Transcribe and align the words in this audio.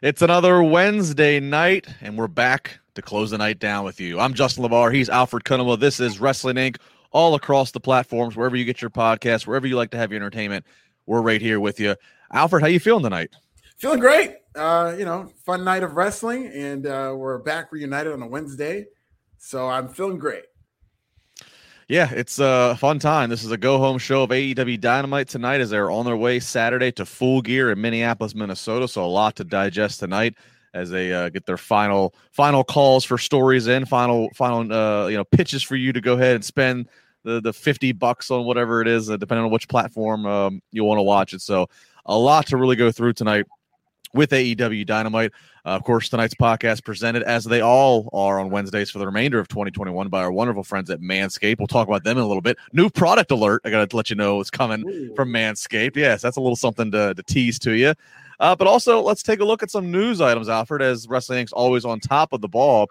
It's 0.00 0.22
another 0.22 0.62
Wednesday 0.62 1.40
night, 1.40 1.88
and 2.00 2.16
we're 2.16 2.28
back 2.28 2.78
to 2.94 3.02
close 3.02 3.32
the 3.32 3.38
night 3.38 3.58
down 3.58 3.84
with 3.84 4.00
you. 4.00 4.20
I'm 4.20 4.32
Justin 4.32 4.62
LaBar. 4.62 4.94
He's 4.94 5.08
Alfred 5.08 5.44
Cunningham. 5.44 5.80
This 5.80 5.98
is 5.98 6.20
Wrestling 6.20 6.54
Inc. 6.54 6.76
All 7.10 7.34
across 7.34 7.72
the 7.72 7.80
platforms, 7.80 8.36
wherever 8.36 8.54
you 8.54 8.64
get 8.64 8.80
your 8.80 8.90
podcast, 8.90 9.48
wherever 9.48 9.66
you 9.66 9.74
like 9.74 9.90
to 9.90 9.96
have 9.96 10.12
your 10.12 10.20
entertainment, 10.20 10.64
we're 11.06 11.20
right 11.20 11.42
here 11.42 11.58
with 11.58 11.80
you. 11.80 11.96
Alfred, 12.32 12.62
how 12.62 12.68
you 12.68 12.78
feeling 12.78 13.02
tonight? 13.02 13.30
Feeling 13.78 13.98
great. 13.98 14.36
Uh, 14.54 14.94
you 14.96 15.04
know, 15.04 15.32
fun 15.44 15.64
night 15.64 15.82
of 15.82 15.94
wrestling, 15.96 16.46
and 16.46 16.86
uh, 16.86 17.12
we're 17.16 17.38
back 17.38 17.72
reunited 17.72 18.12
on 18.12 18.22
a 18.22 18.28
Wednesday. 18.28 18.86
So 19.38 19.66
I'm 19.66 19.88
feeling 19.88 20.18
great. 20.18 20.44
Yeah, 21.88 22.10
it's 22.12 22.38
a 22.38 22.76
fun 22.78 22.98
time. 22.98 23.30
This 23.30 23.42
is 23.44 23.50
a 23.50 23.56
go 23.56 23.78
home 23.78 23.96
show 23.96 24.24
of 24.24 24.30
AEW 24.30 24.78
Dynamite 24.78 25.26
tonight 25.26 25.62
as 25.62 25.70
they're 25.70 25.90
on 25.90 26.04
their 26.04 26.18
way 26.18 26.38
Saturday 26.38 26.92
to 26.92 27.06
Full 27.06 27.40
Gear 27.40 27.72
in 27.72 27.80
Minneapolis, 27.80 28.34
Minnesota. 28.34 28.86
So 28.86 29.02
a 29.02 29.06
lot 29.06 29.36
to 29.36 29.44
digest 29.44 30.00
tonight 30.00 30.34
as 30.74 30.90
they 30.90 31.14
uh, 31.14 31.30
get 31.30 31.46
their 31.46 31.56
final 31.56 32.14
final 32.30 32.62
calls 32.62 33.06
for 33.06 33.16
stories 33.16 33.68
in, 33.68 33.86
final 33.86 34.28
final 34.34 34.70
uh, 34.70 35.06
you 35.06 35.16
know 35.16 35.24
pitches 35.24 35.62
for 35.62 35.76
you 35.76 35.94
to 35.94 36.00
go 36.02 36.12
ahead 36.12 36.34
and 36.34 36.44
spend 36.44 36.90
the 37.24 37.40
the 37.40 37.54
fifty 37.54 37.92
bucks 37.92 38.30
on 38.30 38.44
whatever 38.44 38.82
it 38.82 38.88
is, 38.88 39.08
uh, 39.08 39.16
depending 39.16 39.46
on 39.46 39.50
which 39.50 39.66
platform 39.66 40.26
um, 40.26 40.60
you 40.70 40.84
want 40.84 40.98
to 40.98 41.02
watch 41.02 41.32
it. 41.32 41.40
So 41.40 41.70
a 42.04 42.18
lot 42.18 42.46
to 42.48 42.58
really 42.58 42.76
go 42.76 42.92
through 42.92 43.14
tonight 43.14 43.46
with 44.14 44.30
AEW 44.30 44.86
Dynamite. 44.86 45.32
Uh, 45.64 45.70
of 45.70 45.84
course, 45.84 46.08
tonight's 46.08 46.34
podcast 46.34 46.84
presented 46.84 47.22
as 47.24 47.44
they 47.44 47.60
all 47.60 48.08
are 48.12 48.40
on 48.40 48.50
Wednesdays 48.50 48.90
for 48.90 48.98
the 48.98 49.06
remainder 49.06 49.38
of 49.38 49.48
2021 49.48 50.08
by 50.08 50.22
our 50.22 50.32
wonderful 50.32 50.64
friends 50.64 50.90
at 50.90 51.00
Manscaped. 51.00 51.58
We'll 51.58 51.66
talk 51.66 51.88
about 51.88 52.04
them 52.04 52.16
in 52.16 52.22
a 52.22 52.26
little 52.26 52.40
bit. 52.40 52.56
New 52.72 52.88
product 52.88 53.30
alert. 53.30 53.62
I 53.64 53.70
got 53.70 53.88
to 53.88 53.96
let 53.96 54.10
you 54.10 54.16
know 54.16 54.40
it's 54.40 54.50
coming 54.50 54.88
Ooh. 54.88 55.14
from 55.14 55.30
Manscaped. 55.30 55.96
Yes, 55.96 56.22
that's 56.22 56.36
a 56.36 56.40
little 56.40 56.56
something 56.56 56.90
to, 56.92 57.14
to 57.14 57.22
tease 57.22 57.58
to 57.60 57.72
you. 57.72 57.94
Uh, 58.40 58.54
but 58.54 58.66
also, 58.66 59.00
let's 59.00 59.22
take 59.22 59.40
a 59.40 59.44
look 59.44 59.62
at 59.62 59.70
some 59.70 59.90
news 59.90 60.20
items, 60.20 60.48
Alfred, 60.48 60.80
as 60.80 61.08
Wrestling 61.08 61.44
Inc.'s 61.44 61.52
always 61.52 61.84
on 61.84 62.00
top 62.00 62.32
of 62.32 62.40
the 62.40 62.48
ball 62.48 62.88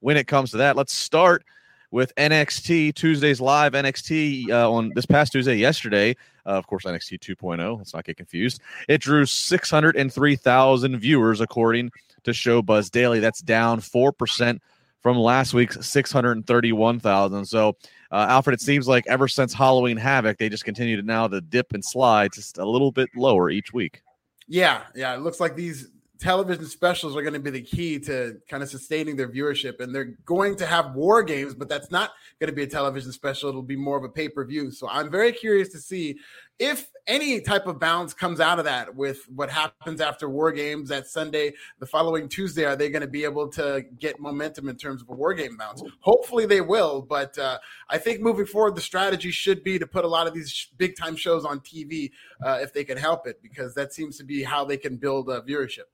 when 0.00 0.16
it 0.16 0.26
comes 0.26 0.50
to 0.50 0.58
that. 0.58 0.76
Let's 0.76 0.92
start 0.92 1.44
with 1.90 2.14
NXT 2.16 2.94
Tuesdays 2.94 3.40
Live. 3.40 3.72
NXT 3.72 4.50
uh, 4.50 4.70
on 4.70 4.92
this 4.94 5.06
past 5.06 5.32
Tuesday, 5.32 5.56
yesterday, 5.56 6.16
uh, 6.46 6.50
of 6.50 6.66
course, 6.66 6.84
NXT 6.84 7.20
2.0. 7.20 7.78
Let's 7.78 7.94
not 7.94 8.04
get 8.04 8.16
confused. 8.16 8.60
It 8.88 9.00
drew 9.00 9.26
603,000 9.26 10.98
viewers, 10.98 11.40
according 11.40 11.90
to 12.24 12.30
Showbuzz 12.30 12.90
Daily. 12.90 13.20
That's 13.20 13.40
down 13.40 13.80
4% 13.80 14.58
from 15.00 15.16
last 15.16 15.54
week's 15.54 15.84
631,000. 15.86 17.44
So, 17.44 17.76
uh, 18.12 18.26
Alfred, 18.28 18.54
it 18.54 18.60
seems 18.60 18.86
like 18.86 19.06
ever 19.06 19.28
since 19.28 19.54
Halloween 19.54 19.96
Havoc, 19.96 20.38
they 20.38 20.48
just 20.48 20.64
continue 20.64 20.96
to 20.96 21.02
now 21.02 21.26
to 21.26 21.40
dip 21.40 21.72
and 21.72 21.84
slide 21.84 22.32
just 22.32 22.58
a 22.58 22.64
little 22.64 22.92
bit 22.92 23.08
lower 23.16 23.50
each 23.50 23.72
week. 23.72 24.02
Yeah, 24.46 24.82
yeah. 24.94 25.14
It 25.14 25.20
looks 25.20 25.40
like 25.40 25.54
these 25.54 25.88
television 26.20 26.66
specials 26.66 27.16
are 27.16 27.22
going 27.22 27.34
to 27.34 27.40
be 27.40 27.50
the 27.50 27.62
key 27.62 27.98
to 27.98 28.38
kind 28.48 28.62
of 28.62 28.68
sustaining 28.68 29.16
their 29.16 29.28
viewership. 29.28 29.80
And 29.80 29.94
they're 29.94 30.16
going 30.26 30.54
to 30.56 30.66
have 30.66 30.94
war 30.94 31.22
games, 31.22 31.54
but 31.54 31.68
that's 31.68 31.90
not 31.90 32.12
going 32.38 32.48
to 32.48 32.54
be 32.54 32.62
a 32.62 32.66
television 32.66 33.10
special. 33.10 33.48
It'll 33.48 33.62
be 33.62 33.76
more 33.76 33.96
of 33.96 34.04
a 34.04 34.08
pay 34.08 34.28
per 34.28 34.44
view. 34.44 34.70
So 34.70 34.88
I'm 34.88 35.10
very 35.10 35.32
curious 35.32 35.70
to 35.70 35.78
see 35.78 36.18
if 36.58 36.90
any 37.06 37.40
type 37.40 37.66
of 37.66 37.80
balance 37.80 38.12
comes 38.12 38.38
out 38.38 38.58
of 38.58 38.66
that 38.66 38.94
with 38.94 39.26
what 39.34 39.48
happens 39.48 39.98
after 40.00 40.28
war 40.28 40.52
games 40.52 40.90
that 40.90 41.06
Sunday, 41.06 41.54
the 41.78 41.86
following 41.86 42.28
Tuesday. 42.28 42.66
Are 42.66 42.76
they 42.76 42.90
going 42.90 43.00
to 43.00 43.08
be 43.08 43.24
able 43.24 43.48
to 43.52 43.82
get 43.98 44.20
momentum 44.20 44.68
in 44.68 44.76
terms 44.76 45.00
of 45.00 45.08
a 45.08 45.14
war 45.14 45.32
game 45.32 45.56
bounce? 45.56 45.82
Hopefully 46.00 46.44
they 46.44 46.60
will. 46.60 47.00
But 47.00 47.38
uh, 47.38 47.58
I 47.88 47.96
think 47.96 48.20
moving 48.20 48.44
forward, 48.44 48.76
the 48.76 48.82
strategy 48.82 49.30
should 49.30 49.64
be 49.64 49.78
to 49.78 49.86
put 49.86 50.04
a 50.04 50.08
lot 50.08 50.26
of 50.26 50.34
these 50.34 50.68
big 50.76 50.96
time 50.96 51.16
shows 51.16 51.46
on 51.46 51.60
TV 51.60 52.10
uh, 52.44 52.58
if 52.60 52.74
they 52.74 52.84
can 52.84 52.98
help 52.98 53.26
it, 53.26 53.40
because 53.42 53.74
that 53.74 53.94
seems 53.94 54.18
to 54.18 54.24
be 54.24 54.42
how 54.42 54.66
they 54.66 54.76
can 54.76 54.96
build 54.96 55.30
uh, 55.30 55.40
viewership. 55.40 55.88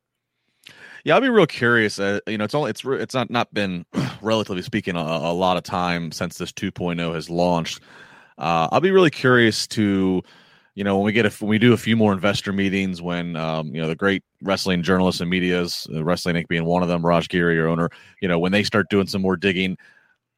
Yeah, 1.06 1.14
I'll 1.14 1.20
be 1.20 1.28
real 1.28 1.46
curious. 1.46 2.00
Uh, 2.00 2.18
you 2.26 2.36
know, 2.36 2.42
it's 2.42 2.54
only 2.56 2.68
it's 2.68 2.84
it's 2.84 3.14
not 3.14 3.30
not 3.30 3.54
been 3.54 3.86
relatively 4.22 4.60
speaking 4.60 4.96
a, 4.96 5.00
a 5.00 5.32
lot 5.32 5.56
of 5.56 5.62
time 5.62 6.10
since 6.10 6.36
this 6.36 6.50
2.0 6.50 7.14
has 7.14 7.30
launched. 7.30 7.80
Uh, 8.38 8.66
I'll 8.72 8.80
be 8.80 8.90
really 8.90 9.12
curious 9.12 9.68
to, 9.68 10.20
you 10.74 10.82
know, 10.82 10.96
when 10.96 11.04
we 11.04 11.12
get 11.12 11.24
a, 11.24 11.30
when 11.38 11.48
we 11.48 11.60
do 11.60 11.72
a 11.72 11.76
few 11.76 11.94
more 11.94 12.12
investor 12.12 12.52
meetings, 12.52 13.00
when 13.00 13.36
um, 13.36 13.72
you 13.72 13.80
know 13.80 13.86
the 13.86 13.94
great 13.94 14.24
wrestling 14.42 14.82
journalists 14.82 15.20
and 15.20 15.30
media's, 15.30 15.86
uh, 15.94 16.02
Wrestling 16.02 16.34
Inc. 16.34 16.48
being 16.48 16.64
one 16.64 16.82
of 16.82 16.88
them, 16.88 17.06
Raj 17.06 17.28
Giri, 17.28 17.54
your 17.54 17.68
owner, 17.68 17.88
you 18.20 18.26
know, 18.26 18.40
when 18.40 18.50
they 18.50 18.64
start 18.64 18.90
doing 18.90 19.06
some 19.06 19.22
more 19.22 19.36
digging, 19.36 19.78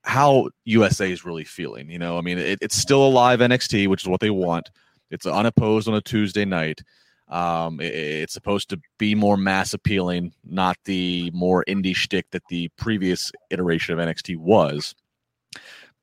how 0.02 0.50
USA 0.66 1.10
is 1.10 1.24
really 1.24 1.44
feeling. 1.44 1.88
You 1.88 1.98
know, 1.98 2.18
I 2.18 2.20
mean, 2.20 2.36
it, 2.36 2.58
it's 2.60 2.76
still 2.76 3.06
a 3.06 3.08
live 3.08 3.40
NXT, 3.40 3.88
which 3.88 4.02
is 4.02 4.08
what 4.08 4.20
they 4.20 4.28
want. 4.28 4.70
It's 5.10 5.24
unopposed 5.24 5.88
on 5.88 5.94
a 5.94 6.02
Tuesday 6.02 6.44
night. 6.44 6.82
Um, 7.28 7.80
it, 7.80 7.94
it's 7.94 8.32
supposed 8.32 8.70
to 8.70 8.80
be 8.98 9.14
more 9.14 9.36
mass 9.36 9.74
appealing, 9.74 10.32
not 10.44 10.76
the 10.84 11.30
more 11.34 11.64
indie 11.68 11.94
shtick 11.94 12.30
that 12.30 12.42
the 12.48 12.68
previous 12.76 13.30
iteration 13.50 13.98
of 13.98 14.06
NXT 14.06 14.36
was. 14.38 14.94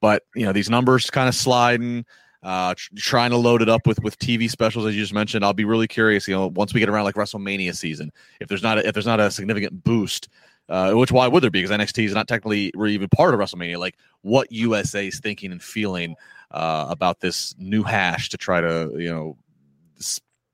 But 0.02 0.24
you 0.36 0.46
know 0.46 0.54
these 0.54 0.70
numbers 0.70 1.10
kind 1.10 1.28
of 1.28 1.36
sliding. 1.36 2.06
Uh, 2.44 2.76
tr- 2.78 2.92
trying 2.98 3.32
to 3.32 3.38
load 3.38 3.64
it 3.64 3.70
up 3.70 3.88
with 3.88 4.00
with 4.04 4.20
TV 4.20 4.48
specials 4.48 4.86
as 4.86 4.96
you 4.96 5.02
just 5.02 5.14
mentioned. 5.14 5.44
I'll 5.44 5.54
be 5.54 5.66
really 5.66 5.88
curious. 5.88 6.28
You 6.28 6.36
know, 6.36 6.48
once 6.48 6.76
we 6.76 6.80
get 6.80 6.90
around 6.90 7.06
like 7.06 7.16
WrestleMania 7.16 7.76
season, 7.76 8.12
if 8.40 8.48
there's 8.48 8.62
not 8.62 8.78
a, 8.78 8.88
if 8.88 8.94
there's 8.94 9.08
not 9.08 9.20
a 9.20 9.32
significant 9.32 9.84
boost, 9.84 10.30
uh, 10.70 10.92
which 10.94 11.12
why 11.12 11.28
would 11.28 11.42
there 11.42 11.50
be? 11.50 11.62
Because 11.64 11.76
NXT 11.76 12.06
is 12.06 12.14
not 12.14 12.28
technically 12.28 12.72
even 12.88 13.10
part 13.10 13.34
of 13.34 13.40
WrestleMania. 13.40 13.78
Like 13.78 13.98
what 14.22 14.52
USA 14.52 15.08
is 15.08 15.20
thinking 15.20 15.52
and 15.52 15.62
feeling 15.62 16.16
uh, 16.52 16.86
about 16.90 17.20
this 17.20 17.56
new 17.58 17.82
hash 17.82 18.30
to 18.30 18.38
try 18.38 18.62
to 18.62 18.92
you 18.96 19.12
know 19.12 19.38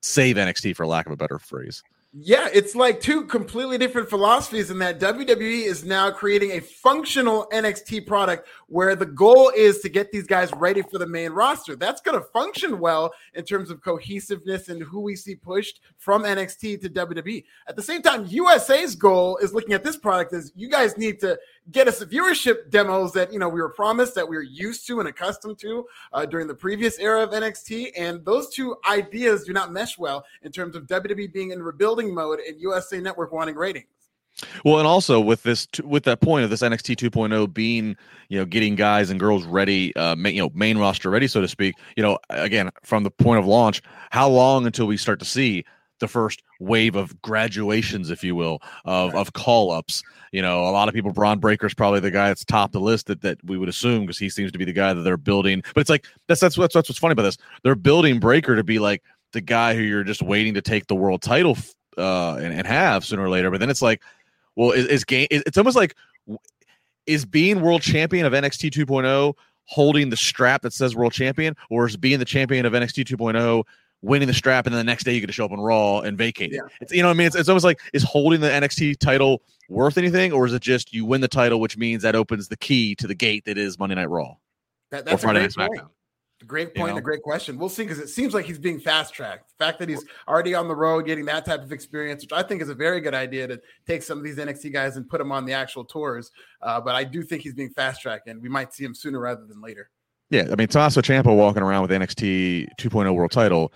save 0.02 0.36
NXT 0.36 0.76
for 0.76 0.86
lack 0.86 1.06
of 1.06 1.12
a 1.12 1.18
better 1.18 1.40
phrase. 1.40 1.84
Yeah, 2.14 2.50
it's 2.54 2.76
like 2.76 3.00
two 3.00 3.24
completely 3.24 3.78
different 3.78 4.10
philosophies 4.10 4.70
in 4.70 4.80
that 4.80 5.00
WWE 5.00 5.64
is 5.64 5.86
now 5.86 6.12
creating 6.12 6.52
a 6.52 6.60
functional 6.60 7.48
NXT 7.54 8.06
product 8.06 8.50
where 8.68 8.98
the 8.98 9.06
goal 9.06 9.50
is 9.56 9.80
to 9.80 9.88
get 9.88 10.12
these 10.12 10.28
guys 10.28 10.52
ready 10.58 10.82
for 10.82 10.98
the 10.98 11.08
main 11.08 11.32
roster. 11.32 11.74
That's 11.74 12.02
going 12.02 12.20
to 12.20 12.28
function 12.32 12.80
well 12.80 13.14
in 13.34 13.46
terms 13.46 13.72
of 13.72 13.82
cohesiveness 13.82 14.68
and 14.68 14.84
who 14.84 15.00
we 15.00 15.16
see 15.16 15.36
pushed 15.36 15.80
from 15.96 16.24
NXT 16.24 16.82
to 16.82 16.90
WWE. 16.90 17.46
At 17.70 17.78
the 17.78 17.82
same 17.82 18.02
time, 18.02 18.26
USA's 18.28 18.94
goal 18.94 19.38
is 19.38 19.54
looking 19.54 19.72
at 19.72 19.86
this 19.86 19.96
product 19.96 20.34
as 20.34 20.52
you 20.54 20.68
guys 20.68 20.98
need 20.98 21.18
to 21.22 21.40
get 21.70 21.88
us 21.88 22.04
viewership 22.04 22.70
demos 22.72 23.14
that 23.14 23.32
you 23.32 23.38
know 23.38 23.48
we 23.48 23.62
were 23.62 23.70
promised 23.70 24.16
that 24.16 24.28
we 24.28 24.36
were 24.36 24.44
used 24.44 24.88
to 24.88 25.00
and 25.00 25.08
accustomed 25.08 25.60
to 25.60 25.86
uh, 26.12 26.26
during 26.26 26.48
the 26.48 26.54
previous 26.54 27.00
era 27.00 27.24
of 27.24 27.30
NXT. 27.30 27.92
And 27.98 28.26
those 28.26 28.50
two 28.50 28.76
ideas 28.90 29.46
do 29.46 29.54
not 29.54 29.72
mesh 29.72 29.98
well 29.98 30.26
in 30.42 30.52
terms 30.52 30.76
of 30.76 30.88
WWE 30.88 31.32
being 31.32 31.52
in 31.52 31.62
rebuilding 31.62 32.01
rebuilding 32.02 32.16
mode 32.16 32.40
and 32.40 32.60
USA 32.60 33.00
Network 33.00 33.32
wanting 33.32 33.56
ratings. 33.56 33.86
Well, 34.64 34.80
and 34.80 34.88
also 34.88 35.20
with 35.20 35.44
this, 35.44 35.68
with 35.84 36.04
that 36.06 36.22
point 36.22 36.44
of 36.46 36.50
this 36.50 36.62
NXT 36.62 36.96
2.0 36.96 37.54
being, 37.54 37.96
you 38.30 38.40
know, 38.40 38.46
getting 38.46 38.76
guys 38.76 39.10
and 39.10 39.20
girls 39.20 39.44
ready, 39.46 39.96
uh, 39.96 40.16
main, 40.16 40.36
you 40.36 40.42
know, 40.42 40.50
main 40.54 40.78
roster 40.78 41.10
ready, 41.10 41.28
so 41.28 41.42
to 41.42 41.48
speak. 41.48 41.76
You 41.98 42.04
know, 42.04 42.18
again, 42.30 42.70
from 42.84 43.04
the 43.04 43.12
point 43.12 43.40
of 43.40 43.46
launch, 43.46 43.82
how 44.10 44.30
long 44.30 44.66
until 44.66 44.88
we 44.88 44.98
start 44.98 45.20
to 45.20 45.26
see 45.26 45.66
the 46.00 46.08
first 46.08 46.42
wave 46.60 46.96
of 46.96 47.22
graduations, 47.22 48.10
if 48.10 48.24
you 48.24 48.34
will, 48.34 48.60
of, 48.86 49.14
right. 49.14 49.20
of 49.20 49.34
call 49.34 49.70
ups. 49.70 50.02
You 50.32 50.42
know, 50.42 50.64
a 50.64 50.72
lot 50.72 50.88
of 50.88 50.96
people, 50.96 51.12
Bron 51.12 51.40
Breakker 51.40 51.68
is 51.68 51.74
probably 51.74 52.00
the 52.00 52.10
guy 52.10 52.30
that's 52.30 52.46
top 52.46 52.72
the 52.72 52.80
list 52.80 53.08
that, 53.08 53.22
that 53.22 53.38
we 53.44 53.58
would 53.58 53.70
assume 53.70 54.02
because 54.02 54.18
he 54.18 54.30
seems 54.30 54.52
to 54.54 54.58
be 54.58 54.66
the 54.66 54.74
guy 54.74 54.94
that 54.94 55.02
they're 55.02 55.18
building. 55.18 55.62
But 55.76 55.82
it's 55.82 55.90
like 55.90 56.08
that's 56.28 56.40
that's 56.40 56.58
what's 56.58 56.74
that's 56.74 56.90
what's 56.90 57.00
funny 57.00 57.12
about 57.12 57.24
this. 57.24 57.38
They're 57.64 57.76
building 57.76 58.20
Breakker 58.20 58.56
to 58.56 58.64
be 58.64 58.80
like 58.80 59.04
the 59.34 59.42
guy 59.42 59.76
who 59.76 59.82
you're 59.82 60.04
just 60.04 60.22
waiting 60.22 60.54
to 60.56 60.62
take 60.62 60.88
the 60.88 60.96
world 60.96 61.22
title 61.22 61.58
uh, 61.98 62.36
and, 62.36 62.54
and 62.54 62.68
have 62.68 63.06
sooner 63.06 63.24
or 63.24 63.30
later. 63.30 63.52
But 63.52 63.60
then 63.60 63.70
it's 63.70 63.82
like 63.82 64.02
well, 64.56 64.72
is, 64.72 64.86
is 64.88 65.04
game? 65.04 65.28
It's 65.32 65.58
almost 65.58 65.76
like 65.76 65.96
is 67.08 67.26
being 67.26 67.62
world 67.62 67.82
champion 67.82 68.26
of 68.26 68.34
NXT 68.34 68.72
2.0 68.72 69.34
holding 69.66 70.10
the 70.10 70.18
strap 70.18 70.62
that 70.64 70.74
says 70.74 70.96
world 70.96 71.14
champion, 71.14 71.56
or 71.70 71.88
is 71.88 71.96
being 71.96 72.20
the 72.20 72.26
champion 72.26 72.66
of 72.66 72.74
NXT 72.74 73.06
2.0 73.06 73.64
winning 74.04 74.28
the 74.28 74.34
strap 74.34 74.66
and 74.66 74.74
then 74.74 74.80
the 74.80 74.90
next 74.90 75.04
day 75.04 75.14
you 75.14 75.20
get 75.20 75.28
to 75.28 75.34
show 75.34 75.46
up 75.46 75.52
on 75.52 75.60
Raw 75.60 76.00
and 76.00 76.18
vacate 76.18 76.52
it? 76.52 76.56
Yeah. 76.56 76.62
It's, 76.82 76.92
you 76.92 77.02
know 77.02 77.08
what 77.08 77.14
I 77.14 77.18
mean? 77.18 77.28
It's, 77.28 77.36
it's 77.36 77.50
almost 77.50 77.64
like 77.64 77.80
is 77.94 78.04
holding 78.04 78.42
the 78.42 78.50
NXT 78.50 79.00
title 79.00 79.42
worth 79.70 79.98
anything, 79.98 80.34
or 80.34 80.46
is 80.46 80.54
it 80.54 80.62
just 80.62 80.94
you 80.94 81.06
win 81.06 81.22
the 81.22 81.28
title, 81.28 81.60
which 81.60 81.78
means 81.78 82.04
that 82.04 82.16
opens 82.16 82.48
the 82.48 82.58
key 82.58 82.96
to 82.96 83.08
the 83.08 83.16
gate 83.16 83.46
that 83.46 83.58
is 83.58 83.80
Monday 83.80 83.96
Night 83.96 84.10
Raw 84.10 84.36
that, 84.90 85.06
that's 85.06 85.24
or 85.24 85.28
Friday 85.28 85.42
Night 85.42 85.52
SmackDown? 85.52 85.90
Great 86.48 86.76
point, 86.76 86.90
you 86.90 86.94
know? 86.94 86.98
a 86.98 87.02
great 87.02 87.22
question. 87.22 87.58
We'll 87.58 87.70
see 87.70 87.84
because 87.84 88.00
it 88.00 88.10
seems 88.10 88.34
like 88.34 88.46
he's 88.46 88.58
being 88.58 88.80
fast 88.80 89.14
tracked. 89.14 89.50
The 89.58 89.66
fact 89.66 89.80
that 89.80 89.90
he's 89.90 90.04
already 90.28 90.56
on 90.56 90.68
the 90.68 90.76
road, 90.76 91.06
getting 91.06 91.26
that 91.26 91.46
type 91.46 91.62
of 91.62 91.72
experience, 91.72 92.24
which 92.24 92.34
I 92.34 92.44
think 92.44 92.62
is 92.62 92.70
a 92.70 92.76
very 92.76 93.02
good 93.02 93.14
idea 93.14 93.48
to 93.48 93.62
take 93.88 94.04
some 94.04 94.18
of 94.18 94.24
these 94.24 94.38
NXT 94.38 94.74
guys 94.74 94.98
and 94.98 95.08
put 95.08 95.20
them 95.20 95.32
on 95.32 95.46
the 95.46 95.54
actual 95.54 95.86
tours. 95.86 96.32
Uh, 96.62 96.82
but 96.82 96.96
I 96.96 97.04
do 97.04 97.24
think 97.24 97.44
he's 97.44 97.54
being 97.54 97.70
fast 97.70 98.02
tracked, 98.02 98.28
and 98.28 98.42
we 98.42 98.50
might 98.50 98.74
see 98.74 98.84
him 98.84 98.96
sooner 98.96 99.20
rather 99.20 99.46
than 99.46 99.62
later. 99.62 99.90
Yeah, 100.30 100.48
I 100.52 100.56
mean, 100.56 100.68
Tommaso 100.68 101.02
Ciampa 101.02 101.36
walking 101.36 101.62
around 101.62 101.82
with 101.82 101.92
NXT 101.92 102.70
2.0 102.78 103.14
world 103.14 103.32
title 103.32 103.74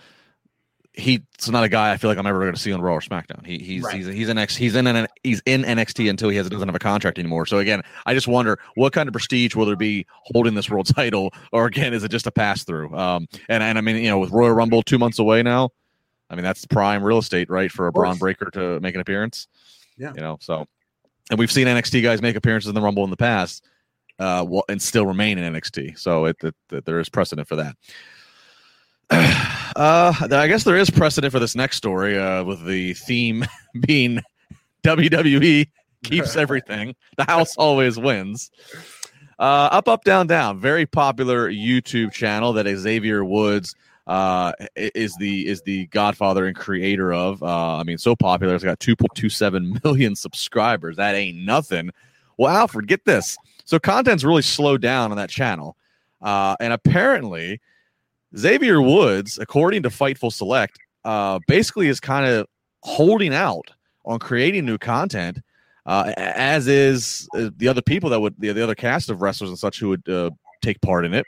he's 0.96 1.20
not 1.48 1.62
a 1.62 1.68
guy 1.68 1.92
I 1.92 1.98
feel 1.98 2.10
like 2.10 2.18
I'm 2.18 2.26
ever 2.26 2.40
going 2.40 2.54
to 2.54 2.60
see 2.60 2.72
on 2.72 2.80
Raw 2.80 2.94
or 2.94 3.00
SmackDown. 3.00 3.44
He, 3.44 3.58
he's 3.58 3.82
right. 3.82 3.94
he's 3.94 4.06
he's 4.06 4.28
in 4.28 4.38
X 4.38 4.56
he's 4.56 4.74
in 4.74 4.86
an, 4.86 5.06
he's 5.22 5.42
in 5.44 5.62
NXT 5.62 6.08
until 6.08 6.30
he 6.30 6.36
has 6.38 6.48
doesn't 6.48 6.66
have 6.66 6.74
a 6.74 6.80
contract 6.80 7.18
anymore. 7.18 7.44
So 7.46 7.58
again, 7.58 7.82
I 8.06 8.14
just 8.14 8.26
wonder 8.26 8.58
what 8.74 8.92
kind 8.92 9.08
of 9.08 9.12
prestige 9.12 9.54
will 9.54 9.66
there 9.66 9.76
be 9.76 10.06
holding 10.08 10.54
this 10.54 10.70
world 10.70 10.86
title, 10.94 11.32
or 11.52 11.66
again, 11.66 11.92
is 11.92 12.02
it 12.02 12.10
just 12.10 12.26
a 12.26 12.32
pass 12.32 12.64
through? 12.64 12.96
Um, 12.96 13.28
and 13.48 13.62
and 13.62 13.78
I 13.78 13.80
mean, 13.82 13.96
you 13.96 14.08
know, 14.08 14.18
with 14.18 14.30
Royal 14.30 14.52
Rumble 14.52 14.82
two 14.82 14.98
months 14.98 15.18
away 15.18 15.42
now, 15.42 15.70
I 16.30 16.34
mean 16.34 16.44
that's 16.44 16.64
prime 16.66 17.04
real 17.04 17.18
estate, 17.18 17.50
right, 17.50 17.70
for 17.70 17.86
a 17.86 17.92
Bron 17.92 18.16
Breakker 18.16 18.50
to 18.52 18.80
make 18.80 18.94
an 18.94 19.00
appearance. 19.00 19.48
Yeah, 19.98 20.12
you 20.14 20.22
know, 20.22 20.38
so 20.40 20.66
and 21.30 21.38
we've 21.38 21.52
seen 21.52 21.66
NXT 21.66 22.02
guys 22.02 22.22
make 22.22 22.36
appearances 22.36 22.68
in 22.68 22.74
the 22.74 22.80
Rumble 22.80 23.04
in 23.04 23.10
the 23.10 23.16
past, 23.16 23.64
uh, 24.18 24.46
and 24.68 24.80
still 24.80 25.06
remain 25.06 25.36
in 25.36 25.52
NXT. 25.52 25.98
So 25.98 26.24
it, 26.24 26.36
it, 26.42 26.54
it 26.72 26.84
there 26.86 27.00
is 27.00 27.10
precedent 27.10 27.48
for 27.48 27.56
that. 27.56 27.76
Uh, 29.76 30.14
I 30.32 30.48
guess 30.48 30.64
there 30.64 30.76
is 30.76 30.88
precedent 30.88 31.32
for 31.32 31.38
this 31.38 31.54
next 31.54 31.76
story, 31.76 32.18
uh, 32.18 32.42
with 32.44 32.64
the 32.64 32.94
theme 32.94 33.44
being 33.86 34.22
WWE 34.82 35.68
keeps 36.02 36.34
everything. 36.34 36.94
The 37.18 37.24
house 37.24 37.54
always 37.58 37.98
wins. 37.98 38.50
Uh, 39.38 39.68
up, 39.70 39.86
up, 39.86 40.02
down, 40.04 40.28
down. 40.28 40.58
Very 40.58 40.86
popular 40.86 41.50
YouTube 41.50 42.10
channel 42.12 42.54
that 42.54 42.66
Xavier 42.66 43.22
Woods 43.22 43.74
uh, 44.06 44.52
is 44.76 45.14
the 45.16 45.46
is 45.46 45.60
the 45.62 45.86
godfather 45.88 46.46
and 46.46 46.56
creator 46.56 47.12
of. 47.12 47.42
Uh, 47.42 47.76
I 47.76 47.82
mean, 47.82 47.98
so 47.98 48.16
popular. 48.16 48.54
It's 48.54 48.64
got 48.64 48.78
2.27 48.78 49.84
million 49.84 50.16
subscribers. 50.16 50.96
That 50.96 51.14
ain't 51.14 51.36
nothing. 51.36 51.90
Well, 52.38 52.54
Alfred, 52.54 52.86
get 52.86 53.04
this. 53.04 53.36
So 53.66 53.78
content's 53.78 54.24
really 54.24 54.40
slowed 54.40 54.80
down 54.80 55.10
on 55.10 55.18
that 55.18 55.28
channel, 55.28 55.76
uh, 56.22 56.56
and 56.60 56.72
apparently 56.72 57.60
Xavier 58.36 58.80
Woods, 58.80 59.38
according 59.38 59.82
to 59.82 59.88
Fightful 59.88 60.32
Select, 60.32 60.78
uh, 61.04 61.38
basically 61.46 61.88
is 61.88 62.00
kind 62.00 62.26
of 62.26 62.46
holding 62.82 63.34
out 63.34 63.70
on 64.04 64.18
creating 64.18 64.64
new 64.64 64.78
content, 64.78 65.40
uh, 65.86 66.12
as 66.16 66.66
is 66.66 67.28
uh, 67.34 67.50
the 67.56 67.68
other 67.68 67.82
people 67.82 68.10
that 68.10 68.20
would 68.20 68.34
the, 68.38 68.52
the 68.52 68.62
other 68.62 68.74
cast 68.74 69.10
of 69.10 69.22
wrestlers 69.22 69.50
and 69.50 69.58
such 69.58 69.78
who 69.78 69.90
would 69.90 70.08
uh, 70.08 70.30
take 70.62 70.80
part 70.80 71.04
in 71.04 71.14
it 71.14 71.26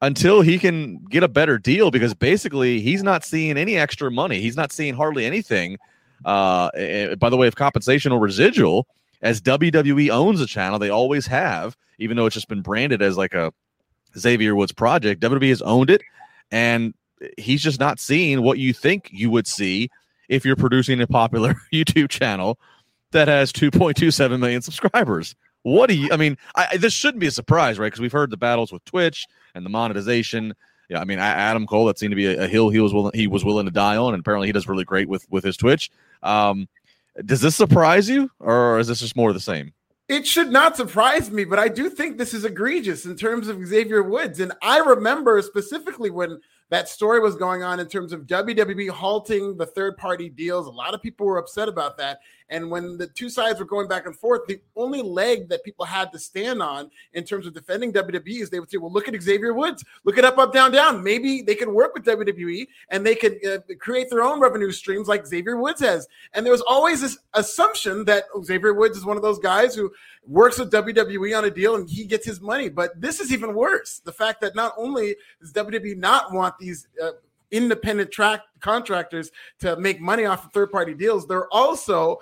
until 0.00 0.40
he 0.40 0.58
can 0.58 0.98
get 1.10 1.22
a 1.22 1.28
better 1.28 1.58
deal 1.58 1.90
because 1.90 2.14
basically 2.14 2.80
he's 2.80 3.02
not 3.02 3.24
seeing 3.24 3.58
any 3.58 3.76
extra 3.76 4.10
money. 4.10 4.40
He's 4.40 4.56
not 4.56 4.72
seeing 4.72 4.94
hardly 4.94 5.26
anything 5.26 5.76
uh, 6.24 6.70
by 7.16 7.28
the 7.28 7.36
way 7.36 7.48
of 7.48 7.56
compensation 7.56 8.12
or 8.12 8.20
residual 8.20 8.86
as 9.22 9.40
WWE 9.40 10.10
owns 10.10 10.38
the 10.38 10.46
channel. 10.46 10.78
They 10.78 10.90
always 10.90 11.26
have, 11.26 11.76
even 11.98 12.16
though 12.16 12.26
it's 12.26 12.34
just 12.34 12.48
been 12.48 12.62
branded 12.62 13.02
as 13.02 13.16
like 13.16 13.34
a 13.34 13.52
Xavier 14.16 14.54
Woods 14.54 14.72
project. 14.72 15.20
WWE 15.20 15.48
has 15.48 15.62
owned 15.62 15.90
it 15.90 16.02
and 16.50 16.94
he's 17.36 17.62
just 17.62 17.80
not 17.80 17.98
seeing 17.98 18.42
what 18.42 18.58
you 18.58 18.72
think 18.72 19.10
you 19.12 19.30
would 19.30 19.46
see 19.46 19.90
if 20.28 20.44
you're 20.44 20.56
producing 20.56 21.00
a 21.00 21.06
popular 21.06 21.54
YouTube 21.72 22.08
channel 22.08 22.58
that 23.12 23.28
has 23.28 23.52
2.27 23.52 24.38
million 24.38 24.62
subscribers. 24.62 25.34
What 25.62 25.88
do 25.88 25.96
you? 25.96 26.10
I 26.12 26.16
mean, 26.16 26.38
I, 26.54 26.76
this 26.76 26.92
shouldn't 26.92 27.20
be 27.20 27.26
a 27.26 27.32
surprise, 27.32 27.78
right? 27.78 27.86
Because 27.86 28.00
we've 28.00 28.12
heard 28.12 28.30
the 28.30 28.36
battles 28.36 28.72
with 28.72 28.84
Twitch 28.84 29.26
and 29.54 29.64
the 29.66 29.70
monetization. 29.70 30.54
Yeah, 30.88 31.00
I 31.00 31.04
mean, 31.04 31.18
Adam 31.18 31.66
Cole 31.66 31.86
that 31.86 31.98
seemed 31.98 32.12
to 32.12 32.16
be 32.16 32.26
a, 32.26 32.44
a, 32.44 32.46
hill 32.46 32.70
he 32.70 32.80
was 32.80 32.94
willing 32.94 33.12
he 33.14 33.26
was 33.26 33.44
willing 33.44 33.66
to 33.66 33.72
die 33.72 33.96
on, 33.96 34.14
and 34.14 34.20
apparently 34.20 34.48
he 34.48 34.52
does 34.52 34.68
really 34.68 34.84
great 34.84 35.08
with 35.08 35.26
with 35.30 35.44
his 35.44 35.56
Twitch. 35.56 35.90
Um, 36.22 36.68
does 37.24 37.40
this 37.40 37.56
surprise 37.56 38.08
you, 38.08 38.30
or 38.38 38.78
is 38.78 38.86
this 38.86 39.00
just 39.00 39.16
more 39.16 39.30
of 39.30 39.34
the 39.34 39.40
same? 39.40 39.72
It 40.08 40.26
should 40.26 40.50
not 40.50 40.76
surprise 40.76 41.30
me, 41.30 41.44
but 41.44 41.58
I 41.58 41.68
do 41.68 41.90
think 41.90 42.16
this 42.16 42.32
is 42.32 42.44
egregious 42.44 43.04
in 43.04 43.16
terms 43.16 43.48
of 43.48 43.64
Xavier 43.66 44.02
Woods. 44.02 44.40
And 44.40 44.52
I 44.62 44.78
remember 44.78 45.40
specifically 45.42 46.10
when 46.10 46.40
that 46.70 46.88
story 46.88 47.20
was 47.20 47.34
going 47.34 47.62
on 47.62 47.80
in 47.80 47.88
terms 47.88 48.12
of 48.12 48.26
WWE 48.26 48.90
halting 48.90 49.56
the 49.56 49.66
third 49.66 49.96
party 49.96 50.28
deals. 50.28 50.66
A 50.66 50.70
lot 50.70 50.94
of 50.94 51.02
people 51.02 51.26
were 51.26 51.38
upset 51.38 51.68
about 51.68 51.96
that. 51.98 52.20
And 52.50 52.70
when 52.70 52.96
the 52.96 53.06
two 53.06 53.28
sides 53.28 53.58
were 53.58 53.66
going 53.66 53.88
back 53.88 54.06
and 54.06 54.16
forth, 54.16 54.46
the 54.46 54.60
only 54.74 55.02
leg 55.02 55.48
that 55.50 55.64
people 55.64 55.84
had 55.84 56.12
to 56.12 56.18
stand 56.18 56.62
on 56.62 56.90
in 57.12 57.24
terms 57.24 57.46
of 57.46 57.52
defending 57.52 57.92
WWE 57.92 58.40
is 58.40 58.50
they 58.50 58.60
would 58.60 58.70
say, 58.70 58.78
well, 58.78 58.92
look 58.92 59.06
at 59.06 59.22
Xavier 59.22 59.52
Woods, 59.52 59.84
look 60.04 60.16
at 60.16 60.24
up, 60.24 60.38
up, 60.38 60.52
down, 60.52 60.72
down. 60.72 61.02
Maybe 61.02 61.42
they 61.42 61.54
can 61.54 61.74
work 61.74 61.94
with 61.94 62.04
WWE 62.04 62.66
and 62.88 63.04
they 63.04 63.14
can 63.14 63.38
uh, 63.46 63.58
create 63.78 64.08
their 64.08 64.22
own 64.22 64.40
revenue 64.40 64.72
streams 64.72 65.08
like 65.08 65.26
Xavier 65.26 65.58
Woods 65.58 65.80
has. 65.80 66.08
And 66.32 66.44
there 66.44 66.52
was 66.52 66.62
always 66.62 67.02
this 67.02 67.18
assumption 67.34 68.04
that 68.06 68.24
Xavier 68.42 68.72
Woods 68.72 68.96
is 68.96 69.04
one 69.04 69.16
of 69.16 69.22
those 69.22 69.38
guys 69.38 69.74
who 69.74 69.92
works 70.28 70.58
with 70.58 70.70
WWE 70.70 71.36
on 71.36 71.44
a 71.44 71.50
deal 71.50 71.74
and 71.74 71.88
he 71.88 72.04
gets 72.04 72.26
his 72.26 72.40
money. 72.40 72.68
But 72.68 73.00
this 73.00 73.18
is 73.18 73.32
even 73.32 73.54
worse. 73.54 74.00
The 74.04 74.12
fact 74.12 74.40
that 74.42 74.54
not 74.54 74.74
only 74.76 75.16
does 75.40 75.52
WWE 75.52 75.96
not 75.96 76.32
want 76.32 76.58
these 76.58 76.86
uh, 77.02 77.12
independent 77.50 78.12
track 78.12 78.42
contractors 78.60 79.30
to 79.60 79.76
make 79.76 80.00
money 80.00 80.26
off 80.26 80.44
of 80.44 80.52
third 80.52 80.70
party 80.70 80.94
deals, 80.94 81.26
they're 81.26 81.52
also 81.52 82.18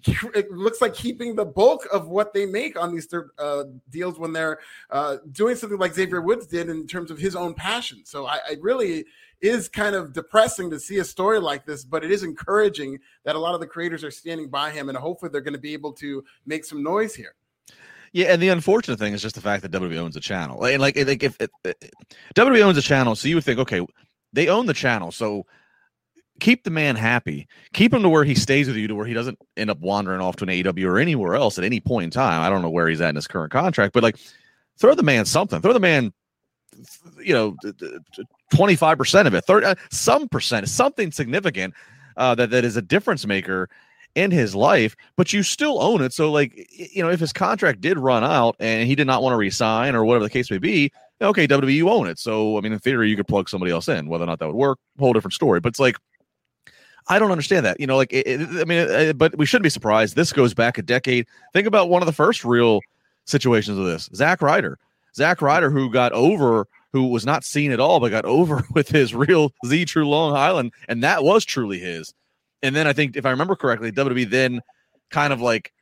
it 0.34 0.50
looks 0.52 0.80
like 0.80 0.94
keeping 0.94 1.34
the 1.34 1.44
bulk 1.44 1.86
of 1.92 2.08
what 2.08 2.32
they 2.32 2.46
make 2.46 2.80
on 2.80 2.94
these 2.94 3.06
third 3.06 3.30
uh, 3.38 3.64
deals 3.90 4.18
when 4.18 4.32
they're 4.32 4.60
uh, 4.90 5.16
doing 5.32 5.56
something 5.56 5.78
like 5.78 5.92
Xavier 5.92 6.20
Woods 6.20 6.46
did 6.46 6.68
in 6.68 6.86
terms 6.86 7.10
of 7.10 7.18
his 7.18 7.34
own 7.34 7.52
passion. 7.52 8.02
So 8.04 8.26
I, 8.26 8.38
I, 8.48 8.56
really 8.60 9.04
is 9.40 9.68
kind 9.68 9.96
of 9.96 10.12
depressing 10.12 10.70
to 10.70 10.78
see 10.78 10.98
a 10.98 11.04
story 11.04 11.40
like 11.40 11.66
this, 11.66 11.84
but 11.84 12.04
it 12.04 12.12
is 12.12 12.22
encouraging 12.22 12.98
that 13.24 13.34
a 13.34 13.38
lot 13.38 13.54
of 13.54 13.60
the 13.60 13.66
creators 13.66 14.04
are 14.04 14.10
standing 14.10 14.48
by 14.48 14.70
him, 14.70 14.88
and 14.88 14.96
hopefully 14.96 15.30
they're 15.30 15.40
going 15.40 15.52
to 15.52 15.60
be 15.60 15.72
able 15.72 15.92
to 15.94 16.24
make 16.46 16.64
some 16.64 16.82
noise 16.82 17.14
here. 17.14 17.34
Yeah, 18.12 18.26
and 18.26 18.42
the 18.42 18.48
unfortunate 18.48 18.98
thing 18.98 19.12
is 19.12 19.22
just 19.22 19.34
the 19.34 19.40
fact 19.40 19.62
that 19.62 19.72
WWE 19.72 19.98
owns 19.98 20.16
a 20.16 20.20
channel. 20.20 20.64
And 20.64 20.80
like, 20.80 20.96
like 20.96 21.22
if, 21.22 21.36
if, 21.40 21.50
if 21.64 21.74
WWE 22.34 22.62
owns 22.62 22.78
a 22.78 22.82
channel, 22.82 23.14
so 23.14 23.28
you 23.28 23.34
would 23.34 23.44
think, 23.44 23.58
okay, 23.58 23.84
they 24.32 24.48
own 24.48 24.66
the 24.66 24.74
channel, 24.74 25.10
so 25.10 25.44
keep 26.40 26.64
the 26.64 26.70
man 26.70 26.96
happy. 26.96 27.48
Keep 27.72 27.94
him 27.94 28.02
to 28.02 28.08
where 28.08 28.24
he 28.24 28.34
stays 28.34 28.66
with 28.66 28.76
you, 28.76 28.88
to 28.88 28.94
where 28.94 29.06
he 29.06 29.14
doesn't 29.14 29.38
end 29.56 29.70
up 29.70 29.80
wandering 29.80 30.20
off 30.20 30.36
to 30.36 30.44
an 30.44 30.50
AEW 30.50 30.86
or 30.86 30.98
anywhere 30.98 31.34
else 31.34 31.58
at 31.58 31.64
any 31.64 31.80
point 31.80 32.04
in 32.04 32.10
time. 32.10 32.42
I 32.42 32.48
don't 32.48 32.62
know 32.62 32.70
where 32.70 32.88
he's 32.88 33.00
at 33.00 33.10
in 33.10 33.16
his 33.16 33.26
current 33.26 33.52
contract, 33.52 33.92
but 33.92 34.02
like, 34.02 34.16
throw 34.78 34.94
the 34.94 35.02
man 35.02 35.24
something. 35.24 35.60
Throw 35.60 35.72
the 35.72 35.80
man, 35.80 36.12
you 37.22 37.34
know, 37.34 37.56
twenty 38.54 38.76
five 38.76 38.98
percent 38.98 39.26
of 39.26 39.34
it, 39.34 39.44
30, 39.44 39.66
uh, 39.66 39.74
some 39.90 40.28
percent, 40.28 40.68
something 40.68 41.10
significant 41.10 41.74
uh, 42.16 42.34
that 42.34 42.50
that 42.50 42.64
is 42.64 42.76
a 42.76 42.82
difference 42.82 43.26
maker 43.26 43.68
in 44.18 44.32
his 44.32 44.52
life, 44.54 44.96
but 45.16 45.32
you 45.32 45.44
still 45.44 45.80
own 45.80 46.02
it. 46.02 46.12
So, 46.12 46.32
like, 46.32 46.68
you 46.72 47.02
know, 47.02 47.08
if 47.08 47.20
his 47.20 47.32
contract 47.32 47.80
did 47.80 47.98
run 47.98 48.24
out 48.24 48.56
and 48.58 48.86
he 48.86 48.96
did 48.96 49.06
not 49.06 49.22
want 49.22 49.32
to 49.32 49.36
resign 49.36 49.94
or 49.94 50.04
whatever 50.04 50.24
the 50.24 50.30
case 50.30 50.50
may 50.50 50.58
be, 50.58 50.90
okay, 51.22 51.46
WWE, 51.46 51.72
you 51.72 51.88
own 51.88 52.08
it. 52.08 52.18
So, 52.18 52.58
I 52.58 52.60
mean, 52.60 52.72
in 52.72 52.80
theory, 52.80 53.08
you 53.08 53.16
could 53.16 53.28
plug 53.28 53.48
somebody 53.48 53.70
else 53.70 53.88
in. 53.88 54.08
Whether 54.08 54.24
or 54.24 54.26
not 54.26 54.40
that 54.40 54.48
would 54.48 54.56
work, 54.56 54.80
whole 54.98 55.12
different 55.12 55.34
story. 55.34 55.60
But 55.60 55.68
it's 55.68 55.78
like, 55.78 55.96
I 57.06 57.20
don't 57.20 57.30
understand 57.30 57.64
that. 57.64 57.78
You 57.78 57.86
know, 57.86 57.96
like, 57.96 58.12
it, 58.12 58.26
it, 58.26 58.40
I 58.60 58.64
mean, 58.64 58.78
it, 58.78 59.16
but 59.16 59.38
we 59.38 59.46
shouldn't 59.46 59.62
be 59.62 59.70
surprised. 59.70 60.16
This 60.16 60.32
goes 60.32 60.52
back 60.52 60.78
a 60.78 60.82
decade. 60.82 61.28
Think 61.52 61.68
about 61.68 61.88
one 61.88 62.02
of 62.02 62.06
the 62.06 62.12
first 62.12 62.44
real 62.44 62.80
situations 63.24 63.78
of 63.78 63.86
this 63.86 64.10
Zack 64.16 64.42
Ryder. 64.42 64.78
Zack 65.14 65.40
Ryder, 65.40 65.70
who 65.70 65.90
got 65.90 66.12
over, 66.12 66.66
who 66.92 67.06
was 67.06 67.24
not 67.24 67.44
seen 67.44 67.70
at 67.70 67.78
all, 67.78 68.00
but 68.00 68.10
got 68.10 68.24
over 68.24 68.64
with 68.74 68.88
his 68.88 69.14
real 69.14 69.52
Z 69.64 69.84
True 69.84 70.08
Long 70.08 70.34
Island, 70.34 70.72
and 70.88 71.04
that 71.04 71.22
was 71.22 71.44
truly 71.44 71.78
his 71.78 72.12
and 72.62 72.74
then 72.74 72.86
I 72.86 72.92
think 72.92 73.16
if 73.16 73.26
I 73.26 73.30
remember 73.30 73.56
correctly, 73.56 73.92
WWE 73.92 74.28
then 74.30 74.60
kind 75.10 75.32
of 75.32 75.40
like 75.40 75.72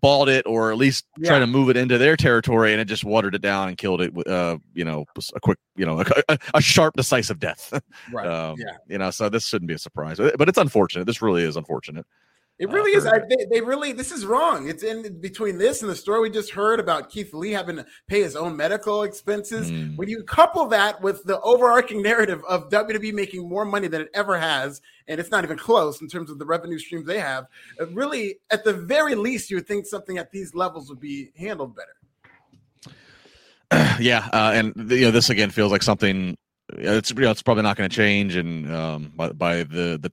balled 0.00 0.28
it 0.28 0.46
or 0.46 0.72
at 0.72 0.78
least 0.78 1.04
yeah. 1.18 1.28
try 1.28 1.38
to 1.38 1.46
move 1.46 1.68
it 1.68 1.76
into 1.76 1.98
their 1.98 2.16
territory 2.16 2.72
and 2.72 2.80
it 2.80 2.86
just 2.86 3.04
watered 3.04 3.34
it 3.34 3.42
down 3.42 3.68
and 3.68 3.76
killed 3.76 4.00
it 4.00 4.14
with 4.14 4.26
uh 4.26 4.56
you 4.72 4.82
know 4.82 5.04
a 5.34 5.40
quick 5.40 5.58
you 5.76 5.84
know 5.84 6.00
a, 6.28 6.38
a 6.54 6.60
sharp 6.60 6.96
decisive 6.96 7.38
death. 7.38 7.72
Right. 8.12 8.26
Um, 8.26 8.56
yeah. 8.58 8.76
you 8.88 8.98
know 8.98 9.10
so 9.10 9.28
this 9.28 9.46
shouldn't 9.46 9.68
be 9.68 9.74
a 9.74 9.78
surprise 9.78 10.18
but 10.18 10.48
it's 10.48 10.58
unfortunate. 10.58 11.06
This 11.06 11.20
really 11.20 11.42
is 11.42 11.56
unfortunate 11.56 12.06
it 12.58 12.70
really 12.70 12.94
uh, 12.94 12.98
is. 12.98 13.06
I, 13.06 13.18
they, 13.18 13.46
they, 13.50 13.60
really, 13.60 13.92
this 13.92 14.12
is 14.12 14.24
wrong. 14.24 14.68
It's 14.68 14.84
in 14.84 15.20
between 15.20 15.58
this 15.58 15.82
and 15.82 15.90
the 15.90 15.96
story 15.96 16.20
we 16.20 16.30
just 16.30 16.50
heard 16.50 16.78
about 16.78 17.10
Keith 17.10 17.34
Lee 17.34 17.50
having 17.50 17.76
to 17.76 17.86
pay 18.06 18.22
his 18.22 18.36
own 18.36 18.56
medical 18.56 19.02
expenses. 19.02 19.72
Mm. 19.72 19.96
When 19.96 20.08
you 20.08 20.22
couple 20.22 20.66
that 20.66 21.00
with 21.00 21.24
the 21.24 21.40
overarching 21.40 22.00
narrative 22.00 22.42
of 22.48 22.68
WWE 22.68 23.12
making 23.12 23.48
more 23.48 23.64
money 23.64 23.88
than 23.88 24.02
it 24.02 24.10
ever 24.14 24.38
has, 24.38 24.80
and 25.08 25.18
it's 25.18 25.32
not 25.32 25.42
even 25.42 25.58
close 25.58 26.00
in 26.00 26.06
terms 26.06 26.30
of 26.30 26.38
the 26.38 26.46
revenue 26.46 26.78
streams 26.78 27.06
they 27.06 27.18
have, 27.18 27.46
really, 27.90 28.36
at 28.50 28.62
the 28.62 28.72
very 28.72 29.16
least, 29.16 29.50
you 29.50 29.56
would 29.56 29.66
think 29.66 29.84
something 29.84 30.18
at 30.18 30.30
these 30.30 30.54
levels 30.54 30.88
would 30.88 31.00
be 31.00 31.30
handled 31.36 31.74
better. 31.74 31.96
yeah, 34.00 34.28
uh, 34.32 34.52
and 34.54 34.72
you 34.92 35.06
know, 35.06 35.10
this 35.10 35.28
again 35.28 35.50
feels 35.50 35.72
like 35.72 35.82
something. 35.82 36.36
It's 36.74 37.10
you 37.10 37.16
know, 37.16 37.30
it's 37.32 37.42
probably 37.42 37.64
not 37.64 37.76
going 37.76 37.90
to 37.90 37.94
change, 37.94 38.36
and 38.36 38.72
um, 38.72 39.12
by, 39.16 39.30
by 39.30 39.56
the 39.64 39.98
the 40.00 40.12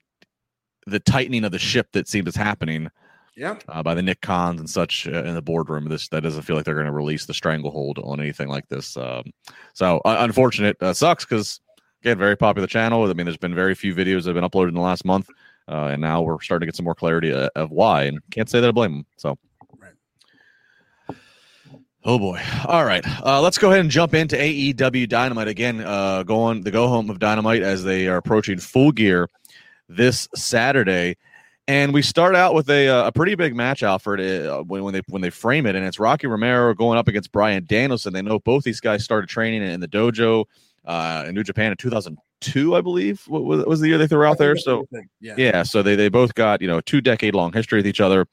the 0.88 1.00
tightening 1.00 1.44
of 1.44 1.52
the 1.52 1.60
ship 1.60 1.90
that 1.94 2.08
seems 2.08 2.28
is 2.28 2.36
happening. 2.36 2.90
Yeah. 3.36 3.58
Uh, 3.70 3.82
by 3.82 3.96
the 3.96 4.02
Nick 4.02 4.22
Khans 4.22 4.60
and 4.60 4.70
such 4.70 5.08
uh, 5.08 5.24
in 5.24 5.36
the 5.36 5.42
boardroom. 5.42 5.88
This 5.88 6.10
that 6.10 6.22
doesn't 6.22 6.42
feel 6.44 6.56
like 6.56 6.66
they're 6.66 6.76
going 6.76 6.86
to 6.86 6.92
release 6.92 7.26
the 7.26 7.34
stranglehold 7.34 7.98
on 8.00 8.20
anything 8.20 8.50
like 8.50 8.68
this. 8.68 8.98
Um, 8.98 9.32
so 9.74 10.00
uh, 10.04 10.18
unfortunate. 10.20 10.78
Uh, 10.82 10.94
sucks 10.94 11.24
because 11.24 11.62
again, 12.02 12.18
very 12.18 12.36
popular 12.36 12.68
channel. 12.68 13.10
I 13.10 13.14
mean, 13.14 13.26
there's 13.26 13.38
been 13.38 13.56
very 13.56 13.74
few 13.74 13.96
videos 13.96 14.24
that 14.24 14.36
have 14.36 14.36
been 14.36 14.44
uploaded 14.44 14.70
in 14.70 14.76
the 14.76 14.82
last 14.82 15.06
month, 15.06 15.30
uh, 15.70 15.86
and 15.92 16.02
now 16.02 16.22
we're 16.22 16.42
starting 16.42 16.66
to 16.66 16.72
get 16.72 16.76
some 16.76 16.84
more 16.84 16.96
clarity 16.96 17.32
uh, 17.32 17.50
of 17.56 17.72
why. 17.72 18.04
And 18.04 18.20
can't 18.32 18.50
say 18.50 18.60
that 18.60 18.68
I 18.68 18.72
blame 18.72 18.92
them. 18.92 19.06
So. 19.18 19.38
Oh 22.04 22.18
boy! 22.18 22.42
All 22.66 22.84
right, 22.84 23.06
uh, 23.24 23.40
let's 23.42 23.60
go 23.60 23.70
ahead 23.70 23.82
and 23.82 23.92
jump 23.92 24.16
into 24.16 24.36
AEW 24.36 25.08
Dynamite 25.08 25.48
again. 25.48 25.82
Uh, 25.82 26.24
going 26.24 26.62
the 26.62 26.72
go 26.72 26.88
home 26.88 27.12
of 27.12 27.20
Dynamite 27.20 27.62
as 27.62 27.84
they 27.84 28.08
are 28.08 28.18
approaching 28.18 28.58
full 28.58 28.92
gear 28.92 29.30
this 29.96 30.28
Saturday. 30.36 31.18
And 31.68 31.94
we 31.94 32.02
start 32.02 32.36
out 32.36 32.54
with 32.54 32.70
a, 32.70 32.90
uh, 32.90 33.08
a 33.08 33.12
pretty 33.12 33.36
big 33.36 33.56
match, 33.56 33.84
Alfred, 33.84 34.20
uh, 34.20 34.64
when, 34.64 34.84
when 34.84 34.94
they 34.94 35.02
when 35.08 35.22
they 35.22 35.30
frame 35.30 35.66
it, 35.66 35.76
and 35.76 35.86
it's 35.86 36.00
Rocky 36.00 36.28
Romero 36.28 36.74
going 36.74 36.98
up 36.98 37.08
against 37.08 37.32
Bryan 37.32 37.66
Danielson. 37.66 38.14
They 38.14 38.22
know 38.22 38.40
both 38.40 38.64
these 38.64 38.80
guys 38.80 39.04
started 39.04 39.30
training 39.30 39.62
in 39.62 39.80
the 39.80 39.88
dojo 39.88 40.46
uh, 40.86 41.26
in 41.28 41.36
New 41.36 41.44
Japan 41.44 41.72
in 41.72 41.78
2002, 41.78 42.76
I 42.76 42.82
believe, 42.82 43.24
was, 43.28 43.66
was 43.66 43.80
the 43.80 43.88
year 43.88 43.98
they 43.98 44.08
threw 44.08 44.26
out 44.26 44.38
there. 44.38 44.58
So 44.58 44.88
yeah. 45.20 45.36
yeah, 45.38 45.64
so 45.64 45.84
they 45.84 45.96
they 45.96 46.10
both 46.10 46.34
got 46.34 46.62
you 46.62 46.68
know 46.68 46.82
two 46.82 47.00
decade 47.00 47.36
long 47.36 47.54
history 47.54 47.80
with 47.80 47.88
each 47.88 48.02
other. 48.02 48.28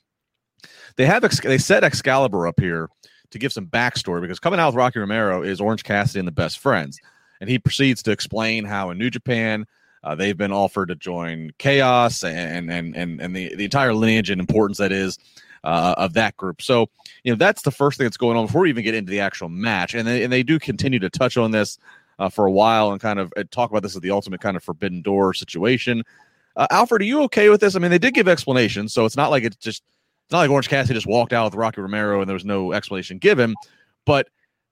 They 0.97 1.07
have 1.07 1.23
they 1.43 1.59
set 1.59 1.85
Excalibur 1.85 2.47
up 2.47 2.59
here 2.59 2.89
to 3.31 3.39
give 3.39 3.53
some 3.53 3.67
backstory 3.67 4.21
because 4.23 4.41
coming 4.41 4.59
out 4.59 4.69
with 4.69 4.77
Rocky 4.77 4.99
Romero 4.99 5.43
is 5.43 5.61
Orange 5.61 5.85
Cassidy 5.85 6.19
and 6.21 6.27
the 6.27 6.33
best 6.33 6.59
friends, 6.59 6.99
and 7.41 7.51
he 7.51 7.59
proceeds 7.59 8.03
to 8.05 8.11
explain 8.11 8.65
how 8.65 8.91
in 8.91 8.99
New 8.99 9.11
Japan 9.11 9.67
uh, 10.09 10.15
they've 10.15 10.39
been 10.39 10.53
offered 10.53 10.89
to 10.89 10.95
join 10.95 11.53
Chaos 11.59 12.25
and 12.25 12.71
and 12.71 12.97
and 12.97 13.21
and 13.21 13.37
the, 13.37 13.55
the 13.55 13.65
entire 13.65 13.93
lineage 13.93 14.31
and 14.31 14.41
importance 14.41 14.79
that 14.79 14.91
is 14.91 15.19
uh, 15.65 15.95
of 15.99 16.15
that 16.15 16.35
group. 16.39 16.63
So 16.63 16.89
you 17.25 17.33
know 17.33 17.37
that's 17.37 17.61
the 17.61 17.71
first 17.71 17.99
thing 17.99 18.07
that's 18.07 18.17
going 18.17 18.39
on 18.39 18.47
before 18.47 18.63
we 18.63 18.71
even 18.71 18.85
get 18.85 18.95
into 18.95 19.11
the 19.11 19.21
actual 19.21 19.51
match, 19.51 19.95
and 19.95 20.09
they, 20.09 20.25
and 20.25 20.33
they 20.33 20.43
do 20.43 20.59
continue 20.59 20.99
to 21.01 21.11
touch 21.11 21.37
on 21.37 21.51
this 21.51 21.79
uh, 22.19 22.31
for 22.31 22.47
a 22.47 22.51
while 22.51 22.91
and 22.91 23.03
kind 23.03 23.19
of 23.19 23.31
uh, 23.37 23.45
talk 23.51 23.71
about 23.71 23.83
this 23.83 23.95
as 23.95 24.01
the 24.01 24.11
ultimate 24.11 24.41
kind 24.41 24.57
of 24.57 24.65
forbidden 24.65 25.03
door 25.03 25.35
situation. 25.35 26.03
Uh, 26.57 26.67
Alfred, 26.71 27.03
are 27.03 27.05
you 27.05 27.23
okay 27.25 27.51
with 27.51 27.61
this? 27.61 27.77
I 27.77 27.79
mean, 27.79 27.91
they 27.91 27.99
did 27.99 28.15
give 28.15 28.29
explanations, 28.29 28.95
so 28.95 29.05
it's 29.05 29.17
not 29.17 29.31
like 29.31 29.45
it's 29.45 29.57
just 29.57 29.83
it's 30.25 30.33
not 30.33 30.39
like 30.39 30.51
Orange 30.51 30.71
Cassidy 30.71 30.95
just 30.95 31.07
walked 31.07 31.35
out 31.35 31.45
with 31.45 31.55
Rocky 31.55 31.83
Romero 31.83 32.21
and 32.21 32.29
there 32.29 32.35
was 32.35 32.47
no 32.47 32.73
explanation 32.73 33.19
given, 33.19 33.55
but 34.07 34.29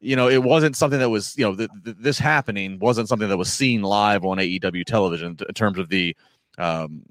you 0.06 0.14
know, 0.14 0.28
it 0.28 0.44
wasn't 0.44 0.76
something 0.76 1.00
that 1.00 1.10
was, 1.10 1.36
you 1.36 1.44
know, 1.44 1.56
th- 1.56 1.70
th- 1.84 1.96
this 1.98 2.18
happening 2.18 2.78
wasn't 2.78 3.08
something 3.08 3.28
that 3.28 3.36
was 3.36 3.52
seen 3.52 3.82
live 3.82 4.24
on 4.24 4.38
AEW 4.38 4.84
television 4.84 5.36
in 5.46 5.54
terms 5.54 5.78
of 5.78 5.88
the, 5.88 6.16
um, 6.58 7.02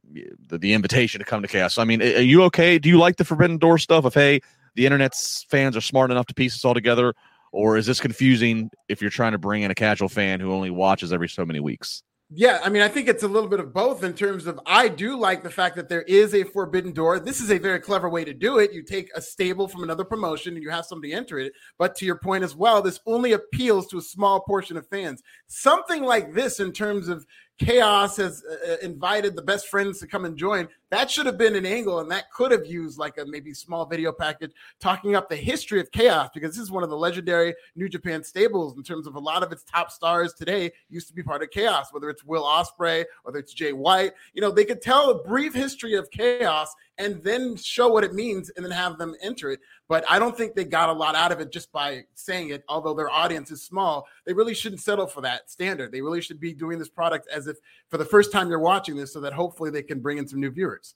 the, 0.48 0.58
the 0.58 0.74
invitation 0.74 1.20
to 1.20 1.26
come 1.26 1.42
to 1.42 1.48
chaos. 1.48 1.74
So, 1.74 1.82
I 1.82 1.86
mean, 1.86 2.02
are 2.02 2.22
you 2.22 2.44
okay? 2.44 2.80
Do 2.80 2.88
you 2.88 2.98
like 2.98 3.18
the 3.18 3.26
Forbidden 3.26 3.58
Door 3.58 3.80
stuff 3.80 4.06
of, 4.06 4.14
hey, 4.14 4.40
the 4.76 4.86
internet's 4.86 5.46
fans 5.50 5.76
are 5.76 5.82
smart 5.82 6.10
enough 6.10 6.26
to 6.28 6.34
piece 6.34 6.54
this 6.54 6.64
all 6.64 6.74
together? 6.74 7.14
Or 7.52 7.76
is 7.76 7.86
this 7.86 8.00
confusing 8.00 8.70
if 8.88 9.02
you're 9.02 9.12
trying 9.12 9.34
to 9.34 9.38
bring 9.38 9.64
in 9.64 9.72
a 9.72 9.76
casual 9.76 10.08
fan 10.08 10.40
who 10.40 10.54
only 10.54 10.70
watches 10.70 11.12
every 11.12 11.28
so 11.28 11.46
many 11.46 11.60
weeks? 11.60 12.02
Yeah, 12.32 12.60
I 12.64 12.70
mean, 12.70 12.82
I 12.82 12.88
think 12.88 13.08
it's 13.08 13.22
a 13.22 13.28
little 13.28 13.48
bit 13.48 13.60
of 13.60 13.72
both 13.72 14.04
in 14.04 14.16
terms 14.16 14.48
of 14.48 14.60
I 14.66 14.88
do 14.88 15.16
like 15.16 15.44
the 15.44 15.50
fact 15.52 15.76
that 15.76 15.90
there 15.90 16.02
is 16.02 16.34
a 16.34 16.44
forbidden 16.44 16.92
door. 16.92 17.20
This 17.20 17.40
is 17.40 17.52
a 17.52 17.60
very 17.60 17.80
clever 17.80 18.10
way 18.10 18.26
to 18.26 18.34
do 18.34 18.58
it. 18.58 18.74
You 18.74 18.82
take 18.82 19.12
a 19.14 19.22
stable 19.22 19.68
from 19.68 19.84
another 19.84 20.04
promotion 20.04 20.56
and 20.56 20.64
you 20.64 20.72
have 20.72 20.86
somebody 20.86 21.14
enter 21.14 21.38
it. 21.38 21.54
But 21.78 21.96
to 21.98 22.06
your 22.06 22.18
point 22.18 22.44
as 22.44 22.56
well, 22.56 22.82
this 22.82 23.00
only 23.06 23.34
appeals 23.34 23.86
to 23.88 24.00
a 24.00 24.02
small 24.02 24.42
portion 24.42 24.76
of 24.76 24.88
fans. 24.88 25.22
Something 25.46 26.04
like 26.04 26.34
this, 26.34 26.60
in 26.60 26.72
terms 26.72 27.10
of 27.10 27.28
Chaos 27.58 28.18
has 28.18 28.44
uh, 28.44 28.74
uh, 28.74 28.76
invited 28.82 29.36
the 29.36 29.42
best 29.42 29.68
friends 29.68 30.00
to 30.00 30.08
come 30.08 30.26
and 30.26 30.38
join. 30.38 30.68
That 30.92 31.10
should 31.10 31.26
have 31.26 31.38
been 31.38 31.56
an 31.56 31.66
angle, 31.66 32.00
and 32.00 32.12
that 32.12 32.30
could 32.32 32.52
have 32.52 32.66
used 32.66 32.98
like 33.00 33.18
a 33.18 33.26
maybe 33.26 33.54
small 33.54 33.86
video 33.86 34.12
package 34.12 34.52
talking 34.82 35.16
up 35.16 35.30
the 35.30 35.38
history 35.38 35.80
of 35.80 35.90
Chaos 35.92 36.30
because 36.34 36.52
this 36.52 36.62
is 36.62 36.70
one 36.70 36.84
of 36.84 36.90
the 36.90 36.98
legendary 36.98 37.56
New 37.76 37.88
Japan 37.88 38.24
stables 38.24 38.76
in 38.76 38.84
terms 38.84 39.08
of 39.08 39.16
a 39.16 39.20
lot 39.20 39.42
of 39.42 39.54
its 39.54 39.64
top 39.64 39.90
stars 39.90 40.34
today 40.34 40.72
used 40.90 41.08
to 41.08 41.14
be 41.14 41.24
part 41.24 41.44
of 41.44 41.50
Chaos, 41.50 41.94
whether 41.94 42.10
it's 42.10 42.26
Will 42.26 42.44
Ospreay, 42.44 43.06
whether 43.24 43.40
it's 43.40 43.54
Jay 43.54 43.72
White. 43.72 44.12
You 44.34 44.42
know, 44.42 44.52
they 44.52 44.66
could 44.66 44.82
tell 44.82 45.12
a 45.12 45.24
brief 45.24 45.54
history 45.54 45.96
of 45.96 46.12
Chaos 46.12 46.74
and 46.98 47.24
then 47.24 47.56
show 47.56 47.88
what 47.88 48.04
it 48.04 48.14
means 48.14 48.50
and 48.52 48.66
then 48.66 48.72
have 48.72 48.98
them 48.98 49.16
enter 49.22 49.52
it. 49.52 49.60
But 49.88 50.04
I 50.10 50.18
don't 50.18 50.36
think 50.36 50.56
they 50.56 50.64
got 50.64 50.90
a 50.90 50.94
lot 50.94 51.16
out 51.16 51.32
of 51.32 51.40
it 51.40 51.52
just 51.52 51.72
by 51.72 52.06
saying 52.16 52.50
it, 52.50 52.64
although 52.68 52.96
their 52.96 53.10
audience 53.10 53.52
is 53.52 53.62
small. 53.62 54.08
They 54.26 54.34
really 54.34 54.56
shouldn't 54.56 54.82
settle 54.82 55.06
for 55.06 55.22
that 55.22 55.52
standard. 55.52 55.92
They 55.92 56.02
really 56.02 56.22
should 56.22 56.40
be 56.40 56.54
doing 56.54 56.80
this 56.80 56.90
product 56.90 57.28
as 57.32 57.48
if 57.48 57.58
for 57.90 57.98
the 57.98 58.06
first 58.06 58.32
time 58.32 58.50
you're 58.50 58.60
watching 58.60 58.96
this 58.96 59.14
so 59.14 59.22
that 59.22 59.34
hopefully 59.34 59.70
they 59.70 59.84
can 59.84 60.00
bring 60.00 60.18
in 60.18 60.28
some 60.28 60.40
new 60.40 60.50
viewers. 60.50 60.96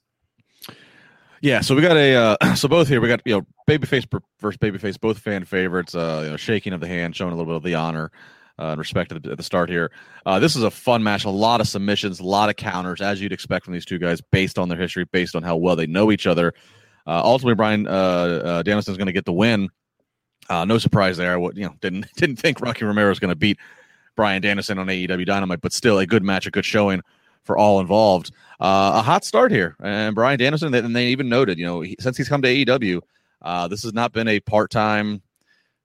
Yeah, 1.40 1.60
so 1.62 1.74
we 1.74 1.82
got 1.82 1.96
a 1.96 2.14
uh, 2.14 2.54
so 2.54 2.68
both 2.68 2.88
here 2.88 3.00
we 3.00 3.08
got 3.08 3.22
you 3.24 3.36
know 3.36 3.46
babyface 3.68 4.06
versus 4.40 4.58
babyface, 4.58 5.00
both 5.00 5.18
fan 5.18 5.44
favorites. 5.44 5.94
Uh, 5.94 6.22
you 6.24 6.30
know, 6.30 6.36
shaking 6.36 6.72
of 6.72 6.80
the 6.80 6.88
hand, 6.88 7.16
showing 7.16 7.32
a 7.32 7.36
little 7.36 7.52
bit 7.52 7.56
of 7.56 7.62
the 7.62 7.76
honor 7.76 8.10
uh, 8.58 8.72
and 8.72 8.78
respect 8.78 9.10
at 9.12 9.22
the, 9.22 9.30
at 9.30 9.36
the 9.38 9.42
start 9.42 9.70
here. 9.70 9.90
Uh, 10.26 10.38
this 10.38 10.54
is 10.54 10.62
a 10.62 10.70
fun 10.70 11.02
match, 11.02 11.24
a 11.24 11.30
lot 11.30 11.60
of 11.60 11.68
submissions, 11.68 12.20
a 12.20 12.24
lot 12.24 12.50
of 12.50 12.56
counters, 12.56 13.00
as 13.00 13.20
you'd 13.20 13.32
expect 13.32 13.64
from 13.64 13.72
these 13.72 13.86
two 13.86 13.98
guys, 13.98 14.20
based 14.20 14.58
on 14.58 14.68
their 14.68 14.78
history, 14.78 15.04
based 15.04 15.34
on 15.34 15.42
how 15.42 15.56
well 15.56 15.76
they 15.76 15.86
know 15.86 16.12
each 16.12 16.26
other. 16.26 16.52
Uh, 17.06 17.20
ultimately, 17.24 17.54
Bryan 17.54 17.86
uh, 17.86 17.90
uh, 17.90 18.62
going 18.62 19.06
to 19.06 19.12
get 19.12 19.24
the 19.24 19.32
win. 19.32 19.68
Uh, 20.48 20.64
no 20.64 20.78
surprise 20.78 21.16
there. 21.16 21.38
What 21.38 21.56
you 21.56 21.64
know, 21.64 21.74
didn't 21.80 22.06
didn't 22.16 22.36
think 22.36 22.60
Rocky 22.60 22.84
Romero 22.84 23.08
was 23.08 23.18
going 23.18 23.30
to 23.30 23.36
beat 23.36 23.58
Bryan 24.16 24.42
Danielson 24.42 24.78
on 24.78 24.86
AEW 24.86 25.26
Dynamite, 25.26 25.60
but 25.60 25.72
still 25.72 25.98
a 25.98 26.06
good 26.06 26.22
match, 26.22 26.46
a 26.46 26.50
good 26.50 26.64
showing 26.64 27.02
for 27.44 27.56
all 27.56 27.80
involved. 27.80 28.32
Uh, 28.60 28.92
a 28.96 29.02
hot 29.02 29.24
start 29.24 29.50
here, 29.50 29.76
and 29.82 30.14
Bryan 30.14 30.38
Danielson, 30.38 30.74
and 30.74 30.94
they 30.94 31.06
even 31.08 31.28
noted, 31.28 31.58
you 31.58 31.64
know, 31.64 31.80
he, 31.80 31.96
since 31.98 32.16
he's 32.16 32.28
come 32.28 32.42
to 32.42 32.48
AEW, 32.48 33.00
uh, 33.42 33.66
this 33.68 33.82
has 33.82 33.94
not 33.94 34.12
been 34.12 34.28
a 34.28 34.40
part 34.40 34.70
time 34.70 35.22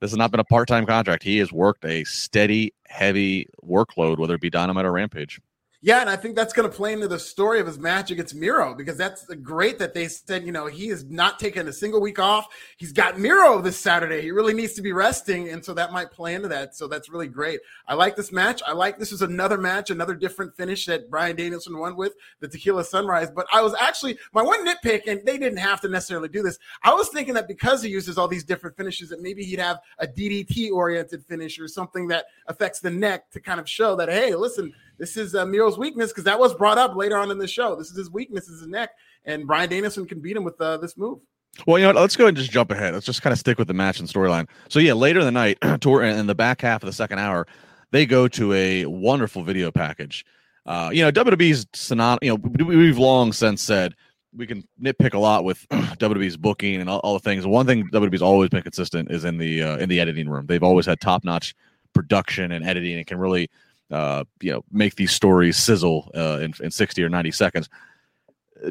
this 0.02 0.12
has 0.12 0.18
not 0.18 0.32
been 0.32 0.40
a 0.40 0.46
part 0.46 0.68
time 0.68 0.86
contract. 0.86 1.24
He 1.24 1.38
has 1.40 1.52
worked 1.52 1.86
a 1.86 2.04
steady, 2.04 2.74
heavy 2.88 3.48
workload, 3.64 4.18
whether 4.18 4.36
it 4.36 4.42
be 4.42 4.50
Dynamite 4.50 4.86
or 4.86 4.92
Rampage. 4.92 5.40
Yeah, 5.86 6.01
and 6.01 6.10
I 6.10 6.15
think 6.15 6.36
that's 6.36 6.51
going 6.51 6.68
to 6.68 6.75
play 6.75 6.94
into 6.94 7.08
the 7.08 7.20
story 7.20 7.60
of 7.60 7.68
his 7.68 7.77
match 7.77 8.10
against 8.10 8.34
Miro 8.34 8.74
because 8.74 8.98
that's 8.98 9.24
great 9.44 9.77
that 9.77 9.94
they 9.94 10.08
said, 10.08 10.44
you 10.44 10.51
know, 10.51 10.65
he 10.65 10.88
is 10.88 11.06
not 11.12 11.38
taking 11.38 11.68
a 11.68 11.72
single 11.72 12.01
week 12.01 12.18
off. 12.18 12.48
He's 12.77 12.92
got 12.92 13.20
Miro 13.20 13.62
this 13.62 13.77
Saturday. 13.77 14.20
He 14.24 14.32
really 14.32 14.56
needs 14.56 14.74
to 14.74 14.82
be 14.82 14.94
resting. 14.94 15.50
And 15.50 15.63
so 15.63 15.75
that 15.75 15.94
might 15.94 16.10
play 16.10 16.34
into 16.34 16.48
that. 16.48 16.75
So 16.75 16.88
that's 16.88 17.08
really 17.08 17.27
great. 17.27 17.60
I 17.88 17.94
like 17.94 18.15
this 18.15 18.32
match. 18.32 18.63
I 18.65 18.72
like 18.72 18.98
this 18.98 19.12
is 19.12 19.22
another 19.22 19.60
match, 19.60 19.92
another 19.92 20.15
different 20.15 20.58
finish 20.58 20.88
that 20.88 21.08
Bryan 21.12 21.36
Danielson 21.36 21.77
won 21.77 21.96
with 21.96 22.13
the 22.39 22.48
Tequila 22.48 22.84
Sunrise. 22.84 23.30
But 23.30 23.46
I 23.54 23.62
was 23.62 23.75
actually, 23.80 24.18
my 24.34 24.42
one 24.42 24.65
nitpick, 24.65 25.06
and 25.06 25.24
they 25.24 25.38
didn't 25.38 25.60
have 25.60 25.82
to 25.82 25.88
necessarily 25.88 26.30
do 26.30 26.42
this. 26.42 26.58
I 26.82 26.96
was 26.96 27.10
thinking 27.10 27.36
that 27.36 27.48
because 27.48 27.84
he 27.84 27.89
uses 27.89 28.18
all 28.18 28.27
these 28.27 28.44
different 28.44 28.75
finishes, 28.75 29.10
that 29.10 29.22
maybe 29.22 29.44
he'd 29.44 29.60
have 29.60 29.82
a 30.00 30.08
DDT 30.08 30.72
oriented 30.72 31.24
finish 31.25 31.60
or 31.60 31.68
something 31.68 32.08
that 32.08 32.25
affects 32.48 32.80
the 32.80 32.89
neck 32.89 33.30
to 33.30 33.39
kind 33.39 33.60
of 33.60 33.70
show 33.70 33.96
that, 33.98 34.10
hey, 34.10 34.34
listen, 34.34 34.74
this 34.98 35.18
is 35.18 35.36
uh, 35.36 35.46
Miro's 35.46 35.78
weakness 35.78 36.12
because 36.12 36.24
that 36.24 36.40
was 36.40 36.54
brought 36.54 36.78
up 36.78 36.96
later 36.96 37.18
on 37.18 37.32
in 37.32 37.38
the 37.38 37.48
show. 37.48 37.75
This 37.75 37.90
is 37.90 37.98
his 37.98 38.12
weakness, 38.12 38.48
is 38.48 38.62
his 38.62 38.70
neck, 38.70 38.92
and 39.25 39.46
Bryan 39.48 39.70
Danielson 39.70 40.06
can 40.06 40.22
beat 40.22 40.38
him 40.38 40.44
with 40.44 40.60
uh, 40.60 40.78
this 40.78 40.98
move. 40.98 41.20
Well, 41.66 41.80
you 41.80 41.86
know? 41.86 42.00
Let's 42.00 42.16
go 42.16 42.28
and 42.28 42.36
just 42.36 42.52
jump 42.52 42.72
ahead. 42.72 42.94
Let's 42.94 43.06
just 43.06 43.22
kind 43.22 43.32
of 43.32 43.40
stick 43.40 43.58
with 43.58 43.68
the 43.68 43.74
match 43.74 44.00
and 44.00 44.10
storyline. 44.10 44.48
So, 44.70 44.80
yeah, 44.80 44.94
later 44.94 45.20
in 45.20 45.25
the 45.25 45.32
night, 45.32 45.58
toward 45.82 46.06
in 46.06 46.28
the 46.28 46.36
back 46.36 46.62
half 46.62 46.84
of 46.84 46.88
the 46.88 46.94
second 46.94 47.20
hour, 47.20 47.48
they 47.92 48.06
go 48.06 48.28
to 48.30 48.54
a 48.54 48.86
wonderful 48.86 49.44
video 49.44 49.72
package. 49.72 50.25
Uh, 50.66 50.90
you 50.92 51.02
know, 51.02 51.12
WWE's 51.12 51.66
synonymous. 51.74 52.20
You 52.24 52.38
know, 52.38 52.66
we've 52.66 52.98
long 52.98 53.32
since 53.32 53.62
said 53.62 53.94
we 54.36 54.48
can 54.48 54.68
nitpick 54.82 55.14
a 55.14 55.20
lot 55.20 55.44
with 55.44 55.66
WWE's 55.72 56.38
booking 56.38 56.82
and 56.82 56.90
all, 56.90 57.00
all, 57.00 57.14
the 57.14 57.20
things. 57.20 57.46
One 57.46 57.66
thing 57.66 57.88
WWE's 57.92 58.22
always 58.22 58.50
been 58.50 58.64
consistent 58.64 59.12
is 59.12 59.24
in 59.24 59.38
the 59.38 59.64
uh, 59.64 59.78
in 59.78 59.90
the 59.90 60.00
editing 60.00 60.28
room. 60.28 60.48
They've 60.48 60.64
always 60.64 60.86
had 60.86 61.00
top 61.00 61.24
notch 61.24 61.56
production 61.94 62.52
and 62.52 62.66
editing 62.66 62.98
and 62.98 63.08
can 63.08 63.18
really 63.18 63.50
uh, 63.92 64.24
you 64.42 64.51
know 64.51 64.63
make 64.72 64.96
these 64.96 65.12
stories 65.12 65.58
sizzle 65.58 66.12
uh, 66.15 66.39
in, 66.42 66.54
in 66.62 66.72
60 66.72 67.04
or 67.04 67.10
90 67.10 67.32
seconds 67.32 67.70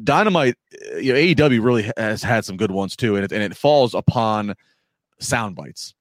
Dynamite, 0.03 0.57
you 0.99 1.13
know, 1.13 1.19
AEW 1.19 1.63
really 1.63 1.91
has 1.97 2.23
had 2.23 2.45
some 2.45 2.57
good 2.57 2.71
ones 2.71 2.97
too, 2.97 3.17
and 3.17 3.25
it, 3.25 3.33
and 3.33 3.43
it 3.43 3.57
falls 3.57 3.95
upon 3.95 4.55
sound 5.21 5.57
bites. 5.57 5.95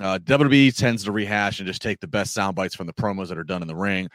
Uh, 0.00 0.18
WWE 0.18 0.76
tends 0.76 1.04
to 1.04 1.12
rehash 1.12 1.60
and 1.60 1.66
just 1.66 1.80
take 1.80 2.00
the 2.00 2.08
best 2.08 2.34
sound 2.34 2.56
bites 2.56 2.74
from 2.74 2.86
the 2.86 2.92
promos 2.92 3.28
that 3.28 3.38
are 3.38 3.44
done 3.44 3.62
in 3.62 3.68
the 3.68 3.76
ring. 3.76 4.08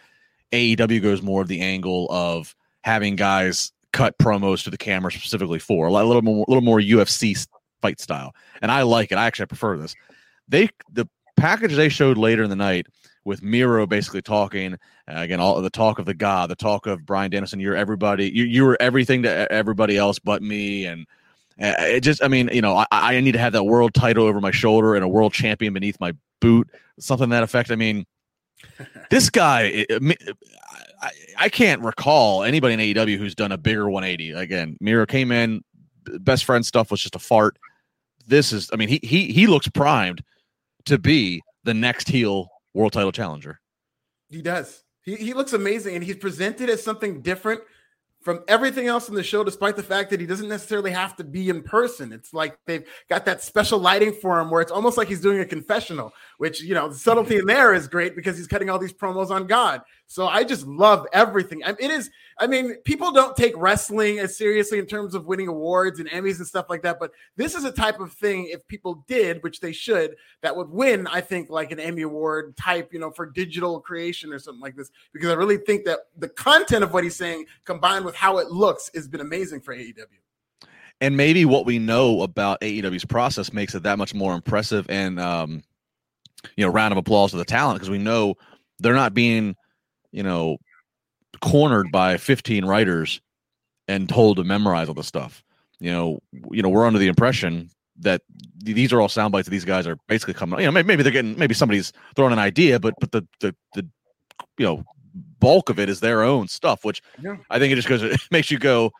AEW 0.51 1.01
goes 1.01 1.21
more 1.21 1.41
of 1.41 1.47
the 1.47 1.61
angle 1.61 2.07
of 2.09 2.55
having 2.83 3.15
guys 3.15 3.71
cut 3.93 4.17
promos 4.17 4.63
to 4.63 4.69
the 4.69 4.77
camera 4.77 5.11
specifically 5.11 5.59
for 5.59 5.87
a 5.87 5.91
little 5.91 6.21
more, 6.21 6.45
a 6.47 6.51
little 6.51 6.63
more 6.63 6.79
UFC 6.79 7.47
fight 7.81 7.99
style, 7.99 8.35
and 8.61 8.71
I 8.71 8.81
like 8.81 9.11
it. 9.11 9.17
I 9.17 9.25
actually 9.25 9.45
prefer 9.45 9.77
this. 9.77 9.95
They 10.47 10.69
the 10.91 11.07
package 11.37 11.75
they 11.75 11.89
showed 11.89 12.17
later 12.17 12.43
in 12.43 12.49
the 12.49 12.55
night 12.55 12.87
with 13.29 13.43
Miro 13.43 13.85
basically 13.85 14.23
talking 14.23 14.73
uh, 14.73 14.77
again, 15.21 15.39
all 15.39 15.61
the 15.61 15.69
talk 15.69 15.99
of 15.99 16.05
the 16.05 16.15
God, 16.15 16.49
the 16.49 16.55
talk 16.55 16.87
of 16.87 17.05
Bryan 17.05 17.29
Danielson. 17.29 17.59
You're 17.59 17.75
everybody. 17.75 18.29
You 18.29 18.43
you 18.43 18.65
were 18.65 18.75
everything 18.81 19.23
to 19.23 19.51
everybody 19.51 19.97
else 19.97 20.17
but 20.17 20.41
me, 20.41 20.85
and 20.85 21.05
uh, 21.61 21.75
it 21.79 22.01
just. 22.01 22.23
I 22.23 22.27
mean, 22.27 22.49
you 22.51 22.61
know, 22.61 22.75
I, 22.75 22.87
I 22.91 23.21
need 23.21 23.33
to 23.33 23.39
have 23.39 23.53
that 23.53 23.63
world 23.63 23.93
title 23.93 24.25
over 24.25 24.41
my 24.41 24.51
shoulder 24.51 24.95
and 24.95 25.05
a 25.05 25.07
world 25.07 25.31
champion 25.31 25.73
beneath 25.73 25.99
my 25.99 26.13
boot, 26.41 26.69
something 26.99 27.29
that 27.29 27.43
effect. 27.43 27.71
I 27.71 27.75
mean, 27.75 28.05
this 29.09 29.29
guy. 29.29 29.85
I, 31.01 31.11
I 31.37 31.47
can't 31.47 31.81
recall 31.81 32.43
anybody 32.43 32.73
in 32.73 32.79
AEW 32.81 33.17
who's 33.17 33.33
done 33.33 33.53
a 33.53 33.57
bigger 33.57 33.89
180. 33.89 34.31
Again, 34.31 34.75
Miro 34.81 35.05
came 35.05 35.31
in, 35.31 35.63
best 36.19 36.43
friend 36.43 36.65
stuff 36.65 36.91
was 36.91 36.99
just 36.99 37.15
a 37.15 37.19
fart. 37.19 37.57
This 38.27 38.51
is, 38.51 38.69
I 38.73 38.75
mean, 38.75 38.89
he 38.89 38.99
he 39.01 39.31
he 39.31 39.47
looks 39.47 39.69
primed 39.69 40.21
to 40.85 40.97
be 40.97 41.41
the 41.63 41.73
next 41.73 42.09
heel 42.09 42.49
world 42.73 42.93
title 42.93 43.11
challenger. 43.11 43.59
He 44.29 44.41
does. 44.41 44.83
He, 45.03 45.15
he 45.15 45.33
looks 45.33 45.53
amazing 45.53 45.95
and 45.95 46.03
he's 46.03 46.17
presented 46.17 46.69
as 46.69 46.83
something 46.83 47.21
different 47.21 47.61
from 48.21 48.43
everything 48.49 48.87
else 48.87 49.07
in 49.07 49.15
the 49.15 49.23
show, 49.23 49.45
despite 49.45 49.77
the 49.77 49.83
fact 49.83 50.09
that 50.09 50.19
he 50.19 50.25
doesn't 50.25 50.49
necessarily 50.49 50.91
have 50.91 51.15
to 51.15 51.23
be 51.23 51.49
in 51.49 51.63
person. 51.63 52.11
It's 52.11 52.33
like 52.33 52.57
they've 52.65 52.85
got 53.09 53.23
that 53.25 53.41
special 53.41 53.79
lighting 53.79 54.11
for 54.11 54.39
him 54.39 54.51
where 54.51 54.61
it's 54.61 54.73
almost 54.73 54.97
like 54.97 55.07
he's 55.07 55.21
doing 55.21 55.39
a 55.39 55.45
confessional, 55.45 56.11
which, 56.37 56.61
you 56.61 56.73
know, 56.73 56.89
the 56.89 56.95
subtlety 56.95 57.37
in 57.37 57.45
there 57.45 57.73
is 57.73 57.87
great 57.87 58.17
because 58.17 58.37
he's 58.37 58.47
cutting 58.47 58.69
all 58.69 58.77
these 58.77 58.91
promos 58.91 59.29
on 59.31 59.47
God. 59.47 59.81
So 60.07 60.27
I 60.27 60.43
just 60.43 60.67
love 60.67 61.07
everything. 61.13 61.63
I 61.63 61.67
mean, 61.67 61.77
it 61.79 61.91
is, 61.91 62.09
I 62.41 62.47
mean, 62.47 62.75
people 62.85 63.11
don't 63.11 63.35
take 63.35 63.53
wrestling 63.57 64.19
as 64.19 64.37
seriously 64.37 64.79
in 64.79 64.85
terms 64.85 65.13
of 65.13 65.25
winning 65.25 65.49
awards 65.49 65.99
and 65.99 66.09
Emmys 66.09 66.37
and 66.37 66.47
stuff 66.47 66.67
like 66.69 66.81
that. 66.83 66.97
But 66.97 67.11
this 67.35 67.53
is 67.53 67.65
a 67.65 67.71
type 67.71 67.99
of 67.99 68.13
thing, 68.13 68.47
if 68.49 68.65
people 68.67 69.03
did, 69.07 69.43
which 69.43 69.59
they 69.59 69.73
should, 69.73 70.15
that 70.41 70.55
would 70.55 70.69
win, 70.69 71.05
I 71.07 71.19
think, 71.19 71.49
like 71.49 71.71
an 71.71 71.81
Emmy 71.81 72.03
Award 72.03 72.55
type, 72.55 72.93
you 72.93 72.99
know, 72.99 73.11
for 73.11 73.25
digital 73.25 73.81
creation 73.81 74.31
or 74.31 74.39
something 74.39 74.61
like 74.61 74.77
this. 74.77 74.89
Because 75.11 75.29
I 75.29 75.33
really 75.33 75.57
think 75.57 75.83
that 75.85 75.99
the 76.17 76.29
content 76.29 76.83
of 76.83 76.93
what 76.93 77.03
he's 77.03 77.17
saying 77.17 77.45
combined 77.65 78.05
with 78.05 78.15
how 78.15 78.37
it 78.37 78.47
looks 78.49 78.89
has 78.95 79.07
been 79.07 79.21
amazing 79.21 79.59
for 79.59 79.75
AEW. 79.75 80.05
And 81.01 81.17
maybe 81.17 81.43
what 81.43 81.65
we 81.65 81.77
know 81.77 82.21
about 82.21 82.61
AEW's 82.61 83.05
process 83.05 83.51
makes 83.51 83.75
it 83.75 83.83
that 83.83 83.97
much 83.97 84.13
more 84.13 84.33
impressive 84.33 84.85
and, 84.89 85.19
um, 85.19 85.61
you 86.55 86.65
know, 86.65 86.71
round 86.71 86.93
of 86.93 86.97
applause 86.97 87.31
to 87.31 87.37
the 87.37 87.45
talent 87.45 87.79
because 87.79 87.89
we 87.89 87.97
know 87.97 88.35
they're 88.79 88.93
not 88.93 89.13
being 89.13 89.57
you 90.11 90.23
know, 90.23 90.57
cornered 91.41 91.91
by 91.91 92.17
15 92.17 92.65
writers 92.65 93.21
and 93.87 94.07
told 94.07 94.37
to 94.37 94.43
memorize 94.43 94.87
all 94.87 94.93
the 94.93 95.03
stuff. 95.03 95.43
You 95.79 95.91
know, 95.91 96.19
you 96.51 96.61
know, 96.61 96.69
we're 96.69 96.85
under 96.85 96.99
the 96.99 97.07
impression 97.07 97.69
that 97.99 98.21
these 98.57 98.93
are 98.93 99.01
all 99.01 99.09
sound 99.09 99.31
bites 99.31 99.47
that 99.47 99.51
these 99.51 99.65
guys 99.65 99.87
are 99.87 99.97
basically 100.07 100.33
coming. 100.33 100.59
You 100.59 100.65
know, 100.65 100.71
maybe, 100.71 100.87
maybe 100.87 101.03
they're 101.03 101.11
getting 101.11 101.37
maybe 101.37 101.53
somebody's 101.53 101.91
throwing 102.15 102.33
an 102.33 102.39
idea, 102.39 102.79
but 102.79 102.93
but 102.99 103.11
the 103.11 103.25
the 103.39 103.55
the 103.73 103.85
you 104.57 104.65
know 104.65 104.83
bulk 105.39 105.69
of 105.69 105.79
it 105.79 105.89
is 105.89 105.99
their 105.99 106.21
own 106.23 106.47
stuff, 106.47 106.83
which 106.83 107.01
yeah. 107.21 107.37
I 107.49 107.59
think 107.59 107.71
it 107.71 107.75
just 107.75 107.87
goes 107.87 108.03
it 108.03 108.19
makes 108.31 108.51
you 108.51 108.59
go, 108.59 108.91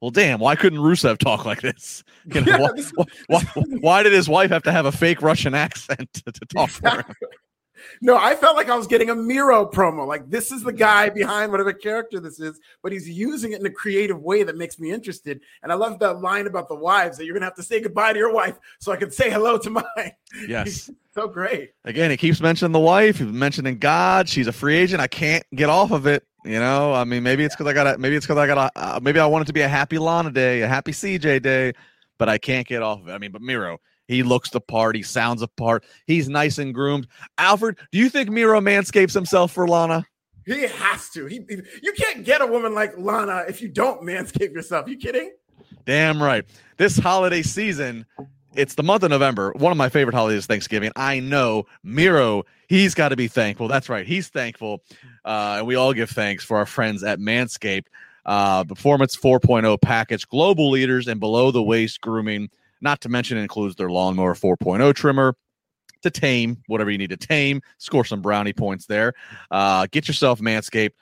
well, 0.00 0.10
damn, 0.10 0.40
why 0.40 0.56
couldn't 0.56 0.80
Rusev 0.80 1.18
talk 1.18 1.44
like 1.44 1.62
this? 1.62 2.04
You 2.26 2.40
know, 2.40 2.52
yeah, 2.52 2.82
why, 2.94 3.04
why, 3.26 3.64
why, 3.80 4.02
did 4.02 4.12
his 4.12 4.28
wife 4.30 4.50
have 4.50 4.62
to 4.62 4.72
have 4.72 4.86
a 4.86 4.92
fake 4.92 5.20
Russian 5.20 5.54
accent 5.66 6.10
to, 6.14 6.32
to 6.32 6.46
talk 6.46 6.68
exactly. 6.68 7.02
for 7.02 7.10
him? 7.10 7.16
No, 8.00 8.16
I 8.16 8.34
felt 8.34 8.56
like 8.56 8.68
I 8.68 8.76
was 8.76 8.86
getting 8.86 9.10
a 9.10 9.14
Miro 9.14 9.66
promo. 9.66 10.06
Like 10.06 10.28
this 10.30 10.52
is 10.52 10.62
the 10.62 10.72
guy 10.72 11.08
behind 11.08 11.50
whatever 11.50 11.72
character 11.72 12.20
this 12.20 12.40
is, 12.40 12.60
but 12.82 12.92
he's 12.92 13.08
using 13.08 13.52
it 13.52 13.60
in 13.60 13.66
a 13.66 13.70
creative 13.70 14.20
way 14.20 14.42
that 14.42 14.56
makes 14.56 14.78
me 14.78 14.90
interested. 14.90 15.40
And 15.62 15.70
I 15.72 15.74
love 15.74 15.98
that 16.00 16.20
line 16.20 16.46
about 16.46 16.68
the 16.68 16.74
wives 16.74 17.16
that 17.18 17.24
you're 17.24 17.34
gonna 17.34 17.46
have 17.46 17.56
to 17.56 17.62
say 17.62 17.80
goodbye 17.80 18.12
to 18.12 18.18
your 18.18 18.32
wife 18.32 18.58
so 18.78 18.92
I 18.92 18.96
can 18.96 19.10
say 19.10 19.30
hello 19.30 19.58
to 19.58 19.70
mine. 19.70 19.84
Yes. 20.48 20.90
so 21.14 21.28
great. 21.28 21.70
Again, 21.84 22.10
he 22.10 22.16
keeps 22.16 22.40
mentioning 22.40 22.72
the 22.72 22.80
wife, 22.80 23.18
he's 23.18 23.28
mentioning 23.28 23.78
God. 23.78 24.28
She's 24.28 24.48
a 24.48 24.52
free 24.52 24.74
agent. 24.74 25.00
I 25.00 25.06
can't 25.06 25.44
get 25.54 25.70
off 25.70 25.92
of 25.92 26.08
it. 26.08 26.24
You 26.44 26.58
know, 26.58 26.92
I 26.92 27.04
mean, 27.04 27.22
maybe 27.22 27.44
it's 27.44 27.54
because 27.54 27.68
I 27.68 27.72
got 27.72 27.98
maybe 28.00 28.16
it's 28.16 28.26
because 28.26 28.36
I 28.38 28.46
got 28.46 28.72
uh, 28.74 29.00
maybe 29.00 29.20
I 29.20 29.26
want 29.26 29.42
it 29.42 29.46
to 29.46 29.52
be 29.52 29.62
a 29.62 29.68
happy 29.68 29.96
Lana 29.98 30.30
day, 30.30 30.60
a 30.62 30.68
happy 30.68 30.92
CJ 30.92 31.40
day, 31.42 31.72
but 32.18 32.28
I 32.28 32.36
can't 32.36 32.66
get 32.66 32.82
off 32.82 33.00
of 33.00 33.08
it. 33.08 33.12
I 33.12 33.18
mean, 33.18 33.30
but 33.32 33.40
Miro, 33.40 33.78
he 34.08 34.22
looks 34.22 34.50
the 34.50 34.60
part. 34.60 34.96
He 34.96 35.02
sounds 35.02 35.42
a 35.42 35.48
part. 35.48 35.84
He's 36.06 36.28
nice 36.28 36.58
and 36.58 36.74
groomed. 36.74 37.06
Alfred, 37.38 37.78
do 37.92 37.98
you 37.98 38.08
think 38.08 38.30
Miro 38.30 38.60
manscapes 38.60 39.14
himself 39.14 39.52
for 39.52 39.66
Lana? 39.66 40.06
He 40.46 40.62
has 40.62 41.08
to. 41.10 41.26
He, 41.26 41.40
you 41.82 41.92
can't 41.92 42.24
get 42.24 42.42
a 42.42 42.46
woman 42.46 42.74
like 42.74 42.98
Lana 42.98 43.44
if 43.48 43.62
you 43.62 43.68
don't 43.68 44.02
manscape 44.02 44.52
yourself. 44.52 44.88
You 44.88 44.96
kidding? 44.96 45.32
Damn 45.86 46.22
right. 46.22 46.44
This 46.76 46.98
holiday 46.98 47.42
season, 47.42 48.04
it's 48.54 48.74
the 48.74 48.82
month 48.82 49.02
of 49.02 49.10
November. 49.10 49.52
One 49.56 49.72
of 49.72 49.78
my 49.78 49.88
favorite 49.88 50.14
holidays 50.14 50.40
is 50.40 50.46
Thanksgiving. 50.46 50.92
I 50.96 51.20
know 51.20 51.64
Miro, 51.82 52.44
he's 52.68 52.94
got 52.94 53.08
to 53.08 53.16
be 53.16 53.28
thankful. 53.28 53.68
That's 53.68 53.88
right. 53.88 54.06
He's 54.06 54.28
thankful. 54.28 54.82
Uh, 55.24 55.56
and 55.58 55.66
we 55.66 55.76
all 55.76 55.94
give 55.94 56.10
thanks 56.10 56.44
for 56.44 56.58
our 56.58 56.66
friends 56.66 57.02
at 57.02 57.18
Manscaped. 57.18 57.86
Uh, 58.26 58.64
Performance 58.64 59.16
4.0 59.16 59.80
package, 59.80 60.26
global 60.28 60.70
leaders 60.70 61.08
and 61.08 61.20
below 61.20 61.50
the 61.50 61.62
waist 61.62 62.00
grooming 62.00 62.48
not 62.84 63.00
to 63.00 63.08
mention, 63.08 63.38
it 63.38 63.42
includes 63.42 63.74
their 63.74 63.90
lawnmower 63.90 64.34
4.0 64.34 64.94
trimmer 64.94 65.34
to 66.02 66.10
tame 66.10 66.62
whatever 66.66 66.90
you 66.90 66.98
need 66.98 67.10
to 67.10 67.16
tame. 67.16 67.60
Score 67.78 68.04
some 68.04 68.22
brownie 68.22 68.52
points 68.52 68.86
there. 68.86 69.14
Uh, 69.50 69.88
get 69.90 70.06
yourself 70.06 70.38
Manscaped. 70.38 70.92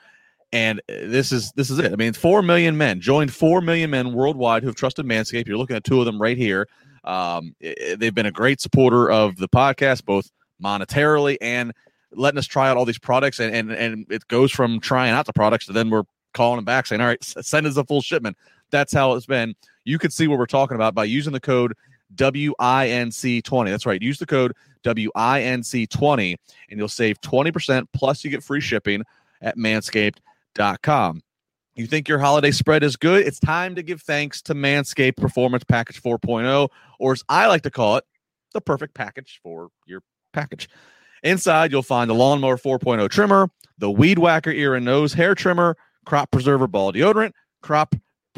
And 0.54 0.80
this 0.86 1.32
is 1.32 1.50
this 1.52 1.70
is 1.70 1.78
it. 1.78 1.92
I 1.92 1.96
mean, 1.96 2.12
four 2.12 2.42
million 2.42 2.76
men 2.76 3.00
joined 3.00 3.32
four 3.32 3.60
million 3.60 3.90
men 3.90 4.12
worldwide 4.12 4.62
who 4.62 4.68
have 4.68 4.76
trusted 4.76 5.06
Manscaped. 5.06 5.46
You're 5.46 5.56
looking 5.56 5.76
at 5.76 5.84
two 5.84 5.98
of 5.98 6.06
them 6.06 6.20
right 6.20 6.36
here. 6.36 6.68
Um, 7.04 7.56
it, 7.58 7.98
they've 7.98 8.14
been 8.14 8.26
a 8.26 8.32
great 8.32 8.60
supporter 8.60 9.10
of 9.10 9.36
the 9.36 9.48
podcast, 9.48 10.04
both 10.04 10.30
monetarily 10.62 11.38
and 11.40 11.72
letting 12.12 12.38
us 12.38 12.46
try 12.46 12.68
out 12.68 12.76
all 12.76 12.84
these 12.84 12.98
products. 12.98 13.40
And 13.40 13.54
and 13.54 13.72
and 13.72 14.06
it 14.10 14.28
goes 14.28 14.52
from 14.52 14.78
trying 14.78 15.12
out 15.12 15.24
the 15.24 15.32
products 15.32 15.66
to 15.66 15.72
then 15.72 15.88
we're 15.88 16.04
calling 16.34 16.58
them 16.58 16.66
back 16.66 16.86
saying, 16.86 17.00
"All 17.00 17.06
right, 17.06 17.24
send 17.24 17.66
us 17.66 17.78
a 17.78 17.84
full 17.84 18.02
shipment." 18.02 18.36
That's 18.70 18.92
how 18.92 19.14
it's 19.14 19.26
been 19.26 19.54
you 19.84 19.98
can 19.98 20.10
see 20.10 20.28
what 20.28 20.38
we're 20.38 20.46
talking 20.46 20.74
about 20.74 20.94
by 20.94 21.04
using 21.04 21.32
the 21.32 21.40
code 21.40 21.74
WINC20. 22.14 23.68
That's 23.68 23.86
right. 23.86 24.02
Use 24.02 24.18
the 24.18 24.26
code 24.26 24.52
WINC20 24.84 26.36
and 26.70 26.78
you'll 26.78 26.88
save 26.88 27.20
20% 27.20 27.86
plus 27.92 28.24
you 28.24 28.30
get 28.30 28.42
free 28.42 28.60
shipping 28.60 29.02
at 29.40 29.56
manscaped.com. 29.56 31.22
You 31.74 31.86
think 31.86 32.06
your 32.06 32.18
holiday 32.18 32.50
spread 32.50 32.82
is 32.82 32.96
good? 32.96 33.26
It's 33.26 33.40
time 33.40 33.74
to 33.76 33.82
give 33.82 34.02
thanks 34.02 34.42
to 34.42 34.54
Manscaped 34.54 35.16
Performance 35.16 35.64
Package 35.64 36.02
4.0, 36.02 36.68
or 36.98 37.12
as 37.12 37.24
I 37.30 37.46
like 37.46 37.62
to 37.62 37.70
call 37.70 37.96
it, 37.96 38.04
the 38.52 38.60
perfect 38.60 38.92
package 38.92 39.40
for 39.42 39.70
your 39.86 40.02
package. 40.34 40.68
Inside, 41.22 41.72
you'll 41.72 41.82
find 41.82 42.10
the 42.10 42.14
Lawnmower 42.14 42.58
4.0 42.58 43.08
trimmer, 43.08 43.48
the 43.78 43.90
Weed 43.90 44.18
Whacker 44.18 44.50
ear 44.50 44.74
and 44.74 44.84
nose 44.84 45.14
hair 45.14 45.34
trimmer, 45.34 45.76
Crop 46.04 46.30
Preserver 46.30 46.66
ball 46.66 46.92
deodorant, 46.92 47.32
Crop 47.62 47.94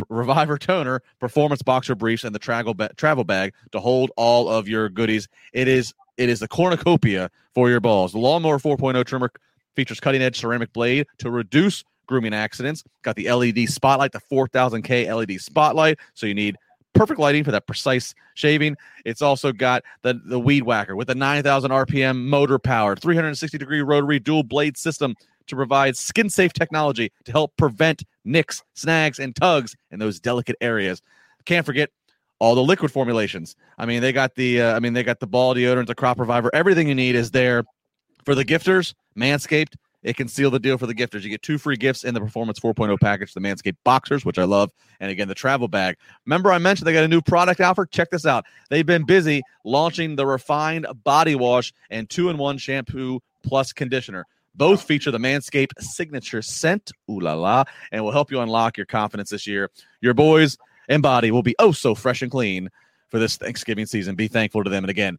Reviver 0.09 0.59
toner, 0.59 1.03
performance 1.21 1.63
boxer 1.63 1.95
briefs, 1.95 2.25
and 2.25 2.35
the 2.35 2.39
travel 2.39 2.75
ba- 2.75 2.91
travel 2.97 3.25
bag 3.25 3.55
to 3.73 3.81
hold 3.81 4.11
all 4.17 4.49
of 4.49 4.69
your 4.69 4.89
goodies. 4.89 5.29
It 5.53 5.69
is 5.69 5.95
it 6.17 6.29
is 6.29 6.41
the 6.41 6.49
cornucopia 6.49 7.31
for 7.55 7.71
your 7.71 7.81
balls. 7.81 8.13
The 8.13 8.19
Lawnmower 8.19 8.59
4.0 8.59 9.05
trimmer 9.05 9.31
features 9.77 10.01
cutting 10.01 10.23
edge 10.23 10.39
ceramic 10.39 10.73
blade 10.73 11.07
to 11.19 11.31
reduce 11.31 11.85
grooming 12.07 12.35
accidents. 12.35 12.85
Got 13.03 13.17
the 13.17 13.31
LED 13.31 13.69
spotlight, 13.69 14.13
the 14.13 14.21
4000K 14.21 15.15
LED 15.15 15.41
spotlight, 15.41 15.99
so 16.15 16.27
you 16.27 16.35
need 16.35 16.57
perfect 16.95 17.19
lighting 17.19 17.45
for 17.45 17.51
that 17.51 17.67
precise 17.67 18.15
shaving. 18.35 18.77
It's 19.05 19.21
also 19.23 19.53
got 19.53 19.83
the 20.03 20.21
the 20.25 20.39
weed 20.39 20.63
whacker 20.63 20.97
with 20.97 21.09
the 21.09 21.15
9000 21.15 21.71
RPM 21.71 22.25
motor 22.25 22.59
powered 22.59 23.01
360 23.01 23.59
degree 23.59 23.83
rotary 23.83 24.19
dual 24.19 24.43
blade 24.43 24.77
system 24.77 25.15
to 25.47 25.57
provide 25.57 25.97
skin 25.97 26.31
safe 26.31 26.53
technology 26.53 27.13
to 27.25 27.33
help 27.33 27.57
prevent 27.57 28.05
nicks, 28.25 28.63
snags, 28.75 29.19
and 29.19 29.35
tugs 29.37 29.77
in 29.91 29.99
those 29.99 30.21
delicate 30.21 30.57
areas. 30.61 31.03
Can't 31.45 31.67
forget 31.67 31.91
all 32.39 32.55
the 32.55 32.63
liquid 32.63 32.91
formulations. 32.91 33.57
I 33.79 33.87
mean, 33.87 34.03
they 34.03 34.13
got 34.13 34.35
the 34.35 34.61
uh, 34.61 34.77
I 34.77 34.81
mean, 34.81 34.93
they 34.93 35.03
got 35.03 35.21
the 35.21 35.27
ball 35.27 35.55
deodorant, 35.55 35.87
the 35.87 35.95
crop 35.95 36.19
reviver, 36.19 36.51
everything 36.55 36.89
you 36.89 36.95
need 36.95 37.15
is 37.15 37.31
there 37.31 37.65
for 38.25 38.35
the 38.35 38.45
gifters. 38.45 38.95
Manscaped, 39.17 39.77
it 40.03 40.17
can 40.17 40.29
seal 40.29 40.51
the 40.51 40.59
deal 40.59 40.77
for 40.77 40.87
the 40.87 40.95
gifters. 40.95 41.23
You 41.23 41.31
get 41.31 41.43
two 41.43 41.59
free 41.59 41.77
gifts 41.77 42.05
in 42.05 42.15
the 42.15 42.21
Performance 42.21 42.61
4.0 42.61 43.01
package, 43.01 43.33
the 43.33 43.41
Manscaped 43.41 43.77
Boxers, 43.85 44.25
which 44.25 44.39
I 44.39 44.45
love, 44.45 44.71
and 45.01 45.11
again, 45.11 45.29
the 45.29 45.35
travel 45.35 45.69
bag. 45.69 45.97
Remember, 46.27 46.53
I 46.53 46.59
mentioned 46.59 46.87
they 46.87 46.93
got 46.93 47.05
a 47.05 47.09
new 47.09 47.23
product 47.23 47.61
offer? 47.61 47.87
Check 47.87 48.11
this 48.11 48.27
out. 48.27 48.45
They've 48.69 48.85
been 48.85 49.05
busy 49.05 49.43
launching 49.65 50.17
the 50.17 50.27
refined 50.27 50.87
body 51.05 51.35
wash 51.35 51.73
and 51.91 52.09
two 52.09 52.29
in 52.29 52.37
one 52.37 52.59
shampoo 52.59 53.21
plus 53.43 53.73
conditioner. 53.73 54.27
Both 54.55 54.83
feature 54.83 55.11
the 55.11 55.19
Manscaped 55.19 55.81
signature 55.81 56.43
scent, 56.43 56.93
ooh 57.11 57.21
la 57.21 57.35
la, 57.35 57.64
and 57.93 58.05
will 58.05 58.12
help 58.12 58.31
you 58.31 58.40
unlock 58.40 58.77
your 58.77 58.87
confidence 58.87 59.31
this 59.31 59.47
year. 59.47 59.71
Your 60.01 60.14
boys 60.14 60.57
and 60.88 61.03
body 61.03 61.31
will 61.31 61.43
be 61.43 61.55
oh 61.59 61.73
so 61.73 61.95
fresh 61.95 62.23
and 62.23 62.31
clean 62.31 62.69
for 63.09 63.19
this 63.19 63.37
Thanksgiving 63.37 63.87
season. 63.87 64.14
Be 64.14 64.29
thankful 64.29 64.64
to 64.64 64.71
them. 64.71 64.85
And 64.85 64.90
again, 64.90 65.19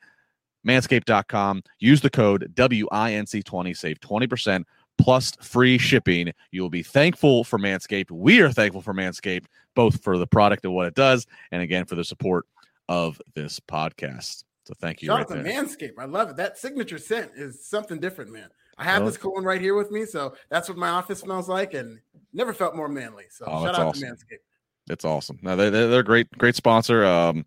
manscaped.com. 0.65 1.63
Use 1.79 2.01
the 2.01 2.09
code 2.09 2.51
WINC20, 2.55 3.77
save 3.77 3.99
20% 3.99 4.63
plus 4.97 5.33
free 5.41 5.77
shipping. 5.77 6.31
You 6.51 6.61
will 6.61 6.69
be 6.69 6.83
thankful 6.83 7.43
for 7.43 7.59
Manscaped. 7.59 8.11
We 8.11 8.41
are 8.41 8.51
thankful 8.51 8.81
for 8.81 8.93
Manscaped, 8.93 9.45
both 9.75 10.03
for 10.03 10.17
the 10.17 10.27
product 10.27 10.65
and 10.65 10.73
what 10.73 10.87
it 10.87 10.95
does, 10.95 11.27
and 11.51 11.61
again 11.61 11.85
for 11.85 11.95
the 11.95 12.03
support 12.03 12.45
of 12.87 13.21
this 13.33 13.59
podcast. 13.59 14.43
So 14.65 14.73
thank 14.79 15.01
you. 15.01 15.07
Shout 15.07 15.17
right 15.17 15.21
out 15.21 15.37
to 15.37 15.43
there. 15.43 15.63
Manscaped. 15.63 15.99
I 15.99 16.05
love 16.05 16.29
it. 16.29 16.37
That 16.37 16.57
signature 16.57 16.97
scent 16.97 17.31
is 17.35 17.65
something 17.65 17.99
different, 17.99 18.31
man. 18.31 18.49
I 18.77 18.83
have 18.83 19.01
Oh. 19.01 19.05
this 19.05 19.17
cool 19.17 19.33
one 19.33 19.43
right 19.45 19.61
here 19.61 19.75
with 19.75 19.91
me, 19.91 20.05
so 20.05 20.35
that's 20.49 20.67
what 20.67 20.77
my 20.77 20.89
office 20.89 21.19
smells 21.19 21.47
like, 21.47 21.73
and 21.73 21.99
never 22.33 22.53
felt 22.53 22.75
more 22.75 22.89
manly. 22.89 23.25
So 23.29 23.45
Oh, 23.47 23.51
shout 23.51 23.65
that's 23.65 23.79
out 23.79 23.85
awesome. 23.87 24.01
to 24.01 24.07
Manscaped. 24.15 24.91
It's 24.91 25.05
awesome. 25.05 25.39
No, 25.41 25.55
they, 25.55 25.69
they're, 25.69 25.87
they're 25.87 25.99
a 26.01 26.03
great, 26.03 26.29
great 26.37 26.55
sponsor. 26.55 27.03
Um, 27.05 27.45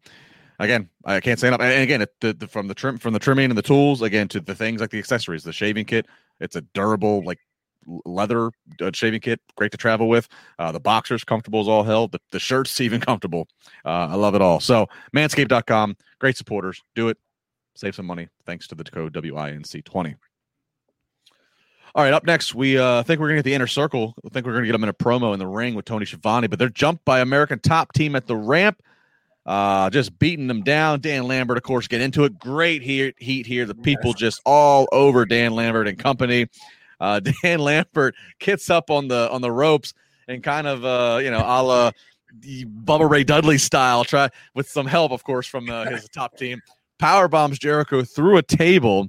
again, 0.58 0.88
I 1.04 1.20
can't 1.20 1.38
say 1.38 1.48
enough. 1.48 1.60
And 1.60 1.82
again, 1.82 2.02
it, 2.02 2.10
the, 2.20 2.32
the, 2.32 2.48
from 2.48 2.66
the 2.68 2.74
trim, 2.74 2.98
from 2.98 3.12
the 3.12 3.18
trimming 3.20 3.50
and 3.50 3.58
the 3.58 3.62
tools, 3.62 4.02
again 4.02 4.26
to 4.28 4.40
the 4.40 4.54
things 4.54 4.80
like 4.80 4.90
the 4.90 4.98
accessories, 4.98 5.44
the 5.44 5.52
shaving 5.52 5.84
kit. 5.84 6.06
It's 6.40 6.56
a 6.56 6.62
durable, 6.62 7.22
like 7.24 7.38
leather 8.04 8.50
uh, 8.80 8.90
shaving 8.92 9.20
kit, 9.20 9.40
great 9.56 9.70
to 9.70 9.76
travel 9.78 10.08
with. 10.08 10.28
Uh, 10.58 10.72
the 10.72 10.80
boxers 10.80 11.22
comfortable 11.24 11.60
as 11.60 11.68
all 11.68 11.84
hell. 11.84 12.08
The, 12.08 12.18
the 12.32 12.40
shirts 12.40 12.80
even 12.80 13.00
comfortable. 13.00 13.46
Uh, 13.84 14.08
I 14.10 14.14
love 14.14 14.34
it 14.34 14.42
all. 14.42 14.58
So 14.60 14.86
manscaped.com, 15.14 15.96
great 16.18 16.36
supporters. 16.36 16.82
Do 16.96 17.08
it. 17.08 17.18
Save 17.76 17.94
some 17.94 18.06
money 18.06 18.28
thanks 18.46 18.66
to 18.68 18.74
the 18.74 18.82
code 18.82 19.12
WINC20. 19.14 20.16
All 21.94 22.04
right, 22.04 22.12
up 22.12 22.24
next, 22.24 22.54
we 22.54 22.78
uh, 22.78 23.02
think 23.02 23.20
we're 23.20 23.28
going 23.28 23.36
to 23.36 23.42
get 23.42 23.48
the 23.48 23.54
inner 23.54 23.66
circle. 23.66 24.14
I 24.24 24.28
think 24.28 24.46
we're 24.46 24.52
going 24.52 24.64
to 24.64 24.68
get 24.68 24.72
them 24.72 24.82
in 24.82 24.90
a 24.90 24.94
promo 24.94 25.32
in 25.32 25.38
the 25.38 25.46
ring 25.46 25.74
with 25.74 25.86
Tony 25.86 26.04
Schiavone, 26.04 26.46
but 26.46 26.58
they're 26.58 26.68
jumped 26.68 27.04
by 27.04 27.20
American 27.20 27.58
top 27.60 27.92
team 27.92 28.14
at 28.14 28.26
the 28.26 28.36
ramp, 28.36 28.82
uh, 29.46 29.88
just 29.88 30.18
beating 30.18 30.48
them 30.48 30.62
down. 30.62 31.00
Dan 31.00 31.26
Lambert, 31.26 31.56
of 31.56 31.62
course, 31.62 31.88
get 31.88 32.00
into 32.00 32.24
it. 32.24 32.38
Great 32.38 32.82
here, 32.82 33.12
heat 33.16 33.46
here. 33.46 33.64
The 33.64 33.74
people 33.74 34.12
just 34.12 34.42
all 34.44 34.86
over 34.92 35.24
Dan 35.24 35.54
Lambert 35.54 35.88
and 35.88 35.98
company. 35.98 36.46
Uh, 37.00 37.20
Dan 37.42 37.60
Lambert 37.60 38.14
gets 38.38 38.68
up 38.68 38.90
on 38.90 39.08
the 39.08 39.30
on 39.30 39.40
the 39.40 39.50
ropes 39.50 39.94
and 40.28 40.42
kind 40.42 40.66
of 40.66 40.84
uh, 40.84 41.20
you 41.22 41.30
know, 41.30 41.38
a 41.40 41.62
la 41.62 41.90
Bubba 42.44 43.08
Ray 43.08 43.24
Dudley 43.24 43.56
style, 43.56 44.04
try 44.04 44.28
with 44.54 44.68
some 44.68 44.86
help, 44.86 45.12
of 45.12 45.24
course, 45.24 45.46
from 45.46 45.70
uh, 45.70 45.86
his 45.86 46.06
top 46.12 46.36
team. 46.36 46.60
Power 46.98 47.28
bombs 47.28 47.58
Jericho 47.58 48.02
through 48.02 48.36
a 48.36 48.42
table. 48.42 49.08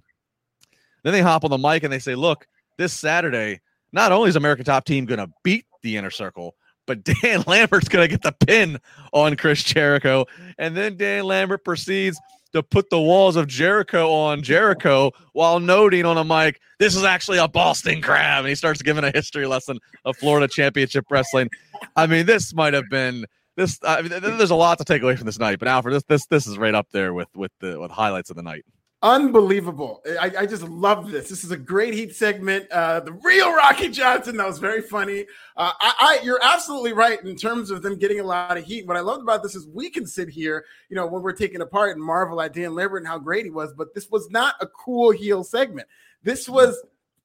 Then 1.04 1.14
they 1.14 1.22
hop 1.22 1.44
on 1.44 1.52
the 1.52 1.58
mic 1.58 1.84
and 1.84 1.92
they 1.92 2.00
say, 2.00 2.16
"Look, 2.16 2.48
this 2.80 2.94
Saturday, 2.94 3.60
not 3.92 4.12
only 4.12 4.30
is 4.30 4.36
American 4.36 4.66
Top 4.66 4.86
Team 4.86 5.06
going 5.06 5.20
to 5.20 5.30
beat 5.44 5.66
the 5.84 5.98
Inner 5.98 6.10
Circle, 6.10 6.56
but 6.88 7.04
Dan 7.22 7.44
Lambert's 7.46 7.90
going 7.90 8.04
to 8.04 8.08
get 8.08 8.24
the 8.24 8.32
pin 8.46 8.80
on 9.14 9.36
Chris 9.36 9.64
Jericho." 9.64 10.26
And 10.58 10.76
then 10.76 10.98
Dan 10.98 11.26
Lambert 11.26 11.64
proceeds 11.64 12.20
to 12.54 12.64
put 12.64 12.90
the 12.90 13.00
walls 13.00 13.36
of 13.36 13.48
Jericho 13.48 14.12
on 14.12 14.42
Jericho 14.42 15.12
while 15.34 15.60
noting 15.60 16.06
on 16.06 16.18
a 16.18 16.24
mic, 16.24 16.60
"This 16.80 16.96
is 16.96 17.04
actually 17.04 17.38
a 17.38 17.48
Boston 17.48 18.02
Crab," 18.02 18.40
and 18.40 18.50
he 18.50 18.56
starts 18.56 18.82
giving 18.82 19.04
a 19.04 19.12
history 19.12 19.46
lesson 19.46 19.78
of 20.06 20.18
Florida 20.18 20.48
Championship 20.48 21.06
Wrestling. 21.12 21.50
I 21.96 22.08
mean, 22.08 22.26
this 22.26 22.54
might 22.56 22.74
have 22.74 22.90
been. 22.90 23.26
This 23.58 23.78
I 23.84 24.02
mean, 24.02 24.10
there's 24.22 24.52
a 24.52 24.56
lot 24.56 24.78
to 24.78 24.86
take 24.86 25.02
away 25.02 25.18
from 25.18 25.26
this 25.26 25.38
night, 25.38 25.60
but 25.60 25.68
Alfred, 25.68 25.94
this 25.94 26.04
this 26.06 26.26
this 26.28 26.48
is 26.48 26.58
right 26.58 26.74
up 26.74 26.88
there 26.92 27.14
with 27.14 27.28
with 27.36 27.52
the 27.60 27.78
with 27.78 27.92
highlights 27.92 28.30
of 28.30 28.38
the 28.38 28.42
night. 28.42 28.64
Unbelievable. 29.02 30.02
I, 30.20 30.32
I 30.40 30.46
just 30.46 30.64
love 30.64 31.10
this. 31.10 31.30
This 31.30 31.46
is 31.46 31.52
a 31.52 31.58
great 31.58 31.94
heat 31.94 32.14
segment. 32.14 32.70
Uh, 32.70 33.00
the 33.00 33.14
real 33.14 33.54
Rocky 33.54 33.88
Johnson, 33.88 34.36
that 34.36 34.46
was 34.46 34.60
very 34.60 34.82
funny. 34.82 35.22
Uh, 35.56 35.72
I, 35.80 35.94
I, 36.00 36.20
you're 36.22 36.40
absolutely 36.44 36.92
right 36.92 37.24
in 37.24 37.38
terms 37.38 37.72
of 37.72 37.82
them 37.82 37.98
getting 37.98 38.20
a 38.20 38.26
lot 38.26 38.58
of 38.58 38.66
heat. 38.66 38.86
What 38.86 38.98
I 38.98 39.00
loved 39.00 39.22
about 39.22 39.42
this 39.42 39.56
is 39.56 39.68
we 39.68 39.90
can 39.90 40.06
sit 40.06 40.28
here, 40.28 40.66
you 40.90 40.98
know, 40.98 41.08
when 41.08 41.22
we're 41.22 41.32
taking 41.32 41.62
apart 41.62 41.96
and 41.96 42.04
marvel 42.04 42.42
at 42.42 42.54
Dan 42.54 42.76
Lambert 42.76 43.02
and 43.02 43.08
how 43.08 43.18
great 43.18 43.46
he 43.46 43.52
was, 43.52 43.72
but 43.74 43.94
this 43.96 44.10
was 44.10 44.30
not 44.32 44.56
a 44.60 44.68
cool 44.68 45.12
heel 45.12 45.46
segment. 45.46 45.88
This 46.22 46.50
was 46.50 46.76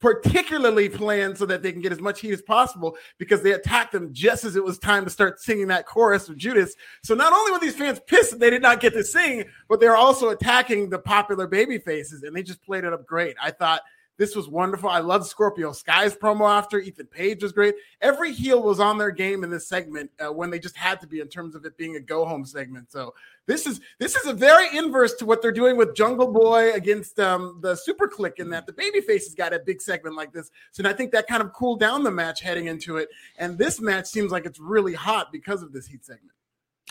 particularly 0.05 0.87
planned 0.87 1.39
so 1.39 1.47
that 1.47 1.63
they 1.63 1.73
can 1.73 1.81
get 1.81 1.91
as 1.91 1.99
much 1.99 2.21
heat 2.21 2.35
as 2.35 2.43
possible 2.43 2.95
because 3.17 3.41
they 3.41 3.53
attacked 3.53 3.91
them 3.91 4.13
just 4.13 4.45
as 4.45 4.55
it 4.55 4.63
was 4.63 4.79
time 4.79 5.03
to 5.03 5.09
start 5.09 5.41
singing 5.41 5.67
that 5.67 5.87
chorus 5.87 6.29
of 6.29 6.37
Judas. 6.37 6.75
So 7.03 7.15
not 7.15 7.33
only 7.33 7.51
were 7.51 7.59
these 7.59 7.75
fans 7.75 8.03
pissed 8.07 8.33
that 8.33 8.39
they 8.39 8.51
did 8.51 8.61
not 8.61 8.81
get 8.81 8.93
to 8.93 9.03
sing, 9.03 9.47
but 9.67 9.81
they're 9.81 9.97
also 9.97 10.29
attacking 10.29 10.91
the 10.91 10.99
popular 10.99 11.47
baby 11.47 11.79
faces, 11.79 12.23
and 12.23 12.37
they 12.37 12.43
just 12.43 12.63
played 12.63 12.85
it 12.85 12.93
up 12.93 13.07
great. 13.07 13.35
I 13.43 13.51
thought 13.51 13.81
this 14.17 14.37
was 14.37 14.49
wonderful. 14.49 14.89
I 14.89 15.01
loved 15.01 15.27
Scorpio 15.27 15.73
Sky's 15.73 16.15
promo 16.15 16.49
after. 16.49 16.79
Ethan 16.79 17.07
Page 17.07 17.43
was 17.43 17.53
great. 17.53 17.75
Every 18.01 18.33
heel 18.33 18.63
was 18.63 18.79
on 18.79 18.97
their 18.97 19.11
game 19.11 19.43
in 19.43 19.51
this 19.51 19.67
segment 19.67 20.11
uh, 20.21 20.33
when 20.33 20.51
they 20.51 20.59
just 20.59 20.77
had 20.77 21.01
to 21.01 21.07
be 21.07 21.21
in 21.21 21.29
terms 21.29 21.55
of 21.55 21.65
it 21.65 21.77
being 21.77 21.97
a 21.97 22.01
go 22.01 22.25
home 22.25 22.45
segment. 22.45 22.93
So 22.93 23.15
this 23.47 23.67
is 23.67 23.81
this 23.99 24.15
is 24.15 24.27
a 24.27 24.33
very 24.33 24.77
inverse 24.77 25.15
to 25.15 25.27
what 25.27 25.43
they're 25.43 25.53
doing 25.53 25.77
with 25.77 25.97
Jungle 25.97 26.33
Boy 26.33 26.73
against 26.73 27.19
um, 27.19 27.59
the 27.61 27.75
SuperKliq 27.75 28.39
in 28.39 28.51
that 28.51 28.67
the 28.67 28.73
baby 28.73 29.01
faces 29.01 29.35
got 29.35 29.53
a 29.53 29.59
big 29.59 29.83
segment 29.83 30.15
like 30.15 30.33
this. 30.33 30.51
So 30.71 30.89
I 30.89 30.93
think 30.93 31.11
that 31.13 31.27
kind 31.27 31.43
of 31.43 31.53
cooled 31.53 31.81
down 31.81 32.05
the 32.05 32.11
match 32.11 32.41
heading 32.41 32.67
into 32.67 32.99
it. 32.99 33.09
And 33.39 33.59
this 33.59 33.81
match 33.81 34.07
seems 34.07 34.31
like 34.31 34.47
it's 34.47 34.61
really 34.61 34.95
hot 34.95 35.33
because 35.33 35.63
of 35.63 35.73
this 35.73 35.87
heat 35.87 36.05
segment. 36.05 36.31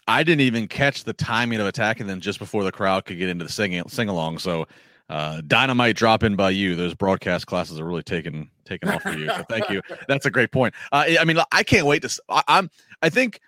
I 0.08 0.24
didn't 0.24 0.42
even 0.42 0.68
catch 0.68 1.06
the 1.06 1.14
timing 1.14 1.62
of 1.62 1.68
attacking 1.68 2.08
them 2.08 2.20
just 2.20 2.38
before 2.38 2.66
the 2.66 2.72
crowd 2.74 3.06
could 3.06 3.18
get 3.18 3.30
into 3.30 3.46
the 3.46 3.52
singing 3.52 3.88
sing 3.88 4.10
along. 4.10 4.40
So 4.40 4.68
uh, 5.14 5.42
dynamite 5.46 5.96
drop 5.96 6.24
in 6.24 6.36
by 6.36 6.50
you. 6.50 6.76
Those 6.76 6.96
broadcast 6.96 7.46
classes 7.46 7.80
are 7.80 7.86
really 7.86 8.02
taking 8.02 8.50
taking 8.66 8.90
off 8.90 9.04
for 9.04 9.14
you. 9.14 9.28
So 9.28 9.44
thank 9.48 9.70
you. 9.70 9.84
That's 10.08 10.26
a 10.26 10.32
great 10.32 10.52
point. 10.52 10.74
Uh, 10.92 11.06
I 11.20 11.24
mean, 11.24 11.38
I 11.52 11.62
can't 11.62 11.86
wait 11.86 12.02
to. 12.02 12.22
I'm. 12.48 12.72
I 13.04 13.10
think 13.10 13.40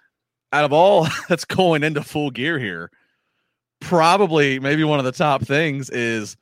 out 0.53 0.63
of 0.63 0.71
all 0.71 1.07
that's 1.29 1.43
going 1.43 1.83
into 1.83 2.03
full 2.03 2.29
gear 2.29 2.59
here, 2.59 2.91
probably 3.81 4.59
maybe 4.59 4.83
one 4.83 4.99
of 4.99 5.05
the 5.05 5.11
top 5.11 5.41
things 5.41 5.89
is 5.89 6.37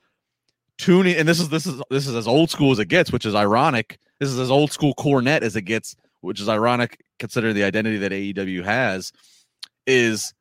tuning. 0.78 1.16
And 1.16 1.26
this 1.26 1.40
is 1.40 1.48
this 1.48 1.66
is 1.66 1.82
this 1.90 2.06
is 2.06 2.16
as 2.16 2.28
old 2.28 2.50
school 2.50 2.74
as 2.74 2.80
it 2.80 2.90
gets, 2.90 3.10
which 3.10 3.26
is 3.26 3.34
ironic. 3.34 4.00
This 4.20 4.28
is 4.28 4.40
as 4.40 4.52
old 4.52 4.74
school 4.74 4.94
Cornette 4.96 5.42
as 5.42 5.56
it 5.56 5.62
gets, 5.62 5.96
which 6.20 6.42
is 6.42 6.50
ironic 6.50 7.00
considering 7.18 7.56
the 7.56 7.64
identity 7.64 7.98
that 8.00 8.12
AEW 8.12 8.66
has. 8.66 9.14
Is 9.88 10.34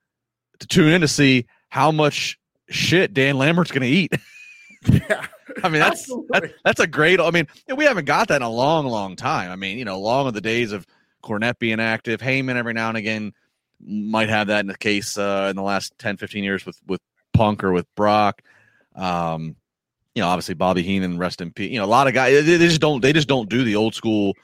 to 0.58 0.66
tune 0.66 0.92
in 0.92 1.02
to 1.02 1.08
see 1.08 1.46
how 1.68 1.92
much 1.92 2.36
shit 2.68 3.14
Dan 3.14 3.38
Lambert's 3.38 3.70
going 3.70 3.82
to 3.82 3.88
eat. 3.88 4.12
Yeah. 4.86 5.26
I 5.62 5.68
mean, 5.68 5.80
that's 5.80 6.06
that, 6.30 6.52
that's 6.64 6.80
a 6.80 6.86
great. 6.86 7.20
I 7.20 7.30
mean, 7.30 7.46
we 7.74 7.84
haven't 7.84 8.04
got 8.04 8.28
that 8.28 8.36
in 8.36 8.42
a 8.42 8.50
long, 8.50 8.86
long 8.86 9.16
time. 9.16 9.50
I 9.50 9.56
mean, 9.56 9.78
you 9.78 9.84
know, 9.84 10.00
long 10.00 10.26
of 10.26 10.34
the 10.34 10.40
days 10.40 10.72
of 10.72 10.86
Cornette 11.22 11.58
being 11.58 11.80
active. 11.80 12.20
Heyman 12.20 12.56
every 12.56 12.72
now 12.72 12.88
and 12.88 12.96
again 12.96 13.32
might 13.84 14.28
have 14.28 14.46
that 14.48 14.60
in 14.60 14.66
the 14.66 14.78
case 14.78 15.18
uh, 15.18 15.48
in 15.50 15.56
the 15.56 15.62
last 15.62 15.92
10, 15.98 16.16
15 16.16 16.44
years 16.44 16.66
with 16.66 16.78
with 16.86 17.00
Punk 17.32 17.64
or 17.64 17.72
with 17.72 17.86
Brock. 17.94 18.42
Um, 18.94 19.56
you 20.14 20.22
know, 20.22 20.28
obviously 20.28 20.54
Bobby 20.54 20.82
Heenan, 20.82 21.18
rest 21.18 21.40
in 21.40 21.52
peace. 21.52 21.70
You 21.70 21.78
know, 21.78 21.84
a 21.84 21.86
lot 21.86 22.06
of 22.06 22.14
guys 22.14 22.44
they, 22.44 22.56
they 22.56 22.68
just 22.68 22.80
don't 22.80 23.00
they 23.00 23.12
just 23.12 23.28
don't 23.28 23.48
do 23.48 23.64
the 23.64 23.76
old 23.76 23.94
school 23.94 24.34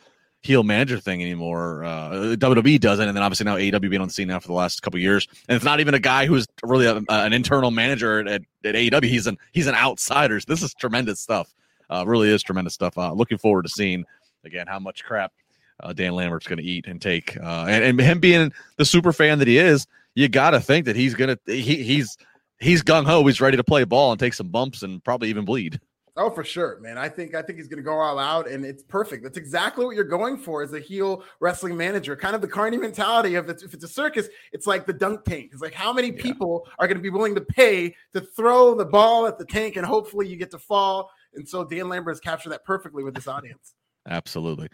heel 0.42 0.62
manager 0.62 0.98
thing 0.98 1.22
anymore. 1.22 1.84
Uh, 1.84 2.36
WWE 2.38 2.80
doesn't, 2.80 3.06
and 3.06 3.16
then 3.16 3.22
obviously 3.22 3.44
now 3.44 3.56
AEW 3.56 3.90
being 3.90 4.00
on 4.00 4.08
the 4.08 4.14
scene 4.14 4.28
now 4.28 4.38
for 4.38 4.48
the 4.48 4.54
last 4.54 4.82
couple 4.82 5.00
years, 5.00 5.26
and 5.48 5.56
it's 5.56 5.64
not 5.64 5.80
even 5.80 5.94
a 5.94 5.98
guy 5.98 6.26
who's 6.26 6.46
really 6.62 6.86
a, 6.86 7.02
an 7.08 7.32
internal 7.32 7.70
manager 7.70 8.20
at, 8.20 8.42
at 8.64 8.74
AEW. 8.74 9.04
He's 9.04 9.26
an 9.26 9.36
he's 9.52 9.66
an 9.66 9.74
outsider. 9.74 10.40
So 10.40 10.46
this 10.48 10.62
is 10.62 10.74
tremendous 10.74 11.20
stuff. 11.20 11.54
Uh, 11.90 12.04
really 12.06 12.28
is 12.28 12.42
tremendous 12.42 12.74
stuff. 12.74 12.96
Uh, 12.96 13.12
looking 13.12 13.38
forward 13.38 13.62
to 13.62 13.68
seeing 13.68 14.04
again 14.44 14.66
how 14.66 14.78
much 14.78 15.04
crap 15.04 15.32
uh, 15.80 15.92
Dan 15.92 16.14
Lambert's 16.14 16.46
going 16.46 16.58
to 16.58 16.64
eat 16.64 16.86
and 16.86 17.00
take, 17.00 17.36
uh, 17.36 17.66
and, 17.68 17.84
and 17.84 18.00
him 18.00 18.20
being 18.20 18.52
the 18.76 18.84
super 18.84 19.12
fan 19.12 19.38
that 19.38 19.48
he 19.48 19.58
is, 19.58 19.86
you 20.14 20.28
got 20.28 20.50
to 20.50 20.60
think 20.60 20.86
that 20.86 20.96
he's 20.96 21.14
gonna 21.14 21.38
he, 21.46 21.82
he's 21.82 22.16
he's 22.60 22.82
gung 22.82 23.06
ho. 23.06 23.26
He's 23.26 23.40
ready 23.40 23.56
to 23.56 23.64
play 23.64 23.84
ball 23.84 24.12
and 24.12 24.20
take 24.20 24.34
some 24.34 24.48
bumps 24.48 24.82
and 24.82 25.02
probably 25.02 25.28
even 25.28 25.44
bleed. 25.44 25.80
Oh, 26.20 26.30
for 26.30 26.42
sure, 26.42 26.80
man. 26.80 26.98
I 26.98 27.08
think 27.08 27.34
I 27.36 27.42
think 27.42 27.58
he's 27.58 27.68
going 27.68 27.78
to 27.78 27.82
go 27.84 27.92
all 27.98 28.18
out, 28.18 28.48
and 28.48 28.64
it's 28.64 28.82
perfect. 28.82 29.22
That's 29.22 29.38
exactly 29.38 29.84
what 29.86 29.94
you're 29.94 30.02
going 30.04 30.36
for 30.36 30.62
as 30.64 30.72
a 30.72 30.80
heel 30.80 31.22
wrestling 31.40 31.76
manager. 31.76 32.16
Kind 32.16 32.34
of 32.34 32.40
the 32.40 32.48
Carney 32.48 32.76
mentality 32.76 33.36
of 33.36 33.48
it's, 33.48 33.62
if 33.62 33.72
it's 33.72 33.84
a 33.84 33.88
circus, 33.88 34.28
it's 34.52 34.66
like 34.66 34.84
the 34.84 34.92
dunk 34.92 35.24
tank. 35.24 35.50
It's 35.52 35.62
like 35.62 35.74
how 35.74 35.92
many 35.92 36.08
Yeah. 36.08 36.20
people 36.22 36.66
are 36.80 36.88
going 36.88 36.96
to 36.98 37.02
be 37.02 37.10
willing 37.10 37.36
to 37.36 37.40
pay 37.40 37.94
to 38.14 38.20
throw 38.20 38.74
the 38.74 38.84
ball 38.84 39.26
at 39.28 39.38
the 39.38 39.44
tank, 39.44 39.76
and 39.76 39.86
hopefully 39.86 40.26
you 40.26 40.36
get 40.36 40.50
to 40.50 40.58
fall. 40.58 41.08
And 41.34 41.48
so 41.48 41.64
Dan 41.64 41.88
Lambert 41.88 42.12
has 42.16 42.20
captured 42.20 42.50
that 42.50 42.64
perfectly 42.64 43.04
with 43.04 43.14
this 43.14 43.28
audience. 43.28 43.74
Absolutely, 44.08 44.68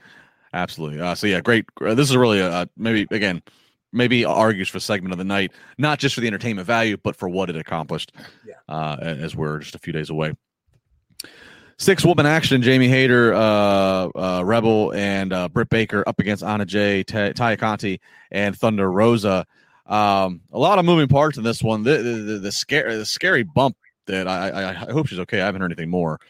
absolutely. 0.55 1.01
Uh, 1.01 1.15
so 1.15 1.27
yeah, 1.27 1.41
great. 1.41 1.65
uh, 1.85 1.95
This 1.95 2.09
is 2.09 2.17
really 2.17 2.39
a, 2.39 2.49
uh, 2.49 2.67
maybe 2.77 3.07
again, 3.11 3.43
maybe 3.93 4.25
argues 4.25 4.69
for 4.69 4.79
segment 4.81 5.13
of 5.13 5.19
the 5.19 5.25
night, 5.25 5.53
not 5.77 5.99
just 5.99 6.15
for 6.15 6.21
the 6.21 6.27
entertainment 6.29 6.67
value, 6.67 6.97
but 6.97 7.17
for 7.17 7.29
what 7.29 7.51
it 7.51 7.57
accomplished. 7.57 8.13
Yeah. 8.47 8.55
Uh, 8.69 8.97
as 9.01 9.35
we're 9.37 9.59
just 9.59 9.75
a 9.75 9.79
few 9.79 9.93
days 9.93 10.09
away. 10.11 10.35
Six 11.77 12.05
woman 12.05 12.25
action: 12.27 12.63
Jamie 12.63 12.89
Hayter, 12.89 13.35
uh, 13.35 13.39
uh, 13.39 14.43
Rebel, 14.45 14.93
and 14.93 15.33
uh, 15.33 15.49
Britt 15.49 15.69
Baker 15.69 16.05
up 16.07 16.21
against 16.21 16.45
Anna 16.45 16.65
Jay, 16.65 17.03
Taya 17.05 17.59
Conti, 17.59 18.01
and 18.31 18.57
Thunder 18.57 18.91
Rosa. 18.91 19.45
Um, 19.87 20.41
a 20.53 20.59
lot 20.59 20.79
of 20.79 20.85
moving 20.85 21.09
parts 21.09 21.37
in 21.37 21.45
this 21.45 21.63
one. 21.63 21.83
The 21.83 21.99
the, 21.99 22.11
the, 22.13 22.39
the 22.39 22.53
scare 22.53 22.97
the 22.97 23.05
scary 23.05 23.43
bump 23.43 23.77
that 24.07 24.29
I, 24.29 24.51
I 24.51 24.71
I 24.71 24.93
hope 24.93 25.09
she's 25.09 25.19
okay. 25.21 25.41
I 25.41 25.47
haven't 25.47 25.61
heard 25.61 25.73
anything 25.73 25.91
more. 25.91 26.21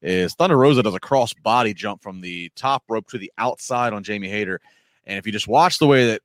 is 0.00 0.34
Thunder 0.34 0.56
Rosa 0.56 0.82
does 0.82 0.94
a 0.94 1.00
cross 1.00 1.32
body 1.32 1.74
jump 1.74 2.02
from 2.02 2.20
the 2.20 2.50
top 2.56 2.82
rope 2.88 3.08
to 3.08 3.18
the 3.18 3.32
outside 3.38 3.92
on 3.92 4.04
Jamie 4.04 4.28
Hayter. 4.28 4.60
And 5.06 5.18
if 5.18 5.26
you 5.26 5.32
just 5.32 5.48
watch 5.48 5.78
the 5.78 5.86
way 5.86 6.06
that 6.08 6.22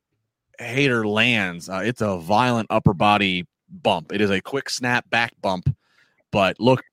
Hayter 0.60 1.08
lands, 1.08 1.70
uh, 1.70 1.82
it's 1.84 2.02
a 2.02 2.18
violent 2.18 2.68
upper 2.70 2.94
body 2.94 3.46
bump. 3.70 4.12
It 4.12 4.22
is 4.22 4.30
a 4.30 4.42
quick 4.42 4.70
snap 4.70 5.10
back 5.10 5.34
bump, 5.42 5.74
but 6.32 6.60
look, 6.60 6.84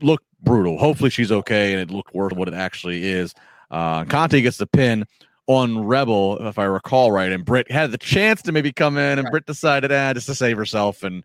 look 0.00 0.22
brutal. 0.46 0.78
Hopefully 0.78 1.10
she's 1.10 1.30
okay 1.30 1.72
and 1.72 1.82
it 1.82 1.90
looked 1.94 2.14
worse 2.14 2.30
than 2.30 2.38
what 2.38 2.48
it 2.48 2.54
actually 2.54 3.06
is. 3.06 3.34
Uh, 3.70 4.04
Conti 4.04 4.40
gets 4.40 4.56
the 4.56 4.66
pin 4.66 5.04
on 5.46 5.84
Rebel, 5.84 6.38
if 6.46 6.58
I 6.58 6.64
recall 6.64 7.12
right, 7.12 7.30
and 7.30 7.44
Britt 7.44 7.70
had 7.70 7.92
the 7.92 7.98
chance 7.98 8.42
to 8.42 8.52
maybe 8.52 8.72
come 8.72 8.96
in, 8.96 9.18
and 9.18 9.24
right. 9.24 9.30
Britt 9.30 9.46
decided, 9.46 9.92
ah, 9.92 10.12
just 10.12 10.26
to 10.26 10.34
save 10.34 10.56
herself 10.56 11.02
and 11.02 11.22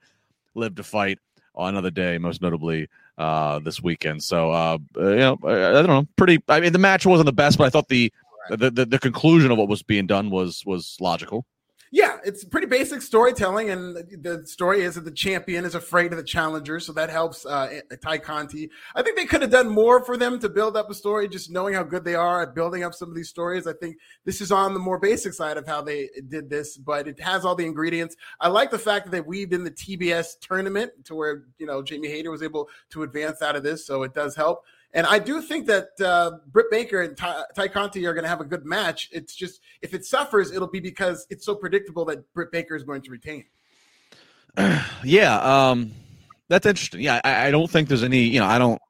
live 0.54 0.76
to 0.76 0.84
fight 0.84 1.18
on 1.56 1.70
another 1.70 1.90
day, 1.90 2.18
most 2.18 2.42
notably 2.42 2.88
uh, 3.18 3.60
this 3.60 3.82
weekend. 3.82 4.24
So, 4.24 4.52
uh, 4.52 4.78
uh 4.98 5.10
you 5.10 5.16
know, 5.18 5.40
I, 5.44 5.70
I, 5.70 5.72
don't 5.72 5.88
know, 5.88 6.08
pretty. 6.18 6.40
I 6.48 6.60
mean, 6.60 6.74
the 6.74 6.80
match 6.80 7.06
wasn't 7.06 7.26
the 7.26 7.34
best, 7.34 7.58
but 7.58 7.66
I 7.66 7.70
thought 7.70 7.88
the, 7.88 8.12
right. 8.50 8.60
the, 8.60 8.72
the 8.72 8.86
the 8.86 9.00
conclusion 9.00 9.52
of 9.52 9.58
what 9.58 9.68
was 9.68 9.82
being 9.82 10.08
done 10.08 10.30
was 10.30 10.64
was 10.66 10.98
logical 11.00 11.46
yeah, 11.94 12.20
it's 12.24 12.46
pretty 12.46 12.68
basic 12.68 13.02
storytelling, 13.02 13.70
and 13.70 13.98
the 14.24 14.48
story 14.48 14.82
is 14.82 14.96
that 14.96 15.04
the 15.04 15.12
champion 15.12 15.66
is 15.66 15.76
afraid 15.76 16.14
of 16.14 16.18
the 16.18 16.24
challenger, 16.24 16.80
so 16.80 16.94
that 16.94 17.10
helps 17.10 17.46
uh, 17.46 17.82
Tay 18.02 18.18
Conti. 18.18 18.70
I 18.96 19.02
think 19.02 19.18
they 19.18 19.26
could 19.26 19.42
have 19.42 19.52
done 19.52 19.68
more 19.68 20.02
for 20.06 20.16
them 20.16 20.40
to 20.40 20.48
build 20.48 20.78
up 20.78 20.90
a 20.90 20.94
story, 20.94 21.28
just 21.28 21.52
knowing 21.52 21.74
how 21.74 21.84
good 21.84 22.06
they 22.06 22.16
are 22.16 22.44
at 22.44 22.56
building 22.56 22.84
up 22.84 22.94
some 22.94 23.10
of 23.10 23.16
these 23.16 23.28
stories. 23.28 23.68
I 23.68 23.74
think 23.74 23.98
this 24.24 24.40
is 24.40 24.54
on 24.54 24.74
the 24.74 24.80
more 24.80 25.00
basic 25.00 25.34
side 25.34 25.58
of 25.58 25.68
how 25.68 25.82
they 25.82 26.10
did 26.30 26.50
this, 26.50 26.78
but 26.78 27.10
it 27.10 27.20
has 27.20 27.44
all 27.44 27.56
the 27.56 27.66
ingredients. 27.66 28.16
I 28.40 28.48
like 28.48 28.72
the 28.72 28.80
fact 28.80 29.06
that 29.06 29.12
they 29.12 29.22
weaved 29.22 29.52
in 29.52 29.66
the 29.66 29.72
TBS 29.72 30.40
tournament 30.40 30.94
to 31.06 31.16
where 31.16 31.44
you 31.58 31.66
know 31.66 31.84
Jamie 31.84 32.08
Hayter 32.08 32.32
was 32.32 32.42
able 32.42 32.70
to 32.92 33.04
advance 33.04 33.42
out 33.42 33.58
of 33.58 33.64
this, 33.64 33.86
so 33.86 34.04
it 34.04 34.14
does 34.14 34.34
help. 34.34 34.64
And 34.94 35.08
I 35.08 35.20
do 35.20 35.42
think 35.42 35.68
that 35.68 35.90
uh, 36.04 36.32
Britt 36.48 36.70
Baker 36.70 37.02
and 37.02 37.16
Ty, 37.16 37.44
Tay 37.56 37.70
Conti 37.70 38.06
are 38.06 38.14
going 38.14 38.24
to 38.24 38.30
have 38.30 38.42
a 38.42 38.46
good 38.46 38.66
match. 38.66 39.10
It's 39.12 39.34
just 39.34 39.62
if 39.82 39.94
it 39.94 40.06
suffers, 40.06 40.52
it'll 40.52 40.68
be 40.68 40.82
because 40.82 41.26
it's 41.30 41.46
so 41.46 41.56
predictable 41.56 42.04
that 42.06 42.32
Britt 42.34 42.52
Baker 42.52 42.76
is 42.76 42.84
going 42.84 43.02
to 43.04 43.12
retain. 43.12 43.46
yeah, 45.04 45.40
um, 45.40 45.92
that's 46.50 46.66
interesting. 46.66 47.00
Yeah, 47.00 47.22
I, 47.24 47.48
I, 47.48 47.52
don't 47.52 47.70
think 47.70 47.88
there's 47.88 48.04
any. 48.04 48.24
You 48.24 48.42
know, 48.42 48.46
I 48.46 48.60
don't. 48.60 48.82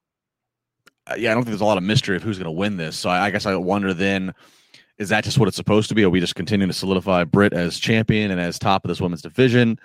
Uh, 1.05 1.15
yeah, 1.17 1.31
I 1.31 1.33
don't 1.35 1.43
think 1.43 1.51
there's 1.51 1.61
a 1.61 1.65
lot 1.65 1.77
of 1.77 1.83
mystery 1.83 2.15
of 2.15 2.23
who's 2.23 2.39
going 2.39 2.45
to 2.45 2.51
win 2.51 2.77
this. 2.77 2.97
So 2.97 3.09
I, 3.09 3.25
I 3.25 3.29
guess 3.29 3.45
I 3.45 3.55
wonder 3.55 3.93
then. 3.93 4.33
Is 4.97 5.09
that 5.09 5.23
just 5.23 5.39
what 5.39 5.47
it's 5.47 5.57
supposed 5.57 5.89
to 5.89 5.95
be? 5.95 6.03
Are 6.03 6.09
we 6.09 6.19
just 6.19 6.35
continuing 6.35 6.69
to 6.69 6.77
solidify 6.77 7.23
Britt 7.23 7.53
as 7.53 7.79
champion 7.79 8.29
and 8.29 8.39
as 8.39 8.59
top 8.59 8.85
of 8.85 8.89
this 8.89 9.01
women's 9.01 9.21
division? 9.21 9.79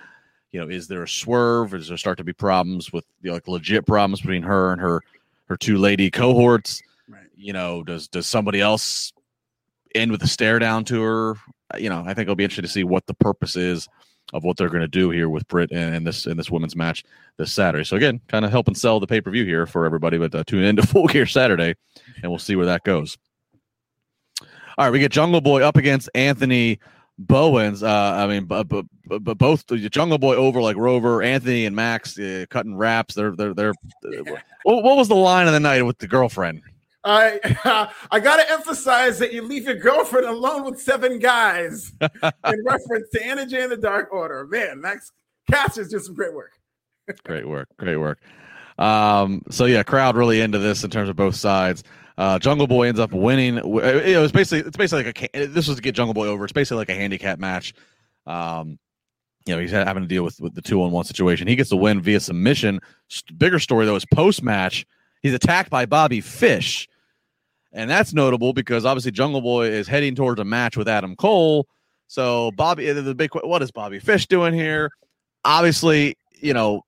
You 0.53 0.61
know, 0.61 0.69
is 0.69 0.89
there 0.89 1.03
a 1.03 1.09
swerve? 1.09 1.75
Is 1.75 1.89
there 1.89 1.97
start 1.97 2.19
to 2.19 2.25
be 2.25 2.33
problems 2.33 2.93
with 2.93 3.05
you 3.23 3.29
know, 3.29 3.35
like 3.35 3.49
legit 3.49 3.87
problems 3.87 4.21
between 4.21 4.43
her 4.43 4.73
and 4.73 4.81
her 4.81 5.03
her 5.47 5.57
two 5.57 5.79
lady 5.79 6.11
cohorts. 6.11 6.83
Right. 7.09 7.27
You 7.35 7.53
know, 7.53 7.83
does 7.83 8.09
does 8.09 8.27
somebody 8.27 8.61
else 8.61 9.13
end 9.95 10.11
with 10.11 10.23
a 10.23 10.29
stare 10.29 10.59
down 10.59 10.85
to 10.87 11.03
her? 11.03 11.37
You 11.79 11.91
know, 11.91 12.01
I 12.01 12.15
think 12.15 12.21
it'll 12.21 12.37
be 12.37 12.45
interesting 12.45 12.63
to 12.63 12.69
see 12.69 12.85
what 12.85 13.07
the 13.07 13.15
purpose 13.15 13.57
is 13.57 13.89
of 14.33 14.45
what 14.45 14.57
they're 14.57 14.69
going 14.69 14.83
to 14.83 14.89
do 14.89 15.11
here 15.11 15.29
with 15.29 15.47
Britt 15.49 15.71
and, 15.73 16.07
this 16.07 16.27
in 16.27 16.37
this 16.37 16.51
women's 16.51 16.75
match 16.75 17.05
this 17.37 17.53
Saturday. 17.53 17.85
So 17.85 17.97
again, 17.97 18.21
kind 18.29 18.45
of 18.45 18.51
helping 18.51 18.75
sell 18.75 18.99
the 19.01 19.07
pay 19.07 19.21
per 19.21 19.31
view 19.31 19.45
here 19.45 19.67
for 19.67 19.87
everybody. 19.87 20.19
But 20.19 20.35
uh, 20.35 20.45
tune 20.45 20.65
in 20.65 20.77
to 20.77 20.83
Full 20.87 21.07
Gear 21.07 21.27
Saturday, 21.27 21.75
and 22.23 22.31
we'll 22.31 22.39
see 22.39 22.57
where 22.57 22.67
that 22.67 22.85
goes. 22.85 23.17
All 24.79 24.85
right, 24.85 24.91
we 24.91 24.99
get 24.99 25.13
Jungle 25.13 25.41
Boy 25.41 25.63
up 25.63 25.77
against 25.77 26.11
Anthony 26.15 26.79
Bowens. 27.19 27.83
Uh, 27.83 28.13
I 28.17 28.27
mean, 28.27 28.45
but, 28.45 28.69
but, 28.69 28.85
but 29.07 29.39
both 29.39 29.67
Jungle 29.67 30.19
Boy 30.19 30.37
over 30.37 30.61
like 30.61 30.77
Rover, 30.77 31.23
Anthony 31.23 31.65
and 31.65 31.75
Max 31.75 32.19
uh, 32.19 32.47
cutting 32.51 32.77
raps. 32.77 33.15
They're 33.15 33.35
they're 33.35 33.55
they're. 33.55 33.73
Yeah. 34.05 34.41
What, 34.63 34.85
what, 34.85 34.97
was 34.97 35.09
the 35.09 35.15
line 35.15 35.47
of 35.47 35.53
the 35.53 35.61
night 35.61 35.83
with 35.83 35.99
the 35.99 36.07
girlfriend? 36.07 36.63
I 37.05 37.39
uh, 37.65 37.89
I 38.11 38.21
got 38.21 38.37
to 38.37 38.51
emphasize 38.51 39.19
that 39.19 39.33
you 39.33 39.43
leave 39.43 39.65
your 39.65 39.77
girlfriend 39.77 40.27
alone 40.27 40.65
with 40.65 40.81
seven 40.81 41.19
guys 41.19 41.93
in 42.01 42.65
reference 42.65 43.09
to 43.13 43.25
Anna 43.25 43.47
Jay 43.47 43.63
and 43.63 43.73
the 43.73 43.77
Dark 43.77 44.13
Order. 44.13 44.47
Man, 44.47 44.81
Max 44.81 45.13
Caster 45.51 45.83
is 45.83 45.89
doing 45.89 46.03
some 46.03 46.15
great 46.15 46.35
work. 46.35 46.53
great 47.25 47.49
work, 47.49 47.69
great 47.79 47.97
work. 47.97 48.19
Um, 48.79 49.43
so 49.51 49.65
yeah, 49.65 49.83
crowd 49.83 50.17
really 50.17 50.41
into 50.41 50.59
this 50.59 50.85
in 50.85 50.91
terms 50.91 51.09
of 51.09 51.17
both 51.17 51.37
sides. 51.37 51.83
Uh, 52.19 52.39
Jungle 52.39 52.67
Boy 52.67 52.89
ends 52.89 53.01
up 53.01 53.13
winning. 53.13 53.59
It 53.59 54.19
was 54.19 54.33
basically 54.33 54.67
it's 54.67 54.77
basically 54.77 55.05
like 55.05 55.31
a 55.35 55.47
this 55.47 55.69
was 55.69 55.77
to 55.77 55.83
get 55.83 55.95
Jungle 55.95 56.15
Boy 56.15 56.27
over. 56.27 56.45
It's 56.45 56.53
basically 56.53 56.79
like 56.79 56.89
a 56.89 56.95
handicap 56.95 57.39
match. 57.39 57.75
Um, 58.27 58.79
you 59.47 59.55
know 59.55 59.61
he's 59.61 59.71
having 59.71 60.03
to 60.03 60.09
deal 60.09 60.25
with, 60.25 60.41
with 60.41 60.55
the 60.55 60.63
two 60.63 60.83
on 60.83 60.91
one 60.91 61.05
situation. 61.05 61.47
He 61.47 61.57
gets 61.57 61.71
the 61.71 61.77
win 61.77 62.03
via 62.03 62.21
submission. 62.21 62.81
Bigger 63.37 63.59
story 63.59 63.87
though 63.87 63.97
is 63.97 64.05
post 64.07 64.43
match. 64.43 64.87
He's 65.23 65.35
attacked 65.35 65.71
by 65.71 65.87
Bobby 65.87 66.21
Fish, 66.21 66.89
and 67.73 67.89
that's 67.89 68.13
notable 68.13 68.53
because 68.53 68.85
obviously 68.85 69.13
Jungle 69.13 69.41
Boy 69.41 69.69
is 69.69 69.87
heading 69.87 70.15
towards 70.15 70.41
a 70.41 70.45
match 70.45 70.77
with 70.77 70.89
Adam 70.89 71.17
Cole. 71.17 71.69
So 72.09 72.51
Bobby, 72.57 72.91
the 72.93 73.15
big 73.15 73.31
what 73.35 73.63
is 73.63 73.71
Bobby 73.71 73.99
Fish 73.99 74.27
doing 74.27 74.55
here? 74.55 74.91
Obviously, 75.45 76.17
you 76.41 76.55
know 76.55 76.83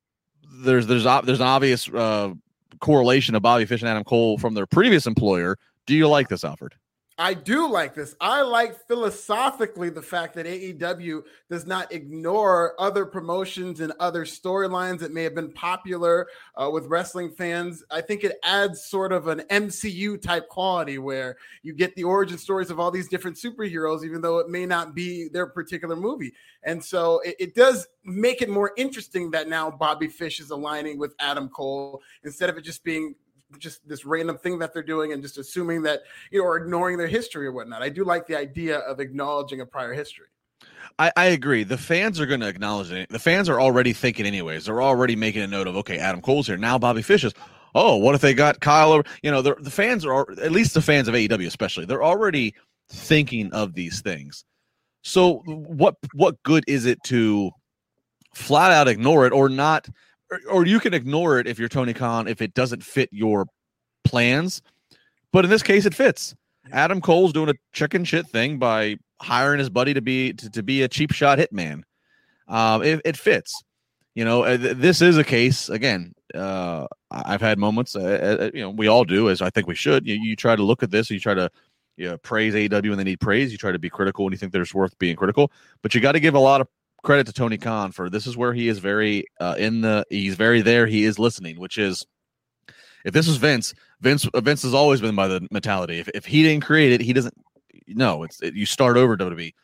there's 0.64 0.86
there's 0.86 1.04
there's 1.04 1.40
an 1.40 1.46
obvious 1.46 1.88
uh, 1.88 2.32
correlation 2.80 3.34
of 3.34 3.42
Bobby 3.42 3.64
Fish 3.64 3.80
and 3.80 3.88
Adam 3.88 4.04
Cole 4.04 4.38
from 4.38 4.54
their 4.54 4.66
previous 4.66 5.06
employer. 5.06 5.56
Do 5.86 5.94
you 5.94 6.08
like 6.08 6.28
this, 6.28 6.44
Alfred? 6.44 6.74
I 7.20 7.34
do 7.34 7.68
like 7.68 7.94
this. 7.94 8.14
I 8.20 8.42
like 8.42 8.86
philosophically 8.86 9.90
the 9.90 10.00
fact 10.00 10.34
that 10.34 10.46
AEW 10.46 11.24
does 11.50 11.66
not 11.66 11.92
ignore 11.92 12.80
other 12.80 13.04
promotions 13.04 13.80
and 13.80 13.92
other 13.98 14.24
storylines 14.24 15.00
that 15.00 15.12
may 15.12 15.24
have 15.24 15.34
been 15.34 15.50
popular 15.50 16.28
uh, 16.54 16.70
with 16.72 16.86
wrestling 16.86 17.32
fans. 17.32 17.82
I 17.90 18.02
think 18.02 18.22
it 18.22 18.38
adds 18.44 18.84
sort 18.84 19.12
of 19.12 19.26
an 19.26 19.40
MCU 19.50 20.22
type 20.22 20.48
quality 20.48 20.98
where 20.98 21.38
you 21.64 21.74
get 21.74 21.96
the 21.96 22.04
origin 22.04 22.38
stories 22.38 22.70
of 22.70 22.78
all 22.78 22.92
these 22.92 23.08
different 23.08 23.36
superheroes, 23.36 24.04
even 24.04 24.20
though 24.20 24.38
it 24.38 24.48
may 24.48 24.64
not 24.64 24.94
be 24.94 25.28
their 25.28 25.46
particular 25.46 25.96
movie. 25.96 26.32
And 26.62 26.84
so 26.84 27.18
it, 27.24 27.34
it 27.40 27.54
does 27.56 27.88
make 28.04 28.42
it 28.42 28.48
more 28.48 28.72
interesting 28.76 29.32
that 29.32 29.48
now 29.48 29.72
Bobby 29.72 30.06
Fish 30.06 30.38
is 30.38 30.50
aligning 30.50 30.98
with 30.98 31.16
Adam 31.18 31.48
Cole 31.48 32.00
instead 32.22 32.48
of 32.48 32.56
it 32.56 32.62
just 32.62 32.84
being 32.84 33.16
just 33.58 33.86
this 33.88 34.04
random 34.04 34.36
thing 34.36 34.58
that 34.58 34.74
they're 34.74 34.82
doing 34.82 35.12
and 35.12 35.22
just 35.22 35.38
assuming 35.38 35.82
that 35.82 36.02
you 36.30 36.40
know 36.40 36.44
or 36.44 36.56
ignoring 36.56 36.98
their 36.98 37.06
history 37.06 37.46
or 37.46 37.52
whatnot. 37.52 37.82
I 37.82 37.88
do 37.88 38.04
like 38.04 38.26
the 38.26 38.36
idea 38.36 38.78
of 38.80 39.00
acknowledging 39.00 39.60
a 39.60 39.66
prior 39.66 39.92
history. 39.92 40.26
I, 40.98 41.12
I 41.16 41.24
agree. 41.26 41.64
The 41.64 41.78
fans 41.78 42.20
are 42.20 42.26
going 42.26 42.40
to 42.40 42.48
acknowledge 42.48 42.90
it. 42.90 43.08
The 43.08 43.18
fans 43.18 43.48
are 43.48 43.60
already 43.60 43.92
thinking, 43.92 44.26
anyways. 44.26 44.64
They're 44.64 44.82
already 44.82 45.14
making 45.14 45.42
a 45.42 45.46
note 45.46 45.68
of, 45.68 45.76
okay, 45.76 45.98
Adam 45.98 46.20
Cole's 46.20 46.46
here 46.46 46.56
now. 46.56 46.78
Bobby 46.78 47.02
Fish 47.02 47.24
is. 47.24 47.34
Oh, 47.74 47.96
what 47.96 48.14
if 48.14 48.22
they 48.22 48.34
got 48.34 48.60
Kyle 48.60 48.92
over? 48.92 49.04
You 49.22 49.30
know, 49.30 49.42
the 49.42 49.70
fans 49.70 50.04
are 50.04 50.28
at 50.40 50.50
least 50.50 50.74
the 50.74 50.82
fans 50.82 51.06
of 51.06 51.14
AEW, 51.14 51.46
especially. 51.46 51.84
They're 51.84 52.02
already 52.02 52.54
thinking 52.88 53.52
of 53.52 53.74
these 53.74 54.00
things. 54.00 54.44
So, 55.02 55.42
what 55.46 55.96
what 56.14 56.42
good 56.42 56.64
is 56.66 56.86
it 56.86 56.98
to 57.04 57.50
flat 58.34 58.72
out 58.72 58.88
ignore 58.88 59.26
it 59.26 59.32
or 59.32 59.48
not? 59.48 59.88
Or, 60.50 60.66
you 60.66 60.80
can 60.80 60.94
ignore 60.94 61.38
it 61.38 61.46
if 61.46 61.58
you're 61.58 61.68
Tony 61.68 61.94
Khan 61.94 62.28
if 62.28 62.42
it 62.42 62.54
doesn't 62.54 62.82
fit 62.82 63.08
your 63.12 63.46
plans. 64.04 64.62
But 65.32 65.44
in 65.44 65.50
this 65.50 65.62
case, 65.62 65.86
it 65.86 65.94
fits. 65.94 66.34
Adam 66.72 67.00
Cole's 67.00 67.32
doing 67.32 67.48
a 67.48 67.54
chicken 67.72 68.04
shit 68.04 68.26
thing 68.26 68.58
by 68.58 68.96
hiring 69.20 69.58
his 69.58 69.70
buddy 69.70 69.94
to 69.94 70.02
be 70.02 70.32
to, 70.34 70.50
to 70.50 70.62
be 70.62 70.82
a 70.82 70.88
cheap 70.88 71.12
shot 71.12 71.38
hitman. 71.38 71.82
Um, 72.46 72.82
it, 72.82 73.00
it 73.04 73.16
fits. 73.16 73.62
You 74.14 74.24
know, 74.24 74.42
uh, 74.42 74.56
this 74.56 75.00
is 75.00 75.16
a 75.16 75.24
case 75.24 75.68
again. 75.68 76.12
Uh, 76.34 76.86
I've 77.10 77.40
had 77.40 77.58
moments, 77.58 77.94
uh, 77.94 78.00
uh, 78.40 78.50
you 78.52 78.62
know, 78.62 78.70
we 78.70 78.88
all 78.88 79.04
do, 79.04 79.30
as 79.30 79.40
I 79.40 79.48
think 79.48 79.66
we 79.66 79.74
should. 79.74 80.06
You, 80.06 80.16
you 80.16 80.34
try 80.34 80.56
to 80.56 80.62
look 80.62 80.82
at 80.82 80.90
this, 80.90 81.08
you 81.08 81.20
try 81.20 81.34
to 81.34 81.50
you 81.96 82.08
know, 82.08 82.18
praise 82.18 82.54
AEW 82.54 82.88
when 82.88 82.98
they 82.98 83.04
need 83.04 83.20
praise. 83.20 83.52
You 83.52 83.58
try 83.58 83.72
to 83.72 83.78
be 83.78 83.90
critical 83.90 84.24
when 84.24 84.32
you 84.32 84.38
think 84.38 84.52
there's 84.52 84.74
worth 84.74 84.98
being 84.98 85.16
critical, 85.16 85.52
but 85.82 85.94
you 85.94 86.00
got 86.00 86.12
to 86.12 86.20
give 86.20 86.34
a 86.34 86.38
lot 86.38 86.60
of 86.60 86.68
credit 87.02 87.26
to 87.26 87.32
Tony 87.32 87.58
Khan 87.58 87.92
for 87.92 88.10
this 88.10 88.26
is 88.26 88.36
where 88.36 88.52
he 88.52 88.68
is 88.68 88.78
very 88.78 89.24
uh, 89.40 89.54
in 89.58 89.80
the 89.80 90.04
he's 90.10 90.34
very 90.34 90.60
there. 90.60 90.86
He 90.86 91.04
is 91.04 91.18
listening, 91.18 91.58
which 91.58 91.78
is 91.78 92.06
if 93.04 93.14
this 93.14 93.26
was 93.26 93.36
Vince, 93.36 93.74
Vince 94.00 94.26
uh, 94.26 94.40
Vince 94.40 94.62
has 94.62 94.74
always 94.74 95.00
been 95.00 95.14
by 95.14 95.28
the 95.28 95.46
mentality. 95.50 95.98
If, 95.98 96.08
if 96.14 96.24
he 96.26 96.42
didn't 96.42 96.64
create 96.64 96.92
it, 96.92 97.00
he 97.00 97.12
doesn't. 97.12 97.34
No, 97.86 98.22
it's 98.22 98.42
it, 98.42 98.54
you 98.54 98.66
start 98.66 98.96
over 98.96 99.16
WWE. 99.16 99.54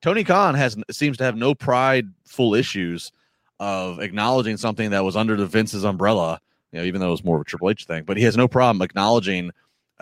Tony 0.00 0.24
Khan 0.24 0.54
has 0.54 0.76
seems 0.90 1.16
to 1.18 1.24
have 1.24 1.36
no 1.36 1.54
prideful 1.54 2.54
issues 2.54 3.12
of 3.60 4.00
acknowledging 4.00 4.56
something 4.56 4.90
that 4.90 5.04
was 5.04 5.16
under 5.16 5.36
the 5.36 5.46
Vince's 5.46 5.84
umbrella. 5.84 6.40
You 6.72 6.80
know, 6.80 6.84
even 6.84 7.00
though 7.00 7.08
it 7.08 7.12
was 7.12 7.24
more 7.24 7.36
of 7.36 7.42
a 7.42 7.44
Triple 7.44 7.70
H 7.70 7.84
thing, 7.84 8.04
but 8.04 8.16
he 8.16 8.24
has 8.24 8.36
no 8.36 8.48
problem 8.48 8.82
acknowledging 8.82 9.50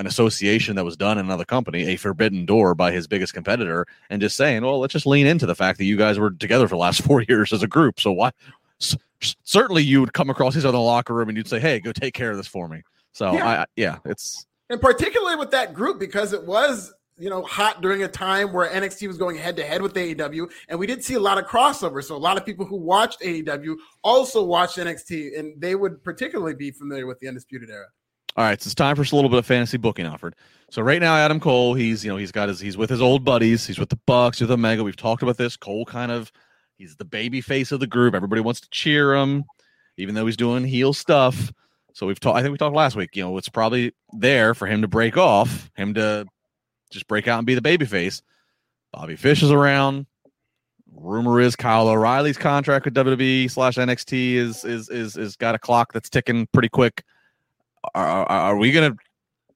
an 0.00 0.06
association 0.06 0.76
that 0.76 0.84
was 0.84 0.96
done 0.96 1.18
in 1.18 1.26
another 1.26 1.44
company, 1.44 1.86
a 1.88 1.96
forbidden 1.96 2.46
door 2.46 2.74
by 2.74 2.90
his 2.90 3.06
biggest 3.06 3.34
competitor, 3.34 3.86
and 4.08 4.22
just 4.22 4.34
saying, 4.34 4.62
well, 4.64 4.80
let's 4.80 4.94
just 4.94 5.06
lean 5.06 5.26
into 5.26 5.44
the 5.44 5.54
fact 5.54 5.76
that 5.76 5.84
you 5.84 5.96
guys 5.96 6.18
were 6.18 6.30
together 6.30 6.66
for 6.66 6.74
the 6.74 6.80
last 6.80 7.02
four 7.06 7.22
years 7.22 7.52
as 7.52 7.62
a 7.62 7.68
group. 7.68 8.00
So 8.00 8.10
why? 8.10 8.30
S- 8.80 8.96
certainly, 9.44 9.82
you 9.82 10.00
would 10.00 10.14
come 10.14 10.30
across 10.30 10.54
these 10.54 10.64
other 10.64 10.78
locker 10.78 11.12
room 11.12 11.28
and 11.28 11.36
you'd 11.36 11.46
say, 11.46 11.60
hey, 11.60 11.80
go 11.80 11.92
take 11.92 12.14
care 12.14 12.30
of 12.30 12.38
this 12.38 12.46
for 12.46 12.66
me. 12.66 12.82
So 13.12 13.32
yeah, 13.34 13.46
I, 13.46 13.66
yeah 13.76 13.98
it's 14.06 14.46
and 14.70 14.80
particularly 14.80 15.36
with 15.36 15.50
that 15.50 15.74
group 15.74 15.98
because 15.98 16.32
it 16.32 16.46
was 16.46 16.94
you 17.18 17.28
know 17.28 17.42
hot 17.42 17.82
during 17.82 18.02
a 18.04 18.08
time 18.08 18.52
where 18.52 18.70
NXT 18.70 19.06
was 19.06 19.18
going 19.18 19.36
head 19.36 19.56
to 19.56 19.64
head 19.64 19.82
with 19.82 19.92
AEW, 19.92 20.50
and 20.70 20.78
we 20.78 20.86
did 20.86 21.04
see 21.04 21.14
a 21.14 21.20
lot 21.20 21.36
of 21.36 21.44
crossover. 21.44 22.02
So 22.02 22.16
a 22.16 22.16
lot 22.16 22.38
of 22.38 22.46
people 22.46 22.64
who 22.64 22.76
watched 22.76 23.20
AEW 23.20 23.76
also 24.02 24.42
watched 24.42 24.78
NXT, 24.78 25.38
and 25.38 25.60
they 25.60 25.74
would 25.74 26.02
particularly 26.02 26.54
be 26.54 26.70
familiar 26.70 27.06
with 27.06 27.18
the 27.18 27.28
Undisputed 27.28 27.68
Era. 27.68 27.86
All 28.36 28.44
right, 28.44 28.60
so 28.62 28.68
it's 28.68 28.74
time 28.74 28.96
for 28.96 29.02
a 29.02 29.16
little 29.16 29.28
bit 29.28 29.38
of 29.38 29.46
fantasy 29.46 29.76
booking, 29.76 30.06
Alfred. 30.06 30.34
So 30.70 30.82
right 30.82 31.00
now, 31.00 31.16
Adam 31.16 31.40
Cole, 31.40 31.74
he's 31.74 32.04
you 32.04 32.10
know 32.10 32.16
he's 32.16 32.30
got 32.30 32.48
his 32.48 32.60
he's 32.60 32.76
with 32.76 32.90
his 32.90 33.02
old 33.02 33.24
buddies. 33.24 33.66
He's 33.66 33.78
with 33.78 33.88
the 33.88 33.98
Bucks, 34.06 34.38
he's 34.38 34.48
with 34.48 34.52
Omega. 34.52 34.84
We've 34.84 34.96
talked 34.96 35.22
about 35.22 35.36
this. 35.36 35.56
Cole 35.56 35.84
kind 35.84 36.12
of 36.12 36.30
he's 36.76 36.96
the 36.96 37.04
baby 37.04 37.40
face 37.40 37.72
of 37.72 37.80
the 37.80 37.88
group. 37.88 38.14
Everybody 38.14 38.40
wants 38.40 38.60
to 38.60 38.68
cheer 38.70 39.14
him, 39.14 39.44
even 39.96 40.14
though 40.14 40.26
he's 40.26 40.36
doing 40.36 40.64
heel 40.64 40.92
stuff. 40.92 41.52
So 41.92 42.06
we've 42.06 42.20
talked. 42.20 42.38
I 42.38 42.42
think 42.42 42.52
we 42.52 42.58
talked 42.58 42.76
last 42.76 42.94
week. 42.94 43.16
You 43.16 43.24
know, 43.24 43.36
it's 43.36 43.48
probably 43.48 43.92
there 44.12 44.54
for 44.54 44.66
him 44.66 44.82
to 44.82 44.88
break 44.88 45.16
off, 45.16 45.68
him 45.74 45.94
to 45.94 46.26
just 46.90 47.08
break 47.08 47.26
out 47.26 47.38
and 47.38 47.46
be 47.46 47.56
the 47.56 47.62
baby 47.62 47.84
face. 47.84 48.22
Bobby 48.92 49.16
Fish 49.16 49.42
is 49.42 49.50
around. 49.50 50.06
Rumor 50.92 51.40
is 51.40 51.56
Kyle 51.56 51.88
O'Reilly's 51.88 52.36
contract 52.36 52.84
with 52.84 52.94
WWE 52.94 53.50
slash 53.50 53.76
NXT 53.76 54.34
is 54.34 54.64
is 54.64 54.88
is 54.88 55.16
is 55.16 55.36
got 55.36 55.56
a 55.56 55.58
clock 55.58 55.92
that's 55.92 56.08
ticking 56.10 56.46
pretty 56.52 56.68
quick. 56.68 57.02
Are, 57.94 58.06
are, 58.06 58.28
are 58.28 58.56
we 58.56 58.72
gonna 58.72 58.96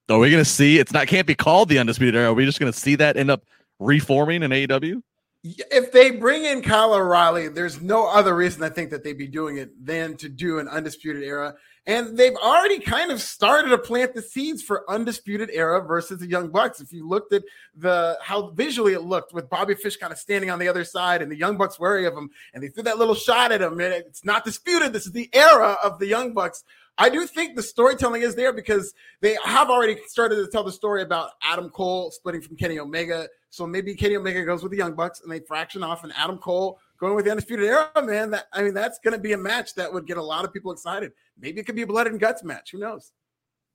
are 0.08 0.18
we 0.18 0.30
gonna 0.30 0.44
see? 0.44 0.78
It's 0.78 0.92
not 0.92 1.06
can't 1.06 1.26
be 1.26 1.34
called 1.34 1.68
the 1.68 1.78
undisputed 1.78 2.14
era. 2.14 2.30
Are 2.30 2.34
we 2.34 2.44
just 2.44 2.60
gonna 2.60 2.72
see 2.72 2.94
that 2.96 3.16
end 3.16 3.30
up 3.30 3.44
reforming 3.78 4.42
in 4.42 4.50
AEW? 4.50 5.02
If 5.42 5.92
they 5.92 6.10
bring 6.10 6.44
in 6.46 6.62
Kyle 6.62 6.94
O'Reilly, 6.94 7.48
there's 7.48 7.82
no 7.82 8.08
other 8.08 8.34
reason 8.34 8.62
I 8.62 8.70
think 8.70 8.88
that 8.90 9.04
they'd 9.04 9.18
be 9.18 9.26
doing 9.26 9.58
it 9.58 9.84
than 9.84 10.16
to 10.16 10.30
do 10.30 10.58
an 10.58 10.68
undisputed 10.68 11.22
era. 11.22 11.54
And 11.86 12.16
they've 12.16 12.36
already 12.36 12.80
kind 12.80 13.12
of 13.12 13.20
started 13.20 13.68
to 13.68 13.76
plant 13.76 14.14
the 14.14 14.22
seeds 14.22 14.62
for 14.62 14.90
undisputed 14.90 15.50
era 15.52 15.84
versus 15.84 16.18
the 16.18 16.26
Young 16.26 16.48
Bucks. 16.48 16.80
If 16.80 16.94
you 16.94 17.06
looked 17.06 17.34
at 17.34 17.42
the 17.76 18.16
how 18.22 18.52
visually 18.52 18.94
it 18.94 19.02
looked 19.02 19.34
with 19.34 19.50
Bobby 19.50 19.74
Fish 19.74 19.98
kind 19.98 20.10
of 20.10 20.18
standing 20.18 20.50
on 20.50 20.58
the 20.58 20.68
other 20.68 20.82
side 20.82 21.20
and 21.20 21.30
the 21.30 21.36
Young 21.36 21.58
Bucks 21.58 21.78
wary 21.78 22.06
of 22.06 22.14
him, 22.14 22.30
and 22.54 22.62
they 22.62 22.68
threw 22.68 22.84
that 22.84 22.96
little 22.96 23.14
shot 23.14 23.52
at 23.52 23.60
him, 23.60 23.78
and 23.80 23.92
it's 23.92 24.24
not 24.24 24.46
disputed. 24.46 24.94
This 24.94 25.04
is 25.04 25.12
the 25.12 25.28
era 25.34 25.76
of 25.84 25.98
the 25.98 26.06
Young 26.06 26.32
Bucks. 26.32 26.64
I 26.96 27.08
do 27.08 27.26
think 27.26 27.56
the 27.56 27.62
storytelling 27.62 28.22
is 28.22 28.34
there 28.36 28.52
because 28.52 28.94
they 29.20 29.36
have 29.44 29.68
already 29.68 29.96
started 30.06 30.36
to 30.36 30.46
tell 30.46 30.62
the 30.62 30.72
story 30.72 31.02
about 31.02 31.30
Adam 31.42 31.68
Cole 31.70 32.10
splitting 32.12 32.40
from 32.40 32.56
Kenny 32.56 32.78
Omega. 32.78 33.28
So 33.50 33.66
maybe 33.66 33.94
Kenny 33.94 34.16
Omega 34.16 34.44
goes 34.44 34.62
with 34.62 34.70
the 34.70 34.78
Young 34.78 34.94
Bucks 34.94 35.20
and 35.20 35.30
they 35.30 35.40
fraction 35.40 35.82
off, 35.82 36.04
and 36.04 36.12
Adam 36.16 36.38
Cole 36.38 36.78
going 36.98 37.14
with 37.14 37.24
the 37.24 37.30
Undisputed 37.32 37.66
Era, 37.66 37.90
man. 38.02 38.30
That 38.30 38.46
I 38.52 38.62
mean, 38.62 38.74
that's 38.74 38.98
going 39.00 39.14
to 39.14 39.20
be 39.20 39.32
a 39.32 39.38
match 39.38 39.74
that 39.74 39.92
would 39.92 40.06
get 40.06 40.16
a 40.18 40.22
lot 40.22 40.44
of 40.44 40.52
people 40.52 40.70
excited. 40.72 41.12
Maybe 41.38 41.60
it 41.60 41.64
could 41.64 41.76
be 41.76 41.82
a 41.82 41.86
blood 41.86 42.06
and 42.06 42.20
guts 42.20 42.44
match. 42.44 42.70
Who 42.70 42.78
knows? 42.78 43.12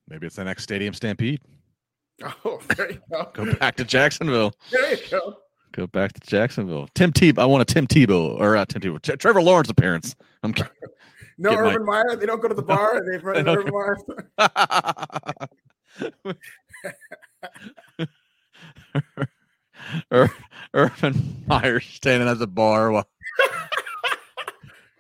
Maybe 0.07 0.27
it's 0.27 0.37
the 0.37 0.43
next 0.43 0.63
Stadium 0.63 0.93
Stampede. 0.93 1.41
Oh, 2.43 2.59
there 2.75 2.91
you 2.91 2.99
go. 3.09 3.29
go 3.33 3.53
back 3.55 3.77
to 3.77 3.85
Jacksonville. 3.85 4.53
There 4.71 4.93
you 4.93 4.97
go. 5.09 5.37
Go 5.71 5.87
back 5.87 6.11
to 6.11 6.19
Jacksonville. 6.19 6.89
Tim 6.93 7.13
Tebow. 7.13 7.39
I 7.39 7.45
want 7.45 7.61
a 7.61 7.73
Tim 7.73 7.87
Tebow 7.87 8.37
or 8.37 8.57
uh, 8.57 8.65
Tim 8.65 8.81
Tebow. 8.81 9.19
Trevor 9.19 9.41
Lawrence 9.41 9.69
appearance. 9.69 10.17
I'm 10.43 10.53
no 11.39 11.55
Urban 11.55 11.85
my... 11.85 12.03
Meyer. 12.03 12.15
They 12.15 12.25
don't 12.25 12.41
go 12.41 12.47
to 12.47 12.53
the 12.53 12.61
bar. 12.63 13.01
They've 13.09 13.23
run 13.23 13.47
Urban 13.47 13.73
Meyer. 20.11 20.37
Urban 20.73 21.43
Meyer 21.47 21.79
standing 21.79 22.27
at 22.27 22.39
the 22.39 22.47
bar 22.47 22.91
while 22.91 23.07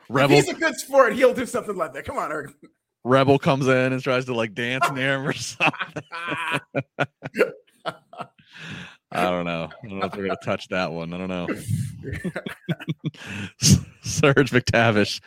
Rebel. 0.09 0.35
He's 0.35 0.49
a 0.49 0.53
good 0.55 0.75
sport. 0.75 1.13
He'll 1.13 1.33
do 1.35 1.45
something 1.45 1.75
like 1.75 1.93
that. 1.93 2.05
Come 2.05 2.17
on, 2.17 2.31
Urban. 2.31 2.55
Rebel 3.03 3.37
comes 3.39 3.67
in 3.67 3.93
and 3.93 4.01
tries 4.01 4.25
to 4.25 4.33
like 4.33 4.53
dance 4.53 4.89
near 4.91 5.15
him 5.15 5.27
or 5.27 5.33
something. 5.33 6.03
I 9.11 9.23
don't 9.23 9.45
know. 9.45 9.69
I 9.83 9.87
don't 9.87 9.99
know 9.99 10.05
if 10.05 10.15
we're 10.15 10.27
gonna 10.27 10.37
touch 10.43 10.67
that 10.69 10.91
one. 10.91 11.13
I 11.13 11.17
don't 11.17 11.29
know. 11.29 11.47
Serge 14.01 14.51
McTavish 14.51 15.21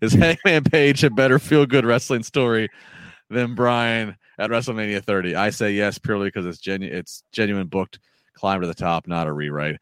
is 0.00 0.12
Hangman 0.14 0.64
Page 0.64 1.04
a 1.04 1.10
better 1.10 1.38
feel 1.38 1.66
good 1.66 1.84
wrestling 1.84 2.22
story 2.22 2.68
than 3.30 3.54
Bryan 3.54 4.16
at 4.38 4.50
WrestleMania 4.50 5.04
30? 5.04 5.34
I 5.34 5.50
say 5.50 5.72
yes, 5.72 5.98
purely 5.98 6.28
because 6.28 6.46
it's 6.46 6.58
genuine. 6.58 6.96
It's 6.96 7.22
genuine 7.32 7.66
booked 7.66 7.98
climb 8.34 8.60
to 8.60 8.66
the 8.66 8.74
top, 8.74 9.06
not 9.06 9.26
a 9.26 9.32
rewrite. 9.32 9.76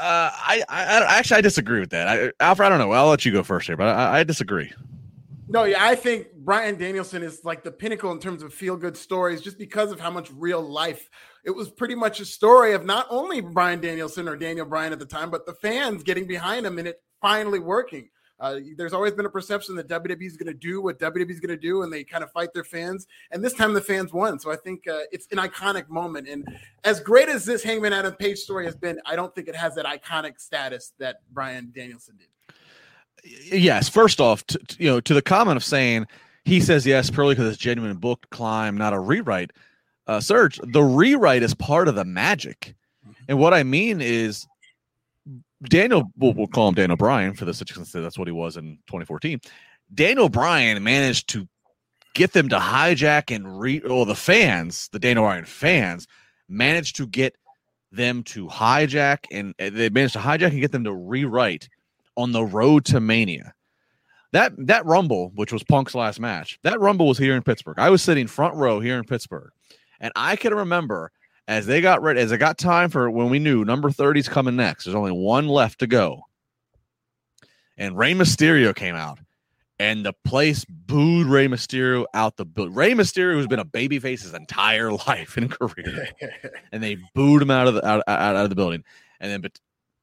Uh, 0.00 0.30
I, 0.32 0.62
I, 0.68 1.18
actually 1.18 1.38
I 1.38 1.40
disagree 1.40 1.80
with 1.80 1.90
that. 1.90 2.08
I, 2.08 2.32
Alfred, 2.40 2.66
I 2.66 2.68
don't 2.68 2.78
know. 2.78 2.92
I'll 2.92 3.08
let 3.08 3.24
you 3.24 3.32
go 3.32 3.42
first 3.42 3.66
here, 3.66 3.76
but 3.76 3.88
I, 3.88 4.20
I 4.20 4.24
disagree. 4.24 4.72
No, 5.50 5.64
yeah, 5.64 5.82
I 5.82 5.94
think 5.94 6.32
Bryan 6.34 6.78
Danielson 6.78 7.22
is 7.22 7.42
like 7.42 7.64
the 7.64 7.70
pinnacle 7.70 8.12
in 8.12 8.20
terms 8.20 8.42
of 8.42 8.52
feel 8.52 8.76
good 8.76 8.96
stories, 8.96 9.40
just 9.40 9.58
because 9.58 9.90
of 9.90 9.98
how 9.98 10.10
much 10.10 10.30
real 10.36 10.60
life. 10.60 11.08
It 11.44 11.50
was 11.50 11.70
pretty 11.70 11.94
much 11.94 12.20
a 12.20 12.26
story 12.26 12.74
of 12.74 12.84
not 12.84 13.06
only 13.08 13.40
Bryan 13.40 13.80
Danielson 13.80 14.28
or 14.28 14.36
Daniel 14.36 14.66
Bryan 14.66 14.92
at 14.92 14.98
the 14.98 15.06
time, 15.06 15.30
but 15.30 15.46
the 15.46 15.54
fans 15.54 16.02
getting 16.02 16.26
behind 16.26 16.66
him 16.66 16.78
and 16.78 16.86
it 16.86 17.00
finally 17.20 17.58
working. 17.58 18.08
Uh, 18.40 18.60
there's 18.76 18.92
always 18.92 19.12
been 19.12 19.26
a 19.26 19.30
perception 19.30 19.74
that 19.74 19.88
WWE 19.88 20.22
is 20.22 20.36
going 20.36 20.52
to 20.52 20.58
do 20.58 20.80
what 20.80 20.98
WWE 21.00 21.28
is 21.28 21.40
going 21.40 21.48
to 21.50 21.60
do, 21.60 21.82
and 21.82 21.92
they 21.92 22.04
kind 22.04 22.22
of 22.22 22.30
fight 22.30 22.52
their 22.54 22.64
fans. 22.64 23.06
And 23.32 23.44
this 23.44 23.52
time, 23.52 23.74
the 23.74 23.80
fans 23.80 24.12
won. 24.12 24.38
So 24.38 24.52
I 24.52 24.56
think 24.56 24.86
uh, 24.86 25.00
it's 25.10 25.26
an 25.32 25.38
iconic 25.38 25.88
moment. 25.88 26.28
And 26.28 26.46
as 26.84 27.00
great 27.00 27.28
as 27.28 27.44
this 27.44 27.64
Hangman 27.64 27.92
Adam 27.92 28.14
Page 28.14 28.38
story 28.38 28.64
has 28.64 28.76
been, 28.76 29.00
I 29.04 29.16
don't 29.16 29.34
think 29.34 29.48
it 29.48 29.56
has 29.56 29.74
that 29.74 29.86
iconic 29.86 30.38
status 30.38 30.92
that 30.98 31.16
Bryan 31.32 31.72
Danielson 31.74 32.16
did. 32.16 32.28
Yes. 33.52 33.88
First 33.88 34.20
off, 34.20 34.46
to, 34.46 34.60
you 34.78 34.88
know, 34.88 35.00
to 35.00 35.14
the 35.14 35.22
comment 35.22 35.56
of 35.56 35.64
saying 35.64 36.06
he 36.44 36.60
says 36.60 36.86
yes 36.86 37.10
purely 37.10 37.34
because 37.34 37.52
it's 37.52 37.58
genuine 37.58 37.96
book 37.96 38.24
climb, 38.30 38.76
not 38.76 38.92
a 38.92 39.00
rewrite. 39.00 39.52
Uh, 40.06 40.20
Serge, 40.20 40.60
the 40.62 40.82
rewrite 40.82 41.42
is 41.42 41.54
part 41.54 41.88
of 41.88 41.96
the 41.96 42.04
magic. 42.04 42.76
Mm-hmm. 43.04 43.24
And 43.28 43.38
what 43.38 43.52
I 43.52 43.64
mean 43.64 44.00
is 44.00 44.46
Daniel, 45.64 46.04
we'll, 46.16 46.34
we'll 46.34 46.46
call 46.46 46.68
him 46.68 46.74
Daniel 46.74 46.94
O'Brien 46.94 47.34
for 47.34 47.44
this 47.44 47.58
because 47.58 47.90
that's 47.90 48.18
what 48.18 48.28
he 48.28 48.32
was 48.32 48.56
in 48.56 48.76
2014. 48.86 49.40
Daniel 49.92 50.26
O'Brien 50.26 50.82
managed 50.82 51.28
to 51.30 51.48
get 52.14 52.32
them 52.32 52.48
to 52.48 52.58
hijack 52.58 53.34
and 53.34 53.60
re, 53.60 53.80
or 53.80 54.06
the 54.06 54.14
fans, 54.14 54.88
the 54.92 54.98
Daniel 54.98 55.24
O'Brien 55.24 55.44
fans, 55.44 56.06
managed 56.48 56.96
to 56.96 57.06
get 57.06 57.36
them 57.90 58.22
to 58.22 58.46
hijack 58.48 59.24
and 59.30 59.54
they 59.58 59.88
managed 59.88 60.12
to 60.12 60.18
hijack 60.18 60.50
and 60.50 60.60
get 60.60 60.72
them 60.72 60.84
to 60.84 60.92
rewrite 60.92 61.68
on 62.16 62.32
the 62.32 62.44
road 62.44 62.84
to 62.84 63.00
Mania. 63.00 63.54
That 64.32 64.52
that 64.66 64.84
Rumble, 64.84 65.32
which 65.36 65.52
was 65.52 65.64
Punk's 65.64 65.94
last 65.94 66.20
match, 66.20 66.58
that 66.62 66.78
Rumble 66.78 67.08
was 67.08 67.16
here 67.16 67.34
in 67.34 67.42
Pittsburgh. 67.42 67.78
I 67.78 67.88
was 67.88 68.02
sitting 68.02 68.26
front 68.26 68.54
row 68.56 68.78
here 68.78 68.98
in 68.98 69.04
Pittsburgh, 69.04 69.50
and 70.00 70.12
I 70.14 70.36
can 70.36 70.54
remember 70.54 71.12
as 71.48 71.64
they 71.64 71.80
got 71.80 72.02
ready, 72.02 72.20
as 72.20 72.30
it 72.30 72.36
got 72.38 72.58
time 72.58 72.90
for 72.90 73.10
when 73.10 73.30
we 73.30 73.38
knew 73.38 73.64
number 73.64 73.90
30 73.90 74.20
is 74.20 74.28
coming 74.28 74.54
next, 74.54 74.84
there's 74.84 74.94
only 74.94 75.12
one 75.12 75.48
left 75.48 75.80
to 75.80 75.86
go. 75.86 76.20
And 77.78 77.96
Rey 77.96 78.12
Mysterio 78.12 78.76
came 78.76 78.94
out, 78.94 79.18
and 79.78 80.04
the 80.04 80.12
place 80.24 80.66
booed 80.66 81.26
Rey 81.26 81.48
Mysterio 81.48 82.04
out 82.12 82.36
the 82.36 82.44
building. 82.44 82.74
Rey 82.74 82.92
Mysterio, 82.92 83.32
who's 83.32 83.46
been 83.46 83.60
a 83.60 83.64
babyface 83.64 84.22
his 84.22 84.34
entire 84.34 84.92
life 85.08 85.38
and 85.38 85.50
career, 85.50 86.08
and 86.72 86.82
they 86.82 86.98
booed 87.14 87.40
him 87.40 87.50
out 87.50 87.66
of 87.66 87.74
the 87.74 87.86
out, 87.86 88.02
out, 88.06 88.36
out 88.36 88.44
of 88.44 88.50
the 88.50 88.56
building. 88.56 88.84
And 89.18 89.32
then 89.32 89.50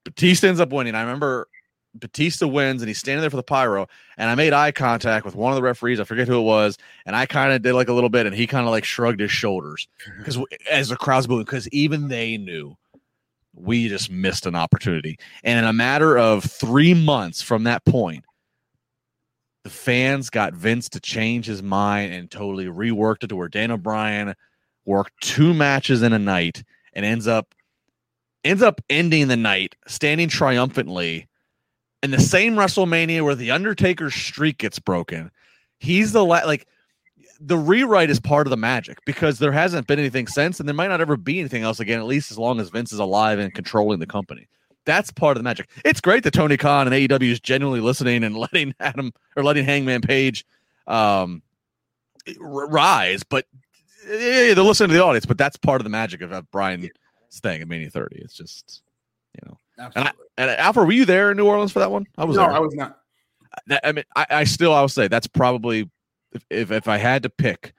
Batista 0.03 0.47
ends 0.47 0.59
up 0.59 0.71
winning. 0.71 0.95
I 0.95 1.01
remember 1.01 1.47
Batista 1.99 2.47
wins 2.47 2.81
and 2.81 2.87
he's 2.87 2.97
standing 2.97 3.21
there 3.21 3.29
for 3.29 3.37
the 3.37 3.43
pyro. 3.43 3.87
And 4.17 4.29
I 4.29 4.35
made 4.35 4.53
eye 4.53 4.71
contact 4.71 5.25
with 5.25 5.35
one 5.35 5.51
of 5.51 5.55
the 5.55 5.63
referees. 5.63 5.99
I 5.99 6.03
forget 6.03 6.27
who 6.27 6.39
it 6.39 6.43
was. 6.43 6.77
And 7.05 7.15
I 7.15 7.25
kind 7.25 7.53
of 7.53 7.61
did 7.61 7.73
like 7.73 7.89
a 7.89 7.93
little 7.93 8.09
bit 8.09 8.25
and 8.25 8.35
he 8.35 8.47
kind 8.47 8.65
of 8.65 8.71
like 8.71 8.83
shrugged 8.83 9.19
his 9.19 9.31
shoulders 9.31 9.87
because 10.17 10.37
as 10.69 10.89
the 10.89 10.97
crowd's 10.97 11.27
booing, 11.27 11.43
because 11.43 11.67
even 11.69 12.07
they 12.07 12.37
knew 12.37 12.75
we 13.55 13.87
just 13.87 14.11
missed 14.11 14.45
an 14.45 14.55
opportunity. 14.55 15.17
And 15.43 15.59
in 15.59 15.65
a 15.65 15.73
matter 15.73 16.17
of 16.17 16.43
three 16.43 16.93
months 16.93 17.41
from 17.41 17.63
that 17.63 17.85
point, 17.85 18.25
the 19.63 19.69
fans 19.69 20.29
got 20.29 20.53
Vince 20.53 20.89
to 20.89 20.99
change 20.99 21.47
his 21.47 21.63
mind 21.63 22.13
and 22.13 22.29
totally 22.29 22.65
reworked 22.65 23.23
it 23.23 23.27
to 23.27 23.35
where 23.35 23.47
Daniel 23.47 23.79
Bryan 23.79 24.35
worked 24.85 25.13
two 25.21 25.53
matches 25.53 26.03
in 26.03 26.13
a 26.13 26.19
night 26.19 26.63
and 26.93 27.03
ends 27.03 27.27
up 27.27 27.55
ends 28.43 28.61
up 28.61 28.79
ending 28.91 29.27
the 29.27 29.35
night 29.35 29.75
standing 29.87 30.29
triumphantly 30.29 31.27
in 32.03 32.11
the 32.11 32.19
same 32.19 32.55
WrestleMania 32.55 33.23
where 33.23 33.35
the 33.35 33.51
Undertaker's 33.51 34.13
streak 34.13 34.57
gets 34.57 34.79
broken, 34.79 35.31
he's 35.79 36.11
the 36.11 36.23
la- 36.23 36.45
like 36.45 36.67
the 37.39 37.57
rewrite 37.57 38.09
is 38.09 38.19
part 38.19 38.47
of 38.47 38.51
the 38.51 38.57
magic 38.57 38.99
because 39.05 39.39
there 39.39 39.51
hasn't 39.51 39.87
been 39.87 39.99
anything 39.99 40.27
since, 40.27 40.59
and 40.59 40.67
there 40.67 40.75
might 40.75 40.87
not 40.87 41.01
ever 41.01 41.17
be 41.17 41.39
anything 41.39 41.63
else 41.63 41.79
again, 41.79 41.99
at 41.99 42.05
least 42.05 42.31
as 42.31 42.37
long 42.37 42.59
as 42.59 42.69
Vince 42.69 42.93
is 42.93 42.99
alive 42.99 43.39
and 43.39 43.53
controlling 43.53 43.99
the 43.99 44.07
company. 44.07 44.47
That's 44.85 45.11
part 45.11 45.35
of 45.35 45.39
the 45.39 45.43
magic. 45.43 45.69
It's 45.83 45.99
great 45.99 46.23
that 46.23 46.31
Tony 46.31 46.57
Khan 46.57 46.87
and 46.87 46.95
AEW 46.95 47.31
is 47.31 47.39
genuinely 47.39 47.81
listening 47.81 48.23
and 48.23 48.37
letting 48.53 48.73
Adam 48.79 49.11
or 49.35 49.43
letting 49.43 49.65
Hangman 49.65 50.01
Page 50.01 50.45
um, 50.87 51.41
rise, 52.39 53.23
but 53.23 53.45
yeah, 54.07 54.53
they're 54.53 54.63
listening 54.63 54.89
to 54.89 54.95
the 54.95 55.03
audience. 55.03 55.25
But 55.25 55.37
that's 55.37 55.57
part 55.57 55.81
of 55.81 55.83
the 55.83 55.89
magic 55.89 56.21
of, 56.21 56.31
of 56.31 56.49
Bryan's 56.51 56.91
thing 57.33 57.61
at 57.61 57.67
Mania 57.67 57.89
30. 57.89 58.17
It's 58.17 58.35
just 58.35 58.83
you 59.33 59.49
know 59.49 59.57
Absolutely. 59.77 60.11
And, 60.37 60.49
I, 60.49 60.53
and 60.53 60.59
Alfred, 60.61 60.87
were 60.87 60.93
you 60.93 61.05
there 61.05 61.31
in 61.31 61.37
New 61.37 61.47
Orleans 61.47 61.71
for 61.71 61.79
that 61.79 61.91
one? 61.91 62.05
I 62.17 62.25
was. 62.25 62.37
No, 62.37 62.43
there. 62.43 62.53
I 62.53 62.59
was 62.59 62.75
not. 62.75 62.99
I 63.83 63.91
mean, 63.91 64.03
I, 64.15 64.25
I 64.29 64.43
still, 64.43 64.73
I 64.73 64.81
will 64.81 64.89
say 64.89 65.07
that's 65.07 65.27
probably 65.27 65.89
if, 66.33 66.45
if, 66.49 66.71
if 66.71 66.87
I 66.87 66.97
had 66.97 67.23
to 67.23 67.29
pick, 67.29 67.73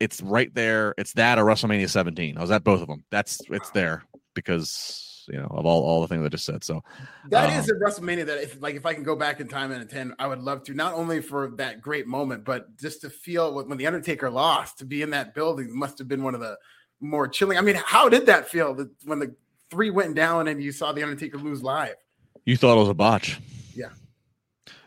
it's 0.00 0.20
right 0.20 0.52
there. 0.54 0.94
It's 0.98 1.12
that 1.14 1.38
or 1.38 1.44
WrestleMania 1.44 1.88
17. 1.88 2.36
I 2.36 2.40
was 2.40 2.50
at 2.50 2.64
both 2.64 2.82
of 2.82 2.88
them. 2.88 3.04
That's 3.10 3.40
it's 3.50 3.70
there 3.70 4.04
because. 4.34 5.08
You 5.28 5.38
know, 5.38 5.46
of 5.52 5.64
all 5.64 5.84
all 5.84 6.00
the 6.00 6.08
things 6.08 6.26
I 6.26 6.28
just 6.28 6.44
said. 6.44 6.64
So 6.64 6.82
that 7.30 7.48
um, 7.48 7.56
is 7.56 7.70
a 7.70 7.74
WrestleMania 7.74 8.26
that 8.26 8.42
if 8.42 8.60
like 8.60 8.74
if 8.74 8.84
I 8.84 8.92
can 8.92 9.04
go 9.04 9.14
back 9.14 9.38
in 9.38 9.46
time 9.46 9.70
and 9.70 9.80
attend, 9.80 10.14
I 10.18 10.26
would 10.26 10.40
love 10.40 10.64
to. 10.64 10.74
Not 10.74 10.94
only 10.94 11.22
for 11.22 11.52
that 11.58 11.80
great 11.80 12.08
moment, 12.08 12.44
but 12.44 12.76
just 12.76 13.02
to 13.02 13.08
feel 13.08 13.54
when 13.64 13.78
the 13.78 13.86
Undertaker 13.86 14.28
lost, 14.28 14.78
to 14.78 14.84
be 14.84 15.00
in 15.00 15.10
that 15.10 15.32
building 15.32 15.78
must 15.78 15.98
have 15.98 16.08
been 16.08 16.24
one 16.24 16.34
of 16.34 16.40
the 16.40 16.58
more 17.00 17.28
chilling. 17.28 17.56
I 17.56 17.60
mean, 17.60 17.76
how 17.76 18.08
did 18.08 18.26
that 18.26 18.48
feel 18.48 18.74
when 19.04 19.20
the 19.20 19.36
three 19.72 19.90
went 19.90 20.14
down 20.14 20.48
and 20.48 20.62
you 20.62 20.70
saw 20.70 20.92
the 20.92 21.02
Undertaker 21.02 21.38
lose 21.38 21.62
live? 21.62 21.96
You 22.44 22.58
thought 22.58 22.76
it 22.76 22.80
was 22.80 22.90
a 22.90 22.94
botch. 22.94 23.40
Yeah. 23.74 23.88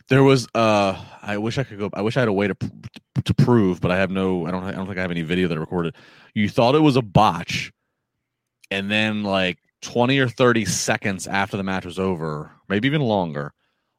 There 0.10 0.24
was 0.24 0.48
uh 0.54 1.04
I 1.24 1.40
wish 1.40 1.58
I 1.58 1.64
could 1.64 1.80
go 1.80 1.90
I 1.94 2.04
wish 2.04 2.16
I 2.16 2.20
had 2.20 2.30
a 2.30 2.34
way 2.34 2.48
to 2.48 2.56
to 3.24 3.34
prove, 3.34 3.82
but 3.82 3.90
I 3.90 3.98
have 3.98 4.12
no 4.12 4.46
I 4.46 4.52
don't 4.52 4.64
I 4.64 4.72
don't 4.72 4.86
think 4.86 5.00
I 5.00 5.02
have 5.02 5.12
any 5.12 5.24
video 5.24 5.48
that 5.48 5.58
I 5.58 5.60
recorded. 5.60 5.96
You 6.36 6.48
thought 6.48 6.76
it 6.76 6.80
was 6.80 6.96
a 6.96 7.02
botch 7.02 7.74
and 8.70 8.92
then 8.92 9.24
like 9.24 9.58
20 9.82 10.20
or 10.20 10.30
30 10.30 10.66
seconds 10.66 11.26
after 11.26 11.58
the 11.58 11.64
match 11.64 11.86
was 11.86 11.98
over, 11.98 12.52
maybe 12.70 12.88
even 12.88 13.02
longer, 13.02 13.54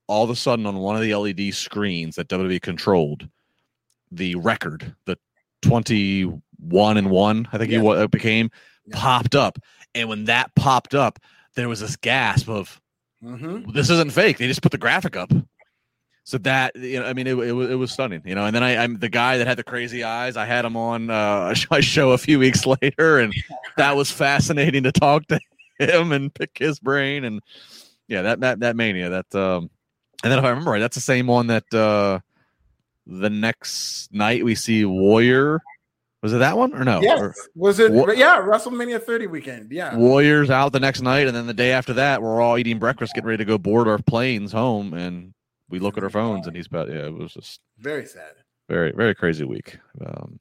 all 0.06 0.22
of 0.22 0.30
a 0.30 0.36
sudden 0.36 0.66
on 0.66 0.76
one 0.76 0.94
of 0.94 1.02
the 1.02 1.14
LED 1.14 1.52
screens 1.52 2.14
that 2.14 2.28
WWE 2.28 2.62
controlled, 2.62 3.28
the 4.12 4.36
record, 4.36 4.94
the 5.06 5.18
21 5.62 6.96
and 6.96 7.10
1, 7.10 7.48
I 7.52 7.58
think 7.58 7.72
yeah. 7.72 8.02
it 8.02 8.10
became, 8.10 8.50
yeah. 8.86 8.96
popped 8.96 9.34
up. 9.34 9.58
And 9.96 10.08
when 10.08 10.24
that 10.24 10.54
popped 10.54 10.94
up, 10.94 11.18
there 11.54 11.68
was 11.68 11.80
this 11.80 11.96
gasp 11.96 12.48
of, 12.48 12.80
mm-hmm. 13.22 13.70
this 13.72 13.90
isn't 13.90 14.12
fake. 14.12 14.38
They 14.38 14.46
just 14.46 14.62
put 14.62 14.72
the 14.72 14.78
graphic 14.78 15.16
up. 15.16 15.32
So 16.24 16.38
that 16.38 16.74
you 16.74 16.98
know, 16.98 17.06
I 17.06 17.12
mean, 17.12 17.28
it, 17.28 17.38
it, 17.38 17.52
it 17.52 17.76
was 17.76 17.92
stunning, 17.92 18.20
you 18.24 18.34
know. 18.34 18.44
And 18.46 18.54
then 18.54 18.64
I, 18.64 18.82
I'm 18.82 18.98
the 18.98 19.08
guy 19.08 19.38
that 19.38 19.46
had 19.46 19.56
the 19.56 19.62
crazy 19.62 20.02
eyes. 20.02 20.36
I 20.36 20.44
had 20.44 20.64
him 20.64 20.76
on 20.76 21.08
uh, 21.08 21.54
a 21.70 21.80
show 21.80 22.10
a 22.10 22.18
few 22.18 22.40
weeks 22.40 22.66
later, 22.82 23.20
and 23.20 23.32
that 23.76 23.94
was 23.94 24.10
fascinating 24.10 24.82
to 24.82 24.92
talk 24.92 25.24
to 25.28 25.38
him 25.78 26.10
and 26.10 26.34
pick 26.34 26.58
his 26.58 26.80
brain. 26.80 27.22
And 27.22 27.40
yeah, 28.08 28.22
that 28.22 28.40
that 28.40 28.58
that 28.58 28.74
mania. 28.74 29.08
That 29.08 29.34
um, 29.36 29.70
and 30.24 30.32
then 30.32 30.40
if 30.40 30.44
I 30.44 30.48
remember 30.48 30.72
right, 30.72 30.80
that's 30.80 30.96
the 30.96 31.00
same 31.00 31.28
one 31.28 31.46
that 31.46 31.72
uh, 31.72 32.18
the 33.06 33.30
next 33.30 34.12
night 34.12 34.44
we 34.44 34.56
see 34.56 34.84
Warrior. 34.84 35.62
Was 36.26 36.32
it 36.32 36.38
that 36.38 36.58
one 36.58 36.74
or 36.74 36.82
no? 36.82 37.00
Yes. 37.00 37.20
Or, 37.20 37.34
was 37.54 37.78
it? 37.78 37.92
Wa- 37.92 38.10
yeah, 38.10 38.38
WrestleMania 38.38 39.00
30 39.00 39.28
weekend. 39.28 39.70
Yeah. 39.70 39.96
Warriors 39.96 40.50
out 40.50 40.72
the 40.72 40.80
next 40.80 41.00
night, 41.00 41.28
and 41.28 41.36
then 41.36 41.46
the 41.46 41.54
day 41.54 41.70
after 41.70 41.92
that, 41.92 42.20
we're 42.20 42.40
all 42.40 42.58
eating 42.58 42.80
breakfast, 42.80 43.14
getting 43.14 43.28
ready 43.28 43.38
to 43.38 43.44
go 43.44 43.58
board 43.58 43.86
our 43.86 43.98
planes 43.98 44.50
home, 44.50 44.92
and 44.92 45.34
we 45.68 45.78
look 45.78 45.96
at 45.96 46.02
our 46.02 46.10
phones, 46.10 46.48
and 46.48 46.56
he's 46.56 46.66
about. 46.66 46.88
Yeah, 46.88 47.06
it 47.06 47.14
was 47.14 47.34
just 47.34 47.60
very 47.78 48.06
sad. 48.06 48.32
Very 48.68 48.90
very 48.90 49.14
crazy 49.14 49.44
week. 49.44 49.78
Um, 50.04 50.40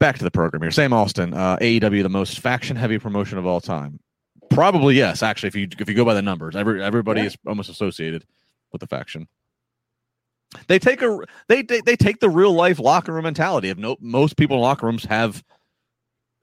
back 0.00 0.16
to 0.16 0.24
the 0.24 0.30
program 0.30 0.62
here. 0.62 0.70
Sam 0.70 0.94
Austin, 0.94 1.34
uh, 1.34 1.58
AEW, 1.58 2.02
the 2.02 2.08
most 2.08 2.40
faction 2.40 2.74
heavy 2.74 2.98
promotion 2.98 3.36
of 3.36 3.44
all 3.44 3.60
time. 3.60 4.00
Probably 4.48 4.94
yes. 4.94 5.22
Actually, 5.22 5.48
if 5.48 5.56
you 5.56 5.68
if 5.78 5.90
you 5.90 5.94
go 5.94 6.06
by 6.06 6.14
the 6.14 6.22
numbers, 6.22 6.56
every 6.56 6.82
everybody 6.82 7.20
yeah. 7.20 7.26
is 7.26 7.36
almost 7.46 7.68
associated 7.68 8.24
with 8.72 8.80
the 8.80 8.86
faction. 8.86 9.28
They 10.68 10.78
take 10.78 11.02
a 11.02 11.18
they, 11.48 11.62
they 11.62 11.80
they 11.80 11.96
take 11.96 12.20
the 12.20 12.30
real 12.30 12.52
life 12.52 12.78
locker 12.78 13.12
room 13.12 13.24
mentality 13.24 13.70
of 13.70 13.78
no 13.78 13.96
most 14.00 14.36
people 14.36 14.56
in 14.56 14.62
locker 14.62 14.86
rooms 14.86 15.04
have 15.04 15.42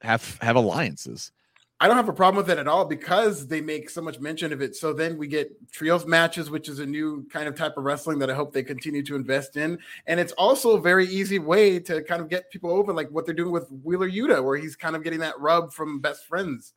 have 0.02 0.38
have 0.42 0.56
alliances. 0.56 1.32
I 1.80 1.88
don't 1.88 1.98
have 1.98 2.10
a 2.10 2.14
problem 2.14 2.44
with 2.44 2.52
it 2.52 2.60
at 2.60 2.68
all 2.68 2.86
because 2.86 3.48
they 3.48 3.60
make 3.60 3.90
so 3.90 4.04
much 4.04 4.20
mention 4.20 4.54
of 4.54 4.62
it. 4.62 4.76
So 4.76 4.94
then 4.94 5.18
we 5.18 5.28
get 5.28 5.52
trios 5.72 6.06
matches, 6.06 6.52
which 6.52 6.70
is 6.70 6.78
a 6.78 6.86
new 6.86 7.26
kind 7.34 7.48
of 7.48 7.56
type 7.56 7.76
of 7.76 7.84
wrestling 7.86 8.20
that 8.20 8.30
I 8.30 8.36
hope 8.36 8.54
they 8.54 8.62
continue 8.62 9.02
to 9.02 9.16
invest 9.16 9.58
in. 9.58 9.80
And 10.06 10.20
it's 10.20 10.32
also 10.34 10.78
a 10.78 10.80
very 10.80 11.08
easy 11.08 11.40
way 11.40 11.80
to 11.80 12.04
kind 12.04 12.22
of 12.22 12.30
get 12.30 12.52
people 12.52 12.70
over, 12.70 12.94
like 12.94 13.10
what 13.10 13.26
they're 13.26 13.34
doing 13.34 13.52
with 13.52 13.68
Wheeler 13.84 14.08
Yuta, 14.08 14.44
where 14.44 14.58
he's 14.58 14.76
kind 14.76 14.96
of 14.96 15.04
getting 15.04 15.22
that 15.22 15.40
rub 15.40 15.74
from 15.74 16.00
best 16.00 16.28
friends. 16.28 16.74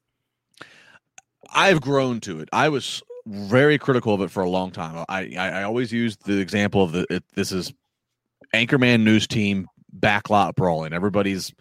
I've 1.52 1.82
grown 1.82 2.20
to 2.20 2.40
it. 2.40 2.48
I 2.50 2.70
was 2.70 3.02
very 3.26 3.78
critical 3.78 4.14
of 4.14 4.20
it 4.20 4.30
for 4.30 4.42
a 4.42 4.50
long 4.50 4.70
time. 4.70 5.04
I 5.08 5.32
I, 5.36 5.48
I 5.48 5.62
always 5.62 5.92
use 5.92 6.16
the 6.16 6.38
example 6.38 6.82
of 6.82 6.92
the 6.92 7.06
it, 7.10 7.24
this 7.34 7.52
is 7.52 7.72
Anchorman 8.54 9.02
news 9.02 9.26
team 9.26 9.66
backlot 9.98 10.54
brawling. 10.54 10.92
Everybody's 10.92 11.52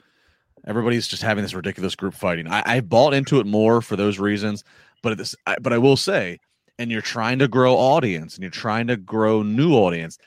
everybody's 0.66 1.08
just 1.08 1.22
having 1.22 1.44
this 1.44 1.54
ridiculous 1.54 1.96
group 1.96 2.14
fighting. 2.14 2.48
I, 2.48 2.64
I 2.66 2.80
bought 2.82 3.14
into 3.14 3.40
it 3.40 3.46
more 3.46 3.82
for 3.82 3.96
those 3.96 4.20
reasons, 4.20 4.64
but 5.02 5.18
this 5.18 5.36
I, 5.46 5.58
but 5.62 5.74
I 5.74 5.78
will 5.78 5.98
say, 5.98 6.40
and 6.80 6.92
you're 6.92 7.02
trying 7.02 7.40
to 7.40 7.48
grow 7.48 7.76
audience 7.76 8.36
and 8.36 8.44
you're 8.44 8.52
trying 8.52 8.88
to 8.88 8.98
grow 8.98 9.44
new 9.44 9.74
audience. 9.74 10.18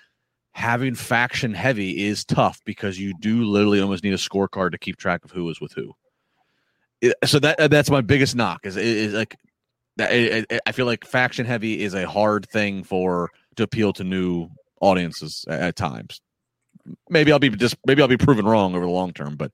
Having 0.53 0.95
faction 0.95 1.53
heavy 1.53 2.07
is 2.07 2.25
tough 2.25 2.63
because 2.65 2.99
you 2.99 3.13
do 3.21 3.45
literally 3.45 3.79
almost 3.79 4.03
need 4.03 4.15
a 4.15 4.17
scorecard 4.17 4.71
to 4.73 4.79
keep 4.79 4.97
track 4.97 5.23
of 5.23 5.31
who 5.31 5.51
is 5.51 5.61
with 5.61 5.73
who. 5.75 5.93
So 7.27 7.39
that 7.41 7.71
that's 7.71 7.91
my 7.91 8.01
biggest 8.01 8.35
knock 8.35 8.65
is, 8.65 8.79
is 8.79 9.13
like 9.13 9.37
I 9.99 10.73
feel 10.73 10.87
like 10.87 11.05
faction 11.05 11.47
heavy 11.47 11.83
is 11.83 11.95
a 11.95 12.07
hard 12.07 12.49
thing 12.49 12.85
for 12.85 13.31
to 13.57 13.63
appeal 13.63 13.93
to 13.95 14.05
new 14.05 14.49
audiences 14.81 15.45
at, 15.49 15.77
times. 15.77 16.21
Maybe 17.09 17.33
I'll 17.33 17.39
be 17.39 17.51
just 17.51 17.77
maybe 17.87 18.03
I'll 18.03 18.09
be 18.09 18.17
proven 18.17 18.45
wrong 18.45 18.75
over 18.75 18.85
the 18.85 18.91
long 18.91 19.13
term, 19.13 19.37
but 19.37 19.53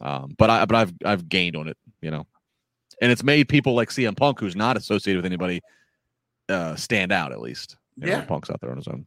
um, 0.00 0.34
but 0.38 0.48
I 0.48 0.64
but 0.64 0.76
I've 0.76 0.92
I've 1.04 1.28
gained 1.28 1.56
on 1.56 1.68
it, 1.68 1.76
you 2.00 2.10
know, 2.10 2.26
and 3.02 3.12
it's 3.12 3.22
made 3.22 3.48
people 3.48 3.74
like 3.74 3.90
CM 3.90 4.16
Punk, 4.16 4.40
who's 4.40 4.56
not 4.56 4.76
associated 4.76 5.18
with 5.18 5.26
anybody, 5.26 5.60
uh, 6.48 6.76
stand 6.76 7.12
out 7.12 7.32
at 7.32 7.40
least. 7.40 7.76
You 7.96 8.08
yeah, 8.08 8.20
know, 8.20 8.26
Punk's 8.26 8.48
out 8.50 8.60
there 8.60 8.70
on 8.70 8.76
his 8.76 8.88
own. 8.88 9.06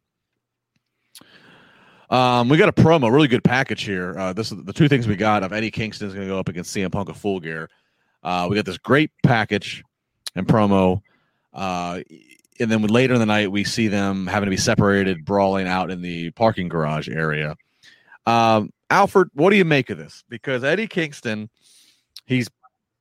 Um, 2.10 2.48
we 2.48 2.58
got 2.58 2.70
a 2.70 2.74
promo, 2.74 3.12
really 3.12 3.28
good 3.28 3.44
package 3.44 3.84
here. 3.84 4.16
Uh, 4.18 4.34
this 4.34 4.52
is 4.52 4.64
the 4.66 4.74
two 4.74 4.88
things 4.88 5.08
we 5.08 5.16
got 5.16 5.42
of 5.42 5.52
Eddie 5.52 5.72
Kingston 5.72 6.08
is 6.08 6.14
going 6.14 6.28
to 6.28 6.32
go 6.32 6.38
up 6.38 6.50
against 6.50 6.76
CM 6.76 6.92
Punk 6.92 7.10
of 7.10 7.18
Full 7.18 7.40
Gear. 7.40 7.70
Uh, 8.22 8.46
we 8.48 8.56
got 8.56 8.66
this 8.66 8.78
great 8.78 9.10
package 9.24 9.84
and 10.36 10.48
promo. 10.48 11.02
Uh, 11.54 12.02
and 12.60 12.72
then 12.72 12.82
later 12.84 13.14
in 13.14 13.20
the 13.20 13.26
night, 13.26 13.52
we 13.52 13.64
see 13.64 13.88
them 13.88 14.28
having 14.28 14.48
to 14.48 14.52
be 14.52 14.58
separated, 14.58 15.26
brawling 15.26 15.68
out 15.68 15.92
in 15.92 16.02
the 16.02 16.32
parking 16.32 16.68
garage 16.68 17.10
area. 17.10 17.56
Um, 18.26 18.72
Alfred, 18.90 19.30
what 19.34 19.50
do 19.50 19.56
you 19.56 19.66
make 19.66 19.90
of 19.90 19.98
this? 19.98 20.24
Because 20.30 20.64
Eddie 20.64 20.88
Kingston, 20.88 21.50
he's 22.26 22.50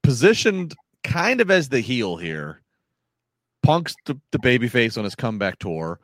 positioned 0.02 0.74
kind 1.04 1.40
of 1.40 1.50
as 1.50 1.68
the 1.68 1.80
heel 1.80 2.16
here. 2.16 2.62
Punk's 3.62 3.94
the, 4.06 4.18
the 4.30 4.38
babyface 4.38 4.98
on 4.98 5.04
his 5.04 5.14
comeback 5.14 5.58
tour. 5.58 6.00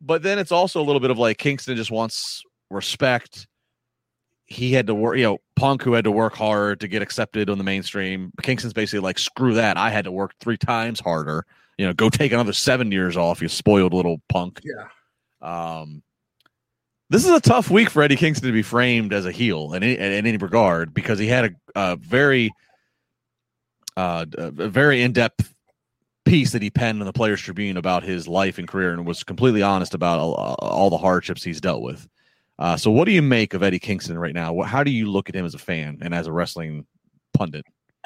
But 0.00 0.22
then 0.22 0.38
it's 0.38 0.52
also 0.52 0.80
a 0.80 0.84
little 0.84 1.00
bit 1.00 1.10
of 1.10 1.18
like 1.18 1.38
Kingston 1.38 1.76
just 1.76 1.90
wants 1.90 2.42
respect 2.70 3.46
he 4.48 4.72
had 4.72 4.86
to 4.86 4.94
work, 4.94 5.18
you 5.18 5.24
know, 5.24 5.38
Punk 5.56 5.82
who 5.82 5.92
had 5.92 6.04
to 6.04 6.10
work 6.10 6.34
hard 6.34 6.80
to 6.80 6.88
get 6.88 7.02
accepted 7.02 7.50
on 7.50 7.58
the 7.58 7.64
mainstream. 7.64 8.32
Kingston's 8.42 8.72
basically 8.72 9.00
like, 9.00 9.18
screw 9.18 9.54
that. 9.54 9.76
I 9.76 9.90
had 9.90 10.06
to 10.06 10.10
work 10.10 10.32
three 10.40 10.56
times 10.56 11.00
harder. 11.00 11.44
You 11.76 11.86
know, 11.86 11.92
go 11.92 12.08
take 12.08 12.32
another 12.32 12.54
seven 12.54 12.90
years 12.90 13.16
off, 13.16 13.42
you 13.42 13.48
spoiled 13.48 13.92
little 13.92 14.22
punk. 14.28 14.60
Yeah. 14.64 14.88
Um, 15.42 16.02
this 17.10 17.24
is 17.24 17.30
a 17.30 17.40
tough 17.40 17.70
week 17.70 17.90
for 17.90 18.02
Eddie 18.02 18.16
Kingston 18.16 18.48
to 18.48 18.52
be 18.52 18.62
framed 18.62 19.12
as 19.12 19.26
a 19.26 19.32
heel 19.32 19.74
in 19.74 19.82
any, 19.82 19.96
in 19.98 20.26
any 20.26 20.36
regard 20.38 20.94
because 20.94 21.18
he 21.18 21.26
had 21.26 21.44
a, 21.44 21.50
a 21.74 21.96
very, 21.96 22.50
uh, 23.96 24.24
a 24.36 24.68
very 24.68 25.02
in 25.02 25.12
depth 25.12 25.54
piece 26.24 26.52
that 26.52 26.62
he 26.62 26.70
penned 26.70 27.00
in 27.00 27.06
the 27.06 27.12
Players 27.12 27.40
Tribune 27.40 27.76
about 27.76 28.02
his 28.02 28.26
life 28.26 28.58
and 28.58 28.66
career 28.66 28.92
and 28.92 29.06
was 29.06 29.24
completely 29.24 29.62
honest 29.62 29.94
about 29.94 30.18
all, 30.18 30.34
all 30.34 30.90
the 30.90 30.98
hardships 30.98 31.44
he's 31.44 31.60
dealt 31.60 31.82
with. 31.82 32.08
Uh, 32.58 32.76
so, 32.76 32.90
what 32.90 33.04
do 33.04 33.12
you 33.12 33.22
make 33.22 33.54
of 33.54 33.62
Eddie 33.62 33.78
Kingston 33.78 34.18
right 34.18 34.34
now? 34.34 34.62
How 34.62 34.82
do 34.82 34.90
you 34.90 35.10
look 35.10 35.28
at 35.28 35.34
him 35.36 35.44
as 35.44 35.54
a 35.54 35.58
fan 35.58 35.98
and 36.00 36.14
as 36.14 36.26
a 36.26 36.32
wrestling 36.32 36.86
pundit? 37.32 37.64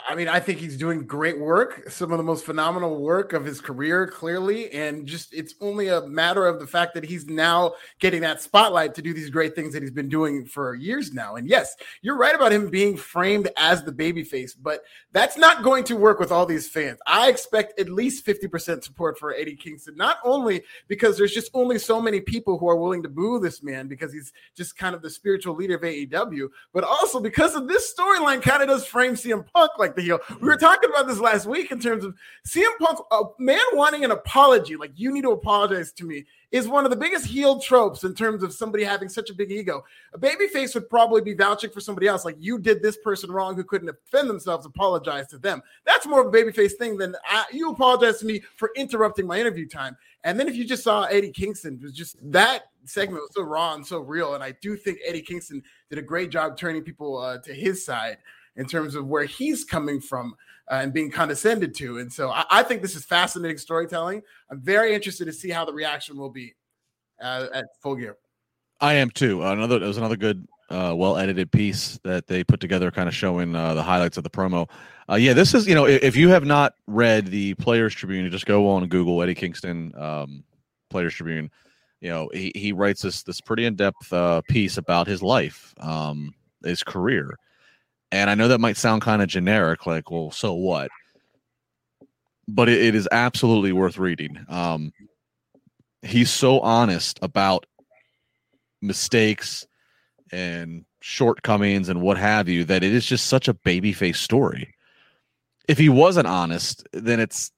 I 0.08 0.14
mean, 0.14 0.26
I 0.26 0.40
think 0.40 0.58
he's 0.58 0.76
doing 0.76 1.06
great 1.06 1.38
work, 1.38 1.90
some 1.90 2.12
of 2.12 2.18
the 2.18 2.24
most 2.24 2.44
phenomenal 2.44 3.00
work 3.00 3.34
of 3.34 3.44
his 3.44 3.60
career, 3.60 4.06
clearly. 4.06 4.70
And 4.72 5.06
just 5.06 5.32
it's 5.34 5.54
only 5.60 5.88
a 5.88 6.00
matter 6.06 6.46
of 6.46 6.60
the 6.60 6.66
fact 6.66 6.94
that 6.94 7.04
he's 7.04 7.26
now 7.26 7.74
getting 8.00 8.22
that 8.22 8.40
spotlight 8.40 8.94
to 8.94 9.02
do 9.02 9.12
these 9.12 9.30
great 9.30 9.54
things 9.54 9.72
that 9.74 9.82
he's 9.82 9.92
been 9.92 10.08
doing 10.08 10.46
for 10.46 10.74
years 10.74 11.12
now. 11.12 11.36
And 11.36 11.48
yes, 11.48 11.76
you're 12.00 12.16
right 12.16 12.34
about 12.34 12.52
him 12.52 12.70
being 12.70 12.96
framed 12.96 13.50
as 13.56 13.84
the 13.84 13.92
babyface, 13.92 14.52
but 14.60 14.82
that's 15.12 15.36
not 15.36 15.62
going 15.62 15.84
to 15.84 15.96
work 15.96 16.18
with 16.18 16.32
all 16.32 16.46
these 16.46 16.68
fans. 16.68 16.98
I 17.06 17.28
expect 17.28 17.78
at 17.78 17.90
least 17.90 18.26
50% 18.26 18.82
support 18.82 19.18
for 19.18 19.34
Eddie 19.34 19.56
Kingston, 19.56 19.96
not 19.96 20.18
only 20.24 20.62
because 20.88 21.16
there's 21.18 21.34
just 21.34 21.50
only 21.54 21.78
so 21.78 22.00
many 22.00 22.20
people 22.20 22.58
who 22.58 22.68
are 22.68 22.76
willing 22.76 23.02
to 23.02 23.08
boo 23.08 23.38
this 23.38 23.62
man 23.62 23.88
because 23.88 24.12
he's 24.12 24.32
just 24.56 24.76
kind 24.76 24.94
of 24.94 25.02
the 25.02 25.10
spiritual 25.10 25.54
leader 25.54 25.76
of 25.76 25.82
AEW, 25.82 26.48
but 26.72 26.82
also 26.82 27.20
because 27.20 27.54
of 27.54 27.68
this 27.68 27.94
storyline 27.94 28.42
kind 28.42 28.62
of 28.62 28.68
does 28.68 28.86
frame 28.86 29.14
CM 29.14 29.44
Punk 29.52 29.70
like 29.82 29.96
the 29.96 30.02
heel. 30.02 30.20
We 30.40 30.48
were 30.48 30.56
talking 30.56 30.88
about 30.88 31.06
this 31.06 31.18
last 31.18 31.46
week 31.46 31.70
in 31.70 31.80
terms 31.80 32.04
of 32.04 32.14
CM 32.46 32.70
Punk, 32.80 33.00
a 33.10 33.22
man 33.38 33.60
wanting 33.72 34.04
an 34.04 34.10
apology, 34.12 34.76
like 34.76 34.92
you 34.94 35.12
need 35.12 35.22
to 35.22 35.32
apologize 35.32 35.92
to 35.92 36.04
me, 36.04 36.24
is 36.52 36.68
one 36.68 36.84
of 36.84 36.90
the 36.90 36.96
biggest 36.96 37.26
heel 37.26 37.58
tropes 37.58 38.04
in 38.04 38.14
terms 38.14 38.42
of 38.42 38.52
somebody 38.52 38.84
having 38.84 39.08
such 39.08 39.30
a 39.30 39.34
big 39.34 39.50
ego. 39.50 39.82
A 40.12 40.18
babyface 40.18 40.74
would 40.74 40.88
probably 40.88 41.22
be 41.22 41.34
vouching 41.34 41.70
for 41.70 41.80
somebody 41.80 42.06
else, 42.06 42.24
like 42.24 42.36
you 42.38 42.58
did 42.58 42.82
this 42.82 42.98
person 42.98 43.32
wrong 43.32 43.54
who 43.54 43.64
couldn't 43.64 43.86
defend 43.86 44.28
themselves, 44.28 44.66
apologize 44.66 45.26
to 45.28 45.38
them. 45.38 45.62
That's 45.84 46.06
more 46.06 46.20
of 46.20 46.32
a 46.32 46.36
babyface 46.36 46.72
thing 46.72 46.98
than 46.98 47.16
I, 47.24 47.44
you 47.52 47.70
apologize 47.70 48.20
to 48.20 48.26
me 48.26 48.42
for 48.56 48.70
interrupting 48.76 49.26
my 49.26 49.40
interview 49.40 49.66
time. 49.66 49.96
And 50.24 50.38
then 50.38 50.46
if 50.46 50.54
you 50.54 50.64
just 50.64 50.84
saw 50.84 51.04
Eddie 51.04 51.32
Kingston, 51.32 51.80
was 51.82 51.92
just 51.92 52.16
that 52.30 52.64
segment 52.84 53.22
was 53.22 53.30
so 53.34 53.42
raw 53.42 53.74
and 53.74 53.86
so 53.86 54.00
real. 54.00 54.34
And 54.34 54.44
I 54.44 54.52
do 54.60 54.76
think 54.76 54.98
Eddie 55.04 55.22
Kingston 55.22 55.62
did 55.90 55.98
a 55.98 56.02
great 56.02 56.30
job 56.30 56.56
turning 56.56 56.82
people 56.82 57.18
uh, 57.18 57.38
to 57.38 57.52
his 57.52 57.84
side. 57.84 58.18
In 58.56 58.66
terms 58.66 58.94
of 58.94 59.06
where 59.06 59.24
he's 59.24 59.64
coming 59.64 60.00
from 60.00 60.34
uh, 60.70 60.76
and 60.76 60.92
being 60.92 61.10
condescended 61.10 61.74
to. 61.76 61.98
And 61.98 62.12
so 62.12 62.30
I, 62.30 62.44
I, 62.50 62.62
think 62.62 62.82
this 62.82 62.94
is 62.94 63.04
fascinating 63.04 63.58
storytelling. 63.58 64.22
I'm 64.50 64.60
very 64.60 64.94
interested 64.94 65.24
to 65.24 65.32
see 65.32 65.50
how 65.50 65.64
the 65.64 65.72
reaction 65.72 66.16
will 66.16 66.30
be 66.30 66.54
uh, 67.20 67.46
at 67.52 67.64
full 67.80 67.96
gear. 67.96 68.16
I 68.80 68.94
am 68.94 69.10
too. 69.10 69.42
Another 69.42 69.76
it 69.76 69.86
was 69.86 69.96
another 69.96 70.16
good, 70.16 70.46
uh, 70.68 70.94
well 70.96 71.16
edited 71.16 71.52
piece 71.52 71.98
that 72.02 72.26
they 72.26 72.42
put 72.42 72.58
together, 72.58 72.90
kind 72.90 73.08
of 73.08 73.14
showing 73.14 73.54
uh, 73.54 73.74
the 73.74 73.82
highlights 73.82 74.16
of 74.16 74.24
the 74.24 74.30
promo. 74.30 74.68
Uh, 75.08 75.14
yeah, 75.14 75.32
this 75.32 75.54
is 75.54 75.66
you 75.66 75.74
know 75.74 75.86
if, 75.86 76.02
if, 76.02 76.16
you 76.16 76.28
have 76.28 76.44
not 76.44 76.74
read 76.86 77.26
the 77.26 77.54
Players 77.54 77.94
Tribune, 77.94 78.28
just 78.30 78.46
go 78.46 78.68
on 78.68 78.86
Google 78.88 79.22
Eddie 79.22 79.34
Kingston 79.34 79.92
um, 79.96 80.42
Players 80.90 81.14
Tribune. 81.14 81.50
You 82.00 82.08
know 82.08 82.30
he, 82.32 82.50
he 82.56 82.72
writes 82.72 83.02
this 83.02 83.22
this 83.22 83.40
pretty 83.40 83.66
in 83.66 83.76
depth 83.76 84.12
uh, 84.12 84.42
piece 84.48 84.78
about 84.78 85.06
his 85.06 85.22
life, 85.22 85.74
um, 85.78 86.34
his 86.64 86.82
career, 86.82 87.36
and 88.12 88.28
I 88.28 88.34
know 88.34 88.48
that 88.48 88.60
might 88.60 88.76
sound 88.76 89.02
kind 89.02 89.22
of 89.22 89.28
generic, 89.28 89.86
like 89.86 90.10
well, 90.10 90.30
so 90.30 90.52
what? 90.52 90.90
But 92.46 92.68
it, 92.68 92.80
it 92.82 92.94
is 92.94 93.08
absolutely 93.10 93.72
worth 93.72 93.98
reading. 93.98 94.44
Um, 94.48 94.92
he's 96.02 96.30
so 96.30 96.60
honest 96.60 97.18
about 97.22 97.64
mistakes 98.82 99.66
and 100.30 100.84
shortcomings 101.00 101.88
and 101.88 102.02
what 102.02 102.18
have 102.18 102.48
you 102.48 102.64
that 102.64 102.84
it 102.84 102.92
is 102.92 103.06
just 103.06 103.26
such 103.26 103.48
a 103.48 103.54
babyface 103.54 104.16
story. 104.16 104.74
If 105.66 105.78
he 105.78 105.88
wasn't 105.88 106.26
honest, 106.26 106.86
then 106.92 107.18
it's 107.18 107.50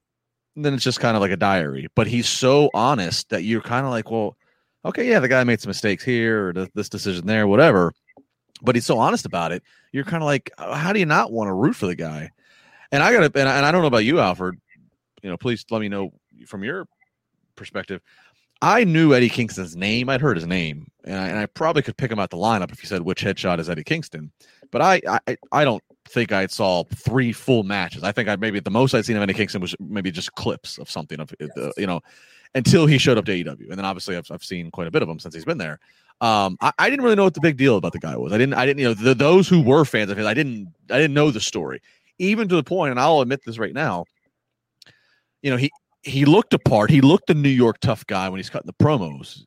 then 0.55 0.73
it's 0.73 0.83
just 0.83 1.01
kind 1.01 1.17
of 1.17 1.21
like 1.21 1.31
a 1.31 1.37
diary. 1.37 1.87
But 1.95 2.07
he's 2.07 2.29
so 2.29 2.69
honest 2.73 3.29
that 3.29 3.43
you're 3.43 3.61
kind 3.61 3.85
of 3.85 3.91
like, 3.91 4.09
well, 4.09 4.37
okay, 4.85 5.09
yeah, 5.09 5.19
the 5.19 5.27
guy 5.27 5.43
made 5.43 5.59
some 5.59 5.69
mistakes 5.69 6.03
here 6.03 6.47
or 6.47 6.67
this 6.73 6.87
decision 6.87 7.25
there, 7.25 7.45
whatever. 7.45 7.91
But 8.61 8.75
he's 8.75 8.85
so 8.85 8.97
honest 8.97 9.25
about 9.25 9.51
it. 9.51 9.63
You're 9.91 10.05
kind 10.05 10.23
of 10.23 10.27
like, 10.27 10.51
uh, 10.57 10.75
how 10.75 10.93
do 10.93 10.99
you 10.99 11.05
not 11.05 11.31
want 11.31 11.49
to 11.49 11.53
root 11.53 11.75
for 11.75 11.87
the 11.87 11.95
guy? 11.95 12.31
And 12.91 13.03
I 13.03 13.11
got 13.11 13.33
to, 13.33 13.39
and 13.39 13.49
I 13.49 13.71
don't 13.71 13.81
know 13.81 13.87
about 13.87 14.05
you, 14.05 14.19
Alfred. 14.19 14.59
You 15.21 15.29
know, 15.29 15.37
please 15.37 15.65
let 15.69 15.81
me 15.81 15.89
know 15.89 16.13
from 16.47 16.63
your 16.63 16.87
perspective. 17.55 18.01
I 18.61 18.83
knew 18.83 19.13
Eddie 19.13 19.29
Kingston's 19.29 19.75
name. 19.75 20.09
I'd 20.09 20.21
heard 20.21 20.37
his 20.37 20.47
name, 20.47 20.89
and 21.03 21.15
I, 21.15 21.27
and 21.27 21.37
I, 21.37 21.45
probably 21.45 21.81
could 21.81 21.97
pick 21.97 22.11
him 22.11 22.19
out 22.19 22.29
the 22.29 22.37
lineup 22.37 22.71
if 22.71 22.81
you 22.81 22.87
said 22.87 23.01
which 23.01 23.23
headshot 23.23 23.59
is 23.59 23.69
Eddie 23.69 23.83
Kingston. 23.83 24.31
But 24.71 24.81
I, 24.81 25.01
I, 25.27 25.37
I 25.51 25.65
don't 25.65 25.83
think 26.07 26.31
I 26.31 26.47
saw 26.47 26.83
three 26.85 27.33
full 27.33 27.63
matches. 27.63 28.03
I 28.03 28.11
think 28.11 28.29
I 28.29 28.35
maybe 28.37 28.59
the 28.59 28.71
most 28.71 28.93
I'd 28.93 29.05
seen 29.05 29.17
of 29.17 29.23
Eddie 29.23 29.33
Kingston 29.33 29.61
was 29.61 29.75
maybe 29.79 30.09
just 30.09 30.33
clips 30.33 30.77
of 30.77 30.89
something 30.89 31.19
of 31.19 31.33
uh, 31.41 31.71
you 31.77 31.85
know, 31.85 31.99
until 32.55 32.85
he 32.85 32.97
showed 32.97 33.17
up 33.17 33.25
to 33.25 33.31
AEW, 33.31 33.69
and 33.69 33.77
then 33.77 33.85
obviously 33.85 34.15
I've, 34.15 34.31
I've 34.31 34.43
seen 34.43 34.71
quite 34.71 34.87
a 34.87 34.91
bit 34.91 35.03
of 35.03 35.09
him 35.09 35.19
since 35.19 35.35
he's 35.35 35.45
been 35.45 35.57
there. 35.57 35.79
Um, 36.21 36.57
I, 36.61 36.71
I, 36.79 36.89
didn't 36.89 37.03
really 37.03 37.15
know 37.15 37.25
what 37.25 37.33
the 37.33 37.41
big 37.41 37.57
deal 37.57 37.75
about 37.75 37.91
the 37.91 37.99
guy 37.99 38.15
was. 38.15 38.31
I 38.31 38.37
didn't, 38.37 38.53
I 38.53 38.65
didn't, 38.65 38.79
you 38.79 38.85
know, 38.85 38.93
the, 38.93 39.13
those 39.13 39.49
who 39.49 39.61
were 39.61 39.83
fans 39.83 40.09
of 40.09 40.17
his, 40.17 40.25
I 40.25 40.33
didn't, 40.33 40.73
I 40.89 40.97
didn't 40.97 41.13
know 41.13 41.29
the 41.29 41.41
story, 41.41 41.81
even 42.19 42.47
to 42.47 42.55
the 42.55 42.63
point, 42.63 42.91
and 42.91 42.99
I'll 42.99 43.19
admit 43.19 43.41
this 43.45 43.57
right 43.57 43.73
now. 43.73 44.05
You 45.41 45.51
know, 45.51 45.57
he 45.57 45.69
he 46.05 46.23
looked 46.23 46.53
apart. 46.53 46.89
He 46.89 47.01
looked 47.01 47.27
the 47.27 47.33
New 47.33 47.49
York 47.49 47.79
tough 47.79 48.05
guy 48.05 48.29
when 48.29 48.37
he's 48.37 48.49
cutting 48.49 48.67
the 48.67 48.83
promos. 48.85 49.45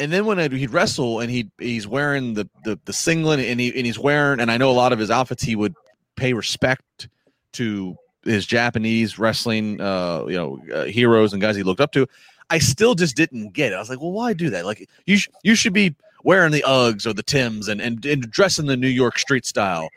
And 0.00 0.12
then 0.12 0.26
when 0.26 0.38
he'd 0.50 0.70
wrestle 0.70 1.20
and 1.20 1.30
he 1.30 1.50
he's 1.58 1.86
wearing 1.86 2.34
the, 2.34 2.48
the 2.64 2.78
the 2.86 2.92
singlet 2.92 3.40
and 3.40 3.60
he 3.60 3.68
and 3.68 3.84
he's 3.84 3.98
wearing 3.98 4.40
and 4.40 4.50
I 4.50 4.56
know 4.56 4.70
a 4.70 4.72
lot 4.72 4.92
of 4.92 4.98
his 4.98 5.10
outfits 5.10 5.42
he 5.42 5.54
would 5.54 5.74
pay 6.16 6.32
respect 6.32 7.08
to 7.54 7.96
his 8.24 8.46
Japanese 8.46 9.18
wrestling 9.18 9.80
uh 9.80 10.24
you 10.26 10.36
know 10.36 10.60
uh, 10.74 10.84
heroes 10.84 11.32
and 11.32 11.42
guys 11.42 11.56
he 11.56 11.62
looked 11.62 11.80
up 11.80 11.92
to. 11.92 12.06
I 12.50 12.58
still 12.58 12.94
just 12.94 13.16
didn't 13.16 13.52
get 13.52 13.72
it. 13.72 13.76
I 13.76 13.78
was 13.78 13.90
like, 13.90 14.00
well, 14.00 14.12
why 14.12 14.32
do 14.32 14.50
that? 14.50 14.64
Like 14.64 14.88
you 15.06 15.16
sh- 15.16 15.28
you 15.42 15.54
should 15.54 15.72
be 15.72 15.94
wearing 16.24 16.52
the 16.52 16.64
Uggs 16.66 17.06
or 17.06 17.12
the 17.12 17.22
Tims 17.22 17.68
and 17.68 17.80
and, 17.80 18.04
and 18.04 18.30
dressing 18.30 18.66
the 18.66 18.76
New 18.76 18.88
York 18.88 19.18
street 19.18 19.46
style. 19.46 19.88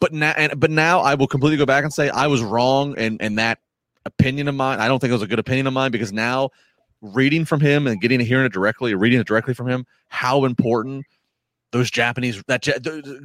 But 0.00 0.12
now 0.12 0.32
and 0.36 0.58
but 0.58 0.70
now 0.70 1.00
I 1.00 1.14
will 1.14 1.26
completely 1.26 1.56
go 1.56 1.66
back 1.66 1.84
and 1.84 1.92
say 1.92 2.08
I 2.10 2.26
was 2.26 2.42
wrong 2.42 2.94
and 2.96 3.20
and 3.20 3.38
that 3.38 3.58
opinion 4.06 4.48
of 4.48 4.54
mine. 4.54 4.80
I 4.80 4.88
don't 4.88 4.98
think 4.98 5.10
it 5.10 5.14
was 5.14 5.22
a 5.22 5.26
good 5.26 5.38
opinion 5.38 5.66
of 5.66 5.72
mine 5.72 5.90
because 5.90 6.12
now 6.12 6.50
reading 7.02 7.44
from 7.44 7.60
him 7.60 7.86
and 7.86 8.00
getting 8.00 8.18
to 8.18 8.24
hearing 8.24 8.46
it 8.46 8.52
directly, 8.52 8.94
reading 8.94 9.20
it 9.20 9.26
directly 9.26 9.54
from 9.54 9.68
him, 9.68 9.86
how 10.08 10.44
important 10.44 11.06
those 11.72 11.90
Japanese 11.90 12.42
that 12.48 12.66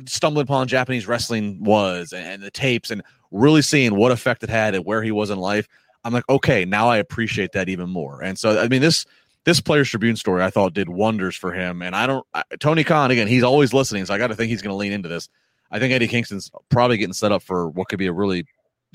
stumbling 0.05 0.43
upon 0.43 0.67
Japanese 0.67 1.07
wrestling 1.07 1.63
was, 1.63 2.13
and 2.13 2.43
the 2.43 2.51
tapes, 2.51 2.91
and 2.91 3.01
really 3.31 3.61
seeing 3.61 3.95
what 3.95 4.11
effect 4.11 4.43
it 4.43 4.49
had 4.49 4.75
and 4.75 4.85
where 4.85 5.01
he 5.01 5.11
was 5.11 5.29
in 5.29 5.39
life. 5.39 5.67
I'm 6.05 6.13
like, 6.13 6.29
okay, 6.29 6.63
now 6.63 6.87
I 6.87 6.97
appreciate 6.97 7.51
that 7.53 7.67
even 7.67 7.89
more. 7.89 8.21
And 8.21 8.37
so, 8.37 8.61
I 8.61 8.67
mean, 8.67 8.81
this 8.81 9.05
this 9.43 9.59
Players 9.59 9.89
Tribune 9.89 10.15
story 10.15 10.43
I 10.43 10.49
thought 10.49 10.73
did 10.73 10.87
wonders 10.87 11.35
for 11.35 11.51
him. 11.51 11.81
And 11.81 11.95
I 11.95 12.07
don't, 12.07 12.25
I, 12.33 12.43
Tony 12.59 12.83
Khan 12.83 13.11
again, 13.11 13.27
he's 13.27 13.43
always 13.43 13.73
listening, 13.73 14.05
so 14.05 14.13
I 14.13 14.17
got 14.17 14.27
to 14.27 14.35
think 14.35 14.49
he's 14.49 14.61
going 14.61 14.73
to 14.73 14.77
lean 14.77 14.91
into 14.91 15.09
this. 15.09 15.29
I 15.71 15.79
think 15.79 15.93
Eddie 15.93 16.07
Kingston's 16.07 16.51
probably 16.69 16.97
getting 16.97 17.13
set 17.13 17.31
up 17.31 17.41
for 17.41 17.69
what 17.69 17.89
could 17.89 17.99
be 17.99 18.07
a 18.07 18.13
really 18.13 18.45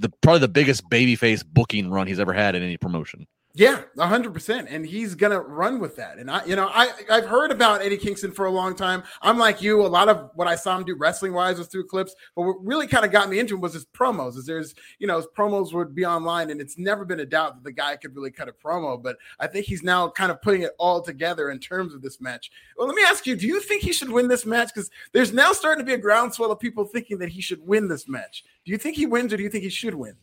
the 0.00 0.10
probably 0.22 0.40
the 0.40 0.48
biggest 0.48 0.88
babyface 0.88 1.44
booking 1.44 1.90
run 1.90 2.06
he's 2.06 2.20
ever 2.20 2.32
had 2.32 2.54
in 2.54 2.62
any 2.62 2.76
promotion. 2.76 3.26
Yeah, 3.52 3.82
hundred 3.98 4.32
percent, 4.32 4.68
and 4.70 4.86
he's 4.86 5.16
gonna 5.16 5.40
run 5.40 5.80
with 5.80 5.96
that. 5.96 6.18
And 6.18 6.30
I, 6.30 6.44
you 6.44 6.54
know, 6.54 6.70
I 6.72 6.92
I've 7.10 7.26
heard 7.26 7.50
about 7.50 7.82
Eddie 7.82 7.96
Kingston 7.96 8.30
for 8.30 8.46
a 8.46 8.50
long 8.50 8.76
time. 8.76 9.02
I'm 9.22 9.38
like 9.38 9.60
you. 9.60 9.84
A 9.84 9.88
lot 9.88 10.08
of 10.08 10.30
what 10.34 10.46
I 10.46 10.54
saw 10.54 10.78
him 10.78 10.84
do 10.84 10.94
wrestling 10.94 11.32
wise 11.32 11.58
was 11.58 11.66
through 11.66 11.88
clips, 11.88 12.14
but 12.36 12.42
what 12.42 12.64
really 12.64 12.86
kind 12.86 13.04
of 13.04 13.10
got 13.10 13.28
me 13.28 13.40
into 13.40 13.56
him 13.56 13.60
was 13.60 13.74
his 13.74 13.86
promos. 13.86 14.36
Is 14.36 14.46
there's 14.46 14.76
you 15.00 15.08
know 15.08 15.16
his 15.16 15.26
promos 15.36 15.72
would 15.72 15.96
be 15.96 16.06
online, 16.06 16.50
and 16.50 16.60
it's 16.60 16.78
never 16.78 17.04
been 17.04 17.20
a 17.20 17.26
doubt 17.26 17.56
that 17.56 17.64
the 17.64 17.72
guy 17.72 17.96
could 17.96 18.14
really 18.14 18.30
cut 18.30 18.48
a 18.48 18.52
promo. 18.52 19.02
But 19.02 19.16
I 19.40 19.48
think 19.48 19.66
he's 19.66 19.82
now 19.82 20.08
kind 20.08 20.30
of 20.30 20.40
putting 20.42 20.62
it 20.62 20.70
all 20.78 21.02
together 21.02 21.50
in 21.50 21.58
terms 21.58 21.92
of 21.92 22.02
this 22.02 22.20
match. 22.20 22.52
Well, 22.76 22.86
let 22.86 22.94
me 22.94 23.02
ask 23.02 23.26
you: 23.26 23.34
Do 23.34 23.48
you 23.48 23.58
think 23.58 23.82
he 23.82 23.92
should 23.92 24.10
win 24.10 24.28
this 24.28 24.46
match? 24.46 24.72
Because 24.72 24.90
there's 25.10 25.32
now 25.32 25.50
starting 25.52 25.84
to 25.84 25.88
be 25.88 25.94
a 25.94 25.98
groundswell 25.98 26.52
of 26.52 26.60
people 26.60 26.84
thinking 26.84 27.18
that 27.18 27.30
he 27.30 27.40
should 27.40 27.66
win 27.66 27.88
this 27.88 28.06
match. 28.06 28.44
Do 28.64 28.70
you 28.70 28.78
think 28.78 28.96
he 28.96 29.06
wins, 29.06 29.32
or 29.32 29.38
do 29.38 29.42
you 29.42 29.50
think 29.50 29.64
he 29.64 29.70
should 29.70 29.96
win? 29.96 30.14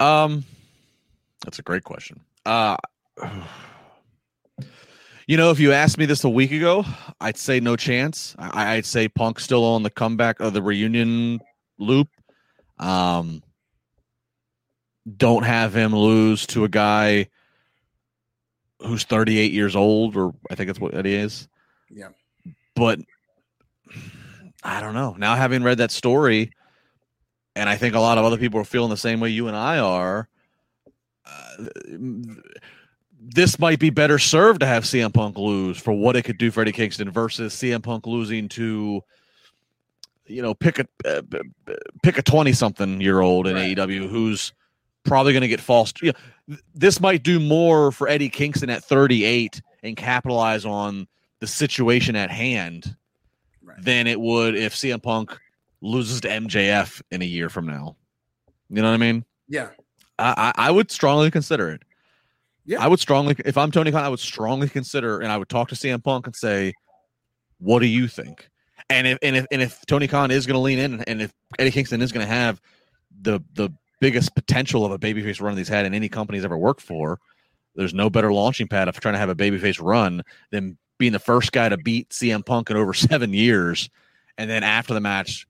Um 0.00 0.46
that's 1.46 1.60
a 1.60 1.62
great 1.62 1.84
question. 1.84 2.20
Uh 2.44 2.76
you 5.26 5.36
know, 5.36 5.50
if 5.50 5.58
you 5.58 5.72
asked 5.72 5.96
me 5.96 6.06
this 6.06 6.24
a 6.24 6.28
week 6.28 6.52
ago, 6.52 6.84
I'd 7.20 7.36
say 7.36 7.60
no 7.60 7.76
chance. 7.76 8.34
I, 8.38 8.76
would 8.76 8.86
say 8.86 9.08
Punk 9.08 9.40
still 9.40 9.64
on 9.64 9.82
the 9.82 9.90
comeback 9.90 10.40
of 10.40 10.52
the 10.52 10.62
reunion 10.62 11.40
loop. 11.78 12.08
Um, 12.78 13.42
don't 15.16 15.44
have 15.44 15.74
him 15.74 15.94
lose 15.94 16.46
to 16.48 16.64
a 16.64 16.68
guy 16.68 17.28
who's 18.80 19.04
38 19.04 19.52
years 19.52 19.74
old, 19.74 20.16
or 20.16 20.34
I 20.50 20.54
think 20.54 20.68
that's 20.68 20.80
what 20.80 20.94
Eddie 20.94 21.14
is. 21.14 21.48
Yeah. 21.90 22.08
But 22.74 23.00
I 24.62 24.80
don't 24.80 24.94
know. 24.94 25.14
Now, 25.18 25.36
having 25.36 25.62
read 25.62 25.78
that 25.78 25.90
story, 25.90 26.52
and 27.54 27.68
I 27.68 27.76
think 27.76 27.94
a 27.94 28.00
lot 28.00 28.18
of 28.18 28.24
other 28.24 28.36
people 28.36 28.60
are 28.60 28.64
feeling 28.64 28.90
the 28.90 28.96
same 28.96 29.20
way 29.20 29.30
you 29.30 29.48
and 29.48 29.56
I 29.56 29.78
are 29.78 30.28
this 33.20 33.58
might 33.58 33.78
be 33.78 33.90
better 33.90 34.18
served 34.18 34.60
to 34.60 34.66
have 34.66 34.84
CM 34.84 35.12
Punk 35.12 35.36
lose 35.36 35.78
for 35.78 35.92
what 35.92 36.16
it 36.16 36.22
could 36.22 36.38
do 36.38 36.50
for 36.50 36.60
Eddie 36.60 36.72
Kingston 36.72 37.10
versus 37.10 37.54
CM 37.54 37.82
Punk 37.82 38.06
losing 38.06 38.48
to, 38.50 39.02
you 40.26 40.42
know, 40.42 40.54
pick 40.54 40.78
a 40.78 40.86
uh, 41.04 41.22
pick 42.02 42.18
a 42.18 42.22
twenty 42.22 42.52
something 42.52 43.00
year 43.00 43.20
old 43.20 43.46
in 43.46 43.54
right. 43.54 43.76
AEW 43.76 44.08
who's 44.08 44.52
probably 45.04 45.32
going 45.32 45.42
to 45.42 45.48
get 45.48 45.60
false. 45.60 45.92
You 46.02 46.12
know, 46.48 46.56
this 46.74 47.00
might 47.00 47.22
do 47.22 47.40
more 47.40 47.90
for 47.90 48.08
Eddie 48.08 48.28
Kingston 48.28 48.70
at 48.70 48.84
thirty 48.84 49.24
eight 49.24 49.60
and 49.82 49.96
capitalize 49.96 50.64
on 50.64 51.06
the 51.40 51.46
situation 51.46 52.16
at 52.16 52.30
hand 52.30 52.96
right. 53.62 53.82
than 53.82 54.06
it 54.06 54.20
would 54.20 54.56
if 54.56 54.74
CM 54.74 55.02
Punk 55.02 55.36
loses 55.80 56.20
to 56.22 56.28
MJF 56.28 57.02
in 57.10 57.22
a 57.22 57.26
year 57.26 57.48
from 57.48 57.66
now. 57.66 57.96
You 58.68 58.82
know 58.82 58.88
what 58.88 58.94
I 58.94 58.98
mean? 58.98 59.24
Yeah. 59.48 59.68
I, 60.18 60.52
I 60.56 60.70
would 60.70 60.90
strongly 60.90 61.30
consider 61.30 61.70
it. 61.70 61.82
Yeah, 62.64 62.82
I 62.82 62.88
would 62.88 63.00
strongly, 63.00 63.36
if 63.44 63.56
I'm 63.56 63.70
Tony 63.70 63.92
Khan, 63.92 64.02
I 64.02 64.08
would 64.08 64.20
strongly 64.20 64.68
consider, 64.68 65.20
and 65.20 65.30
I 65.30 65.36
would 65.36 65.48
talk 65.48 65.68
to 65.68 65.74
CM 65.74 66.02
Punk 66.02 66.26
and 66.26 66.34
say, 66.34 66.72
"What 67.58 67.78
do 67.78 67.86
you 67.86 68.08
think?" 68.08 68.48
And 68.90 69.06
if 69.06 69.18
and 69.22 69.36
if 69.36 69.46
and 69.52 69.62
if 69.62 69.84
Tony 69.86 70.08
Khan 70.08 70.30
is 70.30 70.46
going 70.46 70.54
to 70.54 70.60
lean 70.60 70.78
in, 70.78 71.00
and 71.02 71.22
if 71.22 71.32
Eddie 71.58 71.70
Kingston 71.70 72.02
is 72.02 72.10
going 72.10 72.26
to 72.26 72.32
have 72.32 72.60
the 73.22 73.40
the 73.54 73.70
biggest 74.00 74.34
potential 74.34 74.84
of 74.84 74.92
a 74.92 74.98
babyface 74.98 75.40
run 75.40 75.56
he's 75.56 75.68
had 75.68 75.86
in 75.86 75.94
any 75.94 76.08
company 76.08 76.38
he's 76.38 76.44
ever 76.44 76.58
worked 76.58 76.82
for, 76.82 77.18
there's 77.76 77.94
no 77.94 78.10
better 78.10 78.32
launching 78.32 78.66
pad 78.66 78.88
of 78.88 78.98
trying 78.98 79.14
to 79.14 79.18
have 79.18 79.28
a 79.28 79.34
babyface 79.34 79.80
run 79.80 80.22
than 80.50 80.76
being 80.98 81.12
the 81.12 81.18
first 81.18 81.52
guy 81.52 81.68
to 81.68 81.76
beat 81.76 82.08
CM 82.10 82.44
Punk 82.44 82.70
in 82.70 82.76
over 82.76 82.94
seven 82.94 83.32
years, 83.32 83.88
and 84.38 84.50
then 84.50 84.64
after 84.64 84.92
the 84.92 85.00
match, 85.00 85.46